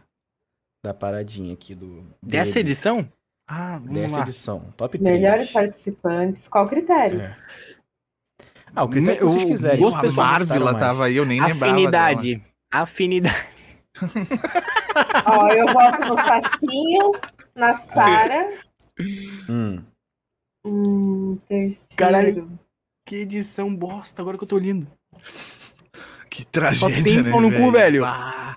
da 0.84 0.94
paradinha 0.94 1.54
aqui 1.54 1.74
do. 1.74 2.04
Dessa 2.22 2.54
dele, 2.54 2.70
edição? 2.70 3.08
Ah, 3.48 3.78
vamos 3.78 3.94
Dessa 3.94 4.16
lá. 4.16 4.22
edição. 4.22 4.60
Top 4.76 4.94
Os 4.96 5.02
3. 5.02 5.20
melhores 5.20 5.50
participantes. 5.50 6.46
Qual 6.48 6.66
o 6.66 6.68
critério? 6.68 7.20
É. 7.20 7.36
Ah, 8.76 8.84
o 8.84 8.88
critério 8.88 9.20
que 9.20 9.24
vocês 9.26 9.42
O 9.44 9.46
quiserem. 9.46 9.80
gosto 9.80 10.00
Qual 10.00 10.08
a 10.12 10.12
Marvila 10.30 10.72
mais? 10.72 10.78
tava 10.84 11.06
aí, 11.06 11.16
eu 11.16 11.24
nem 11.24 11.40
lembrava. 11.40 11.72
Afinidade. 11.72 12.42
Afinidade. 12.72 13.46
Ó, 15.26 15.48
eu 15.48 15.66
voto 15.72 16.00
no 16.08 16.16
Facinho, 16.16 17.12
na 17.54 17.74
Sara. 17.74 18.52
Hum. 19.48 19.82
Hum, 20.64 21.38
terceiro. 21.48 21.96
Caralho. 21.96 22.58
Que 23.06 23.16
edição 23.16 23.74
bosta, 23.74 24.22
agora 24.22 24.38
que 24.38 24.44
eu 24.44 24.48
tô 24.48 24.58
lindo. 24.58 24.86
Que 26.30 26.42
Só 26.42 26.48
tragédia, 26.50 27.04
tem 27.04 27.22
né, 27.22 27.30
no 27.30 27.52
cu, 27.52 27.70
velho. 27.70 28.02
Pá. 28.02 28.56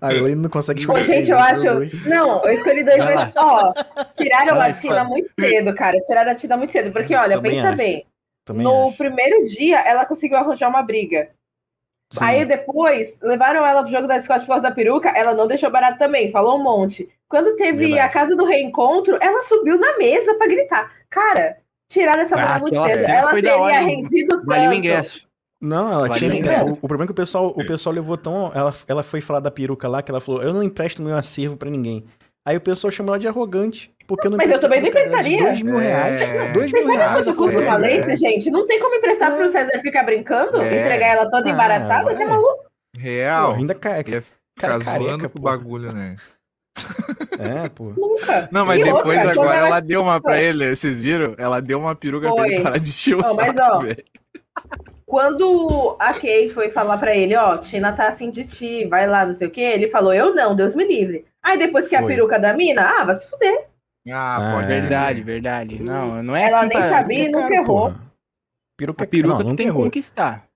Ah, 0.00 0.12
eu 0.12 0.26
ainda 0.26 0.42
não 0.42 0.50
consegue 0.50 0.80
escolher. 0.80 1.04
gente, 1.04 1.30
eu 1.30 1.38
três, 1.38 1.64
acho. 1.64 2.08
Não, 2.08 2.42
eu 2.44 2.52
escolhi 2.52 2.84
dois, 2.84 3.02
mas, 3.02 3.32
ó, 3.36 3.72
tiraram 4.14 4.60
a 4.60 4.72
Tina 4.72 5.04
muito 5.04 5.30
cedo, 5.38 5.74
cara. 5.74 5.98
Tiraram 6.00 6.32
a 6.32 6.34
Tina 6.34 6.56
muito 6.56 6.70
cedo. 6.70 6.92
Porque, 6.92 7.14
olha, 7.14 7.36
Também 7.36 7.54
pensa 7.54 7.68
acho. 7.68 7.76
bem. 7.76 8.06
Também 8.44 8.62
no 8.62 8.88
acho. 8.88 8.96
primeiro 8.98 9.42
dia, 9.44 9.80
ela 9.80 10.04
conseguiu 10.04 10.36
arranjar 10.36 10.68
uma 10.68 10.82
briga. 10.82 11.30
Sim. 12.12 12.24
Aí 12.24 12.44
depois, 12.44 13.18
levaram 13.20 13.66
ela 13.66 13.82
pro 13.82 13.90
jogo 13.90 14.06
da 14.06 14.20
Scott 14.20 14.40
por 14.40 14.48
causa 14.48 14.62
da 14.62 14.70
peruca, 14.70 15.08
ela 15.10 15.34
não 15.34 15.46
deixou 15.46 15.70
barato 15.70 15.98
também, 15.98 16.30
falou 16.30 16.58
um 16.58 16.62
monte. 16.62 17.08
Quando 17.28 17.56
teve 17.56 17.78
Verdade. 17.78 17.98
a 18.00 18.08
casa 18.08 18.36
do 18.36 18.44
reencontro, 18.44 19.18
ela 19.20 19.42
subiu 19.42 19.78
na 19.78 19.98
mesa 19.98 20.34
pra 20.34 20.46
gritar. 20.46 20.92
Cara, 21.10 21.56
tiraram 21.88 22.22
essa 22.22 22.36
Ah, 22.36 22.58
mulher 22.58 22.60
muito 22.60 22.92
cedo. 23.00 23.10
Ela 23.10 23.30
foi 23.30 23.42
da 23.42 23.50
teria 23.50 23.62
hora, 23.62 23.80
rendido 23.80 24.28
tanto. 24.36 24.46
Valeu 24.46 24.70
o 24.70 24.74
ingresso. 24.74 25.26
Não, 25.60 25.90
ela 25.92 26.10
tinha. 26.10 26.64
o, 26.64 26.72
o 26.72 26.76
problema 26.76 27.04
é 27.04 27.06
que 27.06 27.12
o 27.12 27.14
pessoal, 27.14 27.48
o 27.48 27.66
pessoal 27.66 27.94
levou 27.94 28.16
tão. 28.16 28.52
Ela, 28.54 28.74
ela 28.86 29.02
foi 29.02 29.20
falar 29.20 29.40
da 29.40 29.50
peruca 29.50 29.88
lá 29.88 30.02
que 30.02 30.10
ela 30.10 30.20
falou: 30.20 30.42
Eu 30.42 30.52
não 30.52 30.62
empresto 30.62 31.02
meu 31.02 31.16
acervo 31.16 31.56
pra 31.56 31.70
ninguém. 31.70 32.04
Aí 32.46 32.56
o 32.56 32.60
pessoal 32.60 32.90
chamou 32.92 33.14
ela 33.14 33.18
de 33.20 33.26
arrogante. 33.26 33.92
Porque 34.06 34.28
não 34.28 34.36
Mas 34.36 34.50
eu 34.50 34.56
a 34.56 34.60
também 34.60 34.80
não 34.80 34.88
emprestaria. 34.88 35.38
Dois 35.42 35.62
mil 35.62 35.78
reais. 35.78 36.20
É. 36.22 36.52
Dois 36.52 36.70
Vocês 36.70 36.84
mil 36.86 36.94
sabem 36.94 37.08
reais. 37.10 37.26
quanto 37.26 37.36
custa 37.38 37.58
uma 37.60 37.76
lente, 37.76 38.10
é. 38.10 38.16
gente? 38.16 38.50
Não 38.50 38.66
tem 38.66 38.78
como 38.80 38.94
emprestar 38.94 39.34
pro 39.34 39.50
César 39.50 39.80
ficar 39.82 40.04
brincando? 40.04 40.60
É. 40.62 40.80
Entregar 40.80 41.06
ela 41.08 41.30
toda 41.30 41.48
Ah, 41.48 41.52
embaraçada? 41.52 42.12
é. 42.12 42.14
Tá 42.14 42.26
maluco? 42.26 42.64
Real. 42.96 43.52
Pô, 43.52 43.58
ainda 43.58 43.74
ca... 43.74 43.98
Ia 43.98 44.04
cara 44.04 44.78
Ficar 44.78 44.78
zoando 44.78 45.06
careca, 45.06 45.28
com 45.28 45.38
o 45.38 45.42
pô. 45.42 45.48
bagulho, 45.48 45.92
né? 45.92 46.16
É, 47.38 47.68
pô. 47.68 47.92
Nunca. 47.96 48.48
Não, 48.52 48.64
mas 48.64 48.78
E 48.80 48.84
depois 48.84 49.18
outra, 49.18 49.32
agora 49.32 49.58
ela- 49.58 49.66
ela 49.68 49.80
deu 49.80 50.02
uma 50.02 50.20
pra 50.20 50.40
ele, 50.40 50.74
vocês 50.74 51.00
viram? 51.00 51.34
Ela 51.38 51.60
deu 51.60 51.78
uma 51.78 51.94
peruca 51.94 52.32
pra 52.32 52.46
ele 52.46 52.62
parar 52.62 52.78
de 52.78 52.88
encher 52.90 53.16
o 53.16 53.22
Não, 53.22 53.34
mas, 53.34 53.54
saco, 53.56 53.84
ó. 53.86 54.66
Quando 55.04 55.96
a 56.00 56.14
Kay 56.14 56.50
foi 56.50 56.70
falar 56.70 56.98
pra 56.98 57.14
ele, 57.16 57.36
ó, 57.36 57.56
Tina 57.58 57.92
tá 57.92 58.08
afim 58.08 58.30
de 58.30 58.44
ti, 58.44 58.86
vai 58.86 59.06
lá, 59.06 59.24
não 59.24 59.34
sei 59.34 59.46
o 59.46 59.50
quê, 59.50 59.60
ele 59.60 59.88
falou, 59.88 60.12
eu 60.12 60.34
não, 60.34 60.54
Deus 60.56 60.74
me 60.74 60.84
livre. 60.84 61.24
Aí 61.42 61.56
depois 61.56 61.86
que 61.86 61.94
a 61.94 62.00
Foi. 62.00 62.08
peruca 62.14 62.38
da 62.40 62.52
mina, 62.54 62.82
ah, 62.98 63.04
vai 63.04 63.14
se 63.14 63.28
fuder. 63.30 63.66
Ah, 64.08 64.36
Ah, 64.36 64.52
pode. 64.54 64.72
é. 64.72 64.80
Verdade, 64.80 65.22
verdade. 65.22 65.82
Não, 65.82 66.22
não 66.22 66.36
é 66.36 66.44
Ela 66.48 66.58
assim 66.60 66.68
nem 66.68 66.78
pra- 66.78 66.88
sabia. 66.88 67.18
e 67.18 67.26
É 67.26 67.30
nunca 67.30 67.54
errou. 67.54 67.94
Peruca, 68.78 69.04
A 69.04 69.06
peruca 69.06 69.28
não, 69.34 69.38
tu 69.38 69.44
nunca 69.44 69.56
tem 69.56 69.66
que 69.66 69.70
errou. 69.72 69.84
conquistar. 69.84 70.46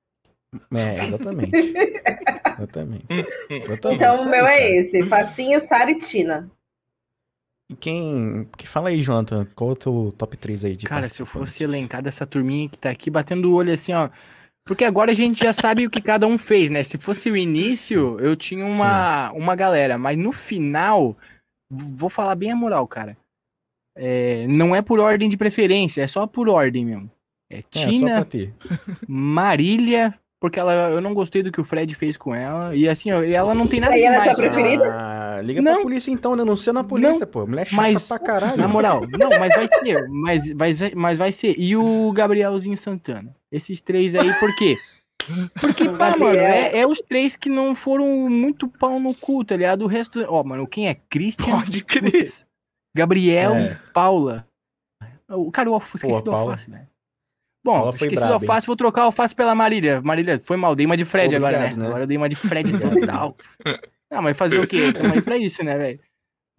É, 0.75 1.05
exatamente. 1.07 1.57
exatamente. 2.59 3.07
exatamente. 3.51 3.97
Então 3.97 4.17
o 4.17 4.29
meu 4.29 4.47
é 4.47 4.77
esse, 4.77 5.05
Facinho, 5.05 5.61
Sara 5.61 5.91
e 5.91 5.99
Tina. 5.99 6.51
E 7.71 7.77
quem. 7.77 8.49
Que 8.59 8.67
fala 8.67 8.89
aí, 8.89 9.01
Jonathan, 9.01 9.47
qual 9.55 9.71
é 9.71 9.73
o 9.73 9.77
teu 9.77 10.15
top 10.19 10.37
3 10.37 10.65
aí 10.65 10.77
de 10.77 10.87
Cara, 10.87 11.09
se 11.09 11.23
eu 11.23 11.27
fosse 11.27 11.63
elencar 11.63 12.03
dessa 12.03 12.27
turminha 12.27 12.69
que 12.69 12.77
tá 12.79 12.91
aqui 12.91 13.09
batendo 13.11 13.51
o 13.51 13.55
olho 13.55 13.73
assim, 13.73 13.93
ó. 13.93 14.11
Porque 14.67 14.85
agora 14.85 15.13
a 15.13 15.15
gente 15.15 15.43
já 15.43 15.53
sabe 15.53 15.87
o 15.87 15.91
que 15.91 16.01
cada 16.01 16.27
um 16.27 16.37
fez, 16.37 16.69
né? 16.71 16.83
Se 16.83 16.99
fosse 16.99 17.31
o 17.31 17.37
início, 17.37 18.19
eu 18.21 18.37
tinha 18.37 18.67
uma, 18.67 19.31
uma 19.33 19.57
galera, 19.57 19.97
mas 19.97 20.19
no 20.19 20.33
final, 20.33 21.17
vou 21.71 22.11
falar 22.11 22.35
bem 22.35 22.53
a 22.53 22.57
moral, 22.57 22.87
cara. 22.87 23.17
É, 24.03 24.47
não 24.49 24.75
é 24.75 24.81
por 24.81 24.99
ordem 24.99 25.29
de 25.29 25.37
preferência, 25.37 26.03
é 26.03 26.07
só 26.09 26.27
por 26.27 26.49
ordem 26.49 26.87
mesmo. 26.87 27.11
É 27.51 27.59
É, 27.59 27.63
Tina, 27.71 28.25
ter. 28.25 28.55
Marília, 29.07 30.15
porque 30.41 30.59
ela, 30.59 30.73
eu 30.91 31.01
não 31.01 31.13
gostei 31.13 31.43
do 31.43 31.53
que 31.53 31.61
o 31.61 31.65
Fred 31.65 31.95
fez 31.95 32.17
com 32.17 32.35
ela. 32.35 32.75
E 32.75 32.89
assim, 32.89 33.11
ó, 33.13 33.23
ela 33.23 33.55
não 33.55 33.67
tem 33.67 33.81
nada 33.81 33.93
Aí 33.95 34.03
ela 34.03 34.17
é 34.17 34.21
demais. 34.21 34.37
sua 34.37 34.47
ó. 34.47 34.49
preferida? 34.51 34.85
Ah, 34.95 35.41
liga 35.43 35.61
Não. 35.61 35.75
pra 35.75 35.83
polícia 35.83 36.11
então, 36.11 36.37
denuncia 36.37 36.73
na 36.73 36.83
polícia, 36.85 37.27
pô. 37.27 37.47
Mulher 37.47 37.67
chata 37.67 37.83
mas- 37.83 38.09
pra 38.09 38.19
caralho. 38.19 38.57
Na 38.57 38.67
moral, 38.69 39.03
não, 39.19 39.29
mas 39.39 39.55
vai 39.55 39.69
ser, 39.83 40.09
mas, 40.09 40.53
mas, 40.55 40.95
mas 40.95 41.19
vai 41.19 41.33
ser. 41.33 41.55
E 41.59 41.77
o 41.77 42.11
Gabrielzinho 42.13 42.79
Santana? 42.79 43.35
Esses 43.53 43.81
três 43.81 44.15
aí, 44.15 44.33
por 44.35 44.55
quê? 44.57 44.77
Porque, 45.61 45.85
pá, 45.91 46.17
mano, 46.19 46.39
é, 46.39 46.79
é 46.79 46.87
os 46.87 47.01
três 47.03 47.37
que 47.37 47.51
não 47.51 47.75
foram 47.75 48.07
muito 48.31 48.67
pau 48.67 48.99
no 48.99 49.13
cu, 49.15 49.45
tá 49.45 49.57
ligado? 49.57 49.83
O 49.83 49.89
resto. 49.89 50.25
Ó, 50.29 50.43
mano, 50.43 50.67
quem 50.67 50.89
é? 50.89 50.95
Christian? 51.11 51.51
Pode 51.61 51.85
crer. 51.85 52.31
Gabriel, 52.95 53.55
É. 53.55 53.79
Paula. 53.93 54.47
O 55.29 55.51
cara, 55.51 55.69
eu 55.69 55.77
esqueci 55.79 56.07
Pô, 56.09 56.23
do 56.23 56.31
Paula. 56.31 56.53
alface, 56.53 56.71
velho. 56.71 56.87
Bom, 57.65 57.73
Paula 57.75 57.91
esqueci 57.91 58.11
do 58.11 58.15
braba, 58.17 58.27
hein? 58.33 58.41
alface, 58.41 58.67
vou 58.67 58.77
trocar 58.77 59.03
o 59.03 59.05
alface 59.07 59.35
pela 59.35 59.55
Marília. 59.55 60.01
Marília, 60.01 60.41
foi 60.41 60.57
mal, 60.57 60.75
dei 60.75 60.87
uma 60.87 60.97
de 60.97 61.05
Fred 61.05 61.37
agora, 61.37 61.57
Obrigado, 61.57 61.77
né? 61.77 61.83
né? 61.83 61.89
Agora 61.89 62.03
eu 62.05 62.07
dei 62.07 62.17
uma 62.17 62.29
de 62.29 62.35
Fred 62.37 62.73
total. 62.79 63.37
Não, 64.11 64.23
mas 64.23 64.37
fazer 64.37 64.59
o 64.59 64.67
quê? 64.67 64.93
Tamo 64.93 65.13
aí 65.15 65.23
pra 65.23 65.37
isso, 65.37 65.63
né, 65.63 65.77
velho? 65.79 66.01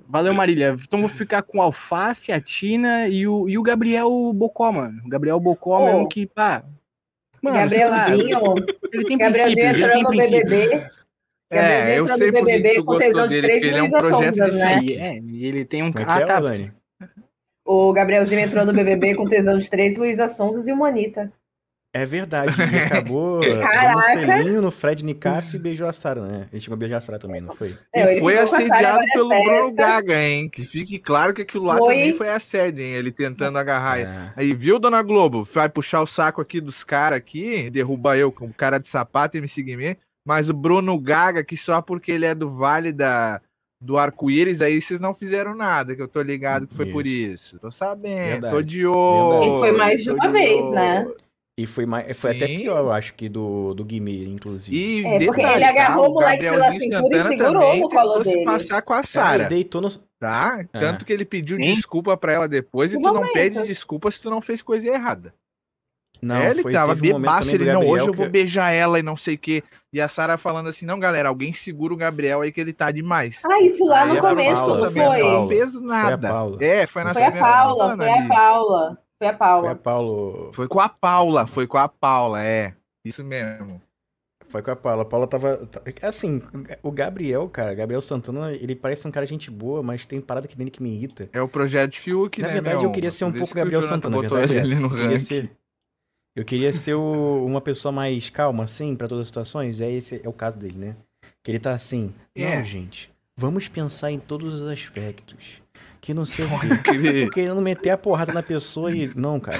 Valeu, 0.07 0.34
Marília. 0.34 0.75
Então 0.82 0.99
vou 0.99 1.09
ficar 1.09 1.41
com 1.43 1.59
o 1.59 1.61
Alface, 1.61 2.32
a 2.32 2.39
Tina 2.41 3.07
e 3.07 3.27
o, 3.27 3.47
e 3.47 3.57
o 3.57 3.61
Gabriel 3.63 4.09
Bocó, 4.34 4.71
mano. 4.71 5.01
O 5.05 5.09
Gabriel 5.09 5.39
Bocó 5.39 5.77
Pô. 5.79 5.86
mesmo 5.86 6.07
que, 6.09 6.25
pá. 6.25 6.63
Mano, 7.41 7.57
Gabrielzinho, 7.57 8.55
ele 8.93 9.05
tem 9.05 9.17
Gabrielzinho 9.17 9.55
princípios, 9.55 9.79
ele 9.79 9.91
tem 9.91 10.03
no 10.03 10.09
princípios. 10.09 10.49
BBB. 10.49 10.89
É, 11.52 11.97
eu 11.99 12.04
entrou 12.04 12.18
sei 12.18 12.32
no 12.32 12.39
por 12.39 12.47
que 12.47 12.74
tu 12.76 12.86
com 12.86 12.97
tesão 12.97 13.12
gostou 13.14 13.28
de 13.28 13.41
dele, 13.41 13.47
três 13.47 13.60
porque 13.62 13.68
ele 13.68 13.78
é 13.78 13.84
um 13.84 13.86
Luísa 13.86 13.97
projeto 13.97 14.36
Sonzas, 14.38 14.52
de 14.54 14.58
né? 14.58 14.80
E, 14.84 14.93
é, 14.97 15.20
e 15.20 15.45
ele 15.45 15.66
tem 15.66 15.84
um... 15.84 15.91
Como 15.91 16.06
Ah, 16.08 16.20
é, 16.20 16.26
tá. 16.26 16.39
Dani? 16.39 16.74
O 17.66 17.93
Gabrielzinho 17.93 18.41
entrou 18.41 18.66
no 18.66 18.74
BBB 18.74 19.16
com 19.16 19.28
tesão 19.28 19.58
de 19.58 19.70
três 19.70 19.97
Luísa 19.97 20.28
Sonzas 20.28 20.68
e 20.68 20.72
uma 20.72 20.88
Anitta. 20.88 21.32
É 21.93 22.06
verdade, 22.06 22.54
ele 22.62 22.80
acabou 22.80 23.41
Caraca. 23.41 24.43
no 24.62 24.72
Fred 24.72 25.04
Nicasso 25.04 25.58
e 25.58 25.60
beijou 25.60 25.89
a 25.89 25.91
Sara, 25.91 26.22
né? 26.22 26.47
Ele 26.49 26.62
chegou 26.62 26.76
a 26.76 26.78
beijar 26.78 26.97
a 26.99 27.02
Sara 27.02 27.20
também, 27.20 27.41
não 27.41 27.54
foi? 27.54 27.76
Não, 27.93 28.10
E 28.10 28.20
foi 28.20 28.38
assediado 28.38 29.04
pelo 29.12 29.28
Bruno 29.28 29.76
festas. 29.76 29.76
Gaga, 29.76 30.22
hein? 30.22 30.47
Que 30.47 30.64
fique 30.64 30.97
claro 30.97 31.34
que 31.34 31.41
aquilo 31.41 31.66
lá 31.66 31.78
Foi. 31.78 31.93
também 31.93 32.14
foi 32.14 32.30
assédio, 32.30 32.82
hein? 32.82 32.93
Ele 32.93 33.12
tentando 33.12 33.58
agarrar. 33.58 33.99
É. 33.99 34.34
Aí, 34.38 34.54
viu, 34.54 34.80
dona 34.80 35.02
Globo? 35.02 35.43
Vai 35.43 35.68
puxar 35.68 36.02
o 36.02 36.08
saco 36.08 36.39
aqui 36.39 36.62
dos 36.62 36.82
caras 36.82 37.18
aqui, 37.18 37.70
derruba 37.70 38.16
eu 38.18 38.32
com 38.32 38.54
cara 38.54 38.78
de 38.78 38.88
sapato 38.88 39.38
e 39.38 39.41
me 39.41 39.47
seguir 39.49 39.76
Mas 40.26 40.49
o 40.49 40.53
Bruno 40.53 40.99
Gaga, 40.99 41.43
que 41.43 41.57
só 41.57 41.82
porque 41.82 42.11
ele 42.11 42.26
é 42.26 42.36
do 42.36 42.49
Vale 42.51 42.91
da, 42.91 43.41
do 43.82 43.97
Arco-Íris, 43.97 44.61
aí 44.61 44.80
vocês 44.82 44.99
não 44.99 45.13
fizeram 45.13 45.55
nada, 45.55 45.95
que 45.95 46.01
eu 46.01 46.07
tô 46.07 46.22
ligado 46.22 46.67
que 46.67 46.76
foi 46.76 46.86
por 46.86 47.05
isso. 47.07 47.57
Tô 47.59 47.72
sabendo, 47.72 48.28
Verdade. 48.41 48.53
tô 48.55 48.61
de 48.61 48.86
olho. 48.86 49.57
E 49.57 49.59
foi 49.59 49.72
mais 49.72 50.03
de 50.03 50.11
uma 50.11 50.32
vez, 50.32 50.61
olho. 50.61 50.72
né? 50.72 51.07
E 51.57 51.65
foi, 51.67 51.86
mais, 51.86 52.19
foi 52.19 52.32
até 52.36 52.47
Sim. 52.47 52.59
pior, 52.59 52.78
eu 52.80 52.91
acho, 52.91 53.13
que 53.13 53.28
do, 53.28 53.74
do 53.74 53.84
Guimê, 53.84 54.24
inclusive. 54.24 54.76
E 54.76 55.05
É, 55.05 55.19
porque 55.26 55.41
detalhe, 55.41 55.55
ele 55.57 55.63
agarrou 55.65 56.03
tá? 56.05 56.09
o 56.09 56.13
moleque 56.13 56.39
pela 56.39 56.57
Gabrielzinho 56.57 56.93
cintura 56.97 57.15
e 57.15 57.17
Santana 57.22 57.30
segurou 57.38 57.61
também 57.61 57.82
no 57.82 57.89
colo 57.89 58.07
tentou 58.09 58.24
se 58.24 58.32
dele. 58.34 58.45
passar 58.45 58.82
com 58.82 58.93
a 58.93 59.03
Sara. 59.03 59.43
ele 59.43 59.49
deitou 59.49 59.82
no... 59.82 59.91
Tá? 60.19 60.65
É. 60.74 60.80
Tanto 60.80 61.03
que 61.03 61.11
ele 61.11 61.26
pediu 61.26 61.59
Hein? 61.59 61.74
desculpa 61.74 62.15
pra 62.15 62.32
ela 62.32 62.47
depois 62.47 62.93
e 62.93 62.97
Que 62.97 63.01
tu 63.03 63.07
não 63.07 63.15
momento? 63.15 63.34
pede 63.34 63.61
desculpa 63.63 64.09
se 64.11 64.22
tu 64.22 64.30
não 64.30 64.39
fez 64.39 64.61
coisa 64.61 64.88
errada. 64.88 65.34
Não, 66.22 66.36
É, 66.36 66.51
ele 66.51 66.61
foi, 66.61 66.72
tava 66.72 66.93
um 66.93 66.95
bebaço, 66.95 67.55
ele 67.55 67.72
não, 67.72 67.86
hoje 67.88 68.05
eu 68.07 68.13
vou 68.13 68.30
beijar 68.30 68.72
ela 68.72 68.99
e 68.99 69.03
não 69.03 69.15
sei 69.15 69.36
o 69.36 69.38
quê. 69.39 69.63
E 69.91 69.99
a 69.99 70.07
Sara 70.07 70.38
falando 70.38 70.69
assim, 70.69 70.86
não, 70.86 70.99
galera, 70.99 71.30
alguém 71.30 71.51
segura 71.51 71.93
o 71.93 71.97
Gabriel 71.97 72.41
aí 72.41 72.51
que 72.51 72.61
ele 72.61 72.74
tá 72.74 72.91
demais. 72.91 73.41
Ah, 73.45 73.61
isso 73.63 73.84
lá 73.86 74.03
Aí 74.03 74.13
no 74.13 74.22
começo, 74.22 74.65
Paula 74.65 74.78
não 74.86 74.91
foi? 74.91 75.01
Não 75.24 75.30
Paula. 75.32 75.47
fez 75.47 75.82
nada. 75.82 76.30
Paula. 76.30 76.57
É, 76.63 76.86
foi 76.86 77.03
na 77.03 77.13
Foi 77.13 77.24
a 77.24 77.32
Paula, 77.32 77.84
semana 77.84 78.03
foi 78.03 78.11
a 78.11 78.15
ali. 78.15 78.28
Paula. 78.28 78.97
Foi 79.17 79.28
a 79.28 79.32
Foi 79.32 79.38
Paula. 79.38 79.72
a 79.72 79.76
Paulo... 79.76 80.51
Foi 80.53 80.67
com 80.67 80.80
a 80.80 80.89
Paula, 80.89 81.47
foi 81.47 81.67
com 81.67 81.78
a 81.78 81.88
Paula, 81.88 82.43
é. 82.43 82.74
Isso 83.03 83.24
mesmo. 83.24 83.82
Foi 84.47 84.61
com 84.61 84.69
a 84.72 84.76
Paula. 84.76 85.01
A 85.03 85.05
Paula 85.05 85.28
tava. 85.28 85.67
Assim, 86.01 86.41
o 86.84 86.91
Gabriel, 86.91 87.47
cara, 87.49 87.74
Gabriel 87.74 88.01
Santana, 88.01 88.51
ele 88.51 88.76
parece 88.76 89.07
um 89.07 89.11
cara 89.11 89.26
gente 89.26 89.49
boa, 89.49 89.82
mas 89.82 90.05
tem 90.05 90.19
parada 90.19 90.45
aqui 90.45 90.57
dele 90.57 90.69
que 90.69 90.84
me 90.84 90.93
irrita. 90.93 91.30
É 91.32 91.41
o 91.41 91.47
projeto 91.47 91.95
Fiuk, 91.97 92.41
na 92.41 92.47
né, 92.47 92.53
verdade, 92.55 92.78
meu? 92.78 92.86
eu 92.86 92.91
queria 92.91 93.11
ser 93.11 93.26
um 93.26 93.32
Por 93.32 93.38
pouco 93.39 93.53
que 93.53 93.59
Gabriel 93.59 93.82
Santana, 93.84 94.15
na 94.15 94.22
botou 94.22 94.38
verdade. 94.38 94.59
é 94.59 94.61
ele 94.63 94.76
no 94.76 94.88
eu, 94.88 94.89
queria 94.89 95.05
ranking. 95.05 95.17
ser, 95.19 95.51
eu 96.36 96.45
queria 96.45 96.71
ser 96.73 96.93
o- 96.95 97.45
uma 97.45 97.61
pessoa 97.61 97.91
mais 97.91 98.29
calma, 98.29 98.63
assim, 98.63 98.95
pra 98.95 99.07
todas 99.07 99.23
as 99.23 99.27
situações. 99.27 99.79
E 99.79 99.84
aí 99.84 99.95
esse 99.95 100.21
é 100.23 100.29
o 100.29 100.34
caso 100.34 100.57
dele, 100.57 100.77
né? 100.77 100.95
Que 101.43 101.51
ele 101.51 101.59
tá 101.59 101.71
assim. 101.73 102.13
É. 102.36 102.57
Não, 102.57 102.63
gente. 102.65 103.11
Vamos 103.38 103.67
pensar 103.67 104.11
em 104.11 104.19
todos 104.19 104.61
os 104.61 104.67
aspectos. 104.67 105.61
Que 105.99 106.13
não 106.13 106.25
sei 106.25 106.45
o 106.45 106.49
quê. 106.84 107.25
Tô 107.25 107.32
querendo 107.32 107.61
meter 107.61 107.89
a 107.91 107.97
porrada 107.97 108.32
na 108.34 108.43
pessoa 108.43 108.91
e. 108.95 109.11
Não, 109.15 109.39
cara. 109.39 109.59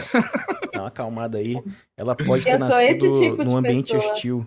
Dá 0.74 0.82
uma 0.82 0.88
acalmada 0.88 1.38
aí. 1.38 1.58
Ela 1.98 2.16
pode 2.16 2.44
ter 2.44 2.54
Eu 2.56 2.60
nascido 2.60 3.20
tipo 3.20 3.44
num 3.44 3.58
ambiente 3.58 3.92
pessoa. 3.94 4.12
hostil. 4.14 4.46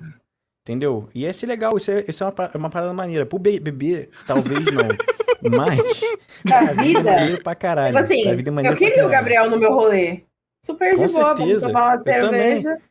Entendeu? 0.67 1.09
E 1.15 1.25
esse 1.27 1.45
é 1.45 1.49
legal, 1.49 1.77
isso 1.77 1.91
é, 1.91 2.05
isso 2.09 2.23
é 2.25 2.27
uma, 2.27 2.33
pa- 2.33 2.51
uma 2.55 2.71
parada 2.71 2.93
maneira. 2.95 3.27
Pro 3.27 3.39
bebê, 3.39 4.09
talvez 4.27 4.61
não. 4.65 4.89
Mas. 5.51 6.01
Da 6.45 6.61
vida 6.73 6.81
é 6.81 6.85
vida. 6.85 7.03
maneiro 7.13 7.43
pra 7.43 7.55
caralho. 7.55 7.89
Tipo 7.95 7.99
assim, 8.05 8.29
a 8.29 8.35
vida 8.35 8.49
é 8.49 8.53
maneiro 8.53 8.75
eu 8.75 8.79
pra 8.79 8.89
queria 8.89 9.07
o. 9.07 9.11
Gabriel 9.11 9.51
no 9.51 9.59
meu 9.59 9.73
rolê. 9.75 10.23
Super 10.65 10.97
Com 10.97 11.05
de 11.07 11.13
boa, 11.13 11.27
certeza. 11.37 11.61
vamos 11.61 11.63
tomar 11.63 11.85
uma 11.85 11.95
Eu 11.95 12.21
também. 12.21 12.41
cerveja. 12.63 12.83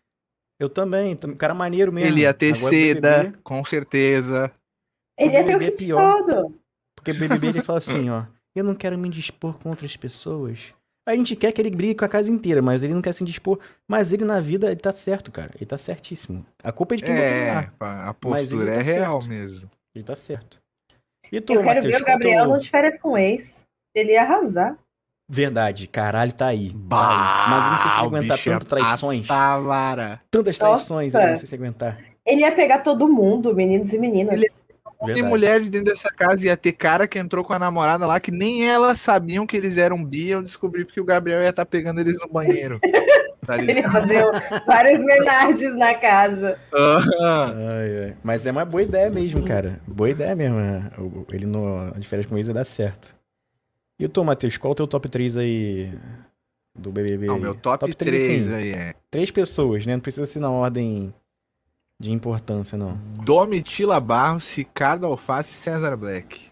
Eu 0.59 0.69
também. 0.69 1.15
tam- 1.15 1.33
Cara 1.35 1.53
maneiro 1.55 1.91
mesmo. 1.91 2.09
Ele 2.09 2.21
ia 2.21 2.33
ter 2.33 2.53
Agora, 2.55 2.69
seda, 2.69 3.17
BBB, 3.23 3.37
com 3.43 3.65
certeza. 3.65 4.51
Ele 5.17 5.33
ia 5.33 5.43
ter 5.43 5.55
o 5.57 5.61
é 5.61 5.65
kit 5.71 5.85
pior. 5.85 6.23
todo. 6.23 6.53
Porque 6.95 7.11
o 7.11 7.15
BBB 7.15 7.47
ele 7.47 7.61
fala 7.63 7.77
assim, 7.79 8.09
ó. 8.09 8.23
Eu 8.55 8.63
não 8.63 8.75
quero 8.75 8.97
me 8.97 9.09
dispor 9.09 9.57
com 9.57 9.69
outras 9.69 9.97
pessoas. 9.97 10.73
A 11.07 11.15
gente 11.15 11.35
quer 11.35 11.51
que 11.51 11.59
ele 11.59 11.71
brigue 11.71 11.95
com 11.95 12.05
a 12.05 12.07
casa 12.09 12.29
inteira, 12.31 12.61
mas 12.61 12.83
ele 12.83 12.93
não 12.93 13.01
quer 13.01 13.13
se 13.13 13.23
dispor. 13.25 13.59
Mas 13.89 14.13
ele 14.13 14.23
na 14.23 14.39
vida, 14.39 14.67
ele 14.67 14.79
tá 14.79 14.91
certo, 14.91 15.31
cara. 15.31 15.51
Ele 15.55 15.65
tá 15.65 15.77
certíssimo. 15.77 16.45
A 16.63 16.71
culpa 16.71 16.93
é 16.93 16.97
de 16.97 17.03
quem 17.03 17.13
botou 17.15 17.27
ele 17.29 17.45
É, 17.45 17.53
lá. 17.81 18.09
a 18.09 18.13
postura 18.13 18.65
tá 18.73 18.79
é 18.79 18.81
real 18.83 19.21
certo. 19.21 19.27
mesmo. 19.29 19.69
Ele 19.95 20.03
tá 20.05 20.15
certo. 20.15 20.61
E 21.31 21.41
tu, 21.41 21.53
Eu 21.53 21.61
quero 21.61 21.75
Matheus, 21.75 21.95
ver 21.95 22.01
o 22.01 22.05
Gabriel 22.05 22.43
teu- 22.45 22.53
no 22.53 22.59
de 22.59 22.69
férias 22.69 22.99
com 22.99 23.09
o 23.13 23.17
ex. 23.17 23.65
Ele 23.95 24.11
ia 24.13 24.21
arrasar. 24.21 24.77
Verdade, 25.29 25.87
caralho, 25.87 26.31
tá 26.33 26.47
aí. 26.47 26.69
Tá 26.89 27.09
aí. 27.09 27.49
Mas 27.49 27.65
eu 27.65 27.71
não 27.71 27.77
sei 27.77 27.89
se 27.91 27.97
aguentar 27.97 28.37
ia 28.37 28.59
tantas 28.59 28.67
traições. 28.67 29.21
passar 29.27 29.53
a 29.53 29.59
vara. 29.59 30.21
Tantas 30.29 30.57
traições, 30.57 31.13
Nossa. 31.13 31.25
eu 31.25 31.29
não 31.29 31.35
sei 31.37 31.47
se 31.47 31.55
aguentar. 31.55 31.97
Ele 32.25 32.41
ia 32.41 32.51
pegar 32.51 32.79
todo 32.79 33.07
mundo, 33.07 33.55
meninos 33.55 33.91
e 33.93 33.97
meninas. 33.97 34.35
Ele- 34.35 34.49
Verdade. 35.05 35.19
Tem 35.21 35.29
mulheres 35.29 35.69
dentro 35.69 35.87
dessa 35.91 36.07
casa, 36.09 36.45
ia 36.47 36.55
ter 36.55 36.71
cara 36.71 37.05
que 37.05 37.19
entrou 37.19 37.43
com 37.43 37.51
a 37.51 37.59
namorada 37.59 38.07
lá 38.07 38.21
que 38.21 38.31
nem 38.31 38.65
elas 38.69 39.01
sabiam 39.01 39.45
que 39.45 39.57
eles 39.57 39.77
eram 39.77 40.01
bi, 40.01 40.29
eu 40.29 40.41
descobri 40.41 40.85
porque 40.85 41.01
o 41.01 41.03
Gabriel 41.03 41.41
ia 41.41 41.49
estar 41.49 41.65
pegando 41.65 41.99
eles 41.99 42.17
no 42.19 42.27
banheiro. 42.29 42.79
Tá 43.45 43.57
Ele 43.57 43.73
ia 43.73 43.75
ligado? 43.75 43.91
fazer 43.91 44.23
várias 44.65 45.01
homenagens 45.01 45.75
na 45.75 45.93
casa. 45.95 46.57
Ai, 46.73 48.03
ai. 48.05 48.13
Mas 48.23 48.45
é 48.47 48.51
uma 48.51 48.63
boa 48.63 48.81
ideia 48.81 49.09
mesmo, 49.09 49.43
cara. 49.43 49.81
Boa 49.85 50.09
ideia 50.09 50.33
mesmo. 50.33 50.55
né? 50.55 50.89
Ele 51.29 51.45
no 51.45 51.91
de 51.97 52.07
férias 52.07 52.29
com 52.29 52.37
Isa 52.37 52.53
dá 52.53 52.63
certo. 52.63 53.13
E 53.99 54.07
tu, 54.07 54.23
Matheus, 54.23 54.57
qual 54.57 54.71
o 54.73 54.75
teu 54.75 54.87
top 54.87 55.07
3 55.07 55.37
aí 55.37 55.93
do 56.77 56.91
BBB? 56.91 57.27
Não, 57.27 57.39
meu 57.39 57.55
top, 57.55 57.93
três, 57.95 58.25
3 58.25 58.47
assim, 58.47 58.55
aí 58.55 58.71
é 58.71 58.95
Três 59.09 59.31
pessoas, 59.31 59.85
né? 59.85 59.93
Não 59.93 60.01
precisa 60.01 60.25
ser 60.25 60.39
na 60.39 60.49
ordem 60.49 61.13
de 61.99 62.11
importância, 62.11 62.77
não. 62.77 62.97
Domitila 63.23 63.99
Barros, 63.99 64.53
Ricardo 64.55 65.05
Alface 65.05 65.51
e 65.51 65.53
César 65.53 65.95
Black. 65.95 66.51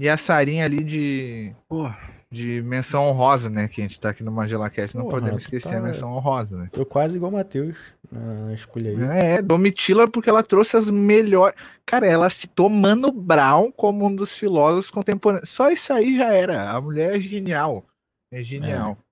E 0.00 0.08
a 0.08 0.16
Sarinha 0.16 0.64
ali 0.64 0.84
de, 0.84 1.52
Pô, 1.68 1.90
de 2.30 2.62
menção 2.62 3.04
honrosa, 3.04 3.50
né? 3.50 3.66
Que 3.66 3.80
a 3.80 3.84
gente 3.84 3.98
tá 3.98 4.10
aqui 4.10 4.22
no 4.22 4.30
Magelacast, 4.30 4.96
não 4.96 5.04
Porra, 5.04 5.18
podemos 5.20 5.42
esquecer 5.42 5.72
tá- 5.72 5.78
a 5.78 5.82
menção 5.82 6.12
honrosa, 6.12 6.56
né? 6.56 6.68
Tô 6.70 6.86
quase 6.86 7.16
igual 7.16 7.32
o 7.32 7.34
Matheus 7.34 7.96
escolha 8.54 8.90
aí. 8.90 9.18
É, 9.18 9.42
Domitila 9.42 10.08
porque 10.08 10.30
ela 10.30 10.42
trouxe 10.42 10.76
as 10.76 10.90
melhores. 10.90 11.58
Cara, 11.84 12.06
ela 12.06 12.30
citou 12.30 12.68
Mano 12.68 13.12
Brown 13.12 13.70
como 13.72 14.06
um 14.06 14.14
dos 14.14 14.34
filósofos 14.34 14.90
contemporâneos. 14.90 15.48
Só 15.48 15.70
isso 15.70 15.92
aí 15.92 16.16
já 16.16 16.32
era. 16.32 16.70
A 16.70 16.80
mulher 16.80 17.16
é 17.16 17.20
genial. 17.20 17.84
É 18.30 18.42
genial. 18.42 18.90
Ricardo 18.90 19.07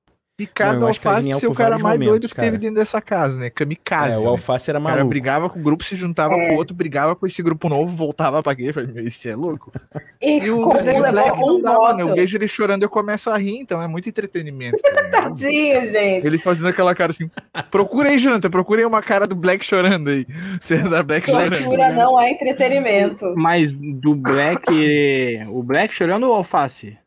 Ela 0.59 0.85
é 0.85 0.89
Alface 0.89 1.33
ser 1.41 1.47
o 1.47 1.55
cara 1.55 1.79
mais 1.79 1.95
momentos, 1.99 2.07
doido 2.09 2.29
que 2.29 2.35
teve 2.35 2.47
cara. 2.51 2.59
dentro 2.59 2.75
dessa 2.77 3.01
casa, 3.01 3.39
né? 3.41 3.49
Kamikaze. 3.49 4.13
É, 4.17 4.19
o 4.19 4.23
né? 4.25 4.29
Alface 4.29 4.69
era 4.71 4.79
O 4.79 4.83
cara 4.83 4.97
maluco. 4.97 5.09
brigava 5.09 5.49
com 5.49 5.59
o 5.59 5.63
grupo, 5.63 5.83
se 5.83 5.97
juntava 5.97 6.35
É. 6.35 6.49
com 6.49 6.55
o 6.55 6.59
outro, 6.59 6.75
brigava 6.77 7.17
com 7.17 7.27
esse 7.27 7.43
grupo 7.43 7.71
novo, 7.71 7.97
voltava 7.97 8.43
pra 8.43 8.55
quê? 8.55 8.71
Falei, 8.71 8.93
meu, 8.93 9.03
isso 9.07 9.27
é 9.27 9.35
louco. 9.35 9.73
E, 10.21 10.41
E 10.41 10.51
o 10.51 10.79
Zé 10.79 10.99
Black 11.11 11.41
não 11.41 11.63
dá, 11.63 11.79
mano. 11.79 12.01
Eu 12.01 12.15
vejo 12.15 12.37
ele 12.37 12.47
chorando 12.47 12.83
eu 12.83 12.91
começo 12.91 13.31
a 13.31 13.39
rir, 13.39 13.57
então 13.61 13.81
é 13.81 13.89
muito 13.89 14.11
entretenimento. 14.11 14.77
tá? 14.83 15.23
Tadinho, 15.23 15.81
gente. 15.91 16.27
ele 16.27 16.37
fazendo 16.37 16.69
aquela 16.69 16.95
cara 16.95 17.13
assim. 17.13 17.31
Procura 17.71 18.11
aí, 18.11 18.19
Jonathan, 18.19 18.51
procura 18.51 18.83
aí 18.83 18.87
uma 18.87 19.01
cara 19.03 19.27
do 19.27 19.35
Black 19.35 19.65
chorando 19.65 20.11
aí. 20.11 20.27
César 20.61 21.03
Black 21.03 21.31
chorando. 21.31 21.57
Tortura 21.57 21.93
não 21.95 22.21
é 22.21 22.31
entretenimento. 22.31 23.33
mas 23.39 23.73
do 23.73 24.15
Black. 24.15 24.67
o 25.49 25.63
Black 25.63 25.95
chorando 25.95 26.25
ou 26.25 26.33
o 26.33 26.35
Alface? 26.37 26.99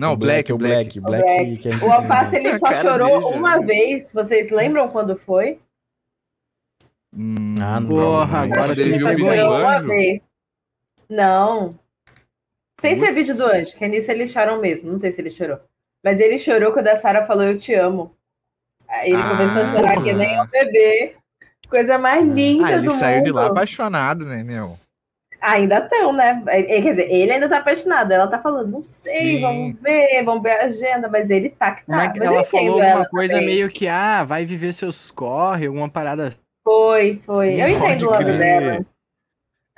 Não, 0.00 0.12
o 0.14 0.16
Black, 0.16 0.50
o 0.52 0.56
Black, 0.56 0.98
o 0.98 1.02
Black, 1.02 1.22
Black. 1.60 1.68
é 1.68 1.84
O 1.86 1.92
Alface 1.92 2.36
ele 2.36 2.56
só 2.58 2.72
chorou 2.72 3.20
dele, 3.30 3.36
uma 3.38 3.58
né? 3.58 3.66
vez. 3.66 4.12
Vocês 4.12 4.50
lembram 4.50 4.88
quando 4.88 5.16
foi? 5.16 5.60
Hum, 7.14 7.56
Ah, 7.60 7.80
não. 7.80 7.88
Porra, 7.88 8.46
não, 8.46 8.54
agora 8.56 8.72
ele 8.72 8.96
viu 8.98 9.06
o 9.06 9.10
Ele 9.10 9.16
vídeo 9.16 9.26
do 9.26 9.30
aí. 9.32 9.38
chorou 9.38 9.58
uma 9.60 9.76
anjo? 9.76 9.88
vez. 9.88 10.26
Não. 11.08 11.78
Sem 12.80 12.96
ser 12.98 13.12
vídeo 13.12 13.36
do 13.36 13.44
anjo, 13.44 13.76
que 13.76 13.86
nisso 13.88 14.10
eles 14.10 14.30
choram 14.30 14.58
mesmo. 14.60 14.90
Não 14.90 14.98
sei 14.98 15.12
se 15.12 15.20
ele 15.20 15.30
chorou. 15.30 15.58
Mas 16.02 16.18
ele 16.18 16.38
chorou 16.38 16.72
quando 16.72 16.88
a 16.88 16.96
Sarah 16.96 17.26
falou 17.26 17.44
eu 17.44 17.58
te 17.58 17.74
amo. 17.74 18.14
Aí 18.88 19.12
ele 19.12 19.20
Ah, 19.22 19.28
começou 19.28 19.62
a 19.62 19.72
chorar 19.72 20.02
que 20.02 20.12
nem 20.14 20.40
um 20.40 20.46
bebê. 20.46 21.14
Coisa 21.68 21.98
mais 21.98 22.26
linda 22.26 22.66
Ah, 22.68 22.72
ele 22.72 22.86
do 22.86 22.90
saiu 22.92 23.16
mundo. 23.18 23.24
de 23.26 23.32
lá 23.32 23.46
apaixonado, 23.46 24.24
né, 24.24 24.42
meu? 24.42 24.78
Ainda 25.40 25.78
estão, 25.78 26.12
né? 26.12 26.42
É, 26.46 26.62
Quer 26.82 26.90
dizer, 26.90 27.10
ele 27.10 27.32
ainda 27.32 27.48
tá 27.48 27.58
apaixonado. 27.58 28.12
Ela 28.12 28.26
tá 28.28 28.38
falando, 28.38 28.70
não 28.70 28.84
sei, 28.84 29.36
Sim. 29.36 29.40
vamos 29.40 29.80
ver, 29.80 30.22
vamos 30.24 30.42
ver 30.42 30.50
a 30.52 30.64
agenda, 30.66 31.08
mas 31.08 31.30
ele 31.30 31.48
tá 31.50 31.72
que 31.72 31.86
tá. 31.86 31.86
Como 31.86 32.00
é 32.00 32.12
que 32.12 32.18
Mas 32.18 32.28
ela 32.28 32.44
falou 32.44 32.82
ela 32.82 32.90
alguma 32.90 33.08
coisa 33.08 33.34
também. 33.34 33.48
meio 33.48 33.70
que, 33.70 33.88
ah, 33.88 34.22
vai 34.24 34.44
viver 34.44 34.72
seus 34.74 35.10
corre, 35.10 35.66
alguma 35.66 35.88
parada. 35.88 36.34
Foi, 36.62 37.20
foi. 37.24 37.46
Sim, 37.46 37.62
eu 37.62 37.68
entendo 37.68 38.06
o 38.06 38.10
lado 38.10 38.36
dela. 38.36 38.86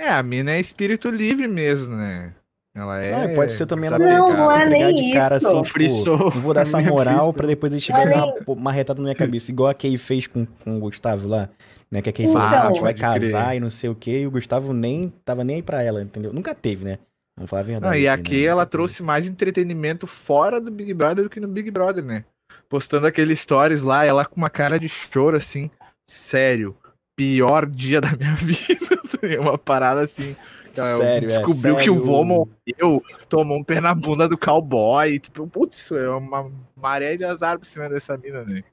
É, 0.01 0.09
a 0.09 0.23
mina 0.23 0.53
é 0.53 0.61
espírito 0.61 1.09
livre 1.11 1.47
mesmo, 1.47 1.95
né? 1.95 2.33
Ela 2.75 3.03
é. 3.03 3.29
Não, 3.29 3.35
pode 3.35 3.53
ser 3.53 3.67
também 3.67 3.87
ela 3.87 3.99
Não, 3.99 4.33
não 4.35 4.51
é 4.51 4.67
nem 4.67 4.95
de 4.95 5.13
cara 5.13 5.37
isso. 5.37 5.47
assim, 5.61 6.05
não 6.07 6.31
vou 6.31 6.55
dar 6.55 6.63
essa 6.63 6.81
moral 6.83 7.33
pra 7.33 7.47
depois 7.47 7.71
ele 7.73 7.83
chegar 7.83 8.07
e 8.07 8.11
é 8.11 8.15
dar 8.15 8.25
uma 8.47 8.61
marretada 8.61 8.99
na 8.99 9.05
minha 9.05 9.15
cabeça, 9.15 9.51
igual 9.51 9.69
a 9.69 9.75
Kay 9.75 9.97
fez 9.99 10.27
com, 10.27 10.47
com 10.47 10.77
o 10.77 10.81
Gustavo 10.81 11.29
lá, 11.29 11.51
né, 11.93 12.01
que 12.01 12.09
a 12.09 12.13
Kay 12.13 12.27
falou, 12.27 12.49
Então. 12.49 12.59
ah, 12.59 12.63
a 12.65 12.69
gente 12.73 12.81
vai 12.81 12.95
casar 12.95 13.45
crer. 13.49 13.57
e 13.59 13.61
não 13.61 13.69
sei 13.71 13.91
o 13.91 13.95
que, 13.95 14.21
e 14.21 14.27
o 14.27 14.31
Gustavo 14.31 14.73
nem, 14.73 15.13
tava 15.25 15.45
nem 15.45 15.57
aí 15.57 15.63
pra 15.63 15.83
ela, 15.83 16.03
entendeu? 16.03 16.33
Nunca 16.33 16.55
teve, 16.55 16.85
né? 16.87 16.99
Vamos 17.37 17.51
falar 17.51 17.61
a 17.61 17.65
verdade. 17.65 17.87
Não, 17.95 17.95
e 18.03 18.09
aqui, 18.09 18.41
né? 18.41 18.45
ela 18.45 18.65
trouxe 18.67 19.03
mais 19.03 19.27
entretenimento 19.27 20.07
fora 20.07 20.59
do 20.61 20.71
Big 20.71 20.93
Brother 20.95 21.25
do 21.25 21.31
que 21.31 21.39
no 21.39 21.49
Big 21.49 21.71
Brother, 21.71 22.03
né? 22.05 22.25
Postando 22.69 23.07
aqueles 23.07 23.41
stories 23.41 23.83
lá, 23.83 24.05
ela 24.05 24.25
com 24.25 24.37
uma 24.37 24.51
cara 24.51 24.79
de 24.81 24.89
choro, 24.89 25.37
assim, 25.37 25.71
sério, 26.09 26.75
pior 27.15 27.67
dia 27.67 28.01
da 28.01 28.13
minha 28.17 28.35
vida. 28.41 29.41
uma 29.41 29.59
parada 29.59 30.01
assim. 30.01 30.35
Sério, 30.75 31.27
é, 31.27 31.29
descobriu 31.29 31.77
que 31.77 31.91
o 31.91 31.95
sério. 31.97 32.05
vô 32.07 32.25
morreu, 32.25 33.03
tomou 33.29 33.59
um 33.59 33.65
pé 33.65 33.79
na 33.81 33.95
bunda 33.95 34.27
do 34.27 34.39
cowboy. 34.39 35.19
Tipo, 35.19 35.47
putz, 35.47 35.91
é 35.93 36.09
uma 36.09 36.51
maré 36.75 37.17
de 37.17 37.25
azar 37.25 37.59
por 37.59 37.67
cima 37.67 37.89
dessa 37.91 38.17
mina, 38.17 38.43
né? 38.45 38.65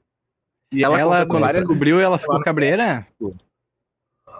E 0.72 0.82
ela, 0.84 0.98
Ela, 0.98 1.26
quando 1.26 1.40
várias 1.42 1.62
descobriu, 1.66 2.00
ela 2.00 2.18
ficou 2.18 2.40
cabreira? 2.42 3.06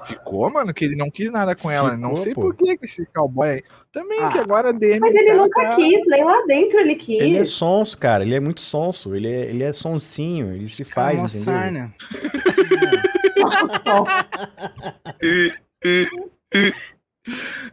Ficou, 0.05 0.49
mano, 0.51 0.73
que 0.73 0.85
ele 0.87 0.97
não 0.97 1.11
quis 1.11 1.31
nada 1.31 1.55
com 1.55 1.71
ela. 1.71 1.95
não 1.97 2.11
Ficou, 2.11 2.23
sei 2.25 2.35
pô. 2.35 2.41
por 2.43 2.55
que 2.57 2.77
que 2.79 2.85
esse 2.87 3.05
cowboy 3.07 3.51
aí. 3.51 3.63
Também 3.93 4.19
que 4.31 4.39
Ah. 4.39 4.43
agora 4.43 4.71
a 4.71 4.73
DM. 4.73 5.01
Mas 5.01 5.15
ele 5.15 5.35
nunca 5.35 5.63
tá- 5.63 5.77
quis, 5.77 6.07
nem 6.07 6.25
lá 6.25 6.43
dentro 6.47 6.81
ele 6.81 6.95
quis. 6.95 7.21
Ele 7.21 7.37
é 7.37 7.45
sonso, 7.45 7.99
cara, 7.99 8.23
ele 8.25 8.35
é 8.35 8.41
muito 8.41 8.61
sonso, 8.61 9.15
ele 9.15 9.29
é, 9.29 9.51
ele 9.51 9.63
é 9.63 9.73
sonsinho, 9.73 10.55
ele 10.55 10.69
se 10.69 10.85
faz, 10.85 11.17
Calma, 11.21 11.29
entendeu? 11.29 11.45
sarna. 11.45 11.95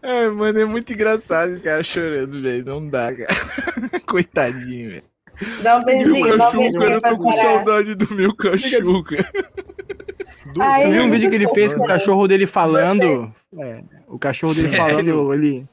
É, 0.02 0.28
mano, 0.28 0.60
é 0.60 0.66
muito 0.66 0.92
engraçado 0.94 1.52
esse 1.52 1.64
cara 1.64 1.84
chorando, 1.84 2.42
velho. 2.42 2.66
Não 2.66 2.88
dá, 2.88 3.14
cara. 3.16 3.28
Coitadinho, 4.08 4.92
velho. 4.92 5.04
Dá 5.62 5.76
um 5.76 5.78
Meu 5.78 5.86
beijinho, 5.86 6.38
dá 6.38 6.50
um 6.50 6.52
beijinho 6.58 6.84
eu 6.84 7.02
tô 7.02 7.18
com 7.18 7.32
saudade 7.32 7.96
do 7.96 8.14
meu 8.16 8.36
cachorro, 8.36 9.04
cara. 9.04 9.30
Du- 10.54 10.62
Ai, 10.62 10.82
Tu 10.84 10.92
viu 10.92 11.02
é 11.02 11.06
um 11.06 11.12
vídeo 11.12 11.30
muito 11.30 11.30
que 11.30 11.36
ele 11.36 11.50
fez 11.50 11.74
com 11.74 11.80
o 11.84 11.88
né? 11.88 11.94
cachorro 11.94 12.28
dele 12.28 12.46
falando? 12.48 13.32
É, 13.60 13.82
o 14.08 14.18
cachorro 14.18 14.54
dele 14.54 14.70
Sério? 14.70 14.86
falando, 14.88 15.34
ele. 15.34 15.66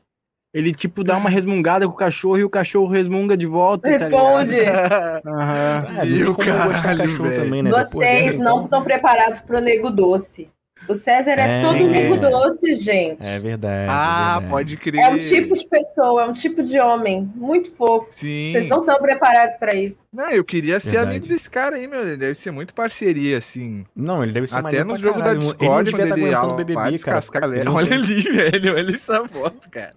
Ele, 0.52 0.72
tipo, 0.72 1.02
dá 1.02 1.16
uma 1.16 1.28
resmungada 1.28 1.84
com 1.88 1.92
o 1.94 1.96
cachorro 1.96 2.38
e 2.38 2.44
o 2.44 2.48
cachorro 2.50 2.86
resmunga 2.86 3.36
de 3.36 3.44
volta. 3.44 3.90
tá 3.90 3.96
Responde. 3.98 4.50
ligado? 4.52 5.26
Aham. 5.26 5.86
Ah, 5.98 6.06
eu 6.06 6.32
gostar 6.32 6.52
de 6.68 6.72
caralho, 6.82 6.98
cachorro 6.98 7.34
também, 7.34 7.62
né? 7.62 7.70
Depois 7.70 7.90
Vocês 7.90 8.24
dessa, 8.32 8.38
não 8.44 8.52
então- 8.52 8.64
estão 8.64 8.84
preparados 8.84 9.40
pro 9.40 9.60
nego 9.60 9.90
doce. 9.90 10.48
O 10.88 10.94
César 10.94 11.32
é, 11.38 11.60
É, 11.60 11.62
todo 11.62 11.76
é. 11.76 11.82
nego 11.82 12.16
doce, 12.16 12.76
gente. 12.76 13.24
É 13.24 13.38
verdade. 13.38 13.86
ah, 13.90 14.34
é 14.36 14.40
verdade. 14.40 14.50
pode 14.50 14.76
crer. 14.76 15.00
É 15.00 15.08
um 15.08 15.18
tipo 15.18 15.54
de 15.54 15.66
pessoa, 15.66 16.22
é 16.22 16.26
um 16.26 16.32
tipo 16.32 16.62
de 16.62 16.78
homem. 16.78 17.30
Muito 17.34 17.70
fofo. 17.70 18.06
Sim. 18.10 18.52
Vocês 18.52 18.68
não 18.68 18.80
estão 18.80 18.98
preparados 18.98 19.56
pra 19.56 19.74
isso. 19.74 20.06
Não, 20.12 20.30
eu 20.30 20.44
queria 20.44 20.78
ser 20.80 20.90
Verdade. 20.90 21.10
amigo 21.10 21.26
desse 21.28 21.50
cara 21.50 21.76
aí, 21.76 21.86
meu. 21.86 22.00
Ele 22.00 22.16
deve 22.16 22.34
ser 22.34 22.50
muito 22.50 22.74
parceria, 22.74 23.38
assim. 23.38 23.84
Não, 23.96 24.22
ele 24.22 24.32
deve 24.32 24.46
ser 24.46 24.58
Até 24.58 24.84
no 24.84 24.98
jogo 24.98 25.18
da 25.18 25.24
caralho. 25.26 25.38
Discord, 25.40 25.90
ele 25.90 25.98
não 25.98 26.08
quando 26.08 26.18
ele 26.18 26.24
aguentando 26.24 26.44
o 26.46 26.48
vai 26.48 26.64
BBB, 26.64 26.74
cara. 26.74 26.90
descascar 26.90 27.42
a 27.44 27.46
galera. 27.46 27.60
Ele 27.62 27.70
não 27.70 27.76
Olha 27.76 27.94
ali, 27.94 28.22
velho. 28.32 28.74
Olha 28.76 28.94
essa 28.94 29.28
foto, 29.28 29.70
cara. 29.70 29.94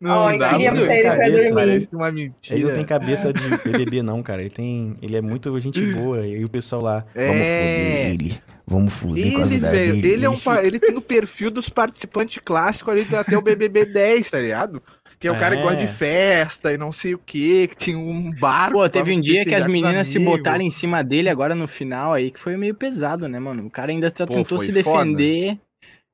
Não 0.00 0.16
Ó, 0.26 0.30
eu 0.30 0.38
dá, 0.38 0.54
ele 0.54 0.70
dormir. 0.70 1.52
Parece 1.54 1.88
uma 1.92 2.10
mentira. 2.12 2.56
Ele 2.58 2.64
não 2.68 2.74
tem 2.74 2.84
cabeça 2.84 3.32
de 3.32 3.48
BBB, 3.64 4.02
não, 4.02 4.22
cara. 4.22 4.40
Ele 4.42 4.50
tem. 4.50 4.96
Ele 5.02 5.16
é 5.16 5.20
muito 5.20 5.58
gente 5.60 5.80
boa. 5.92 6.24
E 6.26 6.44
o 6.44 6.48
pessoal 6.48 6.82
lá. 6.82 7.04
É. 7.14 7.26
Vamos 7.26 7.42
foder 7.42 8.10
ele. 8.12 8.40
Vamos 8.68 8.92
foder 8.92 9.32
com 9.32 9.38
a 9.38 9.40
Ele, 9.40 9.48
vida 9.50 9.70
velho, 9.70 9.92
dele. 9.94 10.08
ele 10.12 10.24
é 10.26 10.30
um 10.30 10.36
ele 10.62 10.78
tem 10.78 10.94
o 10.96 11.00
perfil 11.00 11.50
dos 11.50 11.68
participantes 11.70 12.38
clássicos 12.44 12.92
ali 12.92 13.06
até 13.16 13.36
o 13.36 13.40
BBB 13.42 13.86
10, 13.86 14.30
tá 14.30 14.38
ligado? 14.38 14.82
Que 15.18 15.26
é 15.26 15.32
o 15.32 15.38
cara 15.40 15.54
que 15.56 15.62
É. 15.62 15.64
gosta 15.64 15.78
de 15.78 15.86
festa 15.88 16.72
e 16.72 16.76
não 16.78 16.92
sei 16.92 17.14
o 17.14 17.18
que, 17.18 17.66
que 17.68 17.76
tem 17.76 17.96
um 17.96 18.30
bar. 18.38 18.70
Pô, 18.70 18.88
teve 18.88 19.16
um 19.16 19.20
dia 19.20 19.44
que 19.44 19.54
as 19.54 19.64
com 19.64 19.72
meninas 19.72 20.06
se 20.06 20.18
botaram 20.18 20.60
em 20.62 20.70
cima 20.70 21.02
dele 21.02 21.28
agora 21.28 21.54
no 21.54 21.66
final 21.66 22.12
aí, 22.12 22.30
que 22.30 22.38
foi 22.38 22.56
meio 22.56 22.74
pesado, 22.74 23.26
né, 23.26 23.40
mano? 23.40 23.66
O 23.66 23.70
cara 23.70 23.90
ainda 23.90 24.10
Pô, 24.10 24.26
tentou 24.26 24.58
se 24.58 24.70
defender. 24.70 25.58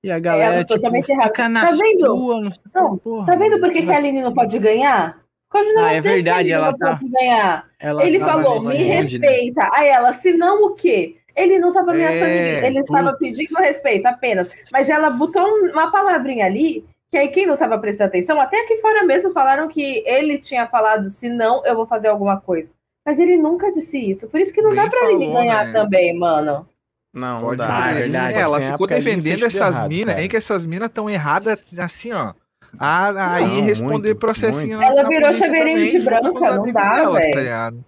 E 0.03 0.11
a 0.11 0.19
galera, 0.19 0.55
elas 0.55 0.67
tipo, 0.67 0.75
totalmente 0.77 1.07
fica 1.07 1.49
na 1.49 1.67
Tá 1.67 1.71
vendo? 1.73 2.07
sua, 2.07 2.41
não 2.41 2.51
Não, 2.75 2.97
porra, 2.99 3.27
Tá 3.27 3.37
vendo 3.37 3.59
por 3.59 3.73
que, 3.73 3.83
que 3.83 3.91
a 3.91 3.97
Aline 3.97 4.23
não 4.23 4.33
pode 4.33 4.59
ganhar? 4.59 5.19
Um 5.55 5.79
Ah, 5.81 5.93
é 5.93 6.01
verdade, 6.01 6.51
ela 6.51 6.73
não 6.73 6.79
tá- 6.79 6.97
pode 6.97 7.11
ganhar. 7.11 7.65
ela 7.79 8.05
Ele 8.05 8.19
tava 8.19 8.43
falou, 8.43 8.61
me 8.63 8.75
né? 8.79 9.01
respeita. 9.01 9.69
Aí 9.73 9.89
ela, 9.89 10.13
se 10.13 10.33
não 10.33 10.65
o 10.67 10.75
quê? 10.75 11.17
Ele 11.37 11.59
não 11.59 11.69
estava 11.69 11.91
ameaçando 11.93 12.25
É, 12.25 12.53
ninguém, 12.55 12.67
ele 12.67 12.79
estava 12.79 13.13
pedindo 13.15 13.55
respeito 13.59 14.07
apenas. 14.07 14.49
Mas 14.73 14.89
ela 14.89 15.11
botou 15.11 15.43
um- 15.43 15.71
uma 15.73 15.91
palavrinha 15.91 16.47
ali, 16.47 16.85
que 17.11 17.17
aí 17.19 17.29
quem 17.29 17.47
não 17.47 17.55
estava 17.55 17.77
prestando 17.79 18.09
atenção, 18.09 18.41
até 18.41 18.61
aqui 18.63 18.77
fora 18.79 19.03
mesmo 19.05 19.33
falaram 19.33 19.67
que 19.69 20.03
ele 20.07 20.39
tinha 20.39 20.67
falado, 20.67 21.09
se 21.11 21.29
não, 21.29 21.65
eu 21.67 21.75
vou 21.75 21.87
fazer 21.87 22.09
alguma 22.09 22.41
coisa. 22.41 22.71
Mas 23.07 23.19
ele 23.19 23.37
nunca 23.37 23.71
disse 23.71 23.99
isso. 23.99 24.29
Por 24.29 24.41
isso 24.41 24.53
que 24.53 24.63
não 24.63 24.71
Nem 24.71 24.83
dá 24.83 24.89
pra 24.89 25.13
ele 25.13 25.27
ganhar 25.27 25.67
né? 25.67 25.73
também, 25.73 26.17
mano. 26.19 26.67
Não, 27.13 27.41
não 27.41 27.47
Pode 27.49 27.59
dá. 27.59 27.85
Ah, 27.85 27.91
é 27.91 27.95
verdade. 27.95 28.35
Ela 28.39 28.61
ficou 28.61 28.87
defendendo 28.87 29.45
essas 29.45 29.87
minas 29.89 30.17
aí, 30.17 30.29
que 30.29 30.37
essas 30.37 30.65
minas 30.67 30.89
estão 30.89 31.09
erradas 31.09 31.59
assim, 31.79 32.13
ó. 32.13 32.33
A, 32.77 33.35
aí 33.37 33.45
Não, 33.45 33.63
responder 33.63 34.09
muito, 34.09 34.19
processinho 34.19 34.79
muito. 34.79 34.93
na, 34.93 34.99
Ela 35.01 35.09
virou 35.09 35.39
também, 35.39 35.91
de 35.91 36.01
branca, 36.01 36.57
não 36.57 36.73
dá, 36.73 37.11
velho. 37.11 37.33
tá 37.33 37.41
ligado? 37.41 37.85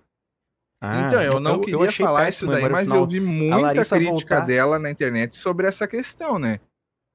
Ah, 0.92 1.06
então, 1.06 1.22
eu 1.22 1.40
não 1.40 1.60
queria 1.60 1.88
achei 1.88 2.04
falar 2.06 2.28
isso 2.28 2.46
daí, 2.46 2.68
mas 2.68 2.88
final. 2.88 3.02
eu 3.02 3.06
vi 3.06 3.20
muita 3.20 3.84
crítica 3.84 4.10
voltar- 4.10 4.40
dela 4.40 4.78
na 4.78 4.90
internet 4.90 5.36
sobre 5.36 5.66
essa 5.66 5.86
questão, 5.86 6.38
né? 6.38 6.60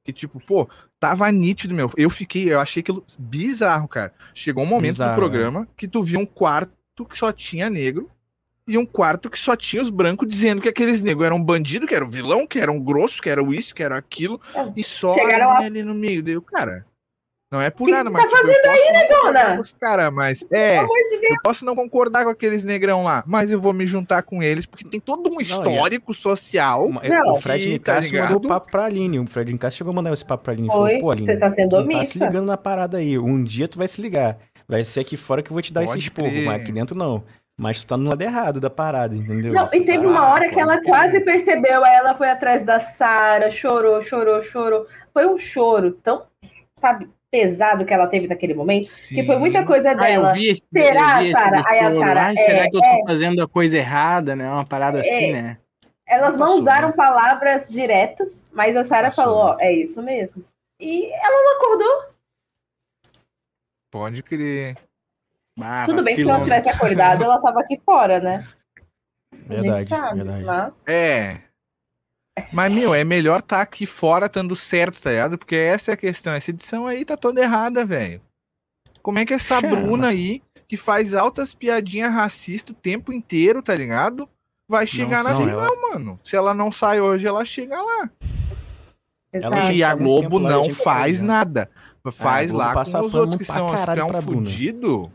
Que 0.03 0.11
tipo, 0.11 0.39
pô, 0.39 0.67
tava 0.99 1.31
nítido, 1.31 1.73
meu. 1.75 1.89
Eu 1.95 2.09
fiquei, 2.09 2.51
eu 2.51 2.59
achei 2.59 2.81
aquilo 2.81 3.03
bizarro, 3.19 3.87
cara. 3.87 4.11
Chegou 4.33 4.63
um 4.63 4.67
momento 4.67 4.93
Bizarro, 4.93 5.11
do 5.13 5.15
programa 5.15 5.67
que 5.77 5.87
tu 5.87 6.01
via 6.03 6.17
um 6.17 6.25
quarto 6.25 7.05
que 7.05 7.17
só 7.17 7.31
tinha 7.31 7.69
negro 7.69 8.09
e 8.67 8.77
um 8.77 8.85
quarto 8.85 9.29
que 9.29 9.37
só 9.37 9.55
tinha 9.55 9.81
os 9.81 9.89
brancos 9.89 10.27
dizendo 10.27 10.61
que 10.61 10.69
aqueles 10.69 11.01
negros 11.01 11.25
eram 11.25 11.43
bandido, 11.43 11.85
que 11.85 11.93
eram 11.93 12.09
vilão, 12.09 12.47
que 12.47 12.59
eram 12.59 12.79
grosso, 12.79 13.21
que 13.21 13.29
era 13.29 13.41
isso, 13.53 13.75
que 13.75 13.83
era 13.83 13.95
aquilo, 13.97 14.39
É, 14.55 14.71
e 14.75 14.83
só 14.83 15.13
chegaram 15.13 15.51
a 15.51 15.53
lá- 15.53 15.59
mina 15.61 15.67
ali 15.67 15.83
no 15.83 15.93
meio. 15.93 16.23
Deu, 16.23 16.41
cara. 16.41 16.85
Não 17.51 17.61
é 17.61 17.69
por 17.69 17.83
Que 17.85 17.91
nada, 17.91 18.05
que 18.09 18.13
mas 18.13 18.23
tá 18.31 18.37
tipo, 18.37 18.47
não 18.47 18.53
concordar 18.53 19.33
negona? 19.33 19.55
com 19.55 19.61
os 19.61 19.73
caras, 19.73 20.13
mas 20.13 20.45
é, 20.49 20.79
eu 20.79 20.87
posso 21.43 21.65
não 21.65 21.75
concordar 21.75 22.23
com 22.23 22.29
aqueles 22.29 22.63
negrão 22.63 23.03
lá, 23.03 23.25
mas 23.27 23.51
eu 23.51 23.59
vou 23.59 23.73
me 23.73 23.85
juntar 23.85 24.21
com 24.23 24.41
eles, 24.41 24.65
porque 24.65 24.85
tem 24.85 25.01
todo 25.01 25.29
um 25.29 25.41
histórico 25.41 26.13
social. 26.13 26.85
Uma- 26.85 27.01
Não, 27.03 27.33
o 27.33 27.35
Fred 27.41 27.65
que, 27.65 27.79
tá 27.79 27.99
Nicasso 27.99 28.15
mandou 28.33 28.49
papo 28.49 28.71
pra 28.71 28.85
Aline. 28.85 29.19
O 29.19 29.27
Fred 29.27 29.51
Nicasso 29.51 29.75
chegou 29.75 29.91
a 29.91 29.95
mandar 29.95 30.13
esse 30.13 30.23
papo 30.23 30.45
pra 30.45 30.53
Aline. 30.53 30.69
e 30.69 30.71
Foi, 30.71 30.89
Falou, 30.91 31.01
pô, 31.01 31.11
Aline, 31.11 31.25
você 31.25 31.35
tá 31.37 31.49
sendo 31.49 31.69
tu 31.71 31.75
não 31.75 31.87
tá 31.89 31.95
omissa. 31.97 32.13
se 32.13 32.19
ligando 32.19 32.45
na 32.45 32.55
parada 32.57 32.97
aí. 32.99 33.19
Um 33.19 33.43
dia 33.43 33.67
tu 33.67 33.77
vai 33.77 33.87
se 33.89 34.01
ligar. 34.01 34.37
Vai 34.65 34.85
ser 34.85 35.01
aqui 35.01 35.17
fora 35.17 35.43
que 35.43 35.51
eu 35.51 35.53
vou 35.53 35.61
te 35.61 35.73
dar 35.73 35.81
Pode 35.81 35.91
esse 35.91 35.99
esporro, 36.07 36.31
mas 36.45 36.61
aqui 36.61 36.71
dentro 36.71 36.97
não. 36.97 37.21
Mas 37.59 37.83
tu 37.83 37.87
tá 37.87 37.97
no 37.97 38.09
lado 38.09 38.21
errado 38.21 38.61
da 38.61 38.69
parada, 38.69 39.13
entendeu? 39.13 39.51
Não, 39.53 39.67
e 39.73 39.81
teve 39.81 40.05
uma 40.05 40.19
Ah, 40.25 40.31
hora 40.33 40.49
que 40.49 40.57
ela 40.59 40.81
quase 40.81 41.19
percebeu, 41.19 41.83
aí 41.83 41.95
ela 41.95 42.15
foi 42.15 42.29
atrás 42.29 42.63
da 42.63 42.79
Sara, 42.79 43.51
chorou, 43.51 44.01
chorou, 44.01 44.41
chorou. 44.41 44.87
Foi 45.13 45.27
um 45.27 45.37
choro 45.37 45.91
tão, 46.01 46.23
sabe, 46.79 47.09
pesado 47.31 47.85
que 47.85 47.93
ela 47.93 48.07
teve 48.07 48.27
naquele 48.27 48.53
momento, 48.53 48.91
que 49.07 49.25
foi 49.25 49.37
muita 49.37 49.65
coisa 49.65 49.91
Ah, 49.91 49.93
eu 49.93 50.21
dela. 50.21 50.33
vi 50.33 50.49
esse, 50.49 50.61
Será, 50.71 51.17
eu 51.17 51.19
vi 51.19 51.29
esse 51.29 51.39
Sara? 51.39 51.63
Aí 51.65 51.79
a 51.79 51.87
Ai, 52.25 52.37
será 52.37 52.63
é, 52.65 52.69
que 52.69 52.75
eu 52.75 52.81
tô 52.81 53.05
fazendo 53.07 53.41
a 53.41 53.47
coisa 53.47 53.77
errada, 53.77 54.35
né? 54.35 54.49
Uma 54.51 54.65
parada 54.65 54.99
assim, 54.99 55.31
né? 55.31 55.57
Elas 56.05 56.35
não 56.35 56.45
Passou, 56.45 56.59
usaram 56.59 56.89
né? 56.89 56.93
palavras 56.93 57.69
diretas, 57.69 58.45
mas 58.51 58.75
a 58.75 58.83
Sara 58.83 59.09
falou, 59.09 59.37
ó, 59.37 59.55
né? 59.55 59.67
é 59.67 59.73
isso 59.73 60.03
mesmo. 60.03 60.43
E 60.77 61.05
ela 61.09 61.43
não 61.43 61.55
acordou. 61.55 62.11
Pode 63.89 64.21
crer. 64.21 64.75
Ah, 65.61 65.85
Tudo 65.85 66.03
bem 66.03 66.15
que 66.15 66.23
se 66.23 66.29
ela 66.29 66.41
tivesse 66.41 66.69
acordado, 66.69 67.23
ela 67.23 67.39
tava 67.39 67.61
aqui 67.61 67.79
fora, 67.85 68.19
né? 68.19 68.45
Verdade, 69.31 69.87
sabe, 69.87 70.17
verdade. 70.17 70.43
Mas... 70.43 70.87
É. 70.87 71.41
Mas, 72.51 72.71
meu, 72.71 72.93
é 72.93 73.03
melhor 73.03 73.41
tá 73.41 73.61
aqui 73.61 73.85
fora 73.85 74.27
estando 74.27 74.55
certo, 74.55 75.01
tá 75.01 75.09
ligado? 75.09 75.37
Porque 75.37 75.55
essa 75.55 75.91
é 75.91 75.93
a 75.93 75.97
questão. 75.97 76.33
Essa 76.33 76.51
edição 76.51 76.87
aí 76.87 77.03
tá 77.03 77.17
toda 77.17 77.41
errada, 77.41 77.85
velho. 77.85 78.21
Como 79.01 79.19
é 79.19 79.25
que 79.25 79.33
essa 79.33 79.61
Cara. 79.61 79.75
Bruna 79.75 80.09
aí, 80.09 80.41
que 80.67 80.77
faz 80.77 81.13
altas 81.13 81.53
piadinhas 81.53 82.13
racistas 82.13 82.75
o 82.75 82.79
tempo 82.79 83.11
inteiro, 83.11 83.61
tá 83.61 83.75
ligado? 83.75 84.29
Vai 84.69 84.87
chegar 84.87 85.23
na 85.23 85.33
não, 85.33 85.45
final, 85.45 85.81
mano. 85.81 86.19
Se 86.23 86.35
ela 86.35 86.53
não 86.53 86.71
sai 86.71 87.01
hoje, 87.01 87.27
ela 87.27 87.43
chega 87.43 87.81
lá. 87.81 88.09
Ela 89.33 89.57
Exato. 89.57 89.71
E 89.73 89.83
a 89.83 89.93
Globo 89.93 90.39
não 90.39 90.69
faz 90.73 91.17
sabe, 91.17 91.27
né? 91.27 91.33
nada. 91.33 91.69
Faz 92.11 92.51
Globo 92.51 92.65
lá 92.65 92.85
com 92.85 93.05
os 93.05 93.15
outros 93.15 93.37
que 93.37 93.45
são 93.45 93.73
espião 93.73 94.07
pra 94.07 94.21
Bruna. 94.21 94.47
fudido. 94.47 95.11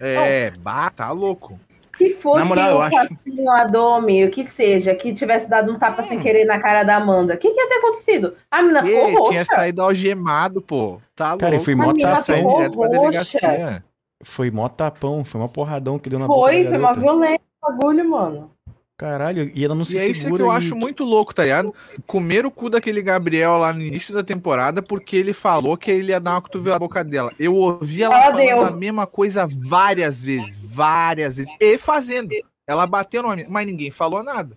É, 0.00 0.50
bah, 0.50 0.90
tá 0.90 1.10
louco. 1.10 1.58
Se 1.96 2.12
fosse 2.14 2.38
Na 2.40 2.44
moral, 2.44 2.70
eu 2.70 2.76
o 2.76 2.80
acho- 2.82 2.96
fascismo 2.96 3.22
Sim, 3.24 3.48
a 3.48 3.64
Domi, 3.64 4.24
o 4.24 4.30
que 4.30 4.44
seja, 4.44 4.94
que 4.94 5.14
tivesse 5.14 5.48
dado 5.48 5.72
um 5.72 5.78
tapa 5.78 6.02
sem 6.02 6.20
querer 6.20 6.44
na 6.44 6.58
cara 6.60 6.82
da 6.82 6.96
Amanda. 6.96 7.34
O 7.34 7.38
que, 7.38 7.50
que 7.50 7.60
ia 7.60 7.68
ter 7.68 7.74
acontecido? 7.76 8.34
A 8.50 8.62
menina 8.62 8.82
ficou 8.84 9.08
Ih, 9.10 9.14
roxa. 9.14 9.30
tinha 9.30 9.44
saído 9.44 9.82
algemado, 9.82 10.60
pô. 10.60 11.00
Tá 11.14 11.36
Cara, 11.36 11.54
e 11.54 11.58
louco. 11.58 11.64
foi 11.64 11.74
mó 11.74 11.92
tapão. 11.94 12.18
saindo 12.18 12.38
ficou 12.48 12.56
direto 12.58 12.78
pra 12.78 12.86
roxa. 12.86 13.00
delegacia. 13.00 13.84
Foi 14.22 14.50
mó 14.50 14.68
tapão, 14.68 15.24
foi 15.24 15.40
uma 15.40 15.48
porradão 15.48 15.98
que 15.98 16.08
deu 16.10 16.18
na 16.18 16.26
boca 16.26 16.40
Foi, 16.40 16.64
foi 16.66 16.76
uma 16.78 16.88
garota. 16.94 17.00
violência 17.00 17.40
o 17.62 17.72
bagulho, 17.72 18.10
mano. 18.10 18.50
Caralho, 18.98 19.50
e 19.54 19.62
ela 19.62 19.74
não 19.74 19.84
se 19.84 19.94
E 19.94 19.98
é 19.98 20.06
isso 20.08 20.22
segura 20.22 20.42
que 20.42 20.48
eu 20.48 20.54
e- 20.54 20.56
acho 20.56 20.74
muito 20.74 21.04
louco, 21.04 21.34
tá 21.34 21.42
ligado? 21.42 21.74
Comer 22.06 22.46
o 22.46 22.50
cu 22.50 22.70
daquele 22.70 23.02
Gabriel 23.02 23.58
lá 23.58 23.70
no 23.70 23.82
início 23.82 24.14
da 24.14 24.22
temporada 24.24 24.80
porque 24.80 25.14
ele 25.18 25.34
falou 25.34 25.76
que 25.76 25.90
ele 25.90 26.12
ia 26.12 26.18
dar 26.18 26.30
uma 26.32 26.40
cotovelada 26.40 26.76
na 26.76 26.86
boca 26.88 27.04
dela. 27.04 27.30
Eu 27.38 27.54
ouvi 27.54 28.02
ela 28.02 28.14
Ela 28.14 28.24
falando 28.30 28.38
deu. 28.46 28.64
a 28.64 28.70
mesma 28.70 29.06
coisa 29.06 29.46
várias 29.68 30.22
vezes, 30.22 30.56
várias 30.76 31.36
vezes, 31.36 31.52
e 31.60 31.78
fazendo. 31.78 32.30
Ela 32.66 32.86
bateu 32.86 33.22
no 33.22 33.30
homem, 33.30 33.46
mas 33.48 33.66
ninguém 33.66 33.90
falou 33.90 34.22
nada. 34.22 34.56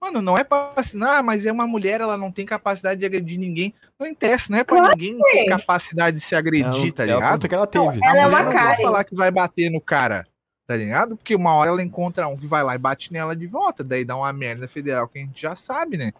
Mano, 0.00 0.20
não 0.20 0.36
é 0.36 0.44
pra 0.44 0.72
assinar, 0.76 1.22
mas 1.22 1.46
é 1.46 1.50
uma 1.52 1.66
mulher, 1.66 2.00
ela 2.02 2.18
não 2.18 2.30
tem 2.30 2.44
capacidade 2.44 3.00
de 3.00 3.06
agredir 3.06 3.38
ninguém. 3.38 3.72
Não 3.98 4.06
interessa, 4.06 4.52
não 4.52 4.58
é 4.58 4.64
pra 4.64 4.76
Claro 4.76 4.92
ninguém 4.96 5.18
ter 5.18 5.30
tem. 5.32 5.46
capacidade 5.48 6.16
de 6.18 6.22
se 6.22 6.34
agredir, 6.36 6.66
Ela- 6.66 6.92
tá 6.92 7.02
ela 7.04 7.14
ligado? 7.14 7.32
conta 7.32 7.48
que 7.48 7.54
ela 7.54 7.66
teve. 7.66 7.84
Ela 8.04 8.18
é 8.18 8.22
A 8.22 8.28
uma 8.28 8.38
mulher 8.38 8.44
não 8.44 8.52
vai 8.52 8.62
Karen. 8.76 8.82
falar 8.82 9.04
que 9.04 9.14
vai 9.14 9.30
bater 9.30 9.70
no 9.70 9.80
cara, 9.80 10.26
tá 10.66 10.76
ligado? 10.76 11.16
Porque 11.16 11.34
uma 11.34 11.54
hora 11.54 11.70
ela 11.70 11.82
encontra 11.82 12.28
um 12.28 12.36
que 12.36 12.46
vai 12.46 12.62
lá 12.62 12.74
e 12.74 12.78
bate 12.78 13.10
nela 13.10 13.34
de 13.34 13.46
volta, 13.46 13.82
daí 13.82 14.04
dá 14.04 14.14
uma 14.16 14.30
merda 14.34 14.68
federal 14.68 15.08
que 15.08 15.18
a 15.18 15.22
gente 15.22 15.40
já 15.40 15.56
sabe, 15.56 15.96
né? 15.96 16.12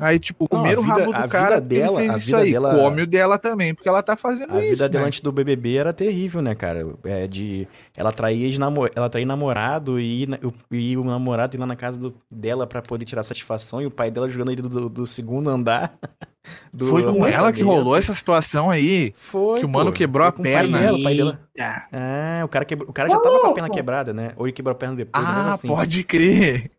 Aí, 0.00 0.18
tipo, 0.18 0.44
a 0.44 0.48
comer 0.48 0.78
o 0.78 0.82
rabo 0.82 1.14
a 1.14 1.22
do 1.22 1.28
cara, 1.28 1.60
dela- 1.60 2.00
ele 2.02 2.10
a 2.10 2.12
fez 2.12 2.22
isso 2.22 2.26
vida 2.26 2.38
aí. 2.38 2.52
dela- 2.52 2.74
Come 2.74 3.02
o 3.02 3.06
dela 3.06 3.38
também, 3.38 3.74
porque 3.74 3.88
ela 3.88 4.02
tá 4.02 4.16
fazendo 4.16 4.54
A 4.54 4.58
isso, 4.60 4.70
vida 4.70 4.88
dela 4.88 5.02
né? 5.02 5.08
antes 5.08 5.20
do 5.20 5.30
BBB 5.30 5.76
era 5.76 5.92
terrível, 5.92 6.42
né, 6.42 6.54
cara? 6.54 6.86
É 7.04 7.26
de 7.26 7.68
ela 7.96 8.10
traía 8.12 8.50
de 8.50 8.58
namo... 8.58 8.88
ela 8.94 9.08
traía 9.08 9.26
namorado 9.26 10.00
e, 10.00 10.26
e 10.70 10.96
o 10.96 11.04
namorado 11.04 11.56
ir 11.56 11.60
lá 11.60 11.66
na 11.66 11.76
casa 11.76 11.98
do- 11.98 12.14
dela 12.30 12.66
pra 12.66 12.82
poder 12.82 13.04
tirar 13.04 13.22
satisfação 13.22 13.80
e 13.80 13.86
o 13.86 13.90
pai 13.90 14.10
dela 14.10 14.28
jogando 14.28 14.50
ele 14.52 14.62
do, 14.62 14.68
do- 14.68 14.88
do 14.88 15.06
segundo 15.06 15.48
andar. 15.48 15.94
do 16.74 16.88
Foi 16.88 17.02
com 17.04 17.26
ela 17.26 17.52
que 17.52 17.62
rolou 17.62 17.96
essa 17.96 18.12
situação 18.14 18.70
aí. 18.70 19.12
Foi, 19.16 19.60
que 19.60 19.64
o 19.64 19.68
mano 19.68 19.90
pô. 19.92 19.96
quebrou 19.96 20.26
a 20.26 20.32
com 20.32 20.40
o 20.40 20.44
pai 20.44 20.52
perna. 20.52 20.78
dela, 20.80 20.98
o 20.98 21.02
pai 21.02 21.16
dela. 21.16 21.40
Ah, 21.92 22.42
o 22.44 22.48
cara, 22.48 22.64
quebrou... 22.64 22.90
o 22.90 22.92
cara 22.92 23.08
já 23.08 23.18
tava 23.18 23.38
com 23.38 23.46
a 23.46 23.52
perna 23.52 23.62
louco. 23.68 23.74
quebrada, 23.74 24.12
né? 24.12 24.32
Ou 24.36 24.46
ele 24.46 24.52
quebrou 24.52 24.72
a 24.72 24.74
perna 24.74 24.96
depois. 24.96 25.24
Ah, 25.24 25.52
assim. 25.54 25.68
pode 25.68 26.02
crer. 26.04 26.70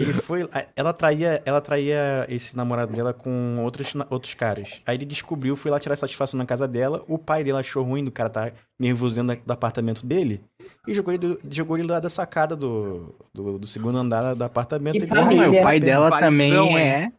Ele 0.00 0.12
foi. 0.12 0.48
Ela 0.76 0.92
traía, 0.92 1.42
ela 1.44 1.60
traía 1.60 2.26
esse 2.28 2.56
namorado 2.56 2.92
dela 2.92 3.12
com 3.12 3.58
outros, 3.62 3.92
outros 4.10 4.34
caras. 4.34 4.80
Aí 4.86 4.96
ele 4.96 5.04
descobriu, 5.04 5.54
foi 5.56 5.70
lá 5.70 5.78
tirar 5.80 5.96
satisfação 5.96 6.38
na 6.38 6.46
casa 6.46 6.66
dela. 6.68 7.02
O 7.08 7.18
pai 7.18 7.42
dela 7.44 7.60
achou 7.60 7.82
ruim 7.82 8.04
do 8.04 8.10
cara 8.12 8.28
tá 8.30 8.52
nervoso 8.78 9.14
dentro 9.14 9.44
do 9.44 9.52
apartamento 9.52 10.06
dele. 10.06 10.40
E 10.86 10.94
jogou 10.94 11.12
ele, 11.12 11.18
do- 11.34 11.40
jogou 11.50 11.76
ele 11.78 11.86
lá 11.88 12.00
da 12.00 12.08
sacada 12.08 12.56
do, 12.56 13.14
do, 13.34 13.58
do 13.58 13.66
segundo 13.66 13.98
andar 13.98 14.34
do 14.34 14.44
apartamento. 14.44 14.92
Que 14.92 14.98
Ele- 15.00 15.06
Porra, 15.08 15.22
família. 15.22 15.60
o 15.60 15.62
pai 15.62 15.80
dela 15.80 16.10
Paizão, 16.10 16.28
também 16.30 16.78
é. 16.78 16.88
É 17.04 17.12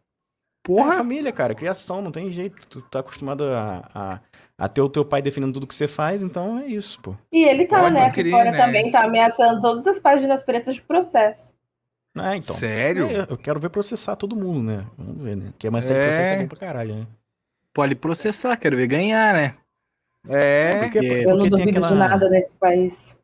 Porra. 0.64 0.94
família, 0.98 1.32
cara. 1.32 1.56
Criação, 1.56 2.02
não 2.02 2.12
tem 2.12 2.32
jeito. 2.32 2.56
Tu 2.68 2.82
tá 2.84 3.00
acostumado 3.00 3.44
a, 3.46 3.90
a, 3.94 4.20
a 4.58 4.68
ter 4.70 4.82
o 4.82 4.90
teu 4.90 5.04
pai 5.06 5.22
defendendo 5.22 5.54
tudo 5.54 5.66
que 5.68 5.74
você 5.76 5.88
faz, 5.88 6.22
então 6.22 6.60
é 6.60 6.68
isso, 6.68 7.00
pô. 7.02 7.16
E 7.32 7.44
ele 7.44 7.66
tá, 7.66 7.80
Pode 7.82 7.94
né? 7.96 8.12
Crer, 8.12 8.32
fora 8.32 8.52
né? 8.52 8.58
também 8.58 8.92
tá 8.92 9.04
ameaçando 9.04 9.62
todas 9.62 9.88
as 9.88 10.00
páginas 10.00 10.44
pretas 10.44 10.76
de 10.76 10.82
processo. 10.82 11.54
Ah, 12.18 12.36
então. 12.36 12.56
Sério? 12.56 13.08
É, 13.08 13.28
eu 13.30 13.38
quero 13.38 13.60
ver 13.60 13.70
processar 13.70 14.16
todo 14.16 14.36
mundo, 14.36 14.64
né? 14.64 14.86
Vamos 14.98 15.22
ver, 15.24 15.36
né? 15.38 15.46
Porque 15.52 15.68
é 15.68 15.70
mais 15.70 15.86
série 15.86 16.00
É. 16.00 16.04
processo 16.04 16.34
é 16.34 16.38
bom 16.42 16.48
pra 16.48 16.58
caralho, 16.60 16.96
né? 16.96 17.08
Pode 17.74 17.96
processar, 17.96 18.58
quero 18.58 18.76
ver 18.76 18.88
ganhar, 18.88 19.34
né? 19.34 19.56
É. 20.28 20.80
Porque, 20.80 21.00
porque 21.00 21.14
Eu 21.14 21.30
não 21.30 21.38
porque 21.38 21.42
tem 21.42 21.50
duvido 21.52 21.70
aquela... 21.70 21.88
de 21.88 21.96
nada 21.96 22.30
nesse 22.30 22.58
país. 22.58 23.18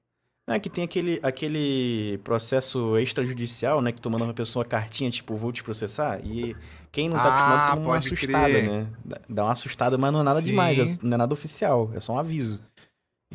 É 0.48 0.60
que 0.60 0.70
tem 0.70 0.84
aquele, 0.84 1.20
aquele 1.24 2.20
processo 2.24 3.00
extrajudicial, 3.00 3.82
né? 3.82 3.92
Que 3.92 4.00
tu 4.00 4.12
manda 4.12 4.26
uma 4.26 4.34
pessoa 4.34 4.64
cartinha, 4.64 5.10
tipo, 5.10 5.36
vou 5.36 5.52
te 5.52 5.64
processar. 5.64 6.20
E 6.24 6.56
quem 6.92 7.10
não 7.10 7.18
tá 7.18 7.24
Ah, 7.24 7.28
acostumado 7.30 7.76
toma 7.78 7.88
uma 7.90 7.98
assustada, 7.98 8.48
crer. 8.50 8.64
né? 8.70 8.88
Dá- 9.04 9.22
Dá 9.28 9.44
uma 9.46 9.52
assustada, 9.52 9.98
mas 9.98 10.14
não 10.14 10.20
é 10.20 10.24
nada 10.24 10.40
Sim. 10.42 10.50
demais, 10.52 11.00
não 11.00 11.16
é 11.16 11.18
nada 11.18 11.34
oficial, 11.34 11.90
é 11.96 12.00
só 12.00 12.14
um 12.14 12.20
aviso. 12.20 12.60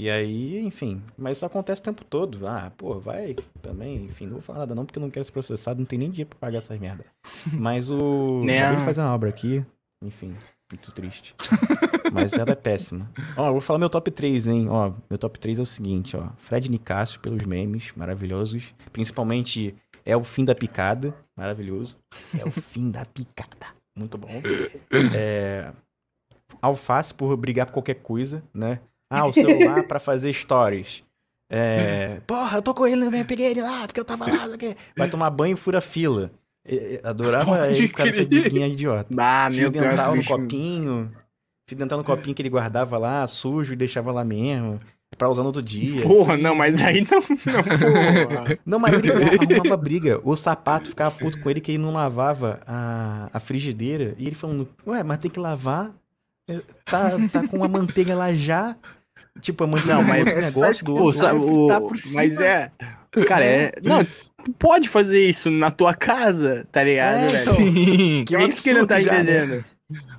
E 0.01 0.09
aí, 0.09 0.59
enfim, 0.65 1.03
mas 1.15 1.37
isso 1.37 1.45
acontece 1.45 1.83
o 1.83 1.85
tempo 1.85 2.03
todo. 2.03 2.47
Ah, 2.47 2.73
pô, 2.75 2.99
vai 2.99 3.37
também, 3.61 4.07
enfim, 4.07 4.25
não 4.25 4.33
vou 4.33 4.41
falar 4.41 4.61
nada 4.61 4.75
não, 4.75 4.87
porque 4.87 4.99
eu 4.99 5.03
não 5.03 5.11
quero 5.11 5.27
ser 5.27 5.31
processado, 5.31 5.79
não 5.79 5.85
tem 5.85 5.99
nem 5.99 6.09
dinheiro 6.09 6.31
pra 6.31 6.39
pagar 6.39 6.57
essas 6.57 6.79
merda. 6.79 7.05
Mas 7.53 7.91
o. 7.91 8.43
Né? 8.43 8.61
Acabei 8.61 8.79
de 8.79 8.85
fazer 8.87 9.03
uma 9.03 9.15
obra 9.15 9.29
aqui, 9.29 9.63
enfim, 10.03 10.35
muito 10.73 10.91
triste. 10.93 11.35
Mas 12.15 12.33
ela 12.33 12.53
é 12.53 12.55
péssima. 12.55 13.11
Ó, 13.37 13.49
eu 13.49 13.53
vou 13.53 13.61
falar 13.61 13.79
meu 13.79 13.91
top 13.91 14.11
3, 14.11 14.47
hein? 14.47 14.69
Ó, 14.71 14.91
meu 15.11 15.19
top 15.19 15.39
3 15.39 15.59
é 15.59 15.63
o 15.63 15.67
seguinte, 15.67 16.17
ó. 16.17 16.31
Fred 16.39 16.71
Nicásio 16.71 17.21
pelos 17.21 17.43
memes 17.43 17.93
maravilhosos. 17.95 18.75
Principalmente 18.95 19.75
é 20.07 20.17
o 20.17 20.25
fim 20.25 20.47
da 20.47 20.55
picada. 20.55 21.15
Maravilhoso. 21.37 21.99
É 22.41 22.43
o 22.47 22.51
fim 22.51 22.91
da 22.91 23.05
picada. 23.05 23.67
Muito 23.95 24.17
bom. 24.17 24.31
É, 25.15 25.73
Alface 26.61 27.15
por 27.15 27.37
brigar 27.37 27.67
por 27.67 27.75
qualquer 27.75 27.95
coisa, 27.95 28.43
né? 28.53 28.81
Ah, 29.11 29.27
o 29.27 29.33
celular 29.33 29.83
pra 29.89 29.99
fazer 29.99 30.33
stories. 30.33 31.03
É, 31.53 32.21
porra, 32.29 32.59
eu 32.59 32.63
tô 32.63 32.73
com 32.73 32.87
ele, 32.87 33.05
eu 33.05 33.25
peguei 33.27 33.47
ele 33.49 33.61
lá, 33.61 33.85
porque 33.87 33.99
eu 33.99 34.05
tava 34.05 34.25
lá, 34.25 34.39
não 34.43 34.47
sei 34.47 34.55
o 34.55 34.59
quê. 34.59 34.77
Vai 34.97 35.11
tomar 35.11 35.31
banho 35.31 35.55
e 35.55 35.57
fura 35.57 35.81
fila. 35.81 36.31
Adorava 37.03 37.45
Pode 37.45 37.79
ele 37.79 37.89
por 37.89 37.97
causa 37.97 38.25
dessa 38.25 38.49
idiota. 38.67 39.13
Ah, 39.19 39.49
Fio 39.51 39.63
meu 39.63 39.73
pior 39.73 39.91
dental 39.91 40.11
no 40.13 40.19
bicho- 40.19 40.29
copinho. 40.37 41.13
Fio 41.69 41.77
dental 41.79 41.99
no 41.99 42.05
copinho 42.05 42.35
que 42.37 42.43
ele 42.43 42.49
guardava 42.51 42.97
lá, 42.99 43.27
sujo 43.27 43.73
e 43.73 43.77
deixava 43.77 44.13
lá 44.13 44.25
mesmo. 44.25 44.81
Pra 45.19 45.29
usar 45.29 45.43
no 45.43 45.49
outro 45.49 45.61
dia. 45.63 46.03
Porra, 46.03 46.37
não, 46.37 46.55
mas 46.55 46.77
daí 46.77 47.01
não. 47.01 47.19
não 47.19 47.65
porra. 47.65 48.59
Não, 48.65 48.79
mas 48.79 48.95
ele 48.95 49.11
arrumava 49.11 49.77
briga. 49.77 50.21
O 50.23 50.37
sapato 50.37 50.89
ficava 50.89 51.11
puto 51.11 51.41
com 51.43 51.51
ele 51.51 51.61
que 51.61 51.73
ele 51.73 51.79
não 51.83 51.93
lavava 51.93 52.61
a, 52.65 53.29
a 53.33 53.41
frigideira. 53.41 54.15
E 54.19 54.27
ele 54.29 54.37
falando, 54.37 54.69
ué, 54.87 55.03
mas 55.03 55.19
tem 55.19 55.29
que 55.29 55.41
lavar. 55.41 55.91
É, 56.49 56.61
Tá, 56.85 57.11
tá 57.33 57.49
com 57.49 57.65
a 57.65 57.69
manteiga 57.69 58.15
lá 58.15 58.33
já. 58.33 58.77
Tipo, 59.41 59.65
a 59.65 59.67
manteiga 59.67 59.95
Não, 59.95 60.03
mas 60.05 60.27
é 60.27 60.41
negócio 60.41 60.85
do 60.85 60.95
Pô, 60.97 61.13
sabe, 61.13 61.39
vai 61.39 61.49
o- 61.81 61.97
cima. 61.97 62.15
mas 62.23 62.41
é. 62.41 62.71
Cara, 63.27 63.45
é. 63.45 63.73
Não, 63.83 64.05
tu 64.45 64.53
pode 64.59 64.89
fazer 64.89 65.21
isso 65.29 65.51
na 65.51 65.71
tua 65.71 65.95
casa, 65.95 66.67
tá 66.73 66.83
ligado, 66.83 67.25
É, 67.25 67.27
velho? 67.29 67.55
Sim. 67.57 68.25
Que 68.27 68.37
é 68.37 68.45
isso 68.45 68.63
que 68.63 68.71
ele 68.71 68.81
não 68.81 68.87
tá 68.87 68.97
né? 68.97 69.03
entendendo. 69.03 69.65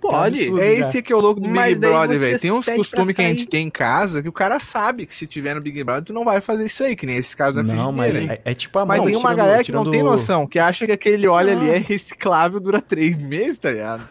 Pode. 0.01 0.39
absurdo. 0.39 0.62
É 0.62 0.74
esse 0.74 1.01
que 1.01 1.14
é 1.14 1.16
o 1.16 1.20
louco 1.22 1.39
do 1.39 1.47
Big 1.47 1.76
Brother, 1.80 2.20
velho. 2.20 2.39
Tem 2.39 2.51
uns 2.51 2.66
costumes 2.66 3.16
que 3.16 3.22
a 3.22 3.28
gente 3.28 3.47
tem 3.47 3.68
em 3.68 3.70
casa 3.70 4.22
que 4.22 4.28
o 4.28 4.32
cara 4.34 4.59
sabe 4.59 5.05
que 5.05 5.16
se 5.16 5.26
tiver 5.26 5.53
no 5.55 5.62
Big 5.62 5.82
Brother, 5.84 6.03
tu 6.03 6.12
não 6.14 6.26
vai 6.26 6.41
fazer 6.41 6.66
isso 6.66 6.84
aí, 6.84 6.93
que 6.93 7.05
nem 7.05 7.16
esse 7.16 7.38
caso 7.38 7.55
da 7.55 7.64
Não, 7.64 7.89
mas 7.91 8.16
é, 8.18 8.41
é 8.43 8.53
tipo 8.53 8.78
a 8.80 8.86
Mas 8.86 8.97
mão, 8.97 9.05
tem 9.07 9.16
uma 9.16 9.22
tirando- 9.30 9.38
galera 9.38 9.64
que 9.64 9.72
não 9.72 9.82
tirando- 9.84 9.93
tem 9.93 10.03
noção, 10.03 10.45
que 10.45 10.59
acha 10.59 10.86
que 10.86 10.91
aquele 10.91 11.26
óleo 11.28 11.51
ali 11.51 11.68
Não. 11.68 11.74
é 11.74 11.78
reciclável, 11.78 12.59
dura 12.59 12.82
três 12.82 13.24
meses, 13.24 13.59
tá 13.59 13.72
ligado? 13.72 14.05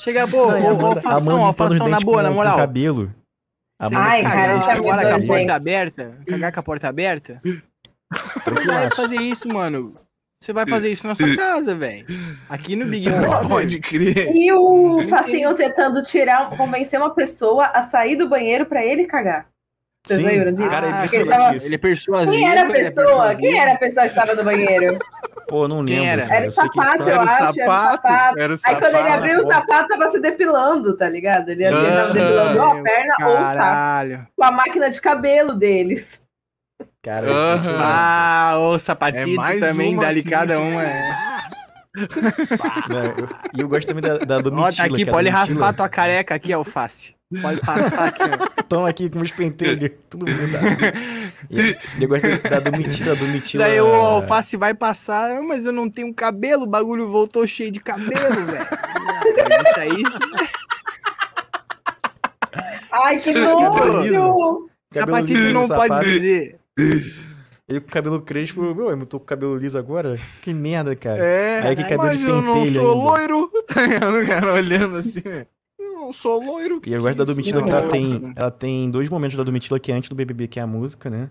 Chega, 0.00 0.26
pô, 0.26 0.46
Não, 0.50 0.70
a 0.70 0.72
ô, 0.72 0.76
ô, 0.82 0.86
alfação 0.86 1.88
na 1.88 2.00
boa, 2.00 2.22
na 2.22 2.28
com 2.30 2.34
moral. 2.34 2.56
cabelo. 2.56 3.12
A 3.78 3.88
Você 3.88 3.94
Ai, 3.94 4.22
vai 4.22 4.32
cara, 4.32 4.52
é 4.52 4.72
agora 4.72 5.02
com 5.08 5.14
a 5.22 5.26
porta 5.26 5.54
aberta? 5.54 6.18
Cagar 6.26 6.52
com 6.52 6.60
a 6.60 6.62
porta 6.62 6.88
aberta? 6.88 7.40
Vai 7.44 8.42
tranquilaço. 8.44 8.96
fazer 8.96 9.16
isso, 9.20 9.48
mano. 9.48 9.94
Você 10.42 10.52
vai 10.52 10.66
fazer 10.68 10.90
isso 10.90 11.06
na 11.06 11.14
sua 11.14 11.34
casa, 11.36 11.74
velho. 11.74 12.06
Aqui 12.48 12.76
no 12.76 12.86
Big 12.86 13.08
Brother. 13.10 13.46
Pode 13.48 13.80
crer. 13.80 14.30
E 14.34 14.52
o 14.52 15.00
Facinho 15.08 15.54
tentando 15.54 16.02
tirar, 16.02 16.50
convencer 16.56 16.98
uma 17.00 17.10
pessoa 17.14 17.66
a 17.66 17.82
sair 17.82 18.16
do 18.16 18.28
banheiro 18.28 18.64
pra 18.66 18.84
ele 18.84 19.04
cagar. 19.04 19.46
Vocês 20.06 20.20
Sim, 20.20 20.26
lembram 20.26 20.52
disso? 20.54 20.70
cara, 20.70 20.86
é 20.86 20.90
Ah, 20.92 20.96
impressionante 21.04 21.32
ele 21.34 21.42
tava-. 21.44 21.64
Ele 21.66 21.74
é 21.74 21.78
persuasivo. 21.78 22.32
Quem 22.32 22.48
era 22.48 22.60
a 22.60 22.64
é 22.64 22.72
pessoa? 22.72 23.04
persuasivo. 23.06 23.40
Quem 23.40 23.58
era 23.60 23.72
a 23.72 23.78
pessoa 23.78 24.08
que 24.08 24.14
tava 24.14 24.34
no 24.34 24.44
banheiro? 24.44 24.98
Pô, 25.48 25.66
não 25.66 25.84
Quem 25.84 26.00
lembro. 26.00 26.10
era? 26.12 26.22
cara. 26.26 26.34
Era 26.36 26.44
o 26.44 26.48
Eu 26.48 26.52
sapato, 26.52 27.02
eu 27.02 27.08
Era 27.08 27.18
o 27.18 27.20
acho, 27.22 27.32
era 27.32 27.50
o 27.50 27.54
sapato, 27.54 27.90
sapato. 27.92 28.38
era 28.38 28.52
o 28.52 28.56
Aí 28.64 28.74
quando 28.76 28.84
ele 28.84 28.92
sapato. 28.98 29.12
abriu 29.14 29.40
o 29.40 29.46
sapato, 29.46 29.88
tava 29.88 30.08
se 30.08 30.20
depilando, 30.20 30.96
tá 30.96 31.08
ligado? 31.08 31.48
Ele, 31.48 31.64
ele 31.64 31.74
tava 31.90 32.12
depilando 32.12 32.58
ou 32.60 32.66
a 32.66 32.82
perna 32.82 33.14
ou 33.22 33.32
o 33.32 33.36
saco. 33.36 33.44
Caralho. 33.56 34.26
Com 34.36 34.44
a 34.44 34.52
máquina 34.52 34.90
de 34.90 35.00
cabelo 35.00 35.54
deles. 35.54 36.22
Cara, 37.02 37.26
é 37.26 37.30
impressionante. 37.30 37.82
Ah, 37.84 38.54
o 38.58 38.74
É 38.74 38.78
sapatito 38.78 39.34
mais 39.36 39.60
também, 39.60 39.96
dali 39.96 40.20
assim 40.20 40.28
cada 40.30 40.54
que- 40.54 40.60
uma. 40.60 40.84
é. 40.84 41.10
Não, 42.88 43.04
eu- 43.04 43.28
E 43.56 43.60
eu, 43.60 43.68
gosto 43.68 43.88
também 43.88 44.02
da, 44.02 44.18
da 44.18 44.36
Ó, 44.36 44.42
Domitila. 44.42 44.72
tá 44.72 44.84
aqui, 44.94 45.04
pode 45.06 45.28
raspar 45.28 45.72
tua 45.72 45.88
careca 45.88 46.34
aqui, 46.34 46.52
alface. 46.52 47.14
Pode 47.42 47.60
passar 47.60 48.08
aqui, 48.08 48.22
ó. 48.22 48.57
Estão 48.68 48.84
aqui 48.84 49.08
com 49.08 49.20
os 49.20 49.32
pentelhos, 49.32 49.92
tudo 50.10 50.26
mudado. 50.30 50.76
E 51.50 51.74
e 51.98 52.02
eu 52.02 52.08
gosto 52.08 52.26
da 52.50 52.60
Domitila, 52.60 53.16
Domitila... 53.16 53.64
Daí 53.64 53.80
o 53.80 53.86
alface 53.86 54.58
vai 54.58 54.74
passar, 54.74 55.38
"Ah, 55.38 55.42
mas 55.42 55.64
eu 55.64 55.72
não 55.72 55.88
tenho 55.88 56.12
cabelo, 56.12 56.64
o 56.64 56.66
bagulho 56.66 57.08
voltou 57.08 57.46
cheio 57.46 57.70
de 57.70 57.80
cabelo, 57.80 58.44
velho. 58.44 58.66
Isso 59.70 59.80
aí, 59.80 60.02
Ai, 62.92 63.18
que 63.18 63.32
nojo! 63.32 64.68
Liso 65.24 65.54
não 65.54 65.66
pode 65.68 66.10
dizer. 66.10 66.58
Ele 67.68 67.80
com 67.80 67.88
cabelo 67.88 68.20
crespo, 68.22 68.62
meu, 68.74 68.90
eu 68.90 69.06
tô 69.06 69.18
com 69.18 69.26
cabelo 69.26 69.56
liso 69.56 69.78
agora? 69.78 70.18
Que 70.42 70.52
merda, 70.54 70.94
cara. 70.96 71.22
É, 71.22 71.60
Aí 71.68 71.76
que 71.76 71.82
cabelo 71.82 72.02
mas 72.04 72.18
de 72.18 72.26
eu 72.26 72.40
não 72.42 72.54
sou 72.54 72.62
ainda. 72.64 72.82
loiro. 72.82 73.50
Tá 73.68 73.82
ligado? 73.82 74.26
Cara 74.26 74.52
olhando 74.54 74.96
assim, 74.96 75.20
né? 75.26 75.46
Eu 76.08 76.10
não 76.10 76.12
sou 76.12 76.42
loiro. 76.42 76.80
E 76.86 76.92
eu 76.92 77.02
gosto 77.02 77.16
da? 77.18 77.24
Domitila 77.24 77.62
que 77.62 77.70
ela 77.70 77.88
tem, 77.88 78.32
ela 78.34 78.50
tem 78.50 78.90
dois 78.90 79.08
momentos 79.10 79.36
da 79.36 79.42
Domitila 79.44 79.78
que 79.78 79.92
é 79.92 79.94
antes 79.94 80.08
do 80.08 80.14
BBB, 80.14 80.48
que 80.48 80.58
é 80.58 80.62
a 80.62 80.66
música, 80.66 81.10
né? 81.10 81.30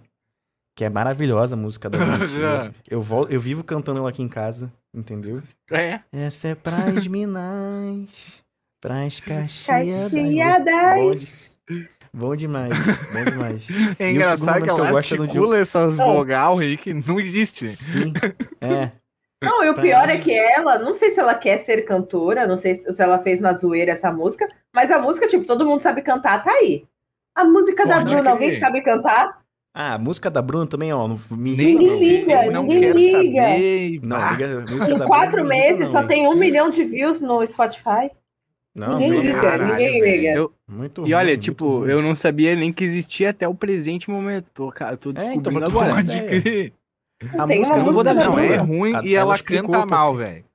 que 0.76 0.84
é 0.86 0.90
maravilhosa 0.90 1.56
a 1.56 1.58
música 1.58 1.90
da. 1.90 1.98
Já. 2.40 2.72
eu, 2.88 3.02
vol- 3.02 3.28
eu 3.30 3.42
vivo 3.42 3.64
cantando 3.64 3.98
ela 4.00 4.10
aqui 4.10 4.22
em 4.22 4.28
casa, 4.28 4.72
entendeu? 4.94 5.42
É. 5.72 6.02
Essa 6.14 6.50
é 6.50 6.56
pras 6.56 7.08
Minas, 7.08 8.44
pras 8.80 9.20
Caxias. 9.20 10.12
Caxiadas. 10.12 10.96
Bom, 10.96 11.12
de- 11.16 11.90
bom 12.14 12.36
demais, 12.36 12.72
bom 13.12 13.24
demais. 13.32 13.64
É 13.98 14.12
engraçado 14.12 14.62
que 14.64 14.70
ela 14.70 14.90
eu 14.90 14.94
gosto 14.94 15.16
é 15.16 15.18
articula 15.20 15.58
essas 15.58 15.98
Não. 15.98 16.14
vogal 16.14 16.58
que 16.80 16.94
não 16.94 17.20
existe. 17.20 17.70
Sim, 17.76 18.14
é. 18.62 18.92
Não, 19.44 19.64
e 19.64 19.70
o 19.70 19.76
pior 19.76 20.10
é 20.10 20.18
que 20.18 20.34
ela, 20.34 20.80
não 20.80 20.94
sei 20.96 21.12
se 21.12 21.20
ela 21.20 21.36
quer 21.36 21.58
ser 21.60 21.84
cantora, 21.84 22.48
não 22.48 22.58
sei 22.58 22.74
se 22.76 23.02
ela 23.02 23.20
fez 23.20 23.40
na 23.40 23.54
zoeira 23.54 23.92
essa 23.92 24.12
música, 24.12 24.48
mas 24.74 24.90
a 24.92 24.98
música, 25.00 25.28
tipo, 25.28 25.46
todo 25.46 25.66
mundo 25.66 25.80
sabe 25.82 26.02
cantar, 26.02 26.44
tá 26.44 26.52
aí. 26.52 26.86
A 27.36 27.44
música 27.46 27.86
da 27.86 27.98
Pode 27.98 28.06
Bruna, 28.16 28.22
crer. 28.22 28.32
alguém 28.32 28.60
sabe 28.60 28.82
cantar? 28.82 29.42
Ah, 29.76 29.94
a 29.94 29.98
música 30.00 30.32
da 30.32 30.42
Bruna 30.42 30.66
também, 30.66 30.92
ó, 30.92 31.08
não 31.08 31.20
me 31.30 31.56
liga, 31.56 32.50
não 32.50 32.64
ninguém 32.64 32.82
quero 32.82 32.98
liga. 32.98 33.42
saber. 33.44 34.00
Não, 34.02 34.30
liga, 34.32 34.58
a 34.58 34.62
música 34.62 34.92
Em 34.92 34.98
da 34.98 35.06
quatro 35.06 35.32
Bruna 35.36 35.50
meses 35.50 35.80
não, 35.82 35.92
só 35.92 36.04
tem 36.08 36.28
um 36.28 36.34
milhão 36.36 36.72
de 36.72 36.84
views 36.84 37.22
no 37.22 37.46
Spotify. 37.46 38.10
Não, 38.74 38.98
ninguém 39.00 39.22
liga, 39.22 39.40
caralho, 39.42 39.68
ninguém 39.68 40.02
liga. 40.02 40.30
Eu- 40.34 40.54
Muito 40.68 41.08
E 41.08 41.14
olha, 41.14 41.30
ruim, 41.30 41.38
tipo, 41.40 41.66
muito 41.66 41.80
ruim. 41.82 41.92
eu 41.92 42.02
não 42.02 42.16
sabia 42.16 42.56
nem 42.56 42.74
que 42.74 42.84
existia 42.84 43.30
até 43.30 43.48
o 43.48 43.54
presente 43.54 44.10
momento. 44.10 44.50
Tô, 44.52 44.72
tô 44.72 44.84
É, 44.84 44.94
então, 44.96 45.14
descobrindo 45.14 45.60
pra 45.60 45.70
tu 45.70 45.80
agora. 45.80 45.94
Pode 45.94 46.12
ideia. 46.18 46.42
crer. 46.42 46.74
A 47.38 47.48
Tem 47.48 47.58
música 47.60 47.78
uma 47.78 47.84
não 47.84 47.94
vou 47.94 48.04
música 48.04 48.04
dar 48.04 48.14
da 48.14 48.26
Não, 48.30 48.40
é 48.40 48.56
ruim 48.58 48.96
A- 48.96 49.02
e 49.04 49.16
ela, 49.16 49.36
explicou 49.36 49.72
canta 49.72 49.86
mal, 49.86 50.16
velho. 50.16 50.46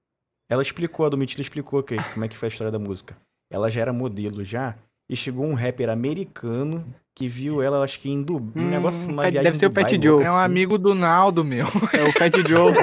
Ela 0.48 0.62
explicou, 0.62 1.06
a 1.06 1.08
Domitila 1.08 1.40
explicou 1.42 1.82
que, 1.82 1.96
como 2.12 2.24
é 2.24 2.28
que 2.28 2.36
foi 2.36 2.46
a 2.46 2.50
história 2.50 2.70
da 2.70 2.78
música. 2.78 3.16
Ela 3.50 3.68
já 3.70 3.80
era 3.80 3.92
modelo 3.92 4.44
já, 4.44 4.76
e 5.08 5.16
chegou 5.16 5.44
um 5.44 5.54
rapper 5.54 5.88
americano 5.90 6.84
que 7.14 7.28
viu 7.28 7.60
ela, 7.62 7.82
acho 7.82 7.98
que 7.98 8.08
em 8.10 8.22
Dubai, 8.22 8.62
um 8.62 8.66
Hum, 8.66 8.70
negócio, 8.70 9.00
uma 9.10 9.22
Fat- 9.22 9.32
viagem 9.32 9.42
deve 9.42 9.58
ser 9.58 9.66
o 9.66 9.68
Dubai, 9.70 9.84
Fat 9.84 9.92
louca 9.92 10.08
Joe. 10.24 10.24
É 10.26 10.30
um 10.32 10.36
amigo 10.36 10.78
do 10.78 10.94
Naldo, 10.94 11.44
meu. 11.44 11.66
É 11.92 12.02
o 12.04 12.12
Fat 12.12 12.32
Joe. 12.48 12.72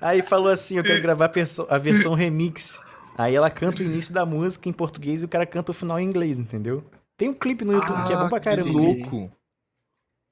Aí 0.00 0.22
falou 0.22 0.50
assim, 0.52 0.76
eu 0.78 0.84
quero 0.84 1.02
gravar 1.02 1.24
a 1.24 1.28
perso- 1.28 1.66
a 1.68 1.76
versão 1.76 2.14
remix. 2.14 2.78
Aí 3.16 3.34
ela 3.34 3.50
canta 3.50 3.82
o 3.82 3.84
início 3.84 4.14
da 4.14 4.24
música 4.24 4.68
em 4.68 4.72
português 4.72 5.22
e 5.22 5.24
o 5.24 5.28
cara 5.28 5.44
canta 5.44 5.72
o 5.72 5.74
final 5.74 5.98
em 5.98 6.04
inglês, 6.04 6.38
entendeu? 6.38 6.84
Tem 7.16 7.28
um 7.28 7.34
clipe 7.34 7.64
no 7.64 7.72
YouTube 7.72 8.06
que 8.06 8.12
é 8.12 8.16
bom 8.16 8.28
pra 8.28 8.38
Ah, 8.38 8.40
caramba. 8.40 8.70
que 8.70 8.76
louco. 8.76 9.30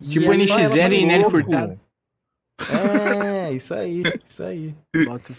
Tipo 0.02 0.32
E 0.32 0.42
é 0.42 0.46
só 0.46 0.58
ela 0.58 0.74
NX0 0.74 0.92
e 0.92 1.06
Nelly. 1.06 1.24
Furtado. 1.30 1.80
É, 3.24 3.52
isso 3.52 3.74
aí, 3.74 4.02
isso 4.28 4.42
aí. 4.42 4.74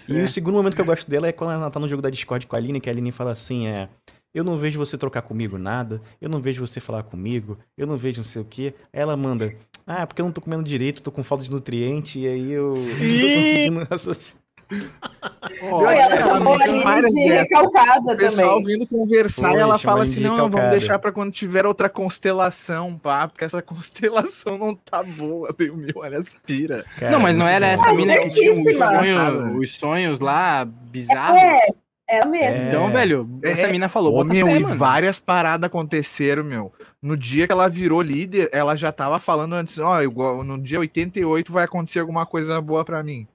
E 0.07 0.21
o 0.21 0.29
segundo 0.29 0.55
momento 0.55 0.75
que 0.75 0.81
eu 0.81 0.85
gosto 0.85 1.09
dela 1.09 1.27
é 1.27 1.31
quando 1.31 1.51
ela 1.51 1.69
tá 1.69 1.79
no 1.79 1.89
jogo 1.89 2.01
da 2.01 2.09
Discord 2.09 2.45
com 2.45 2.55
a 2.55 2.59
Aline, 2.59 2.79
que 2.79 2.89
a 2.89 2.93
Aline 2.93 3.11
fala 3.11 3.31
assim, 3.31 3.67
é... 3.67 3.85
Eu 4.33 4.43
não 4.43 4.57
vejo 4.57 4.77
você 4.77 4.97
trocar 4.97 5.23
comigo 5.23 5.57
nada, 5.57 5.99
eu 6.21 6.29
não 6.29 6.39
vejo 6.39 6.65
você 6.65 6.79
falar 6.79 7.01
comigo, 7.01 7.57
eu 7.75 7.87
não 7.87 7.97
vejo 7.97 8.17
não 8.17 8.23
sei 8.23 8.41
o 8.41 8.45
quê. 8.45 8.75
Aí 8.93 9.01
ela 9.01 9.17
manda, 9.17 9.55
ah, 9.85 10.05
porque 10.05 10.21
eu 10.21 10.25
não 10.25 10.31
tô 10.31 10.41
comendo 10.41 10.63
direito, 10.63 11.01
tô 11.01 11.11
com 11.11 11.23
falta 11.23 11.43
de 11.43 11.49
nutriente, 11.49 12.19
e 12.19 12.27
aí 12.27 12.51
eu 12.51 12.75
Sim! 12.75 13.07
não 13.07 13.17
tô 13.17 13.35
conseguindo 13.35 13.87
raciocinar. 13.89 14.46
E 14.69 15.65
ela 15.65 15.95
ela 15.95 16.17
chamou 16.17 16.53
a 16.59 16.63
Aline 16.63 17.13
de 17.13 17.27
recalcada 17.27 18.13
O 18.13 18.17
pessoal 18.17 18.57
também. 18.59 18.77
vindo 18.77 18.87
conversar 18.87 19.49
Foi, 19.51 19.59
e 19.59 19.61
ela 19.61 19.77
chama 19.77 19.93
fala 19.93 20.03
assim: 20.03 20.19
não, 20.19 20.49
vamos 20.49 20.69
deixar 20.71 20.99
pra 20.99 21.11
quando 21.11 21.31
tiver 21.31 21.65
outra 21.65 21.89
constelação, 21.89 22.97
pá, 22.97 23.27
porque 23.27 23.45
essa 23.45 23.61
constelação 23.63 24.57
não 24.57 24.75
tá 24.75 25.01
boa. 25.03 25.53
Deu 25.57 25.75
mil, 25.75 25.93
olha 25.95 26.17
as 26.17 26.33
pira. 26.45 26.85
Cara, 26.99 27.11
Não, 27.11 27.19
mas 27.19 27.37
não 27.37 27.47
era 27.47 27.67
essa 27.67 27.93
mina 27.93 28.17
que 28.17 28.29
tinha 28.29 28.51
os 28.51 28.77
sonhos, 28.77 29.57
os 29.61 29.75
sonhos 29.77 30.19
lá 30.19 30.65
bizarros? 30.65 31.41
É, 31.41 31.67
ela 32.09 32.25
mesma. 32.27 32.63
É. 32.63 32.67
Então, 32.67 32.91
velho, 32.91 33.39
essa 33.43 33.67
É. 33.67 33.71
mina 33.71 33.89
falou, 33.89 34.19
Ô, 34.19 34.23
meu, 34.23 34.47
fé, 34.47 34.57
e 34.57 34.63
mano. 34.63 34.75
várias 34.77 35.19
paradas 35.19 35.67
aconteceram, 35.67 36.43
meu. 36.43 36.71
No 37.01 37.15
dia 37.15 37.45
que 37.45 37.53
ela 37.53 37.69
virou 37.69 38.01
líder, 38.01 38.49
ela 38.51 38.75
já 38.75 38.91
tava 38.91 39.19
falando 39.19 39.53
antes, 39.53 39.77
ó, 39.77 40.01
igual 40.01 40.43
no 40.43 40.57
dia 40.61 40.79
88 40.79 41.51
vai 41.51 41.63
acontecer 41.63 41.99
alguma 41.99 42.25
coisa 42.25 42.59
boa 42.59 42.83
pra 42.83 43.03
mim. 43.03 43.27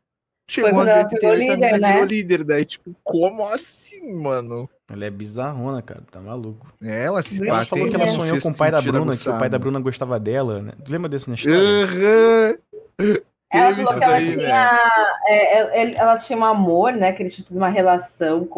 Chegou 0.53 0.70
quando 0.70 0.78
no 0.80 0.84
dia 0.84 0.92
ela 1.00 1.09
pegou 1.09 1.30
88, 1.30 1.32
a 1.32 1.55
líder, 1.57 1.66
mina 1.72 1.78
né? 1.78 1.92
virou 1.94 2.07
líder, 2.07 2.44
daí 2.44 2.64
tipo, 2.64 2.94
como 3.03 3.48
assim, 3.48 4.12
mano? 4.14 4.68
Ela 4.90 5.07
é 5.07 5.11
bizarrona, 5.11 5.80
cara, 5.80 6.03
tá 6.11 6.20
maluco. 6.20 6.70
É, 6.82 7.05
Ela 7.05 7.22
se 7.22 7.46
Ela 7.46 7.64
falou 7.64 7.88
que 7.88 7.96
ela 7.96 8.07
sonhou 8.07 8.38
com 8.40 8.50
o 8.50 8.57
pai 8.57 8.70
da 8.70 8.82
Bruna, 8.82 9.16
que 9.16 9.28
o 9.28 9.38
pai 9.38 9.48
da. 9.48 9.59
Bruna 9.59 9.80
gostava 9.80 10.20
dela, 10.20 10.61
né? 10.61 10.72
Tu 10.84 10.92
lembra 10.92 11.09
desse 11.09 11.28
na 11.28 11.36
história? 11.36 11.59
Aham. 11.59 13.18
Ela 13.53 13.74
falou 13.76 13.98
que 13.98 14.05
ela 14.05 14.16
aí, 14.16 14.32
tinha, 14.32 14.80
é, 15.26 15.59
é, 15.59 15.82
ele- 15.82 15.94
ela 15.96 16.16
tinha 16.16 16.38
um 16.38 16.44
amor, 16.44 16.92
né? 16.94 17.12
Que 17.12 17.22
eles 17.22 17.34
tinham 17.34 17.46
uma 17.50 17.68
relação 17.68 18.48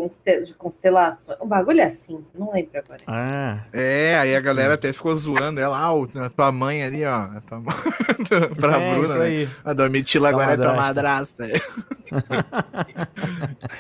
de 0.45 0.55
constelação. 0.55 1.37
Um 1.41 1.47
bagulho 1.47 1.85
assim, 1.85 2.25
não 2.35 2.53
lembro 2.53 2.79
agora. 2.79 3.01
Ah, 3.07 3.59
É, 3.73 4.17
aí 4.17 4.37
a 4.37 4.41
galera 4.41 4.75
até 4.75 4.93
ficou 4.93 5.15
zoando 5.17 5.61
ela, 5.61 5.77
ah, 5.79 5.93
o- 5.93 6.09
a 6.17 6.31
tua 6.31 6.53
mãe 6.53 6.85
ali, 6.85 7.05
ó. 7.05 7.23
A 7.23 7.41
tua 7.47 7.59
mãe, 7.61 7.75
pra 8.61 8.81
é, 8.81 8.95
Bruna, 8.95 9.15
né? 9.19 9.25
aí. 9.27 9.49
A 9.65 9.73
Domitila 9.73 10.29
agora 10.29 10.53
é 10.53 10.57
tua 10.57 10.75
madrasta. 10.75 11.43
madrasta. 11.43 11.65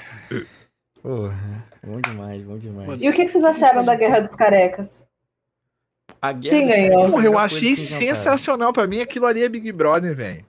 Porra, 1.03 1.65
bom 1.87 2.01
demais, 2.01 2.43
bom 2.43 2.57
demais. 2.59 3.01
E 3.01 3.09
o 3.09 3.13
que, 3.13 3.25
que 3.27 3.31
vocês 3.31 3.45
acharam 3.45 3.85
da 3.85 3.95
Guerra 3.95 4.21
dos 4.21 4.35
Carecas? 4.35 5.05
A 6.21 6.33
guerra 6.33 6.57
Quem 6.57 6.67
dos 6.67 6.77
ganhou? 6.77 7.11
Porra, 7.11 7.25
eu 7.27 7.39
achei 7.39 7.77
sensacional. 7.77 8.73
Pra 8.73 8.87
mim, 8.87 9.01
aquilo 9.01 9.27
ali 9.27 9.43
é 9.45 9.49
Big 9.49 9.71
Brother, 9.73 10.17
velho. 10.17 10.47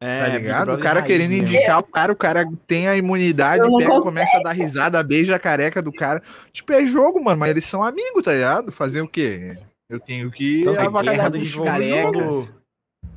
É, 0.00 0.18
Tá 0.20 0.28
ligado? 0.28 0.72
O 0.72 0.78
cara 0.78 1.00
raiz 1.00 1.06
querendo 1.06 1.30
mesmo. 1.30 1.46
indicar 1.48 1.78
o 1.80 1.82
cara, 1.82 2.12
o 2.12 2.16
cara 2.16 2.44
tem 2.66 2.86
a 2.86 2.96
imunidade, 2.96 3.62
não 3.62 3.76
pega, 3.78 3.90
consigo. 3.90 4.04
começa 4.04 4.36
a 4.36 4.42
dar 4.42 4.52
risada, 4.52 5.02
beija 5.02 5.34
a 5.34 5.38
careca 5.40 5.82
do 5.82 5.92
cara. 5.92 6.22
Tipo, 6.52 6.72
é 6.72 6.86
jogo, 6.86 7.22
mano, 7.22 7.38
mas 7.40 7.50
eles 7.50 7.64
são 7.66 7.82
amigos, 7.82 8.22
tá 8.22 8.32
ligado? 8.32 8.70
Fazer 8.70 9.00
o 9.00 9.08
quê? 9.08 9.58
Eu 9.90 9.98
tenho 9.98 10.30
que 10.30 10.64
a 10.68 10.84
avacalhar 10.86 11.30
dos 11.30 11.48
os 11.48 11.64
carecas. 11.64 12.12
quando, 12.12 12.54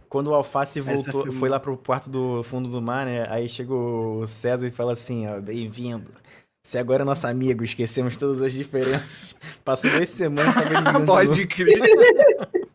quando 0.10 0.28
o 0.28 0.34
Alface 0.34 0.80
voltou, 0.80 1.32
foi 1.34 1.50
lá 1.50 1.60
pro 1.60 1.78
quarto 1.78 2.10
do 2.10 2.42
fundo 2.44 2.70
do 2.70 2.82
mar, 2.82 3.06
né? 3.06 3.28
Aí 3.30 3.48
chegou 3.48 4.22
o 4.22 4.28
César 4.28 4.66
e 4.68 4.72
fala 4.72 4.94
assim, 4.94 5.28
ó, 5.28 5.40
bem-vindo. 5.40 6.12
Você 6.66 6.78
agora 6.78 7.04
é 7.04 7.06
nosso 7.06 7.28
amigo, 7.28 7.64
esquecemos 7.64 8.16
todas 8.18 8.42
as 8.42 8.54
diferenças. 8.54 9.36
Passou 9.66 9.90
duas 9.92 10.10
semanas, 10.10 10.56
ligando 10.56 11.00
de 11.02 11.06
Pode 11.06 11.48
crer. 11.48 11.80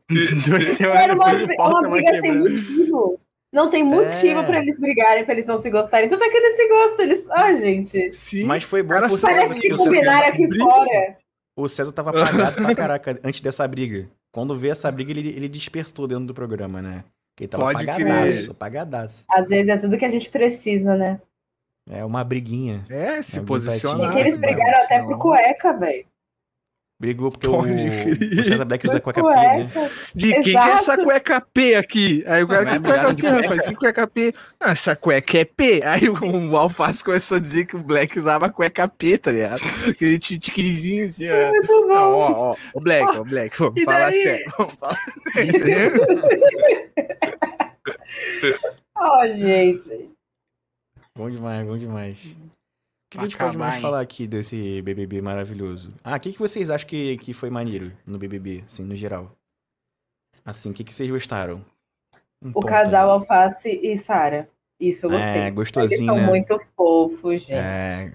Duas 0.46 0.64
semanas 0.66 1.02
Era 1.02 1.14
uma, 1.14 1.32
uma 1.80 1.90
briga 1.90 2.12
sem 2.20 2.22
quebrando. 2.22 2.50
motivo. 2.50 3.20
Não 3.52 3.70
tem 3.70 3.82
motivo 3.84 4.40
É. 4.40 4.42
pra 4.46 4.58
eles 4.58 4.78
brigarem, 4.78 5.24
pra 5.24 5.32
eles 5.34 5.46
não 5.46 5.56
se 5.56 5.70
gostarem. 5.70 6.08
Tanto 6.08 6.24
é 6.24 6.28
que 6.28 6.36
eles 6.36 6.56
se 6.56 6.68
gostam. 6.68 7.04
Eles... 7.06 7.30
Ai, 7.30 7.56
gente. 7.58 8.12
Sim. 8.12 8.44
Mas 8.44 8.64
foi 8.64 8.82
bom 8.82 8.94
Cara, 8.94 9.08
pro 9.08 9.20
parece 9.20 9.54
que 9.54 9.60
que 9.60 9.72
o 9.72 9.78
César, 9.78 9.90
combinaram 9.90 10.28
aqui 10.28 10.46
briga. 10.46 10.64
fora. 10.64 11.16
o 11.56 11.68
César 11.68 11.92
tava 11.92 12.10
apagado 12.10 12.56
pra 12.62 12.74
caraca 12.74 13.20
antes 13.24 13.40
dessa 13.40 13.66
briga. 13.66 14.08
Quando 14.32 14.56
veio 14.58 14.72
essa 14.72 14.90
briga, 14.92 15.10
ele, 15.12 15.28
ele 15.30 15.48
despertou 15.48 16.06
dentro 16.06 16.26
do 16.26 16.34
programa, 16.34 16.82
né? 16.82 17.04
Que 17.36 17.44
ele 17.44 17.48
tava 17.48 17.64
Pode 17.64 17.88
apagadaço, 17.88 18.32
crer. 18.32 18.50
apagadaço. 18.50 19.24
Às 19.30 19.48
vezes 19.48 19.68
é 19.68 19.76
tudo 19.76 19.96
que 19.96 20.04
a 20.04 20.08
gente 20.10 20.28
precisa, 20.28 20.94
né? 20.96 21.20
É 21.88 22.04
uma 22.04 22.24
briguinha. 22.24 22.84
É, 22.90 23.22
se 23.22 23.38
É 23.38 23.42
um 23.42 23.44
posicionar. 23.44 24.10
E 24.10 24.14
que 24.14 24.20
eles 24.20 24.38
né? 24.38 24.46
brigaram 24.46 24.78
até 24.78 24.96
Senão- 25.00 25.06
por 25.08 25.18
cueca, 25.18 25.72
velho. 25.72 26.04
Brigou 26.98 27.30
porque 27.30 27.46
Pode 27.46 27.72
o, 27.72 28.40
o 28.40 28.44
César 28.44 28.64
Black 28.64 28.88
usa 28.88 29.00
cueca 29.00 29.22
P, 29.22 29.28
né? 29.28 29.70
cueca. 29.70 29.90
De 30.14 30.32
quem 30.32 30.42
que 30.42 30.48
é 30.48 30.52
Exato. 30.52 30.70
essa 30.72 30.96
cueca 30.96 31.40
P 31.42 31.74
aqui? 31.74 32.24
Aí 32.26 32.42
o 32.42 32.48
cara, 32.48 32.64
Mas 32.64 32.72
que 32.72 32.80
cueca 32.84 33.14
de 33.14 33.22
P, 33.22 33.28
rapaz? 33.28 33.66
Que 33.66 33.74
cueca 33.74 34.06
P? 34.06 34.34
Não, 34.58 34.68
essa 34.70 34.96
cueca 34.96 35.38
é 35.38 35.44
P. 35.44 35.82
Aí 35.84 36.08
o, 36.08 36.50
o 36.50 36.56
Alface 36.56 37.04
começou 37.04 37.36
a 37.36 37.40
dizer 37.40 37.66
que 37.66 37.76
o 37.76 37.82
Black 37.82 38.18
usava 38.18 38.48
cueca 38.48 38.88
P, 38.88 39.18
tá 39.18 39.30
ligado? 39.30 39.60
Aquele 39.86 40.18
tiquirizinho 40.18 41.04
assim, 41.04 41.28
ó. 41.28 41.50
Muito 41.50 41.86
Não, 41.86 42.12
bom. 42.12 42.18
ó, 42.18 42.52
ó, 42.52 42.56
o 42.72 42.80
Black, 42.80 43.18
ó, 43.18 43.24
Black, 43.24 43.58
vamos 43.58 43.82
falar 43.84 44.10
daí? 44.10 44.22
sério. 44.22 44.54
Vamos 44.56 44.74
falar 44.74 44.98
sério. 45.34 45.92
Ó, 48.98 49.26
gente. 49.26 50.10
Bom 51.14 51.30
demais, 51.30 51.66
bom 51.66 51.78
demais. 51.78 52.36
O 53.06 53.10
que, 53.10 53.18
que 53.18 53.24
a 53.24 53.28
gente 53.28 53.38
pode 53.38 53.56
mais 53.56 53.76
hein? 53.76 53.80
falar 53.80 54.00
aqui 54.00 54.26
desse 54.26 54.82
BBB 54.82 55.20
maravilhoso? 55.22 55.90
Ah, 56.02 56.16
o 56.16 56.20
que, 56.20 56.32
que 56.32 56.38
vocês 56.38 56.70
acham 56.70 56.88
que, 56.88 57.16
que 57.18 57.32
foi 57.32 57.48
maneiro 57.50 57.92
no 58.04 58.18
BBB, 58.18 58.64
assim, 58.66 58.82
no 58.82 58.96
geral? 58.96 59.30
Assim, 60.44 60.70
o 60.70 60.74
que, 60.74 60.82
que 60.82 60.92
vocês 60.94 61.08
gostaram? 61.08 61.64
Um 62.42 62.50
O 62.54 62.60
casal 62.60 63.08
aí. 63.08 63.14
Alface 63.14 63.68
e 63.82 63.96
Sara. 63.96 64.48
Isso 64.78 65.06
eu 65.06 65.10
gostei. 65.10 65.28
É, 65.28 65.42
Eles 65.44 65.54
gostosinho, 65.54 66.04
são 66.04 66.16
né? 66.16 66.26
muito 66.26 66.58
fofos, 66.76 67.40
gente. 67.42 67.52
É. 67.54 68.12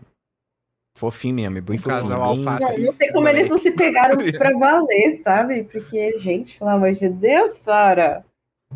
Fofinho 0.97 1.35
mesmo, 1.35 1.57
é 1.57 1.61
bem 1.61 1.77
Um 1.77 1.79
fofinho. 1.79 2.01
casal 2.01 2.35
bem- 2.35 2.47
alface. 2.47 2.77
Não, 2.77 2.85
não 2.87 2.93
sei 2.93 3.11
como 3.13 3.27
eles 3.29 3.49
não 3.49 3.57
se 3.57 3.71
pegaram 3.71 4.17
pra 4.37 4.51
valer, 4.57 5.13
sabe? 5.23 5.63
Porque, 5.63 6.19
gente, 6.19 6.59
pelo 6.59 6.69
amor 6.69 6.91
de 6.93 7.07
Deus, 7.09 7.53
Sara. 7.53 8.25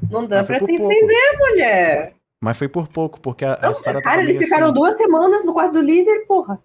Não 0.09 0.25
dá 0.25 0.43
foi 0.43 0.57
pra 0.57 0.65
te 0.65 0.77
pouco. 0.77 0.91
entender, 0.91 1.37
mulher. 1.37 2.13
Mas 2.45 2.59
foi 2.59 2.67
por 2.67 2.87
pouco, 2.87 3.19
porque 3.19 3.43
a, 3.43 3.55
a 3.55 3.61
Não, 3.69 3.73
Sarah 3.73 3.99
cara, 4.03 4.21
eles 4.21 4.33
meio 4.33 4.43
ficaram 4.43 4.67
assim, 4.67 4.75
duas 4.75 4.95
semanas 4.95 5.43
no 5.43 5.51
quarto 5.51 5.73
do 5.73 5.81
líder, 5.81 6.27
porra. 6.27 6.61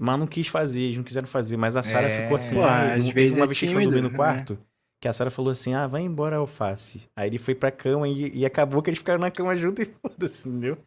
Mas 0.00 0.18
não 0.18 0.26
quis 0.26 0.48
fazer, 0.48 0.80
eles 0.80 0.96
não 0.96 1.04
quiseram 1.04 1.28
fazer. 1.28 1.56
Mas 1.56 1.76
a 1.76 1.84
Sara 1.84 2.08
É. 2.08 2.22
ficou 2.22 2.36
assim. 2.36 2.56
Pô, 2.56 2.62
ah, 2.62 2.92
às 2.94 3.08
vezes 3.08 3.36
uma 3.36 3.44
é 3.44 3.46
vez 3.46 3.58
que 3.58 3.64
a 3.64 3.68
gente 3.68 3.74
foi 3.76 3.84
dormir 3.84 4.02
no 4.02 4.10
quarto, 4.10 4.58
que 5.00 5.06
a 5.06 5.12
Sara 5.12 5.30
falou 5.30 5.52
assim: 5.52 5.72
ah, 5.72 5.86
vai 5.86 6.02
embora, 6.02 6.36
alface. 6.36 7.02
Aí 7.16 7.28
ele 7.28 7.38
foi 7.38 7.54
pra 7.54 7.70
cama 7.70 8.08
e, 8.08 8.38
e 8.38 8.44
acabou 8.44 8.82
que 8.82 8.90
eles 8.90 8.98
ficaram 8.98 9.20
na 9.20 9.30
cama 9.30 9.56
junto 9.56 9.82
e 9.82 9.84
foda-se, 10.02 10.48
entendeu? 10.48 10.78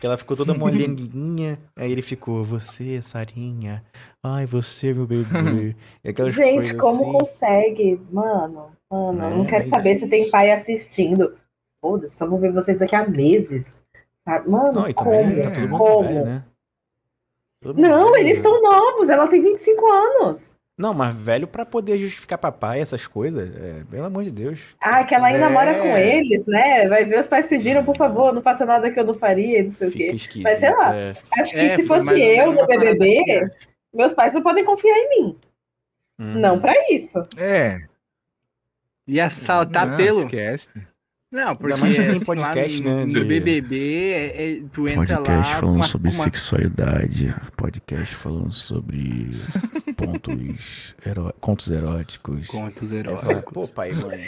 Que 0.00 0.06
ela 0.06 0.18
ficou 0.18 0.36
toda 0.36 0.54
molenguinha. 0.54 1.56
aí 1.78 1.92
ele 1.92 2.02
ficou, 2.02 2.44
você, 2.44 3.00
Sarinha. 3.00 3.84
Ai, 4.24 4.44
você, 4.44 4.92
meu 4.92 5.06
bebê. 5.06 5.76
Aquelas 6.04 6.34
Gente, 6.34 6.76
como 6.76 7.02
assim. 7.04 7.12
consegue? 7.12 8.00
Mano, 8.10 8.72
mano, 8.90 9.22
eu 9.22 9.36
não 9.38 9.44
É, 9.44 9.48
quero 9.48 9.64
saber 9.64 9.90
é 9.90 9.94
se 9.94 10.08
tem 10.08 10.30
pai 10.30 10.50
assistindo. 10.50 11.32
Foda-se, 11.80 12.16
só 12.16 12.26
vou 12.26 12.38
ver 12.38 12.52
vocês 12.52 12.78
daqui 12.78 12.96
a 12.96 13.06
meses. 13.06 13.78
Sabe? 14.24 14.48
Mano, 14.50 14.72
Não, 14.72 14.88
e 14.88 14.94
como? 14.94 15.42
tá 15.42 15.50
todo 15.50 15.68
mundo 15.68 15.78
como? 15.78 16.08
velho, 16.08 16.24
né? 16.24 16.44
Não, 17.64 18.12
velho, 18.12 18.16
eles 18.26 18.32
né? 18.42 18.48
estão 18.48 18.62
novos, 18.62 19.08
ela 19.08 19.26
tem 19.26 19.42
25 19.42 19.86
anos. 19.90 20.56
Não, 20.76 20.94
mas 20.94 21.12
velho 21.14 21.48
pra 21.48 21.66
poder 21.66 21.98
justificar 21.98 22.38
papai, 22.38 22.80
essas 22.80 23.04
coisas. 23.04 23.50
É, 23.56 23.82
pelo 23.90 24.04
amor 24.04 24.22
de 24.22 24.30
Deus. 24.30 24.60
Ah, 24.80 25.02
que 25.02 25.12
ela 25.12 25.26
ainda 25.26 25.46
É. 25.46 25.48
mora 25.48 25.74
com 25.76 25.96
eles, 25.96 26.46
né? 26.46 26.88
Vai 26.88 27.04
ver, 27.04 27.18
os 27.18 27.26
pais 27.26 27.48
pediram, 27.48 27.84
por 27.84 27.96
favor, 27.96 28.32
não 28.32 28.40
faça 28.42 28.64
nada 28.64 28.88
que 28.90 28.98
eu 29.00 29.04
não 29.04 29.14
faria, 29.14 29.58
e 29.58 29.62
não 29.64 29.70
sei 29.70 29.88
o 29.88 29.90
Fica 29.90 30.04
quê. 30.10 30.16
esquisito. 30.16 30.44
Mas 30.44 30.60
sei 30.60 30.70
lá. 30.70 30.94
é. 30.94 31.14
Acho 31.40 31.50
que 31.50 31.58
É, 31.58 31.76
se 31.76 31.84
fosse 31.86 32.20
eu 32.22 32.52
no 32.52 32.64
BBB, 32.64 33.18
assim, 33.20 33.50
meus 33.92 34.12
pais 34.12 34.32
não 34.32 34.42
podem 34.42 34.64
confiar 34.64 34.96
em 34.96 35.08
mim. 35.10 35.38
Hum. 36.20 36.34
Não 36.38 36.60
pra 36.60 36.72
isso. 36.92 37.20
É. 37.36 37.78
Ia 39.06 39.30
saltar 39.30 39.86
não, 39.86 39.96
pelo. 39.96 40.20
Esquece. 40.20 40.68
Não, 41.30 41.54
porque 41.54 41.76
mais 41.76 41.94
tem 41.94 42.06
assim, 42.16 42.24
podcast, 42.24 42.82
lá 42.82 42.90
no, 42.90 42.96
né, 42.96 43.04
no 43.04 43.12
de- 43.12 43.24
BBB, 43.24 44.10
é- 44.12 44.50
é- 44.52 44.62
tu 44.72 44.88
entra 44.88 45.16
Podcast 45.18 45.52
lá... 45.52 45.60
falando 45.60 45.76
uma- 45.76 45.86
sobre 45.86 46.10
uma- 46.10 46.24
sexualidade, 46.24 47.34
podcast 47.56 48.14
falando 48.14 48.52
sobre 48.52 49.30
pontos 49.96 50.94
eró 51.04 51.30
contos 51.40 51.70
eróticos. 51.70 52.48
Contos 52.48 52.92
eróticos. 52.92 53.52
Pô, 53.52 53.68
pai 53.68 53.92
mãe. 53.92 54.24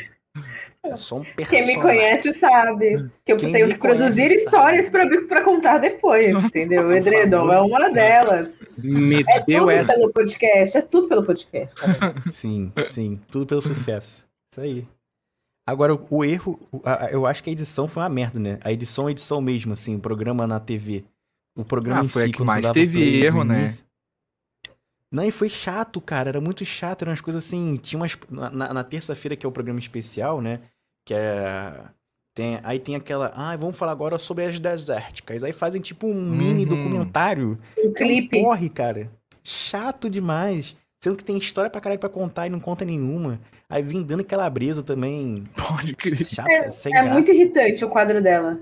É 0.84 0.94
só 0.96 1.18
um 1.18 1.24
Quem 1.24 1.34
personagem. 1.34 1.76
me 1.76 1.82
conhece 1.82 2.32
sabe 2.34 3.10
que 3.24 3.32
eu 3.32 3.36
Quem 3.36 3.52
tenho 3.52 3.68
que 3.68 3.78
produzir 3.78 4.22
conhece 4.28 4.44
histórias 4.44 4.90
pra 4.90 5.42
contar 5.42 5.78
depois, 5.78 6.36
entendeu? 6.44 6.86
O 6.88 6.92
Edredom 6.92 7.52
é 7.52 7.60
uma 7.60 7.90
delas. 7.90 8.48
É 8.78 8.82
Meteu 8.82 9.60
tudo 9.60 9.70
essa. 9.70 9.92
pelo 9.94 10.12
podcast, 10.12 10.76
é 10.78 10.82
tudo 10.82 11.08
pelo 11.08 11.22
podcast. 11.24 11.74
tá? 11.74 12.14
Sim, 12.30 12.72
sim. 12.90 13.20
Tudo 13.30 13.46
pelo 13.46 13.60
sucesso. 13.60 14.26
Isso 14.52 14.60
aí. 14.60 14.86
Agora, 15.70 15.98
o, 16.10 16.24
erro, 16.24 16.58
a- 16.84 17.06
a- 17.06 17.10
eu 17.10 17.26
acho 17.26 17.42
que 17.42 17.50
a 17.50 17.52
edição 17.52 17.86
foi 17.88 18.02
uma 18.02 18.08
merda, 18.08 18.38
né? 18.40 18.58
A 18.62 18.72
edição 18.72 19.08
é 19.08 19.12
edição 19.12 19.40
mesmo, 19.40 19.72
assim, 19.72 19.96
o 19.96 20.00
programa 20.00 20.46
na 20.46 20.58
TV. 20.60 21.04
O 21.56 21.64
programa 21.64 22.00
Ah, 22.00 22.04
em 22.04 22.08
foi 22.08 22.22
a 22.22 22.26
si, 22.26 22.32
que 22.32 22.38
quando 22.38 22.46
mais 22.46 22.70
teve 22.70 23.22
erro, 23.22 23.44
né? 23.44 23.76
Não, 25.12 25.24
e 25.24 25.30
foi 25.30 25.48
chato, 25.48 26.00
cara. 26.00 26.28
Era 26.28 26.40
muito 26.40 26.64
chato. 26.64 27.02
Eram 27.02 27.10
umas 27.10 27.20
coisas 27.20 27.44
assim. 27.44 27.76
Tinha 27.76 27.98
umas. 28.00 28.16
Na, 28.30 28.72
na- 28.72 28.84
terça-feira, 28.84 29.34
que 29.36 29.44
é 29.44 29.48
o 29.48 29.52
programa 29.52 29.80
especial, 29.80 30.40
né? 30.40 30.60
Que 31.04 31.14
é. 31.14 31.82
Tem, 32.32 32.60
aí 32.62 32.78
tem 32.78 32.94
aquela. 32.94 33.32
Ah, 33.34 33.56
vamos 33.56 33.76
falar 33.76 33.90
agora 33.92 34.16
sobre 34.18 34.44
as 34.44 34.58
desérticas. 34.60 35.42
Aí 35.42 35.52
fazem 35.52 35.80
tipo 35.80 36.06
um 36.06 36.14
mini 36.30 36.62
Uhum. 36.62 36.68
documentário. 36.68 37.58
Um 37.76 37.92
Que 37.92 38.04
é 38.04 38.06
clipe. 38.06 38.40
porre, 38.40 38.68
cara. 38.68 39.10
Chato 39.42 40.08
demais. 40.08 40.76
Sendo 41.02 41.16
que 41.16 41.24
tem 41.24 41.36
história 41.38 41.68
pra 41.70 41.80
caralho 41.80 41.98
pra 41.98 42.08
contar 42.08 42.46
e 42.46 42.50
não 42.50 42.60
conta 42.60 42.84
nenhuma. 42.84 43.40
Aí 43.70 43.82
vim 43.82 44.02
dando 44.02 44.24
calabresa 44.24 44.82
também. 44.82 45.44
Pode 45.56 45.94
crer. 45.94 46.26
Chata, 46.26 46.70
sem 46.72 46.92
É 46.92 46.98
graça. 47.00 47.14
muito 47.14 47.30
irritante 47.30 47.84
o 47.84 47.88
quadro 47.88 48.20
dela. 48.20 48.58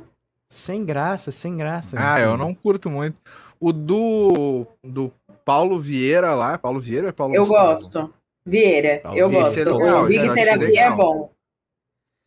Sem 0.50 0.84
graça, 0.84 1.30
sem 1.30 1.56
graça. 1.56 1.96
Ah, 1.98 2.20
eu 2.20 2.36
não 2.36 2.54
curto 2.54 2.88
muito. 2.90 3.16
O 3.58 3.72
do, 3.72 4.66
do 4.84 5.10
Paulo 5.44 5.80
Vieira 5.80 6.34
lá. 6.34 6.58
Paulo 6.58 6.78
Vieira 6.78 7.06
ou 7.06 7.08
é 7.08 7.12
Paulo 7.12 7.34
Eu 7.34 7.46
Gustavo? 7.46 7.68
gosto. 7.68 8.14
Vieira, 8.46 9.00
Paulo 9.02 9.18
eu 9.18 9.28
Vieira, 9.28 9.44
gosto. 9.44 9.58
é 9.60 9.64
legal, 9.64 10.04
o 10.04 10.06
Big 10.06 10.34
Terapia 10.34 10.66
é 10.66 10.68
legal. 10.68 10.96
bom. 10.96 11.30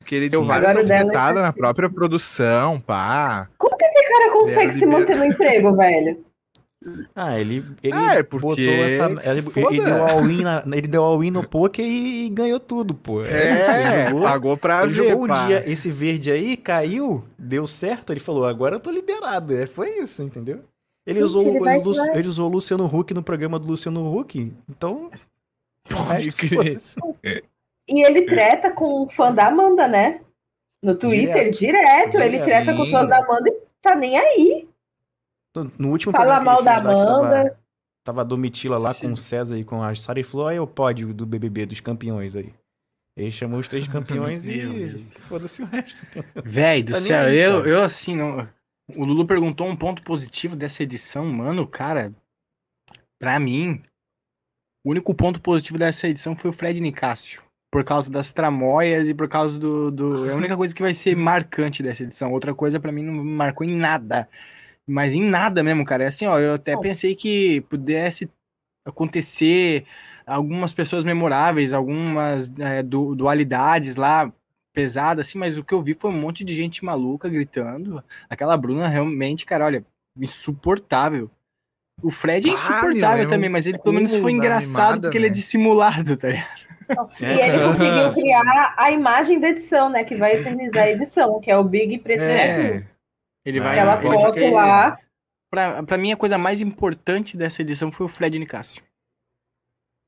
Que 0.05 0.15
ele 0.15 0.29
deu 0.29 0.41
Sim. 0.41 0.47
várias 0.47 0.73
dela 0.75 0.81
é 0.93 0.97
alfinetadas 0.97 1.43
na 1.43 1.53
própria 1.53 1.89
produção, 1.89 2.79
pá. 2.79 3.47
Como 3.57 3.77
que 3.77 3.85
esse 3.85 4.09
cara 4.09 4.31
consegue 4.31 4.73
se 4.73 4.85
manter 4.85 5.15
no 5.15 5.25
emprego, 5.25 5.75
velho? 5.75 6.23
Ah, 7.15 7.39
ele, 7.39 7.63
ele 7.83 7.93
Ah, 7.93 8.15
é 8.15 8.23
porque 8.23 8.41
botou 8.45 8.63
essa. 8.85 9.05
Ele, 9.29 9.43
ele 9.55 9.83
deu 9.85 10.03
all-in 10.07 10.41
na- 10.41 10.63
ele 10.73 10.87
deu 10.87 11.03
all-in 11.03 11.29
no 11.29 11.47
poker 11.47 11.85
e, 11.85 12.27
ganhou 12.29 12.59
tudo, 12.59 12.95
pô. 12.95 13.23
É, 13.23 13.59
isso, 13.61 13.71
ele 13.71 14.05
jogou, 14.09 14.21
pagou 14.23 14.57
pra 14.57 14.83
ele 14.83 14.93
ver, 14.93 15.09
jogou 15.09 15.25
um 15.25 15.27
pá. 15.27 15.45
dia, 15.45 15.69
esse 15.71 15.91
verde 15.91 16.31
aí 16.31 16.57
caiu, 16.57 17.23
deu 17.37 17.67
certo, 17.67 18.11
ele 18.11 18.19
falou, 18.19 18.45
agora 18.45 18.77
eu 18.77 18.79
tô 18.79 18.89
liberado. 18.89 19.53
É, 19.55 19.67
foi 19.67 19.99
isso, 19.99 20.23
entendeu? 20.23 20.61
Ele, 21.05 21.19
Gente, 21.19 21.23
usou, 21.25 21.41
ele 21.41 21.69
ele, 21.69 21.87
usou- 21.87 22.07
ele 22.15 22.27
usou 22.27 22.49
o 22.49 22.51
Luciano 22.51 22.85
Huck 22.85 23.13
no 23.13 23.21
programa 23.23 23.59
do 23.59 23.67
Luciano 23.67 24.15
Huck, 24.17 24.51
então. 24.69 25.11
o 25.91 25.95
resto, 26.11 26.35
crer. 26.35 27.43
E 27.87 28.03
ele 28.05 28.21
treta 28.23 28.71
com 28.71 29.03
um 29.03 29.09
fã 29.09 29.31
da 29.33 29.47
Amanda, 29.47 29.87
né? 29.87 30.21
No 30.83 30.95
Twitter, 30.95 31.51
direto. 31.51 32.15
Ele 32.15 32.29
Direto. 32.29 32.45
treta 32.45 32.73
com 32.73 32.81
os 32.83 32.89
fãs 32.89 33.07
da 33.07 33.17
Amanda 33.17 33.49
e 33.49 33.53
tá 33.81 33.95
nem 33.95 34.17
aí. 34.17 34.67
No, 35.77 35.89
último 35.89 36.11
Fala 36.11 36.39
mal 36.39 36.63
da 36.63 36.77
lá, 36.77 36.79
que 36.79 36.85
tava- 36.87 37.19
Amanda. 37.19 37.59
Tava 38.03 38.21
a 38.21 38.23
Domitila 38.23 38.77
lá 38.79 38.93
Sim. 38.93 39.07
com 39.07 39.13
o 39.13 39.17
César 39.17 39.57
e 39.59 39.63
com 39.63 39.83
a 39.83 39.93
Sara 39.93 40.19
e 40.19 40.23
falou: 40.23 40.47
aí 40.47 40.59
o 40.59 40.65
pódio 40.65 41.13
do 41.13 41.25
BBB, 41.25 41.65
dos 41.67 41.79
campeões 41.81 42.35
aí. 42.35 42.53
Ele 43.15 43.29
chamou 43.29 43.59
os 43.59 43.67
três 43.67 43.85
campeões 43.89 44.45
e 44.45 44.97
foda-se 45.19 45.61
o 45.61 45.65
resto. 45.65 46.05
Véi 46.43 46.81
do 46.81 46.93
Tá 46.93 46.99
céu, 46.99 47.25
aí, 47.25 47.37
eu, 47.37 47.65
eu 47.65 47.81
assim, 47.83 48.15
não... 48.15 48.47
o 48.95 49.03
Lulu 49.05 49.25
perguntou 49.27 49.67
um 49.67 49.75
ponto 49.75 50.01
positivo 50.01 50.55
dessa 50.55 50.81
edição, 50.81 51.25
mano, 51.25 51.67
cara, 51.67 52.11
pra 53.19 53.37
mim, 53.39 53.81
o 54.85 54.89
único 54.91 55.13
ponto 55.13 55.39
positivo 55.41 55.77
dessa 55.77 56.07
edição 56.07 56.35
foi 56.35 56.49
o 56.49 56.53
Fred 56.53 56.79
Nicásio, 56.81 57.43
por 57.71 57.83
causa 57.83 58.09
das 58.09 58.31
tramóias 58.31 59.09
e 59.09 59.13
por 59.13 59.27
causa 59.27 59.59
do, 59.59 59.91
do... 59.91 60.27
É 60.29 60.31
a 60.33 60.35
única 60.35 60.55
coisa 60.57 60.73
que 60.73 60.81
vai 60.81 60.95
ser 60.95 61.15
marcante 61.15 61.83
dessa 61.83 62.01
edição, 62.03 62.31
outra 62.31 62.55
coisa 62.55 62.79
pra 62.79 62.91
mim 62.91 63.03
não 63.03 63.13
me 63.13 63.29
marcou 63.31 63.67
em 63.67 63.75
nada, 63.75 64.27
mas 64.87 65.13
em 65.13 65.23
nada 65.23 65.63
mesmo, 65.63 65.85
cara, 65.85 66.03
é 66.03 66.07
assim, 66.07 66.25
ó, 66.25 66.39
eu 66.39 66.55
até 66.55 66.75
pensei 66.77 67.15
que 67.15 67.61
pudesse 67.61 68.29
acontecer 68.85 69.85
algumas 70.25 70.73
pessoas 70.73 71.03
memoráveis, 71.03 71.73
algumas 71.73 72.51
é, 72.59 72.81
du- 72.81 73.15
dualidades 73.15 73.95
lá, 73.95 74.31
pesada, 74.73 75.21
assim, 75.21 75.37
mas 75.37 75.57
o 75.57 75.63
que 75.63 75.73
eu 75.73 75.81
vi 75.81 75.93
foi 75.93 76.09
um 76.09 76.19
monte 76.19 76.43
de 76.43 76.55
gente 76.55 76.83
maluca 76.83 77.29
gritando. 77.29 78.03
Aquela 78.29 78.57
Bruna 78.57 78.87
realmente, 78.87 79.45
cara, 79.45 79.65
olha, 79.65 79.85
insuportável. 80.17 81.29
O 82.01 82.09
Fred 82.09 82.47
é 82.47 82.51
Ah, 82.51 82.55
insuportável 82.55 83.23
é 83.23 83.27
um 83.27 83.29
também, 83.29 83.49
mas 83.49 83.67
ele 83.67 83.77
pelo 83.77 83.93
menos 83.93 84.09
cúmulo 84.09 84.23
foi 84.23 84.31
engraçado 84.31 84.67
mimada, 84.67 85.01
porque 85.01 85.17
ele 85.17 85.27
é 85.27 85.29
né? 85.29 85.35
dissimulado, 85.35 86.17
tá 86.17 86.29
ligado? 86.29 86.61
E 87.21 87.25
ele 87.25 87.41
É. 87.41 87.63
conseguiu 87.67 88.11
criar 88.13 88.73
a 88.77 88.91
imagem 88.91 89.39
da 89.39 89.49
edição, 89.49 89.89
né? 89.89 90.03
Que 90.03 90.15
vai 90.15 90.35
eternizar 90.35 90.83
a 90.83 90.89
edição, 90.89 91.39
que 91.39 91.51
é 91.51 91.57
o 91.57 91.63
Big 91.63 91.99
Preto. 91.99 92.21
É, 92.21 92.83
Ele 93.45 93.59
Ah, 93.59 93.63
vai. 93.63 93.79
Aquela 93.79 94.01
foto 94.01 94.49
lá. 94.51 94.97
Pra, 95.49 95.83
pra 95.83 95.97
mim, 95.97 96.11
a 96.11 96.17
coisa 96.17 96.37
mais 96.37 96.61
importante 96.61 97.35
dessa 97.35 97.61
edição 97.61 97.91
foi 97.91 98.05
o 98.05 98.09
Fred 98.09 98.37
Nicásio. 98.39 98.81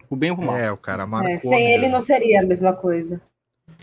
O 0.09 0.15
bem 0.15 0.31
ou 0.31 0.38
o 0.38 0.45
mal. 0.45 0.55
é, 0.57 0.71
o 0.71 0.77
cara 0.77 1.05
marcou. 1.05 1.29
é, 1.31 1.39
sem 1.39 1.73
ele 1.73 1.89
não 1.89 1.99
seria 2.01 2.39
a 2.41 2.45
mesma 2.45 2.73
coisa. 2.73 3.21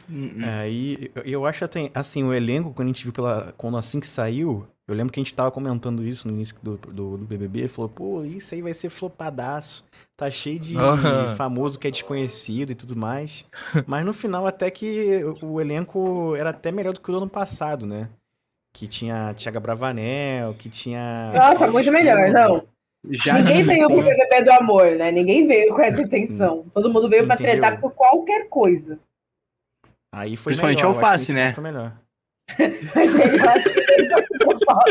Hum, 0.09 0.32
hum. 0.36 0.44
É, 0.44 0.70
e 0.70 1.11
eu- 1.24 1.44
acho 1.46 1.64
até, 1.64 1.90
assim, 1.94 2.22
o 2.24 2.32
elenco, 2.32 2.72
quando 2.72 2.88
a 2.88 2.92
gente 2.92 3.05
viu 3.05 3.12
pela. 3.12 3.53
Quando 3.57 3.76
assim 3.76 4.01
que 4.01 4.07
saiu, 4.07 4.66
eu 4.88 4.94
lembro 4.94 5.12
que 5.12 5.20
a 5.20 5.22
gente 5.22 5.34
tava 5.34 5.51
comentando 5.51 6.05
isso 6.05 6.26
no 6.28 6.34
início 6.34 6.57
do, 6.62 6.76
do, 6.76 7.16
do 7.18 7.24
BBB, 7.26 7.68
falou, 7.68 7.88
pô, 7.88 8.24
isso 8.24 8.55
aí 8.55 8.62
vai 8.62 8.74
ser 8.74 8.88
flopadaço. 8.90 9.84
Tá 10.16 10.30
cheio 10.30 10.59
de 10.59 10.76
Aham. 10.76 11.34
famoso 11.36 11.78
que 11.78 11.88
é 11.88 11.90
desconhecido 11.90 12.72
e 12.72 12.74
tudo 12.74 12.96
mais. 12.96 13.44
Mas 13.86 14.05
no 14.05 14.12
final, 14.12 14.46
até 14.46 14.70
que 14.70 15.22
o 15.42 15.61
elenco 15.61 16.34
era 16.36 16.51
até 16.51 16.70
melhor 16.72 16.92
do 16.94 17.01
que 17.01 17.09
o 17.11 17.12
do 17.12 17.18
ano 17.18 17.30
passado, 17.30 17.86
né? 17.86 18.09
Que 18.73 18.87
tinha 18.87 19.35
Thiago 19.35 19.61
Bravanel, 19.61 20.55
que 20.55 20.68
tinha. 20.68 21.12
Nossa, 21.35 21.66
muito 21.71 21.91
melhor, 21.91 22.31
não. 22.31 22.62
Já 23.11 23.35
Ninguém 23.39 23.64
veio 23.64 23.87
sim. 23.87 23.95
pro 23.95 24.03
BBB 24.05 24.43
do 24.45 24.53
amor, 24.53 24.91
né? 24.97 25.11
Ninguém 25.11 25.47
veio 25.47 25.75
com 25.75 25.81
essa 25.83 26.03
intenção. 26.03 26.66
Todo 26.75 26.93
mundo 26.93 27.09
veio 27.09 27.25
pra 27.27 27.35
Entendeu? 27.35 27.53
tretar 27.53 27.81
por 27.81 27.93
qualquer 27.93 28.49
coisa. 28.49 28.99
Aí 30.14 30.37
foi 30.37 30.51
Principalmente 30.53 30.79
melhor, 30.83 30.95
alface, 30.95 31.33
né? 31.33 31.51
Foi 31.51 31.64
melhor. 31.64 31.93
Mas 32.95 33.14
ele 33.21 33.41
acha 33.41 33.71
que 33.71 33.81
ele 33.93 34.09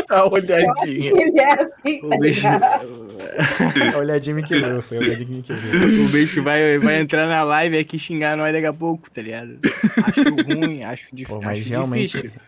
A 0.08 0.24
olhadinha. 0.26 1.10
ele 1.22 1.40
é 1.40 1.52
assim, 1.62 2.00
tá 2.08 2.16
O 2.16 2.18
bicho, 2.18 2.40
ligado? 2.48 3.10
A 3.94 3.98
olhadinha 3.98 4.36
me 4.36 4.42
quebrou, 4.42 4.82
foi 4.82 4.96
a 4.96 5.00
olhadinha 5.00 5.26
que 5.42 5.52
me 5.52 5.60
quebrou. 5.60 6.04
o 6.06 6.08
bicho 6.08 6.42
vai, 6.42 6.78
vai 6.78 7.00
entrar 7.00 7.26
na 7.28 7.42
live 7.42 7.78
aqui 7.78 7.98
xingar 7.98 8.34
nós 8.36 8.52
daqui 8.52 8.66
a 8.66 8.72
pouco, 8.72 9.10
tá 9.10 9.20
ligado? 9.22 9.58
Acho 10.04 10.34
ruim, 10.56 10.82
acho, 10.84 11.14
dif 11.14 11.28
Pô, 11.28 11.40
mas 11.40 11.60
acho 11.60 11.68
realmente- 11.68 12.16
difícil. 12.16 12.40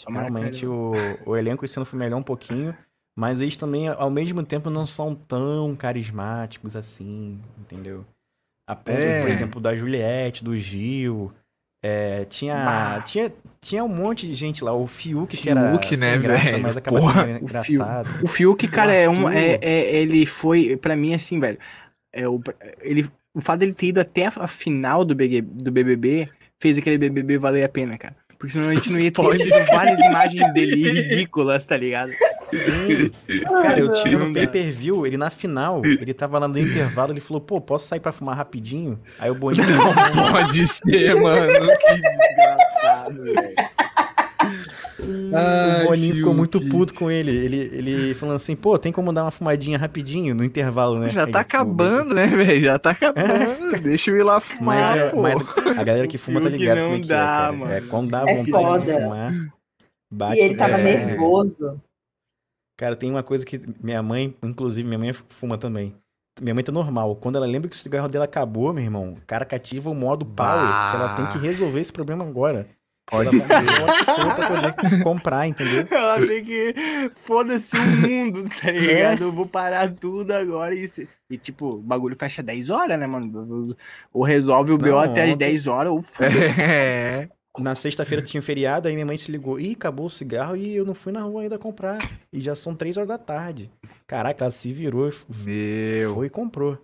Só 0.00 0.10
marcar 0.10 0.30
Realmente 0.30 0.64
ele. 0.64 0.66
o, 0.66 0.92
o 1.26 1.36
elenco 1.36 1.64
esse 1.64 1.76
ano 1.78 1.86
foi 1.86 1.98
melhor 1.98 2.18
um 2.18 2.22
pouquinho, 2.22 2.74
mas 3.16 3.40
eles 3.40 3.56
também, 3.56 3.88
ao 3.88 4.10
mesmo 4.10 4.42
tempo, 4.42 4.70
não 4.70 4.86
são 4.86 5.14
tão 5.14 5.74
carismáticos 5.76 6.74
assim, 6.76 7.38
entendeu? 7.58 8.04
A 8.68 8.74
ponto, 8.76 8.96
É. 8.98 9.20
por 9.22 9.30
exemplo, 9.30 9.60
da 9.60 9.74
Juliette, 9.74 10.44
do 10.44 10.56
Gil. 10.56 11.32
é, 11.82 12.24
tinha, 12.26 12.54
Bah. 12.54 13.00
tinha, 13.02 13.32
tinha 13.60 13.82
um 13.82 13.88
monte 13.88 14.26
de 14.26 14.34
gente 14.34 14.62
lá. 14.62 14.72
O 14.74 14.86
Fiuk, 14.86 15.34
que 15.36 15.48
era 15.50 15.70
Fiuk, 15.70 15.96
né, 15.96 16.18
graça, 16.18 16.44
velho? 16.50 16.62
mas 16.62 16.76
acaba 16.76 17.00
Porra, 17.00 17.24
sendo 17.24 17.40
o 17.40 17.42
engraçado. 17.42 18.08
O 18.24 18.28
Fiuk, 18.28 18.68
cara, 18.68 18.92
é 18.92 19.08
um. 19.08 19.28
É, 19.30 19.58
é- 19.62 19.96
ele 19.96 20.24
foi, 20.26 20.76
pra 20.76 20.94
mim, 20.94 21.14
assim, 21.14 21.40
velho. 21.40 21.58
É, 22.12 22.28
o, 22.28 22.38
ele, 22.80 23.10
o 23.34 23.40
fato 23.40 23.60
dele 23.60 23.72
ter 23.72 23.86
ido 23.86 23.98
até 24.00 24.26
a 24.26 24.46
final 24.46 25.04
do, 25.04 25.14
BG 25.14 25.40
do 25.40 25.70
BBB 25.72 26.28
fez 26.60 26.76
aquele 26.76 26.98
BBB 26.98 27.38
valer 27.38 27.64
a 27.64 27.68
pena, 27.68 27.96
cara. 27.96 28.14
Porque 28.40 28.54
senão 28.54 28.70
a 28.70 28.74
gente 28.74 28.90
não 28.90 28.98
ia 28.98 29.12
ter 29.12 29.36
tido 29.36 29.66
várias 29.66 30.00
imagens 30.00 30.52
dele 30.54 30.76
ridículas, 30.90 31.66
tá 31.66 31.76
ligado? 31.76 32.10
Sim. 32.50 33.12
Cara, 33.44 33.78
eu 33.78 33.92
tive 33.92 34.16
Não 34.16 34.28
no 34.28 34.32
dá. 34.32 34.40
pay-per-view, 34.40 35.06
ele 35.06 35.16
na 35.18 35.28
final, 35.30 35.82
ele 35.84 36.14
tava 36.14 36.38
lá 36.38 36.48
no 36.48 36.58
intervalo, 36.58 37.12
ele 37.12 37.20
falou, 37.20 37.40
pô, 37.40 37.60
posso 37.60 37.86
sair 37.86 38.00
pra 38.00 38.10
fumar 38.12 38.34
rapidinho? 38.36 38.98
Aí 39.18 39.30
o 39.30 39.34
Boninho 39.34 39.62
Pode 40.32 40.66
ser, 40.66 41.14
mano. 41.16 41.52
Que 41.52 41.94
desgraçado, 41.94 43.22
velho. 43.24 43.54
O 45.02 45.88
Boninho 45.88 46.14
ficou 46.16 46.34
muito 46.34 46.60
puto 46.68 46.94
com 46.94 47.10
ele. 47.10 47.30
Ele, 47.30 47.56
ele 47.72 48.14
falando 48.14 48.36
assim, 48.36 48.54
pô, 48.56 48.78
tem 48.78 48.92
como 48.92 49.12
dar 49.12 49.24
uma 49.24 49.30
fumadinha 49.30 49.78
rapidinho 49.78 50.34
no 50.34 50.44
intervalo, 50.44 50.98
né? 50.98 51.08
Já 51.08 51.24
Aí, 51.24 51.32
tá 51.32 51.38
pô, 51.38 51.42
acabando, 51.42 52.14
né, 52.14 52.26
velho? 52.26 52.64
Já 52.64 52.78
tá 52.78 52.90
acabando. 52.90 53.80
Deixa 53.82 54.10
eu 54.10 54.16
ir 54.16 54.22
lá 54.22 54.34
Mas, 54.34 54.44
fumar, 54.44 54.98
é- 54.98 55.10
pô. 55.10 55.22
mas 55.22 55.78
a 55.78 55.84
galera 55.84 56.06
que 56.06 56.18
fuma 56.18 56.40
tá 56.40 56.48
não 56.50 56.56
como 56.58 56.94
é 56.94 57.00
que 57.00 57.08
dá, 57.08 57.14
é, 57.16 57.18
cara. 57.26 57.52
mano. 57.52 57.72
É, 57.72 57.80
quando 57.82 58.10
dá 58.10 58.20
É 58.28 58.34
vontade 58.36 58.44
de 58.84 58.92
foda. 58.92 58.92
fumar, 58.94 59.52
bate 60.10 60.40
E 60.40 60.44
ele 60.44 60.56
tava 60.56 60.78
é, 60.78 60.82
nervoso. 60.82 61.80
Cara, 62.78 62.96
tem 62.96 63.10
uma 63.10 63.22
coisa 63.22 63.44
que 63.44 63.60
minha 63.82 64.02
mãe, 64.02 64.34
inclusive, 64.42 64.86
minha 64.88 64.98
mãe 64.98 65.12
fuma 65.28 65.58
também. 65.58 65.94
Minha 66.40 66.54
mãe 66.54 66.64
tá 66.64 66.72
normal. 66.72 67.14
Quando 67.16 67.36
ela 67.36 67.46
lembra 67.46 67.68
que 67.68 67.76
o 67.76 67.78
cigarro 67.78 68.08
dela 68.08 68.24
acabou, 68.24 68.72
meu 68.72 68.82
irmão, 68.82 69.16
cara 69.26 69.44
cativa 69.44 69.90
o 69.90 69.94
modo 69.94 70.24
power, 70.24 70.62
Bah. 70.62 70.92
ela 70.94 71.16
tem 71.16 71.26
que 71.26 71.38
resolver 71.46 71.80
esse 71.80 71.92
problema 71.92 72.24
agora. 72.24 72.66
Pode 73.10 75.02
comprar, 75.02 75.46
entendeu? 75.46 75.86
Ela 75.90 76.26
tem 76.26 76.42
que. 76.44 76.74
Foda-se 77.24 77.76
o 77.76 77.80
mundo, 77.80 78.44
tá 78.60 78.70
ligado? 78.70 79.22
Eu 79.24 79.32
vou 79.32 79.46
parar 79.46 79.92
tudo 79.92 80.30
agora 80.32 80.74
e. 80.74 80.86
se- 80.88 81.08
E 81.28 81.36
tipo, 81.36 81.66
o 81.74 81.78
bagulho 81.78 82.16
fecha 82.18 82.42
10 82.42 82.70
horas, 82.70 82.98
né, 82.98 83.06
mano? 83.06 83.76
Ou 84.12 84.22
resolve 84.22 84.72
o 84.72 84.78
BO 84.78 84.86
Não, 84.86 84.98
até 85.00 85.22
as 85.24 85.28
ontem- 85.30 85.38
10 85.38 85.66
horas, 85.66 85.92
ou 85.92 86.04
É. 86.58 87.28
Na 87.58 87.74
sexta-feira 87.74 88.22
tinha 88.22 88.38
um 88.38 88.44
feriado, 88.44 88.86
aí 88.86 88.94
minha 88.94 89.04
mãe 89.04 89.16
se 89.16 89.30
ligou, 89.30 89.58
ih, 89.58 89.72
acabou 89.72 90.06
o 90.06 90.10
cigarro 90.10 90.56
e 90.56 90.76
eu 90.76 90.84
não 90.86 90.94
fui 90.94 91.12
na 91.12 91.20
rua 91.22 91.42
ainda 91.42 91.58
comprar. 91.58 91.98
E 92.32 92.40
já 92.40 92.54
são 92.54 92.76
três 92.76 92.96
horas 92.96 93.08
da 93.08 93.18
tarde. 93.18 93.68
Caraca, 94.06 94.44
ela 94.44 94.50
se 94.52 94.72
virou, 94.72 95.08
e 95.08 95.44
Meu. 95.44 96.14
foi 96.14 96.26
e 96.28 96.30
comprou. 96.30 96.78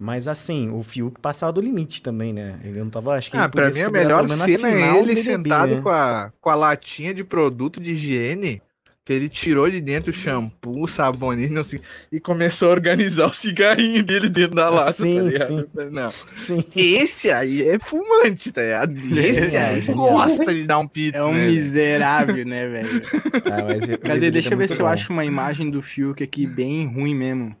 Mas 0.00 0.28
assim, 0.28 0.70
o 0.70 0.82
Fiuk 0.82 1.20
passava 1.20 1.52
do 1.52 1.60
limite 1.60 2.00
também, 2.02 2.32
né? 2.32 2.60
Ele 2.62 2.78
não 2.78 2.88
tava, 2.88 3.14
acho 3.14 3.30
que 3.30 3.36
Ah, 3.36 3.44
ele 3.44 3.50
pra 3.50 3.70
mim 3.70 3.82
a 3.82 3.90
melhor 3.90 4.28
cena 4.28 4.68
é 4.68 4.98
ele 4.98 5.08
BBB, 5.14 5.22
sentado 5.22 5.74
né? 5.76 5.82
com, 5.82 5.88
a, 5.88 6.32
com 6.40 6.50
a 6.50 6.54
latinha 6.54 7.12
de 7.12 7.24
produto 7.24 7.80
de 7.80 7.92
higiene, 7.92 8.62
que 9.04 9.12
ele 9.12 9.28
tirou 9.28 9.68
de 9.68 9.80
dentro 9.80 10.10
o 10.10 10.14
shampoo, 10.14 10.86
sabonete, 10.86 11.52
não 11.52 11.64
sei, 11.64 11.80
e 12.12 12.20
começou 12.20 12.68
a 12.68 12.72
organizar 12.72 13.26
o 13.26 13.34
cigarrinho 13.34 14.04
dele 14.04 14.28
dentro 14.28 14.54
da 14.54 14.68
lata, 14.68 14.92
Sim, 14.92 15.30
tá 15.32 15.46
sim. 15.46 15.64
Não, 15.90 16.12
Sim. 16.34 16.62
esse 16.76 17.30
aí 17.30 17.66
é 17.68 17.78
fumante, 17.80 18.52
tá 18.52 18.60
ligado? 18.62 18.94
Esse 19.18 19.56
aí 19.56 19.80
Genial. 19.80 19.96
gosta 19.96 20.54
de 20.54 20.64
dar 20.64 20.78
um 20.78 20.86
pito, 20.86 21.16
é 21.16 21.24
um 21.24 21.32
né? 21.32 21.46
miserável, 21.46 22.44
né, 22.44 22.68
velho? 22.68 23.02
Ah, 23.46 23.96
Cadê? 24.06 24.26
ele 24.26 24.30
Deixa 24.30 24.50
é 24.50 24.54
eu 24.54 24.58
ver 24.58 24.68
se 24.68 24.78
eu 24.78 24.86
acho 24.86 25.12
uma 25.12 25.24
imagem 25.24 25.70
do 25.70 25.82
Fiuk 25.82 26.22
aqui 26.22 26.46
bem 26.46 26.86
ruim 26.86 27.14
mesmo. 27.14 27.56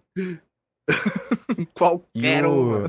Qualquer 1.74 2.44
E 2.44 2.46
o- 2.46 2.86
um. 2.86 2.88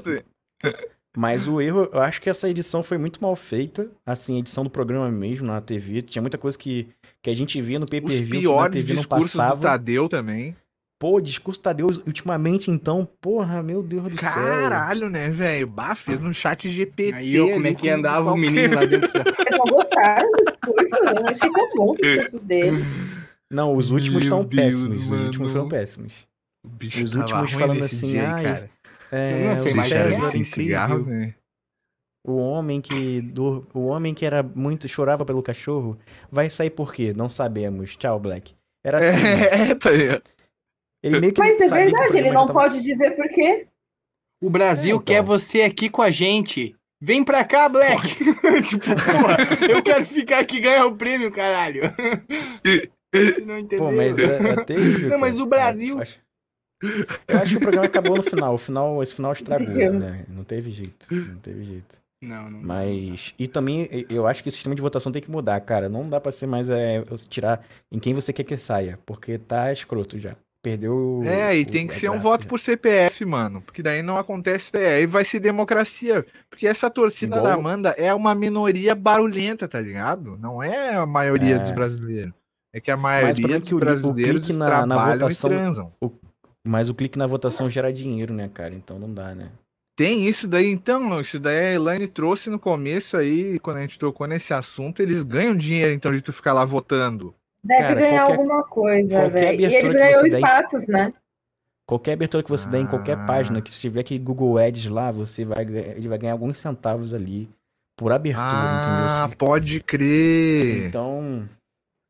Mas 1.17 1.47
o 1.47 1.59
erro, 1.59 1.89
eu 1.91 1.99
acho 2.01 2.21
que 2.21 2.29
essa 2.29 2.47
edição 2.47 2.83
foi 2.83 2.97
muito 2.97 3.21
mal 3.21 3.35
feita. 3.35 3.89
Assim, 4.05 4.35
a 4.35 4.39
edição 4.39 4.63
do 4.63 4.69
programa 4.69 5.09
mesmo 5.11 5.47
na 5.47 5.59
TV. 5.59 6.01
Tinha 6.03 6.21
muita 6.21 6.37
coisa 6.37 6.57
que, 6.57 6.87
que 7.21 7.29
a 7.29 7.35
gente 7.35 7.59
via 7.59 7.79
no 7.79 7.85
Os 7.85 7.89
pay-per-view 7.89 8.27
que 8.27 8.33
na 8.35 8.39
piores 8.39 8.75
TV 8.81 8.93
não 8.93 8.99
discursos 9.01 9.33
do. 9.33 9.61
Tadeu 9.61 10.07
também. 10.07 10.55
Pô, 10.99 11.15
o 11.15 11.21
discurso 11.21 11.59
Tadeu 11.61 11.87
ultimamente, 12.05 12.69
então, 12.69 13.07
porra, 13.19 13.63
meu 13.63 13.81
Deus 13.81 14.03
do 14.03 14.19
céu. 14.19 14.31
Caralho, 14.31 15.09
né, 15.09 15.29
velho? 15.29 15.65
Bah, 15.65 15.95
fez 15.95 16.19
no 16.19 16.33
chat 16.33 16.69
GPT. 16.69 17.11
Aí, 17.13 17.39
ó, 17.39 17.49
como 17.53 17.67
é 17.67 17.73
que 17.73 17.89
andava 17.89 18.31
o 18.31 18.37
menino 18.37 18.75
lá 18.75 18.85
dentro. 18.85 19.09
Vocês 19.11 19.57
não 19.57 19.65
gostaram 19.75 20.29
do 20.31 20.45
discurso? 20.45 20.95
Eu 20.95 21.25
achei 21.27 21.51
tão 21.51 21.69
bom 21.75 21.91
os 21.91 21.97
discursos 21.97 22.41
dele. 22.43 22.83
Não, 23.49 23.75
os 23.75 23.89
últimos 23.89 24.23
Meu 24.25 24.41
estão 24.41 24.43
Deus, 24.45 24.73
péssimos. 24.83 25.03
Os 25.05 25.09
últimos 25.09 25.37
mano. 25.39 25.51
foram 25.51 25.69
péssimos. 25.69 26.13
O 26.71 26.75
bicho 26.75 27.03
Os 27.03 27.13
últimos 27.15 27.51
falando 27.51 27.83
assim, 27.83 28.11
dia, 28.11 28.31
ai, 28.31 28.43
cara. 28.43 28.69
É, 29.11 29.47
Não 29.47 29.55
sei, 29.55 29.73
mas 29.73 29.91
era 29.91 30.45
cigarro, 30.45 31.05
né? 31.05 31.33
O 32.27 32.35
homem 32.37 32.79
que 32.81 33.21
do, 33.21 33.67
o 33.73 33.85
homem 33.87 34.13
que 34.13 34.25
era 34.25 34.43
muito 34.43 34.87
chorava 34.87 35.25
pelo 35.25 35.41
cachorro 35.41 35.97
vai 36.31 36.49
sair 36.49 36.69
por 36.69 36.93
quê? 36.93 37.13
Não 37.15 37.27
sabemos. 37.29 37.95
Tchau, 37.95 38.19
Black. 38.19 38.53
Era 38.83 38.97
assim. 38.99 39.23
né? 39.23 39.71
É, 39.71 39.75
tá 39.75 39.89
ligado? 39.89 40.23
Ele 41.01 41.19
meio 41.19 41.33
que 41.33 41.39
Mas 41.39 41.59
é 41.61 41.67
verdade, 41.69 42.17
ele 42.17 42.29
não 42.31 42.45
tava- 42.45 42.59
pode 42.59 42.81
dizer 42.81 43.15
por 43.15 43.27
quê. 43.29 43.67
O 44.43 44.49
Brasil 44.49 44.91
É, 44.91 44.95
então. 44.95 45.05
quer 45.05 45.23
você 45.23 45.61
aqui 45.63 45.89
com 45.89 46.01
a 46.01 46.11
gente. 46.11 46.75
Vem 47.01 47.23
pra 47.23 47.45
cá, 47.45 47.69
Black! 47.69 48.15
tipo, 48.67 48.85
porra, 48.85 49.37
eu 49.69 49.81
quero 49.81 50.05
ficar 50.05 50.39
aqui 50.39 50.57
e 50.57 50.61
ganhar 50.61 50.85
o 50.85 50.95
prêmio, 50.95 51.31
caralho. 51.31 51.93
Você 53.13 53.41
não 53.45 53.57
entendeu? 53.57 53.85
Pô, 53.85 53.91
mas 53.91 54.17
é, 54.19 54.49
é 54.51 54.55
terrível. 54.65 55.09
Não, 55.09 55.17
mas 55.17 55.39
o 55.39 55.45
Brasil- 55.45 56.01
acho, 56.01 56.19
eu 57.27 57.37
acho 57.39 57.51
que 57.51 57.57
o 57.57 57.61
programa 57.61 57.85
acabou 57.85 58.15
no 58.17 58.23
final. 58.23 58.53
O 58.53 58.57
final 58.57 59.03
esse 59.03 59.15
final 59.15 59.31
estragou, 59.33 59.67
né? 59.93 60.25
Não 60.27 60.43
teve 60.43 60.71
jeito. 60.71 61.05
Não 61.11 61.35
teve 61.37 61.63
jeito. 61.63 61.97
Não, 62.21 62.49
não. 62.49 62.59
Mas. 62.61 63.33
E 63.39 63.47
também 63.47 63.87
eu 64.09 64.27
acho 64.27 64.43
que 64.43 64.49
o 64.49 64.51
sistema 64.51 64.75
de 64.75 64.81
votação 64.81 65.11
tem 65.11 65.21
que 65.21 65.31
mudar, 65.31 65.59
cara. 65.61 65.87
Não 65.87 66.07
dá 66.09 66.19
pra 66.19 66.31
ser 66.31 66.47
mais 66.47 66.69
é, 66.69 67.01
tirar 67.29 67.65
em 67.91 67.97
quem 67.99 68.13
você 68.13 68.33
quer 68.33 68.43
que 68.43 68.57
saia. 68.57 68.99
Porque 69.05 69.37
tá 69.37 69.71
escroto 69.71 70.19
já. 70.19 70.35
Perdeu. 70.61 70.93
o- 70.93 71.23
É, 71.23 71.57
e 71.57 71.61
o- 71.61 71.65
tem 71.65 71.87
que 71.87 71.93
a 71.93 71.97
ser 71.97 72.09
um 72.11 72.19
voto 72.19 72.43
já. 72.43 72.49
por 72.49 72.59
CPF, 72.59 73.23
mano. 73.23 73.61
Porque 73.61 73.81
daí 73.81 74.01
não 74.03 74.17
acontece. 74.17 74.69
é, 74.75 74.95
Aí 74.95 75.05
vai 75.05 75.23
ser 75.23 75.39
democracia. 75.39 76.25
Porque 76.49 76.67
essa 76.67 76.89
torcida 76.89 77.37
Igual- 77.37 77.43
da 77.49 77.53
Amanda 77.57 77.89
é 77.97 78.13
uma 78.13 78.35
minoria 78.35 78.93
barulhenta, 78.93 79.69
tá 79.69 79.79
ligado? 79.79 80.37
Não 80.37 80.61
é 80.61 80.95
a 80.95 81.05
maioria 81.05 81.55
É. 81.55 81.59
dos 81.59 81.71
brasileiros. 81.71 82.33
É 82.75 82.81
que 82.81 82.91
a 82.91 82.95
o 82.95 82.99
maioria 82.99 83.55
é 83.55 83.59
dos 83.59 83.69
que 83.69 83.73
o- 83.73 83.77
o 83.77 83.79
brasileiros 83.79 84.57
na- 84.57 84.85
na 84.85 84.95
trabalham 84.95 85.19
votação- 85.29 85.49
e 85.49 85.53
transam. 85.55 85.93
Mas 86.69 86.87
o 86.87 86.93
clique 86.93 87.17
na 87.17 87.25
votação 87.25 87.67
gera 87.67 87.91
dinheiro, 87.91 88.31
né, 88.31 88.47
cara? 88.53 88.75
Então 88.75 88.99
não 88.99 89.11
dá, 89.11 89.33
né? 89.33 89.49
Tem 89.97 90.27
isso 90.27 90.47
daí, 90.47 90.69
então, 90.69 91.19
isso 91.19 91.39
daí 91.39 91.57
a 91.57 91.73
Elaine 91.73 92.07
trouxe 92.07 92.47
no 92.49 92.59
começo 92.59 93.17
aí, 93.17 93.57
quando 93.59 93.77
a 93.77 93.81
gente 93.81 93.97
tocou 93.97 94.27
nesse 94.27 94.53
assunto, 94.53 95.01
eles 95.01 95.23
ganham 95.23 95.55
dinheiro, 95.55 95.91
então, 95.91 96.11
de 96.11 96.21
tu 96.21 96.31
ficar 96.31 96.53
lá 96.53 96.63
votando. 96.63 97.33
Deve 97.63 97.81
Cara, 97.81 97.95
ganhar 97.99 98.17
qualquer- 98.25 98.37
alguma 98.39 98.63
coisa, 98.63 99.27
velho. 99.29 99.59
E 99.61 99.65
eles 99.65 99.75
que 99.81 99.89
ganham 99.93 100.21
você 100.21 100.29
der 100.29 100.37
em- 100.37 100.39
status, 100.45 100.87
né? 100.87 101.13
Qualquer 101.87 102.13
abertura 102.13 102.43
que 102.43 102.49
você 102.49 102.69
der 102.69 102.81
em 102.81 102.87
qualquer 102.87 103.17
Ah. 103.17 103.25
página, 103.25 103.61
que 103.63 103.71
se 103.73 103.79
tiver 103.79 104.01
aqui 104.01 104.17
Google 104.19 104.59
Ads 104.59 104.85
lá, 104.85 105.11
você 105.11 105.43
vai, 105.43 105.65
ganhar- 105.65 105.97
ele 105.97 106.07
vai 106.07 106.17
ganhar 106.19 106.33
alguns 106.33 106.59
centavos 106.59 107.13
ali 107.15 107.49
por 107.97 108.11
abertura, 108.13 108.45
Ah, 108.47 109.23
entendeu? 109.27 109.37
pode 109.39 109.81
crer. 109.81 110.85
Então, 110.87 111.49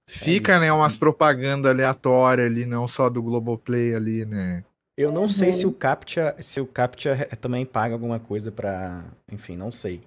Fica, 0.09 0.53
isso. 0.53 0.61
né, 0.61 0.71
umas 0.73 0.95
propagandas 0.95 1.71
aleatórias 1.71 2.49
ali, 2.51 2.65
não 2.65 2.87
só 2.87 3.09
do 3.09 3.21
Globoplay 3.21 3.93
ali, 3.95 4.25
né? 4.25 4.63
eu 4.97 5.11
não 5.13 5.29
sei 5.29 5.47
Uhum. 5.49 5.53
se 5.53 5.65
o 5.67 5.71
Captcha, 5.71 6.35
se 6.39 6.59
o 6.59 6.65
Captcha 6.65 7.13
re- 7.13 7.25
também 7.27 7.65
paga 7.65 7.93
alguma 7.93 8.19
coisa 8.19 8.51
pra, 8.51 9.05
enfim, 9.31 9.55
não 9.55 9.71
sei. 9.71 10.01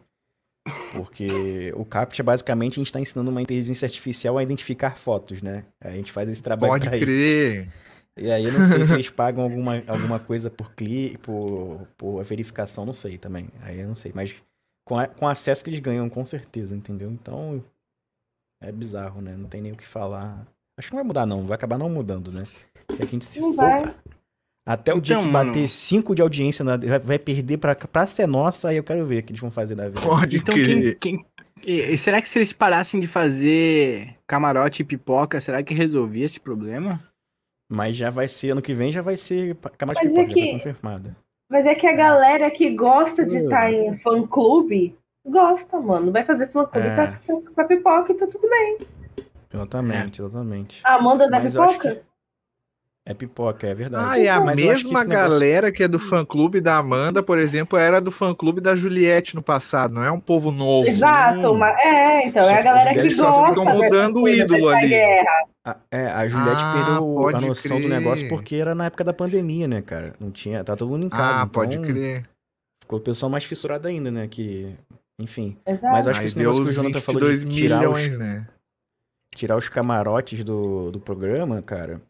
Porque 0.92 1.72
o 1.74 1.84
Captcha, 1.84 2.22
basicamente, 2.22 2.74
a 2.74 2.82
gente 2.82 2.92
tá 2.92 3.00
ensinando 3.00 3.30
uma 3.30 3.40
inteligência 3.40 3.86
artificial 3.86 4.36
a 4.36 4.42
identificar 4.42 4.96
fotos, 4.96 5.40
né? 5.40 5.64
A 5.80 5.90
gente 5.90 6.12
faz 6.12 6.28
esse 6.28 6.42
trabalho 6.42 6.72
Pode 6.74 6.86
pra 6.86 6.96
eles. 6.96 7.08
crer. 7.08 7.68
E 8.18 8.30
aí 8.30 8.44
eu 8.44 8.52
não 8.52 8.68
sei 8.68 8.84
se 8.84 8.92
eles 8.92 9.08
pagam 9.08 9.42
alguma, 9.42 9.82
alguma 9.88 10.18
coisa 10.20 10.50
por 10.50 10.74
clique, 10.74 11.16
por, 11.18 11.86
por 11.96 12.22
verificação, 12.22 12.84
não 12.84 12.92
sei 12.92 13.16
também. 13.16 13.48
Aí 13.62 13.80
eu 13.80 13.88
não 13.88 13.94
sei. 13.94 14.12
Mas 14.14 14.34
com, 14.86 14.98
a- 14.98 15.06
com 15.08 15.26
acesso 15.26 15.64
que 15.64 15.70
eles 15.70 15.80
ganham, 15.80 16.10
com 16.10 16.24
certeza, 16.26 16.76
entendeu? 16.76 17.10
Então 17.10 17.64
é 18.62 18.72
bizarro, 18.72 19.20
né? 19.20 19.34
Não 19.36 19.48
tem 19.48 19.60
nem 19.60 19.72
o 19.72 19.76
que 19.76 19.86
falar. 19.86 20.47
Acho 20.78 20.89
que 20.89 20.94
não 20.94 21.02
vai 21.02 21.06
mudar, 21.06 21.26
não. 21.26 21.47
Vai 21.47 21.55
acabar 21.56 21.78
não 21.78 21.90
mudando, 21.90 22.30
né? 22.32 22.44
A 22.98 23.05
gente 23.05 23.24
se 23.24 23.40
Não 23.40 23.52
for- 23.52 23.56
vai. 23.64 23.94
Até 24.66 24.94
o 24.94 25.01
dia 25.01 25.16
Então, 25.16 25.26
que 25.26 25.32
mano. 25.32 25.51
bater 25.52 25.68
5 25.68 26.14
de 26.14 26.22
audiência, 26.22 26.64
na- 26.64 26.76
vai- 26.76 27.18
perder 27.18 27.59
pra, 27.59 27.74
pra 27.74 28.06
ser 28.06 28.26
nossa, 28.28 28.68
aí 28.68 28.76
eu 28.76 28.84
quero 28.84 29.05
ver 29.05 29.18
o 29.18 29.22
que 29.24 29.32
eles 29.32 29.40
vão 29.40 29.51
fazer 29.51 29.74
da 29.74 29.89
vida. 29.89 30.01
Pode 30.01 30.36
Então, 30.36 30.55
crer. 30.55 30.97
quem, 30.98 31.16
quem- 31.18 31.26
e- 31.64 31.98
será 31.98 32.22
que 32.22 32.28
se 32.28 32.39
eles 32.39 32.52
parassem 32.52 33.01
de 33.01 33.09
fazer 33.09 34.16
camarote 34.26 34.82
e 34.82 34.84
pipoca, 34.84 35.40
será 35.40 35.62
que 35.64 35.74
resolvia 35.74 36.24
esse 36.24 36.39
problema? 36.39 37.02
Mas 37.70 37.97
já 37.97 38.09
vai 38.10 38.28
ser, 38.28 38.51
ano 38.51 38.62
que 38.62 38.72
vem 38.74 38.93
já 38.93 39.02
vai 39.02 39.16
ser 39.16 39.56
Camarote 39.78 40.05
Mas 40.05 40.14
é 40.14 40.24
Pipoca, 40.24 40.28
já 40.28 40.34
que- 40.34 40.47
tá 40.47 40.59
confirmado. 40.59 41.16
Mas 41.51 41.66
é 41.66 41.74
que 41.74 41.86
a 41.86 41.93
galera 41.97 42.51
que 42.51 42.70
gosta 42.70 43.26
de 43.26 43.36
Hum. 43.39 43.44
estar 43.44 43.72
em 43.72 43.98
fã-clube, 43.98 44.94
gosta, 45.26 45.80
mano. 45.80 46.10
Vai 46.12 46.24
fazer 46.24 46.48
fã-clube 46.48 46.86
É. 46.86 46.94
pra, 46.94 47.18
pra 47.54 47.64
pipoca 47.64 48.12
e 48.12 48.16
tá 48.16 48.26
tudo 48.26 48.48
bem. 48.48 48.78
Exatamente, 49.52 50.22
exatamente. 50.22 50.80
A 50.84 50.94
Amanda 50.94 51.28
da 51.28 51.38
Mas 51.40 51.52
pipoca? 51.52 52.02
É 53.04 53.12
pipoca, 53.12 53.66
é 53.66 53.74
verdade. 53.74 54.10
Ah, 54.10 54.18
e 54.18 54.28
a 54.28 54.38
Mas 54.40 54.50
acho 54.50 54.56
que 54.56 54.62
mesma 54.68 54.78
esse 55.00 55.08
negócio- 55.08 55.08
galera 55.08 55.72
que 55.72 55.82
é 55.82 55.88
do 55.88 55.98
fã-clube 55.98 56.60
da 56.60 56.76
Amanda, 56.78 57.20
por 57.20 57.36
exemplo, 57.36 57.76
era 57.76 58.00
do 58.00 58.12
fã-clube 58.12 58.60
da 58.60 58.76
Juliette 58.76 59.34
no 59.34 59.42
passado, 59.42 59.92
não 59.94 60.04
é 60.04 60.10
um 60.10 60.20
povo 60.20 60.52
novo. 60.52 60.86
Exato, 60.88 61.52
mas 61.56 61.76
é, 61.80 62.28
então, 62.28 62.44
Só 62.44 62.50
é 62.50 62.58
a 62.60 62.62
galera 62.62 62.94
que 62.94 63.02
gosta. 63.02 63.16
só 63.24 63.46
ficam 63.48 63.64
mudando 63.64 64.22
o 64.22 64.28
ídolo 64.28 64.68
ali. 64.68 64.94
A, 65.64 65.76
é, 65.90 66.06
a 66.06 66.28
Juliette 66.28 66.60
Ah, 66.62 66.72
perdeu 66.74 67.28
a 67.28 67.40
noção 67.40 67.76
do 67.80 67.86
crer. 67.88 67.98
negócio 67.98 68.28
porque 68.28 68.54
era 68.56 68.72
na 68.74 68.86
época 68.86 69.02
da 69.02 69.12
pandemia, 69.12 69.66
né, 69.66 69.82
cara? 69.82 70.14
Não 70.20 70.30
tinha, 70.30 70.62
tá 70.62 70.76
todo 70.76 70.88
mundo 70.90 71.06
em 71.06 71.08
casa. 71.08 71.22
Ah, 71.24 71.36
então 71.38 71.48
pode 71.48 71.78
crer. 71.80 72.28
Ficou 72.82 73.00
o 73.00 73.02
pessoal 73.02 73.30
mais 73.30 73.44
fissurado 73.44 73.88
ainda, 73.88 74.12
né? 74.12 74.28
Que, 74.28 74.74
enfim. 75.18 75.56
Exato. 75.66 75.93
Mas 75.93 76.06
eu 76.06 76.10
acho 76.10 76.20
que 76.20 76.26
esse 76.26 76.39
negócio 76.39 76.62
que 76.64 76.70
os 76.70 76.76
o 76.76 76.82
Jonathan 76.82 77.01
falou 77.01 77.20
de 77.20 77.26
22 77.36 77.55
tirar 77.55 77.78
milhões, 77.78 78.12
os, 78.12 78.18
né? 78.18 78.48
tirar 79.34 79.56
os 79.56 79.68
camarotes 79.68 80.44
do, 80.44 80.90
do 80.90 81.01
programa, 81.01 81.62
cara. 81.62 82.01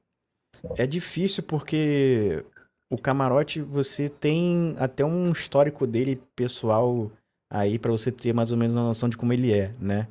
É 0.77 0.87
difícil 0.87 1.43
porque 1.43 2.45
o 2.91 2.97
camarote 2.99 3.61
você 3.61 4.09
tem 4.09 4.74
até 4.79 5.05
um 5.05 5.33
histórico 5.33 5.87
dele 5.87 6.20
pessoal 6.37 7.11
aí 7.51 7.79
pra 7.79 7.91
você 7.91 8.12
ter 8.12 8.33
mais 8.33 8.53
ou 8.53 8.59
menos 8.59 8.77
uma 8.77 8.85
noção 8.85 9.09
de 9.09 9.16
como 9.16 9.33
ele 9.33 9.53
é, 9.53 9.74
né? 9.81 10.09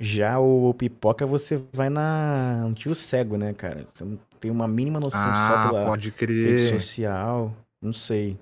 Já 0.00 0.40
o 0.40 0.74
pipoca 0.74 1.24
você 1.24 1.62
vai 1.72 1.88
na 1.88 2.64
um 2.66 2.74
tio 2.74 2.94
cego, 2.94 3.36
né, 3.36 3.52
cara? 3.54 3.86
Você 3.94 4.04
não 4.04 4.18
tem 4.40 4.50
uma 4.50 4.66
mínima 4.66 4.98
noção 4.98 5.20
só 5.20 5.26
Ah, 5.28 5.68
pela 5.70 5.86
pode 5.86 6.08
rede 6.10 6.16
crer. 6.16 6.80
social, 6.80 7.54
não 7.80 7.92
sei. 7.92 8.36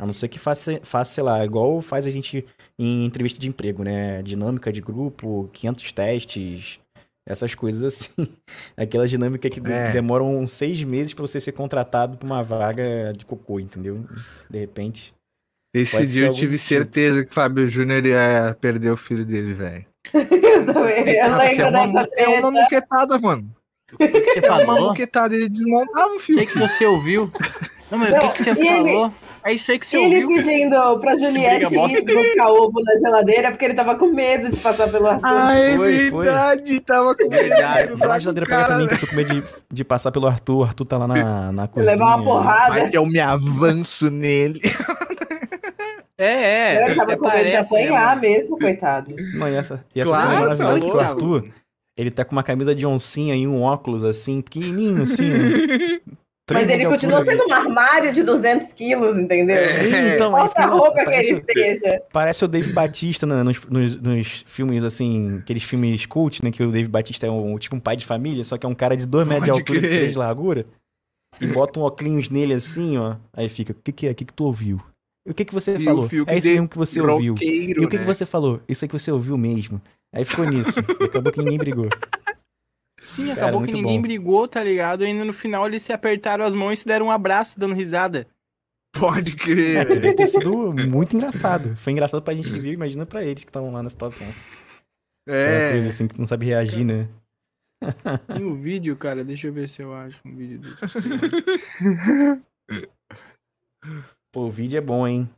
A 0.00 0.04
não 0.06 0.12
ser 0.12 0.28
que 0.28 0.38
faça, 0.38 0.80
faça, 0.82 1.12
sei 1.14 1.24
lá, 1.24 1.44
igual 1.44 1.80
faz 1.80 2.06
a 2.06 2.10
gente 2.10 2.44
em 2.78 3.04
entrevista 3.04 3.38
de 3.38 3.48
emprego, 3.48 3.84
né? 3.84 4.22
Dinâmica 4.22 4.72
de 4.72 4.80
grupo, 4.80 5.48
500 5.52 5.92
testes, 5.92 6.78
essas 7.28 7.54
coisas 7.54 7.82
assim. 7.84 8.10
Aquela 8.76 9.06
dinâmica 9.06 9.48
que 9.48 9.60
É. 9.70 9.92
demoram 9.92 10.44
seis 10.46 10.82
meses 10.82 11.14
pra 11.14 11.22
você 11.22 11.38
ser 11.40 11.52
contratado 11.52 12.16
pra 12.18 12.26
uma 12.26 12.42
vaga 12.42 13.12
de 13.16 13.24
cocô, 13.24 13.60
entendeu? 13.60 14.04
De 14.50 14.58
repente. 14.58 15.14
Esse 15.74 16.06
dia 16.06 16.26
eu 16.26 16.32
tive 16.34 16.56
tipo. 16.56 16.68
certeza 16.68 17.24
que 17.24 17.30
o 17.30 17.34
Fábio 17.34 17.66
Júnior 17.66 18.04
ia 18.06 18.56
perder 18.60 18.90
o 18.90 18.96
filho 18.96 19.24
dele, 19.24 19.54
velho. 19.54 19.84
Eu 20.12 20.66
também. 20.72 21.08
Eu 21.16 21.24
é 21.24 21.26
uma, 21.26 21.38
dessa 21.38 22.14
é 22.16 22.28
uma 22.28 22.42
treta. 22.42 22.50
muquetada, 22.50 23.18
mano. 23.18 23.50
O 23.92 23.96
que, 23.96 24.08
que 24.20 24.24
você 24.34 24.38
É 24.46 24.50
uma 24.50 24.64
falou? 24.66 24.88
muquetada. 24.90 25.34
Ele 25.34 25.48
desmontava 25.48 26.14
o 26.14 26.18
filho. 26.20 26.38
Sei 26.38 26.46
que 26.46 26.58
você 26.58 26.84
ouviu. 26.86 27.30
Não, 27.90 27.98
mas 27.98 28.12
o 28.12 28.18
que, 28.20 28.28
que 28.34 28.42
você 28.42 28.50
e 28.50 28.52
ele- 28.68 28.92
falou? 28.92 29.12
É 29.44 29.52
isso 29.52 29.70
aí 29.70 29.78
que 29.78 29.86
você 29.86 29.98
E 29.98 30.04
ele 30.04 30.24
ouviu. 30.24 30.42
pedindo 30.42 30.98
pra 31.00 31.18
Juliette 31.18 31.74
ir 31.74 32.02
buscar 32.02 32.48
ovo 32.48 32.80
na 32.82 32.98
geladeira 32.98 33.50
porque 33.50 33.64
ele 33.66 33.74
tava 33.74 33.94
com 33.94 34.06
medo 34.06 34.48
de 34.50 34.56
passar 34.56 34.88
pelo 34.90 35.06
Arthur. 35.06 35.22
Ah, 35.28 35.54
é 35.58 35.76
Foi, 35.76 36.10
foi. 36.10 36.24
verdade. 36.24 36.80
Tava 36.80 37.14
com 37.14 37.22
medo 37.28 37.42
de 37.42 37.48
Verdade. 37.50 37.92
o 37.92 37.96
geladeira 37.96 38.46
pra 38.46 38.56
mim 38.78 38.86
cara, 38.86 38.88
que 38.88 38.94
eu 38.94 39.00
tô 39.00 39.06
com 39.06 39.16
medo 39.16 39.34
de, 39.34 39.44
de 39.70 39.84
passar 39.84 40.10
pelo 40.12 40.26
Arthur. 40.26 40.56
O 40.60 40.64
Arthur 40.64 40.84
tá 40.86 40.96
lá 40.96 41.06
na, 41.06 41.52
na 41.52 41.68
cozinha. 41.68 41.92
levar 41.92 42.16
uma 42.16 42.24
porrada. 42.24 42.70
Vai 42.70 42.88
que 42.90 42.96
eu 42.96 43.04
me 43.04 43.20
avanço 43.20 44.10
nele. 44.10 44.60
É, 46.16 46.26
é. 46.76 46.86
ele 46.86 46.94
tava 46.94 47.16
com 47.16 47.24
medo 47.24 47.36
de 47.36 47.42
parece, 47.52 47.74
né, 47.74 47.82
apanhar 47.84 48.20
mesmo, 48.20 48.58
coitado. 48.58 49.14
Não, 49.34 49.48
e 49.48 49.54
essa, 49.56 49.84
e 49.94 50.00
essa 50.00 50.10
Claro, 50.10 50.30
cena 50.30 50.40
é 50.40 50.56
maravilhosa 50.56 50.80
tá 50.80 50.90
que 50.90 50.96
o. 50.96 51.00
Arthur, 51.00 51.44
ele 51.98 52.10
tá 52.10 52.24
com 52.24 52.32
uma 52.32 52.42
camisa 52.42 52.74
de 52.74 52.86
oncinha 52.86 53.34
e 53.34 53.46
um 53.46 53.62
óculos 53.62 54.04
assim, 54.04 54.40
pequenininho 54.40 55.02
assim. 55.02 55.22
Mas 56.52 56.68
ele 56.68 56.86
continua 56.86 57.24
sendo 57.24 57.48
um 57.48 57.52
armário 57.52 58.12
de 58.12 58.22
200 58.22 58.72
quilos, 58.74 59.16
entendeu? 59.16 59.56
Sim, 59.68 60.14
então, 60.14 60.30
Qualquer 60.30 60.48
fica, 60.48 60.66
nossa, 60.66 60.78
roupa 60.78 60.98
que 60.98 61.04
parece, 61.06 61.30
ele 61.30 61.38
esteja. 61.38 62.02
parece 62.12 62.44
o 62.44 62.48
Dave 62.48 62.72
Batista 62.72 63.26
né, 63.26 63.42
nos, 63.42 63.64
nos, 63.64 63.96
nos 63.96 64.44
filmes, 64.46 64.84
assim, 64.84 65.38
aqueles 65.38 65.62
filmes 65.62 66.04
cult, 66.04 66.44
né? 66.44 66.50
Que 66.50 66.62
o 66.62 66.70
Dave 66.70 66.88
Batista 66.88 67.26
é 67.26 67.30
um, 67.30 67.56
tipo 67.58 67.74
um 67.76 67.80
pai 67.80 67.96
de 67.96 68.04
família, 68.04 68.44
só 68.44 68.58
que 68.58 68.66
é 68.66 68.68
um 68.68 68.74
cara 68.74 68.94
de 68.94 69.06
2 69.06 69.26
metros 69.26 69.44
de 69.46 69.50
altura 69.52 69.78
e 69.78 69.80
crer. 69.80 69.98
3 70.00 70.12
de 70.12 70.18
largura. 70.18 70.66
E 71.40 71.46
bota 71.46 71.80
um 71.80 71.82
óculos 71.82 72.28
nele 72.28 72.52
assim, 72.52 72.98
ó. 72.98 73.16
Aí 73.32 73.48
fica, 73.48 73.72
o 73.72 73.76
que 73.76 73.90
que 73.90 74.06
é? 74.06 74.10
O 74.10 74.14
que 74.14 74.24
que 74.26 74.32
tu 74.32 74.44
ouviu? 74.44 74.80
E 75.26 75.30
o 75.30 75.34
que 75.34 75.44
que 75.46 75.54
você 75.54 75.74
E 75.74 75.80
falou? 75.82 76.06
Fiuk 76.06 76.30
É 76.30 76.36
isso 76.36 76.48
mesmo 76.48 76.68
que 76.68 76.76
você 76.76 77.00
ouviu. 77.00 77.34
E 77.40 77.72
o 77.72 77.88
que, 77.88 77.96
né? 77.96 78.02
que 78.02 78.06
você 78.06 78.26
falou? 78.26 78.60
Isso 78.68 78.84
aí 78.84 78.88
que 78.88 78.98
você 78.98 79.10
ouviu 79.10 79.38
mesmo. 79.38 79.80
Aí 80.12 80.24
ficou 80.24 80.44
nisso. 80.44 80.78
E 81.00 81.04
acabou 81.04 81.32
que 81.32 81.38
ninguém 81.38 81.58
brigou. 81.58 81.88
Sim, 83.04 83.26
Cara, 83.28 83.42
acabou 83.42 83.62
que 83.62 83.72
ninguém 83.72 83.96
bom. 83.98 84.02
brigou, 84.02 84.48
tá 84.48 84.62
ligado? 84.64 85.04
E 85.04 85.06
ainda 85.06 85.24
no 85.24 85.32
final 85.32 85.66
eles 85.66 85.82
se 85.82 85.92
apertaram 85.92 86.44
as 86.44 86.54
mãos 86.54 86.72
e 86.72 86.76
se 86.78 86.86
deram 86.86 87.06
um 87.06 87.10
abraço 87.10 87.58
dando 87.60 87.74
risada. 87.74 88.26
Pode 88.98 89.32
É, 89.32 89.36
crer. 89.36 89.86
deve 89.88 90.14
ter 90.14 90.26
sido 90.26 90.72
muito 90.72 91.14
engraçado. 91.16 91.76
Foi 91.76 91.92
engraçado 91.92 92.22
pra 92.22 92.34
gente 92.34 92.50
que 92.50 92.58
viu, 92.60 92.72
imagina 92.72 93.04
pra 93.04 93.22
eles 93.24 93.42
que 93.44 93.50
estavam 93.50 93.72
lá 93.72 93.82
na 93.82 93.90
situação. 93.90 94.26
Aquela 95.28 95.70
coisa 95.70 95.86
É. 95.86 95.88
assim 95.88 96.06
que 96.08 96.14
tu 96.14 96.20
não 96.20 96.26
sabe 96.28 96.46
reagir, 96.46 96.84
né? 96.84 97.08
Tem 98.34 98.44
um 98.44 98.54
vídeo, 98.60 98.96
cara, 98.96 99.22
deixa 99.24 99.46
eu 99.48 99.52
ver 99.52 99.68
se 99.68 99.82
eu 99.82 99.92
acho 99.94 100.18
um 100.24 100.34
vídeo 100.34 100.58
disso. 100.60 100.80
Pô, 104.32 104.46
o 104.46 104.50
vídeo 104.50 104.78
é 104.78 104.80
bom, 104.80 105.06
hein? 105.06 105.28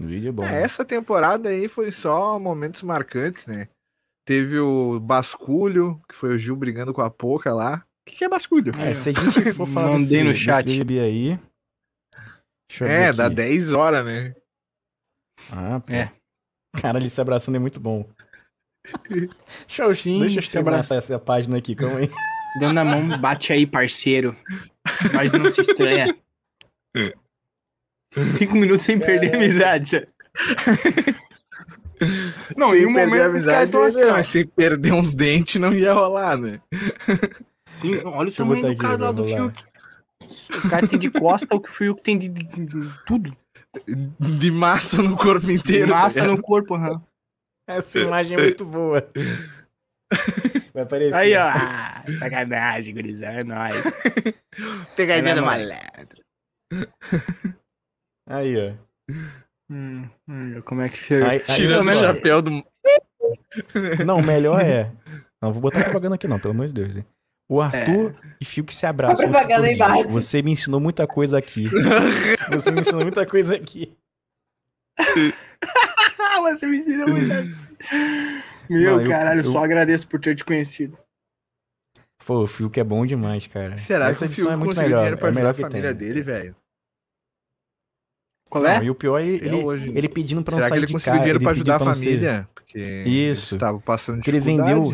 O 0.00 0.04
vídeo 0.06 0.28
é 0.28 0.32
bom. 0.32 0.44
É, 0.44 0.62
essa 0.62 0.84
temporada 0.84 1.48
aí 1.48 1.68
foi 1.68 1.90
só 1.92 2.38
momentos 2.38 2.82
marcantes, 2.82 3.46
né? 3.46 3.68
Teve 4.26 4.58
o 4.58 4.98
Basculho, 4.98 5.98
que 6.08 6.14
foi 6.14 6.34
o 6.34 6.38
Gil 6.38 6.56
brigando 6.56 6.92
com 6.92 7.00
a 7.00 7.08
Poca 7.08 7.54
lá. 7.54 7.76
O 7.76 8.10
que, 8.10 8.16
que 8.16 8.24
é 8.24 8.28
Basculho? 8.28 8.72
É, 8.76 8.92
se 8.92 9.10
a 9.10 9.12
gente 9.12 9.52
for 9.54 9.66
falar 9.68 9.92
Mandei 9.92 10.24
desse, 10.24 10.24
no 10.24 10.34
chat. 10.34 10.68
Aí... 11.00 11.38
Deixa 12.68 12.84
eu 12.84 12.88
É, 12.88 13.06
ver 13.06 13.14
dá 13.14 13.26
aqui. 13.26 13.36
10 13.36 13.72
horas, 13.72 14.04
né? 14.04 14.34
Ah, 15.52 15.80
pô. 15.80 15.94
É. 15.94 16.12
Cara, 16.80 16.98
ele 16.98 17.08
se 17.08 17.20
abraçando 17.20 17.54
é 17.54 17.60
muito 17.60 17.78
bom. 17.78 18.04
Sim, 19.94 20.18
deixa 20.20 20.38
eu 20.38 20.42
se 20.42 20.50
terminar 20.50 20.80
abraça. 20.80 20.96
essa, 20.96 21.18
página 21.20 21.58
aqui, 21.58 21.76
calma 21.76 21.98
aí. 21.98 22.10
Dando 22.58 22.78
a 22.78 22.84
mão, 22.84 23.20
bate 23.20 23.52
aí, 23.52 23.64
parceiro. 23.64 24.34
Mas 25.14 25.32
não 25.32 25.50
se 25.52 25.60
estranha. 25.60 26.16
Cinco 28.36 28.56
minutos 28.56 28.86
sem 28.86 28.98
perder 28.98 29.34
a 29.34 29.36
amizade. 29.36 30.08
Não, 32.56 32.70
sem 32.72 32.82
em 32.82 32.86
um 32.86 32.94
perder 32.94 33.06
momento 33.06 33.22
a 33.22 33.26
amizade, 33.26 33.76
ó. 33.76 34.12
mas 34.12 34.26
sem 34.26 34.46
perder 34.46 34.92
uns 34.92 35.14
dentes 35.14 35.60
não 35.60 35.72
ia 35.72 35.92
rolar, 35.92 36.36
né? 36.36 36.60
Sim, 37.74 37.96
olha 38.04 38.28
o 38.28 38.32
tamanho 38.32 38.74
do 38.74 38.76
cara 38.76 38.96
lá 38.96 39.12
do. 39.12 39.24
Fiuk. 39.24 39.64
O 40.64 40.68
cara 40.70 40.86
tem 40.86 40.98
de 40.98 41.10
costa 41.10 41.46
o 41.54 41.60
que 41.60 41.68
o 41.68 41.72
Fiuk 41.72 42.02
tem 42.02 42.16
de, 42.18 42.28
de- 42.28 42.44
de 42.44 42.92
tudo. 43.06 43.36
De 44.18 44.50
massa 44.50 45.02
no 45.02 45.16
corpo 45.16 45.50
inteiro. 45.50 45.88
tá 45.88 45.94
Massa 45.94 46.20
ligado? 46.20 46.36
no 46.36 46.42
corpo, 46.42 46.74
aham. 46.74 47.02
Essa 47.68 47.98
imagem 48.00 48.36
é 48.38 48.40
muito 48.40 48.64
boa. 48.64 49.06
Vai 50.72 50.82
aparecer. 50.84 51.14
Aí, 51.14 51.36
ó. 51.36 51.42
Ah, 51.48 52.02
sacanagem, 52.18 52.94
gurizão, 52.94 53.28
é 53.28 53.44
nóis. 53.44 53.82
Pegadinha 54.94 55.32
É 55.32 55.36
do 55.36 55.42
malandro. 55.44 56.22
Aí, 58.28 58.56
ó. 58.56 59.12
Hum, 59.70 60.08
hum, 60.28 60.60
como 60.64 60.82
é 60.82 60.88
que 60.88 60.96
chega? 60.96 61.28
Aí- 61.28 61.42
aí, 61.48 61.54
Tirando 61.56 61.88
o 61.88 61.92
chapéu 61.94 62.40
do. 62.42 62.50
Não, 64.06 64.18
o 64.18 64.24
melhor 64.24 64.60
é. 64.60 64.92
Não, 65.42 65.52
vou 65.52 65.60
botar 65.60 65.82
propaganda 65.84 66.14
aqui, 66.14 66.28
não, 66.28 66.38
pelo 66.38 66.54
amor 66.54 66.68
de 66.68 66.72
Deus. 66.72 66.96
hein? 66.96 67.04
O 67.48 67.60
Arthur 67.60 68.14
e 68.40 68.44
Fiuk 68.44 68.72
se 68.74 68.86
abraçam. 68.86 69.26
A 69.26 69.30
propaganda 69.30 69.70
embaixo. 69.70 70.08
Você 70.08 70.42
me 70.42 70.52
ensinou 70.52 70.80
muita 70.80 71.06
coisa 71.06 71.38
aqui. 71.38 71.68
Você 72.50 72.70
me 72.70 72.80
ensinou 72.80 73.02
muita 73.02 73.24
coisa 73.26 73.54
aqui. 73.54 73.96
Você 76.42 76.66
me 76.66 76.78
ensina 76.78 77.06
muita 77.06 77.42
Meu 78.68 78.96
Não, 78.96 79.00
eu- 79.02 79.08
caralho, 79.10 79.40
eu- 79.40 79.44
só 79.52 79.64
agradeço 79.64 80.06
por 80.08 80.20
ter 80.20 80.34
te 80.34 80.44
conhecido. 80.44 80.96
Pô, 82.24 82.42
o 82.42 82.46
Fiuk 82.46 82.78
é 82.80 82.84
bom 82.84 83.04
demais, 83.06 83.46
cara. 83.46 83.76
Será 83.76 84.08
Essa 84.08 84.26
que 84.26 84.32
o 84.32 84.32
edição 84.32 84.44
Fiuk 84.50 84.52
é 84.52 84.56
muito 84.56 84.68
conseguiu 84.70 84.88
melhor. 84.88 84.98
dinheiro 84.98 85.18
pra 85.18 85.26
é 85.26 85.30
ajudar 85.30 85.40
melhor 85.40 85.50
a 85.50 85.54
que 85.54 85.62
família 85.62 85.94
tem. 85.94 86.08
dele, 86.08 86.22
velho? 86.22 86.56
Qual 88.48 88.62
Não, 88.62 88.70
é? 88.70 88.84
e 88.84 88.90
o 88.90 88.94
pior 88.94 89.18
é 89.18 89.26
ele, 89.26 89.54
hoje. 89.56 89.92
ele 89.94 90.08
pedindo 90.08 90.42
pra 90.42 90.52
não 90.52 90.58
Será 90.58 90.68
sair 90.68 90.78
ele 90.78 90.86
de 90.86 90.92
conseguiu 90.92 91.12
casa. 91.14 91.22
dinheiro 91.22 91.38
ele 91.38 91.44
pra 91.44 91.52
pediu 91.52 91.62
ajudar 91.72 91.82
a 91.82 91.84
não 91.86 91.94
ser- 91.94 92.04
família? 92.04 92.48
Porque 92.54 92.78
Isso. 93.06 93.54
estavam 93.54 93.80
passando 93.80 94.22
Que 94.22 94.30
ele 94.30 94.40
vendeu-? 94.40 94.92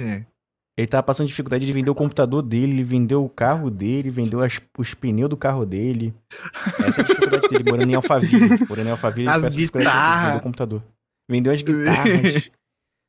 Ele 0.74 0.86
tava 0.86 1.02
passando 1.02 1.26
dificuldade, 1.26 1.64
ele 1.66 1.72
vendeu 1.72 1.92
o 1.92 1.96
computador 1.96 2.40
dele, 2.40 2.72
ele 2.72 2.82
vendeu 2.82 3.22
o 3.22 3.28
carro 3.28 3.70
dele, 3.70 4.08
vendeu 4.08 4.40
as- 4.40 4.58
os 4.78 4.94
pneus 4.94 5.28
do 5.28 5.36
carro 5.36 5.66
dele. 5.66 6.14
Essa 6.82 7.02
é 7.02 7.04
a 7.04 7.06
dificuldade 7.06 7.46
dele, 7.48 7.64
morando 7.70 7.90
em 7.90 7.94
Alphaville. 7.94 8.48
Morando 8.66 8.86
em 8.86 8.90
Alphaville, 8.90 9.28
ele 9.28 9.36
As 9.36 9.48
guitarras. 9.54 10.22
vendeu 10.24 10.38
o 10.38 10.42
computador. 10.42 10.82
Vendeu 11.30 11.52
as 11.52 11.60
guitarras. 11.60 12.50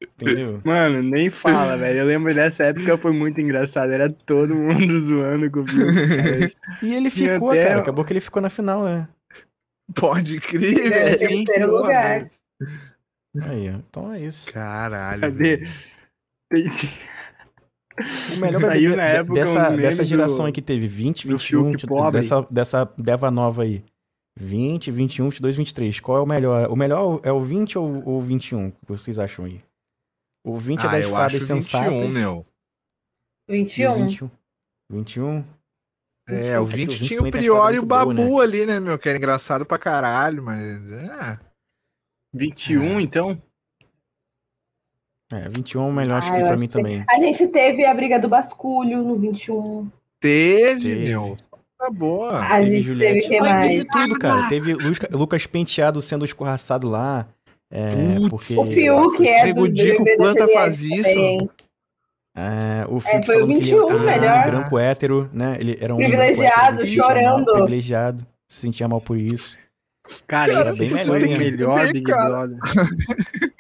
entendeu? 0.02 0.60
Mano, 0.66 1.02
nem 1.02 1.30
fala, 1.30 1.78
velho. 1.78 2.00
Eu 2.00 2.06
lembro 2.06 2.34
dessa 2.36 2.66
época, 2.66 2.98
foi 2.98 3.14
muito 3.14 3.40
engraçado. 3.40 3.92
Era 3.94 4.10
todo 4.10 4.54
mundo 4.54 5.00
zoando 5.00 5.50
com 5.50 5.62
o. 5.62 5.66
E 6.86 6.94
ele 6.94 7.10
ficou, 7.10 7.52
até- 7.52 7.64
cara. 7.68 7.80
Acabou 7.80 8.04
que 8.04 8.12
ele 8.12 8.20
ficou 8.20 8.42
na 8.42 8.50
final, 8.50 8.84
né? 8.84 9.08
Pode 9.96 10.40
crer, 10.40 10.92
é 10.92 11.16
velho. 11.16 11.20
Sim, 11.20 11.44
terceiro 11.44 11.72
boa, 11.72 11.82
lugar. 11.82 12.32
Aí, 13.42 13.70
ó. 13.70 13.74
Então 13.74 14.14
é 14.14 14.22
isso. 14.22 14.52
Caralho. 14.52 15.22
Cadê? 15.22 15.58
velho. 15.58 15.72
Tem- 16.52 16.68
O 18.36 18.40
melhor 18.40 18.60
Saiu 18.60 18.92
BBB 18.92 18.96
na 18.96 19.04
época 19.04 19.34
dessa, 19.36 19.70
dessa 19.78 20.06
geração 20.06 20.38
do- 20.40 20.46
aí 20.46 20.52
que 20.52 20.62
teve 20.64 20.88
20, 20.88 21.28
do 21.28 21.38
21, 21.38 21.64
Fiuk 21.72 21.86
pobre. 21.88 22.20
dessa, 22.22 22.42
dessa 22.50 22.86
deva 22.98 23.30
nova 23.30 23.64
aí. 23.64 23.84
20, 24.36 24.90
21, 24.90 25.30
22, 25.30 25.56
23. 25.58 26.00
Qual 26.00 26.18
é 26.18 26.22
o 26.22 26.26
melhor? 26.26 26.72
O 26.72 26.76
melhor 26.76 27.20
é 27.24 27.32
o 27.32 27.40
20 27.40 27.78
ou 27.78 28.08
o 28.18 28.20
21? 28.20 28.70
O 28.70 28.72
que 28.72 28.78
vocês 28.88 29.20
acham 29.20 29.46
aí? 29.46 29.62
O 30.44 30.58
20 30.58 30.84
é 30.84 30.88
Ah, 30.88 30.92
das 30.92 31.04
eu 31.04 31.12
fadas 31.12 31.36
acho 31.36 31.46
sensatas. 31.46 31.94
21, 31.94 32.10
meu. 32.10 32.46
E 33.48 33.52
o 33.52 33.56
21. 33.58 33.94
21. 34.08 34.32
21. 34.92 35.44
É, 36.28 36.60
o 36.60 36.64
É 36.64 36.70
que 36.70 36.76
20 36.78 36.88
o 36.88 36.92
20 36.92 37.08
tinha 37.08 37.20
o 37.20 37.24
também 37.24 37.32
tem 37.32 37.40
as 37.42 37.46
Prior 37.46 37.74
e 37.74 37.78
o 37.78 37.82
muito 37.82 37.86
Babu 37.86 38.14
boas, 38.14 38.48
ali, 38.48 38.66
né, 38.66 38.80
meu? 38.80 38.98
Que 38.98 39.10
era 39.10 39.18
engraçado 39.18 39.66
pra 39.66 39.78
caralho, 39.78 40.42
mas. 40.42 40.92
É. 40.92 41.40
21, 42.34 43.00
então? 43.02 43.42
É, 45.32 45.50
21 45.50 45.82
é 45.82 45.88
o 45.88 45.92
melhor, 45.92 46.20
acho 46.20 46.30
Ah, 46.30 46.36
que 46.36 46.38
eu 46.42 46.46
pra 46.46 46.54
acho 46.54 46.60
mim 46.62 46.68
que- 46.68 46.74
também. 46.74 47.04
A 47.10 47.20
gente 47.20 47.48
teve 47.48 47.86
a 47.86 47.94
briga 47.94 48.20
do 48.20 48.30
basculho 48.30 49.04
no 49.04 49.16
21. 49.18 49.90
Teve, 50.20 50.82
Teve. 50.82 51.06
meu. 51.10 51.36
Tá 51.78 51.90
boa. 51.90 52.40
A 52.46 52.60
teve 52.60 52.72
gente 52.72 52.84
Juliette. 52.84 53.28
teve 53.28 53.40
Mas 53.42 53.50
mais? 53.50 53.68
Teve 53.68 53.86
tudo, 53.88 54.20
cara. 54.20 54.50
Teve 54.50 54.74
Lucas, 54.76 55.10
Lucas 55.12 55.48
Penteado 55.48 56.02
sendo 56.02 56.24
escorraçado 56.24 56.88
lá. 56.88 57.28
É, 57.70 57.90
Putz, 58.30 58.54
porque... 58.54 58.90
O 58.90 59.10
Fiuk 59.12 59.28
é 59.28 59.42
do 59.54 59.62
Nego 59.64 59.70
Dico 59.70 60.06
planta 60.18 60.48
faz 60.50 60.82
isso. 60.84 61.04
também. 61.04 61.50
É, 62.36 62.86
o 62.90 62.98
É, 62.98 63.02
Fiuk 63.02 63.26
foi 63.26 63.36
o 63.36 63.40
falando 63.40 63.48
que 63.48 63.54
ele 63.54 63.62
21 63.62 63.90
era 63.90 64.00
melhor. 64.00 64.48
branco 64.52 64.80
hétero, 64.80 65.30
né? 65.32 65.58
Ele 65.60 65.78
era 65.80 65.94
um 65.94 65.98
Privilegiado, 65.98 66.82
hétero, 66.82 66.88
sentia 66.88 67.04
mal, 67.04 67.10
chorando. 67.16 67.52
Privilegiado, 67.54 68.28
se 68.50 68.60
sentia 68.62 68.88
mal 68.88 69.02
por 69.02 69.18
isso. 69.18 69.58
Cara, 70.28 70.62
esse 70.64 70.80
bem 70.80 70.90
foi 70.90 70.98
melhor 71.00 71.18
o 71.18 71.30
mesmo. 71.30 71.58
melhor 71.58 71.94
Big. 71.94 72.04
Brother. 72.04 72.58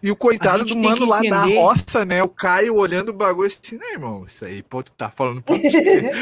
E 0.00 0.12
o 0.12 0.14
coitado 0.14 0.64
do 0.64 0.74
tem 0.74 0.80
mano 0.80 1.06
lá 1.06 1.20
da 1.22 1.44
roça, 1.44 2.04
né? 2.04 2.22
O 2.22 2.28
Caio 2.28 2.76
olhando 2.76 3.08
o 3.08 3.12
bagulho 3.12 3.48
assim, 3.48 3.76
né, 3.76 3.94
irmão? 3.94 4.24
Isso 4.24 4.44
aí, 4.44 4.62
pô, 4.62 4.80
tu 4.80 4.92
tá 4.92 5.10
falando 5.10 5.42
por 5.42 5.58
quê? 5.58 5.68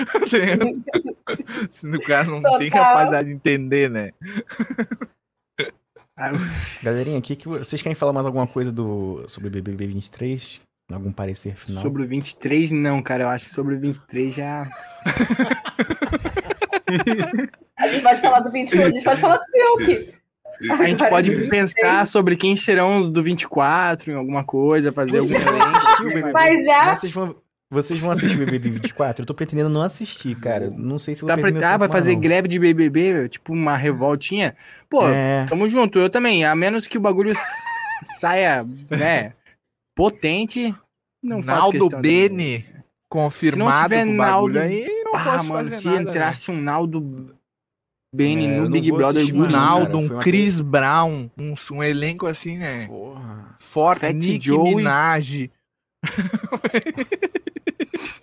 Se 1.69 1.87
o 1.87 2.01
cara 2.03 2.25
não 2.25 2.41
tem 2.59 2.71
Total. 2.71 2.85
capacidade 2.87 3.29
de 3.29 3.35
entender, 3.35 3.91
né? 3.91 4.13
Galerinha, 6.83 7.21
que 7.21 7.37
que 7.37 7.47
vocês 7.49 7.83
querem 7.83 7.95
falar 7.95 8.15
mais 8.15 8.25
alguma 8.25 8.47
coisa 8.47 8.73
do 8.73 9.25
sobre 9.29 9.49
o 9.49 9.53
BBB 9.53 9.89
23? 9.89 10.61
Algum 10.93 11.11
parecer 11.13 11.57
final? 11.57 11.83
Sobre 11.83 12.03
o 12.03 12.07
23, 12.07 12.71
não, 12.71 13.01
cara. 13.03 13.25
Eu 13.25 13.29
acho 13.29 13.47
que 13.47 13.55
sobre 13.55 13.75
o 13.75 13.81
23 13.81 14.35
já. 14.35 14.69
A 17.77 17.89
gente 17.89 18.03
pode 18.03 18.21
falar 18.21 18.41
do 18.41 18.51
21, 18.53 18.83
a 18.85 18.91
gente 18.91 19.03
pode 19.05 19.21
falar 19.21 19.37
do 19.39 19.45
Fiuk. 19.45 20.15
A 20.71 20.77
gente 20.87 21.09
pode 21.09 21.31
23. 21.31 21.51
pensar 21.51 22.07
sobre 22.07 22.37
quem 22.37 22.55
serão 22.57 23.01
os 23.01 23.09
do 23.09 23.23
24 23.23 24.13
em 24.13 24.15
alguma 24.15 24.45
coisa, 24.45 24.93
fazer 24.93 25.19
algum 25.19 25.29
Vocês 25.31 25.43
vão 25.45 26.11
evento. 26.11 26.33
Mas 26.33 26.65
já- 26.65 26.95
Vocês 26.95 27.13
vão, 27.13 27.35
vocês 27.71 27.99
vão 28.01 28.11
assistir 28.13 28.37
o 28.37 28.39
BBB 28.39 28.71
24? 28.71 29.23
Eu 29.23 29.27
tô 29.27 29.35
pretendendo 29.35 29.69
não 29.69 29.83
assistir, 29.83 30.37
cara. 30.37 30.71
Não 30.71 30.99
sei 30.99 31.15
se 31.15 31.23
vou 31.23 31.29
Tá 31.29 31.35
perder 31.37 31.59
pra 31.59 31.69
tempo 31.71 31.79
vai 31.81 31.89
fazer 31.89 32.13
não. 32.13 32.21
greve 32.21 32.47
de 32.47 32.59
BBB, 32.59 33.29
tipo 33.29 33.53
uma 33.53 33.77
revoltinha. 33.77 34.55
Pô, 34.89 35.09
É, 35.09 35.47
tamo 35.49 35.69
junto, 35.69 35.99
eu 35.99 36.09
também. 36.09 36.45
A 36.45 36.55
menos 36.55 36.87
que 36.87 36.97
o 36.97 37.01
bagulho 37.01 37.33
saia, 38.21 38.65
né, 38.89 39.33
potente, 39.95 40.75
não 41.23 41.41
Naldo 41.41 41.89
Bene, 41.91 42.67
confirmado 43.09 43.85
tiver 43.89 44.05
com 44.07 44.15
o 44.15 44.17
bagulho 44.17 44.55
Naldo- 44.55 44.59
aí, 44.61 45.03
não 45.05 45.17
Ah, 45.17 45.25
posso 45.25 45.49
mano, 45.49 45.65
fazer 45.71 45.81
se 45.81 45.87
nada, 45.87 46.01
né? 46.03 46.11
entrasse 46.11 46.51
um 46.51 46.61
Naldo 46.61 47.37
Bene 48.15 48.45
É, 48.47 48.57
no 48.57 48.63
não 48.65 48.71
Big 48.71 48.91
Brother 48.93 49.25
Um 49.25 49.27
Guri, 49.31 49.53
não, 49.53 49.59
Naldo, 49.61 49.99
um 49.99 50.07
uma 50.07 50.21
Chris 50.23 50.61
Brown, 50.61 51.31
um, 51.39 51.55
um 51.73 51.83
elenco 51.83 52.27
assim, 52.27 52.57
né? 52.59 52.87
porra. 52.87 53.57
Forte, 53.61 54.01
Fat 54.01 54.13
Nick 54.15 54.45
Joey. 54.47 54.75
Minaj, 54.77 55.51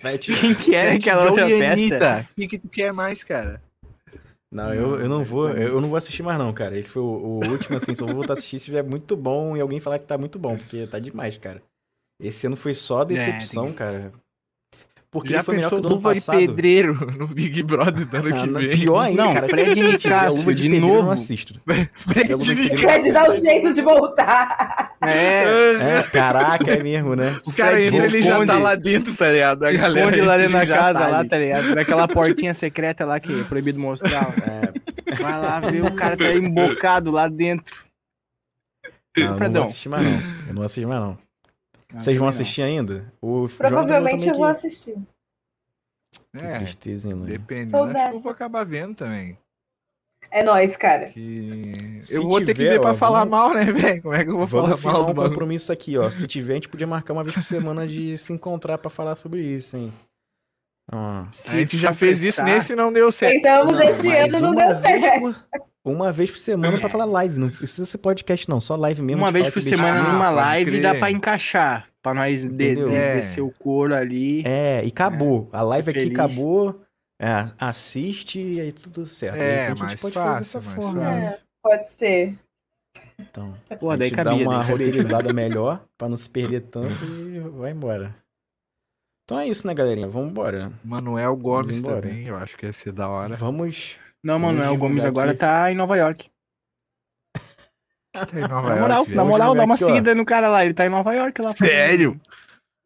quem 0.19 0.55
que 0.55 0.75
era 0.75 0.91
Fat 0.93 0.97
aquela 0.99 1.29
outra 1.29 1.47
Joey 1.49 1.57
e 1.85 1.89
peça? 1.89 2.27
O 2.31 2.35
que, 2.35 2.47
que 2.47 2.59
tu 2.59 2.69
quer 2.69 2.91
mais, 2.93 3.23
cara? 3.23 3.61
Não, 4.51 4.73
eu, 4.73 4.99
eu 4.99 5.07
não 5.07 5.23
vou, 5.23 5.49
eu 5.49 5.79
não 5.79 5.87
vou 5.87 5.97
assistir 5.97 6.23
mais 6.23 6.37
não, 6.37 6.53
cara. 6.53 6.77
Esse 6.77 6.91
foi 6.91 7.01
o, 7.01 7.05
o 7.05 7.49
último, 7.49 7.77
assim, 7.77 7.95
só 7.95 8.05
vou 8.05 8.15
voltar 8.15 8.33
a 8.33 8.37
assistir 8.37 8.59
se 8.59 8.63
estiver 8.63 8.83
muito 8.83 9.15
bom 9.15 9.55
e 9.55 9.61
alguém 9.61 9.79
falar 9.79 9.97
que 9.97 10.05
tá 10.05 10.17
muito 10.17 10.37
bom, 10.37 10.57
porque 10.57 10.85
tá 10.87 10.99
demais, 10.99 11.37
cara. 11.37 11.63
Esse 12.19 12.45
ano 12.47 12.55
foi 12.55 12.73
só 12.73 13.03
decepção, 13.03 13.65
tem 13.67 13.73
cara. 13.73 14.11
Porque 15.11 15.29
Já 15.29 15.35
ele 15.35 15.43
foi 15.43 15.55
melhor 15.55 15.69
que 15.69 15.75
pensou 15.75 15.79
o 15.79 15.81
do 15.81 15.87
ano 15.89 15.95
luva 15.97 16.13
de 16.15 16.21
pedreiro 16.21 16.93
no 17.19 17.27
Big 17.27 17.63
Brother 17.63 18.05
do 18.05 18.15
ano 18.17 18.27
Ah, 18.29 18.41
que 18.41 18.47
não, 18.47 18.59
vem? 18.61 18.79
pior 18.79 18.99
ainda, 18.99 19.23
Não, 19.25 19.33
cara. 19.33 19.45
Fred 19.47 19.81
Nicásio, 19.81 20.39
luva 20.39 20.55
de 20.55 20.61
pedreiro, 20.63 20.85
Eu 20.85 20.89
novo. 20.93 21.03
não 21.03 21.11
assisto. 21.11 21.61
Fred 21.93 22.35
de 22.37 22.55
Nicásio. 22.55 22.87
Pode 22.87 23.11
dar 23.11 23.29
um 23.29 23.39
jeito 23.41 23.73
de 23.73 23.81
voltar. 23.81 24.91
É, 25.03 25.97
É, 25.97 26.03
caraca, 26.03 26.71
é 26.71 26.83
mesmo, 26.83 27.15
né? 27.15 27.35
Os 27.45 27.51
caras 27.53 27.79
Fred 27.87 27.95
entram, 27.97 28.05
ele 28.05 28.21
já 28.21 28.45
tá 28.45 28.59
lá 28.59 28.75
dentro, 28.75 29.15
tá 29.17 29.31
ligado? 29.31 29.63
A 29.63 29.71
se 29.71 29.77
galera 29.77 29.99
esconde 30.05 30.21
lá 30.21 30.37
dentro 30.37 30.53
da 30.53 30.67
casa, 30.67 30.99
tá 30.99 31.07
lá, 31.07 31.25
tá 31.25 31.37
ligado? 31.39 31.67
Por 31.69 31.79
aquela 31.79 32.07
portinha 32.07 32.53
secreta 32.53 33.03
lá 33.03 33.19
que 33.19 33.41
é 33.41 33.43
proibido 33.43 33.79
mostrar. 33.79 34.31
É, 34.43 35.15
Vai 35.15 35.41
lá 35.41 35.59
ver, 35.59 35.83
o 35.83 35.91
cara 35.93 36.15
tá 36.15 36.31
embocado 36.31 37.09
lá 37.09 37.27
dentro. 37.27 37.75
não, 39.17 39.23
eu 39.25 39.39
não 39.39 39.51
vou 39.51 39.61
assistir 39.63 39.89
mais 39.89 40.03
não. 40.05 40.11
Eu 40.13 40.47
não 40.49 40.53
vou 40.55 40.63
assistir 40.65 40.85
mais 40.87 41.01
não. 41.01 41.17
Vocês 41.93 42.17
vão 42.17 42.27
assistir 42.27 42.61
ainda? 42.61 43.11
O 43.21 43.47
Provavelmente 43.49 44.27
eu 44.27 44.33
vou 44.35 44.45
que- 44.45 44.51
assistir. 44.51 44.95
Que 46.33 46.39
É, 46.45 46.55
tristeza, 46.59 47.07
hein, 47.07 47.13
Luiz? 47.15 47.31
dependendo, 47.31 47.71
Sou 47.71 47.83
acho 47.85 47.93
que 47.93 47.99
eu 47.99 48.05
dessas. 48.05 48.23
vou 48.23 48.31
acabar 48.31 48.65
vendo 48.65 48.95
também. 48.95 49.37
É 50.29 50.43
nóis, 50.43 50.77
cara. 50.77 51.07
Que... 51.09 51.99
Se 52.01 52.15
eu 52.15 52.23
vou 52.23 52.39
ter 52.39 52.47
que 52.47 52.53
tiver, 52.55 52.69
ver 52.73 52.79
pra 52.81 52.91
ó, 52.91 52.95
falar 52.95 53.25
vamos- 53.25 53.31
mal, 53.31 53.53
né, 53.53 53.65
velho? 53.71 54.01
Como 54.01 54.13
é 54.13 54.23
que 54.23 54.29
eu 54.29 54.37
vou 54.37 54.45
Vamos 54.47 54.79
falar 54.81 54.93
mal 54.93 55.03
um 55.03 55.05
do 55.07 55.13
bagulho? 55.13 55.29
compromisso 55.31 55.71
aqui, 55.73 55.97
ó. 55.97 56.09
Se 56.09 56.25
tiver, 56.27 56.53
a 56.53 56.55
gente 56.55 56.69
podia 56.69 56.87
marcar 56.87 57.13
uma 57.13 57.23
vez 57.23 57.33
por 57.35 57.43
semana 57.43 57.85
de 57.87 58.17
se 58.17 58.31
encontrar 58.31 58.77
pra 58.77 58.89
falar 58.89 59.15
sobre 59.15 59.41
isso, 59.41 59.75
hein? 59.75 59.93
Ó. 60.91 60.97
A 60.97 61.51
gente 61.57 61.77
já 61.77 61.93
fez 61.93 62.23
isso 62.23 62.41
nesse 62.43 62.73
e 62.73 62.75
não 62.75 62.91
deu 62.93 63.11
certo. 63.11 63.33
Tentamos 63.35 63.73
Não, 63.73 63.81
esse 63.81 64.07
ano, 64.35 64.39
não 64.39 64.55
deu 64.55 64.79
certo. 64.79 65.19
por- 65.21 65.45
Uma 65.83 66.11
vez 66.11 66.29
por 66.31 66.37
semana 66.37 66.77
pra 66.79 66.89
falar 66.89 67.05
live. 67.05 67.39
Não 67.39 67.49
precisa 67.49 67.85
ser 67.85 67.97
podcast, 67.97 68.47
não. 68.49 68.61
Só 68.61 68.75
live 68.75 69.01
mesmo. 69.01 69.21
Uma 69.23 69.31
vez 69.31 69.49
por 69.49 69.61
semana 69.61 69.93
besteira. 69.93 70.13
numa 70.13 70.25
pode 70.25 70.35
live 70.37 70.71
crer. 70.71 70.81
dá 70.83 70.95
pra 70.95 71.11
encaixar. 71.11 71.87
Pra 72.01 72.13
nós 72.13 72.43
de, 72.43 72.49
de- 72.75 72.95
É. 72.95 73.15
descer 73.15 73.41
o 73.41 73.51
couro 73.51 73.93
ali. 73.95 74.43
É, 74.45 74.83
e 74.83 74.87
acabou. 74.89 75.49
A 75.53 75.61
live 75.61 75.89
aqui 75.89 75.99
feliz. 75.99 76.13
acabou. 76.13 76.81
É, 77.19 77.45
assiste 77.59 78.39
e 78.39 78.59
aí 78.59 78.71
tudo 78.71 79.05
certo. 79.05 79.37
É, 79.39 79.65
a 79.67 79.69
gente 79.69 79.79
mais 79.83 80.01
pode 80.01 80.13
fazer 80.15 80.25
fácil, 80.27 80.59
dessa 80.59 80.61
mais 80.61 80.75
forma, 80.83 81.01
fácil. 81.03 81.27
É, 81.29 81.39
pode 81.61 81.89
ser. 81.91 82.35
Então, 83.19 83.53
Pô, 83.79 83.91
a 83.91 83.95
daí 83.95 84.09
gente 84.09 84.23
dá 84.23 84.33
uma 84.33 84.37
daí 84.37 84.45
cabia. 84.59 84.71
roteirizada 84.71 85.31
melhor 85.33 85.83
pra 85.97 86.09
não 86.09 86.17
se 86.17 86.27
perder 86.27 86.61
tanto 86.61 87.05
e 87.05 87.39
vai 87.39 87.69
embora. 87.71 88.15
Então 89.23 89.39
é 89.39 89.47
isso, 89.47 89.67
né, 89.67 89.73
galerinha? 89.75 90.07
Vamos 90.07 90.31
embora. 90.31 90.71
Manuel 90.83 91.35
Gomes 91.37 91.81
também, 91.83 92.25
eu 92.25 92.35
acho 92.35 92.57
que 92.57 92.65
ia 92.65 92.73
ser 92.73 92.91
da 92.91 93.07
hora. 93.07 93.35
Vamos. 93.35 93.95
Não, 94.23 94.37
Manuel 94.39 94.77
Gomes 94.77 95.03
agora 95.03 95.31
aqui. 95.31 95.39
tá 95.39 95.71
em 95.71 95.75
Nova 95.75 95.97
York. 95.97 96.29
Tá 98.13 98.27
em 98.33 98.41
Nova 98.41 98.69
Na 98.69 98.75
York, 98.75 98.81
moral, 98.81 99.03
velho. 99.05 99.15
na 99.15 99.23
Vamos 99.23 99.31
moral, 99.31 99.55
dá 99.55 99.63
uma 99.63 99.75
aqui, 99.75 99.83
ó. 99.83 99.87
seguida 99.87 100.13
no 100.15 100.25
cara 100.25 100.47
lá. 100.49 100.65
Ele 100.65 100.73
tá 100.73 100.85
em 100.85 100.89
Nova 100.89 101.13
York 101.13 101.41
lá. 101.41 101.49
Sério? 101.49 102.19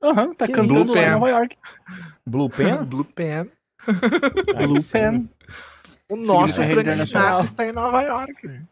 Aham, 0.03 0.33
tá 0.35 0.45
Que 0.45 0.53
cantando 0.53 0.93
lá 0.93 1.01
em 1.01 1.09
Nova 1.11 1.29
York. 1.29 1.57
Blue 2.25 2.49
Pen? 2.49 2.83
Blue 2.85 3.05
Pen. 3.05 3.51
Blue. 4.55 4.83
Pen. 4.91 5.29
O 6.09 6.15
nosso 6.15 6.61
Frank. 6.63 6.91
Sinatra 6.91 7.43
está 7.43 7.65
em 7.65 7.71
Nova 7.71 8.01
York. 8.03 8.47
né? 8.47 8.63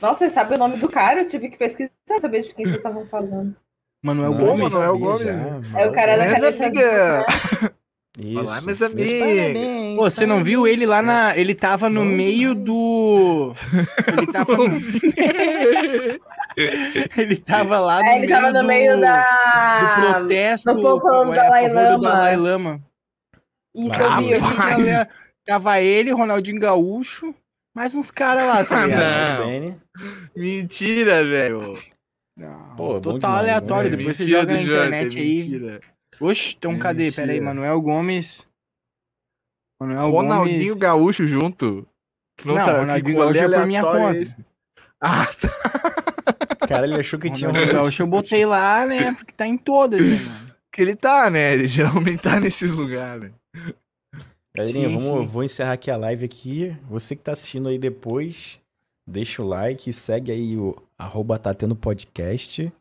Nossa, 0.00 0.18
você 0.26 0.30
sabe 0.30 0.54
o 0.54 0.58
nome 0.58 0.76
do 0.78 0.88
cara? 0.88 1.22
Eu 1.22 1.28
tive 1.28 1.48
que 1.48 1.56
pesquisar 1.56 1.92
saber 2.20 2.42
de 2.42 2.52
quem 2.52 2.64
vocês 2.66 2.78
estavam 2.78 3.06
falando. 3.06 3.54
Manuel 4.04 4.32
Não, 4.32 4.38
Gomes. 4.46 4.68
Manuel 4.70 4.98
Gomes. 4.98 5.26
já, 5.28 5.78
É 5.80 5.86
o 5.86 5.92
cara 5.92 6.16
da 6.16 6.28
caneta 6.28 6.66
amigas. 6.66 7.24
Isso. 8.18 8.38
Olá, 8.40 8.60
meus 8.60 8.78
Meus 8.78 8.82
amigos. 8.82 9.18
parabéns, 9.20 9.96
Pô, 9.96 10.02
você 10.10 10.26
não 10.26 10.44
viu 10.44 10.66
ele 10.68 10.84
lá 10.84 11.00
na. 11.00 11.34
Ele 11.36 11.54
tava 11.54 11.88
no 11.88 12.00
Bom 12.00 12.06
meio 12.10 12.54
do. 12.54 13.54
Ele 14.18 14.26
tava 14.30 14.56
no. 14.56 14.76
ele 17.16 17.36
tava 17.36 17.80
lá 17.80 18.00
no 18.00 18.06
É, 18.06 18.18
ele 18.18 18.28
tava 18.28 18.50
no 18.52 18.60
do- 18.60 18.66
meio 18.66 18.94
do 18.96 19.00
da. 19.00 19.94
protesto 20.00 20.74
do 20.74 20.82
povo 20.82 21.00
falando 21.00 21.32
é, 21.32 21.36
Dalai 21.36 21.62
favor 21.68 21.74
do 21.74 21.88
Lama. 21.90 22.02
Dalai 22.10 22.36
Lama. 22.36 22.80
Isso, 23.74 23.94
Ah, 23.94 24.22
eu 24.22 24.22
vi. 24.22 24.30
Eu. 24.32 24.40
Tava, 24.40 25.08
tava 25.46 25.80
ele, 25.80 26.10
Ronaldinho 26.10 26.60
Gaúcho, 26.60 27.34
mais 27.74 27.94
uns 27.94 28.10
caras 28.10 28.46
lá, 28.46 28.62
tá 28.64 28.82
Ah, 28.82 28.86
ligado? 28.86 29.40
não. 29.40 29.46
Né? 29.60 29.76
Mentira, 30.36 31.24
velho. 31.24 31.60
Não, 32.36 32.76
Pô, 32.76 33.00
total 33.00 33.18
demais, 33.18 33.38
aleatório. 33.40 33.90
bom 33.90 33.96
Depois 33.96 34.16
você 34.18 34.26
joga 34.28 34.52
na 34.52 34.58
do 34.60 34.64
internet 34.66 35.18
aí. 35.18 35.34
mentira. 35.44 35.80
Oxe, 36.22 36.54
então 36.56 36.72
É 36.72 36.78
cadê? 36.78 37.10
Pera 37.12 37.32
aí. 37.32 37.40
Manuel 37.40 37.80
Gomes. 37.80 38.46
Manuel 39.80 40.10
Ronaldinho 40.10 40.68
Gomes. 40.74 40.80
Gaúcho 40.80 41.26
junto. 41.26 41.86
Tu 42.36 42.48
Não, 42.48 42.54
tá- 42.54 42.78
Ronaldinho 42.80 43.18
Gaúcho 43.18 43.38
é 43.38 43.48
por 43.58 43.66
minha 43.66 43.82
conta. 43.82 44.16
esse? 44.16 44.36
Ah, 45.00 45.26
tá. 45.26 45.48
Cara, 46.68 46.86
ele 46.86 46.94
achou 46.94 47.18
que 47.18 47.30
tinha 47.30 47.50
um 47.50 47.52
Gaúcho 47.52 48.02
eu 48.02 48.06
botei 48.06 48.46
lá, 48.46 48.86
né? 48.86 49.12
Porque 49.14 49.32
tá 49.32 49.46
em 49.46 49.58
todas, 49.58 50.00
né, 50.00 50.16
mano? 50.24 50.52
Que 50.70 50.80
ele 50.80 50.96
tá, 50.96 51.28
né? 51.28 51.52
Ele 51.52 51.66
geralmente 51.66 52.22
tá 52.22 52.38
nesses 52.40 52.72
lugares. 52.72 53.30
Galerinha, 54.54 54.88
Sim, 54.88 54.98
vamos, 54.98 55.20
sim. 55.26 55.26
vou 55.32 55.42
encerrar 55.44 55.72
aqui 55.72 55.90
a 55.90 55.96
live 55.96 56.24
aqui. 56.24 56.76
Você 56.88 57.16
que 57.16 57.22
tá 57.22 57.32
assistindo 57.32 57.68
aí 57.68 57.78
depois, 57.78 58.60
deixa 59.06 59.42
o 59.42 59.46
like, 59.46 59.92
segue 59.92 60.30
aí 60.30 60.56
o 60.56 60.76
arroba 60.96 61.38
tá 61.38 61.52
tendo 61.52 61.74
podcast 61.74 62.72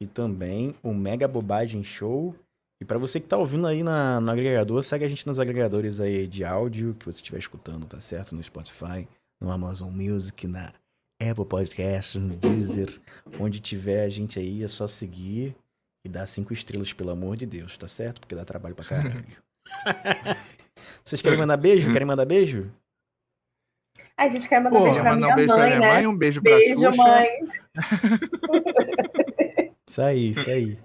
e 0.00 0.06
também 0.06 0.74
o 0.82 0.94
Mega 0.94 1.28
Bobagem 1.28 1.84
Show. 1.84 2.34
E 2.80 2.84
pra 2.84 2.96
você 2.98 3.20
que 3.20 3.28
tá 3.28 3.36
ouvindo 3.36 3.66
aí 3.66 3.82
na, 3.82 4.20
no 4.20 4.30
agregador, 4.30 4.82
segue 4.82 5.04
a 5.04 5.08
gente 5.08 5.26
nos 5.26 5.38
agregadores 5.38 6.00
aí 6.00 6.26
de 6.26 6.44
áudio 6.44 6.94
que 6.94 7.04
você 7.04 7.18
estiver 7.18 7.38
escutando, 7.38 7.86
tá 7.86 8.00
certo? 8.00 8.34
No 8.34 8.42
Spotify, 8.42 9.06
no 9.40 9.50
Amazon 9.50 9.90
Music, 9.92 10.46
na 10.46 10.72
Apple 11.20 11.44
Podcast, 11.44 12.18
no 12.18 12.34
Deezer, 12.36 12.88
onde 13.38 13.60
tiver 13.60 14.04
a 14.04 14.08
gente 14.08 14.38
aí, 14.38 14.62
é 14.62 14.68
só 14.68 14.86
seguir 14.86 15.54
e 16.06 16.08
dar 16.08 16.26
cinco 16.26 16.54
estrelas, 16.54 16.94
pelo 16.94 17.10
amor 17.10 17.36
de 17.36 17.44
Deus, 17.44 17.76
tá 17.76 17.86
certo? 17.86 18.20
Porque 18.20 18.34
dá 18.34 18.44
trabalho 18.46 18.74
pra 18.74 18.86
caralho. 18.86 19.26
Vocês 21.04 21.20
querem 21.20 21.38
mandar 21.38 21.58
beijo? 21.58 21.92
Querem 21.92 22.06
mandar 22.08 22.24
beijo? 22.24 22.72
A 24.16 24.28
gente 24.28 24.48
quer 24.48 24.60
mandar 24.62 24.78
Pô, 24.78 24.84
beijo 24.84 25.00
pra 25.00 25.16
minha 25.16 25.32
um 25.32 25.36
beijo 25.36 25.48
pra 25.52 25.58
mãe, 25.58 25.68
minha 25.68 25.80
né? 25.80 25.94
mãe, 25.94 26.06
um 26.06 26.16
beijo 26.16 26.42
pra 26.42 26.56
Beijo, 26.56 26.80
Xuxa. 26.80 27.02
mãe. 27.02 27.28
Isso 29.86 30.00
aí, 30.02 30.30
isso 30.30 30.50
aí. 30.50 30.78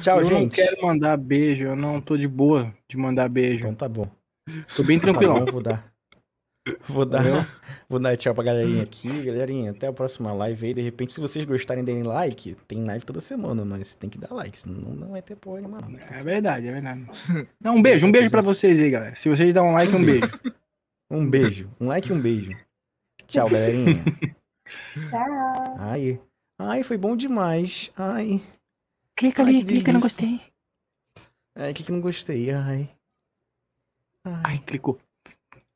Tchau, 0.00 0.20
eu 0.20 0.30
não 0.30 0.38
gente. 0.40 0.54
quero 0.56 0.82
mandar 0.82 1.16
beijo, 1.16 1.64
eu 1.64 1.76
não 1.76 2.00
tô 2.00 2.16
de 2.16 2.26
boa 2.28 2.72
de 2.88 2.96
mandar 2.96 3.28
beijo. 3.28 3.58
Então 3.60 3.74
tá 3.74 3.88
bom. 3.88 4.06
Tô 4.76 4.82
bem 4.82 4.98
Tá 4.98 5.06
tranquilão. 5.06 5.44
bom, 5.44 5.52
vou 5.52 5.62
dar. 5.62 5.90
Vou 6.86 7.06
Valeu. 7.08 7.32
dar, 7.36 7.60
vou 7.88 7.98
dar 7.98 8.16
tchau 8.16 8.34
pra 8.34 8.44
galerinha 8.44 8.82
aqui. 8.82 9.08
Galerinha, 9.22 9.70
até 9.70 9.86
a 9.86 9.92
próxima 9.92 10.32
live 10.32 10.66
aí. 10.66 10.74
De 10.74 10.82
repente, 10.82 11.12
se 11.12 11.20
vocês 11.20 11.44
gostarem, 11.44 11.82
deem 11.82 12.02
like. 12.02 12.54
Tem 12.68 12.84
live 12.84 13.04
toda 13.04 13.20
semana, 13.20 13.64
mas 13.64 13.94
tem 13.94 14.10
que 14.10 14.18
dar 14.18 14.32
like, 14.32 14.58
senão 14.58 14.92
não 14.94 15.08
vai 15.08 15.22
ter 15.22 15.36
porra 15.36 15.60
nenhuma. 15.60 15.80
não. 15.80 15.98
É 15.98 16.22
verdade, 16.22 16.68
é 16.68 16.72
verdade. 16.72 17.06
Não, 17.60 17.76
um 17.76 17.82
beijo, 17.82 18.06
um 18.06 18.12
beijo 18.12 18.30
pra 18.30 18.42
vocês 18.42 18.78
aí, 18.78 18.90
galera. 18.90 19.16
Se 19.16 19.28
vocês 19.28 19.52
dão 19.54 19.68
um 19.68 19.72
like, 19.72 19.94
um 19.94 20.04
beijo. 20.04 20.28
Um 21.12 21.28
beijo. 21.28 21.68
Um 21.80 21.88
like 21.88 22.08
e 22.08 22.12
um 22.12 22.20
beijo. 22.20 22.50
Tchau, 23.26 23.48
galerinha. 23.50 24.00
Tchau. 25.10 25.74
Ai. 25.78 26.20
Ai, 26.56 26.84
foi 26.84 26.96
bom 26.96 27.16
demais. 27.16 27.90
Ai. 27.96 28.40
Clica 29.20 29.42
Ai, 29.42 29.48
ali, 29.50 29.58
que 29.58 29.66
clica, 29.66 29.92
não 29.92 30.00
gostei. 30.00 30.40
Ai, 31.54 31.74
que 31.74 31.84
que 31.84 31.92
não 31.92 32.00
gostei. 32.00 32.50
Ai. 32.52 32.88
Ai. 34.24 34.42
Ai, 34.46 34.58
clicou. 34.60 34.98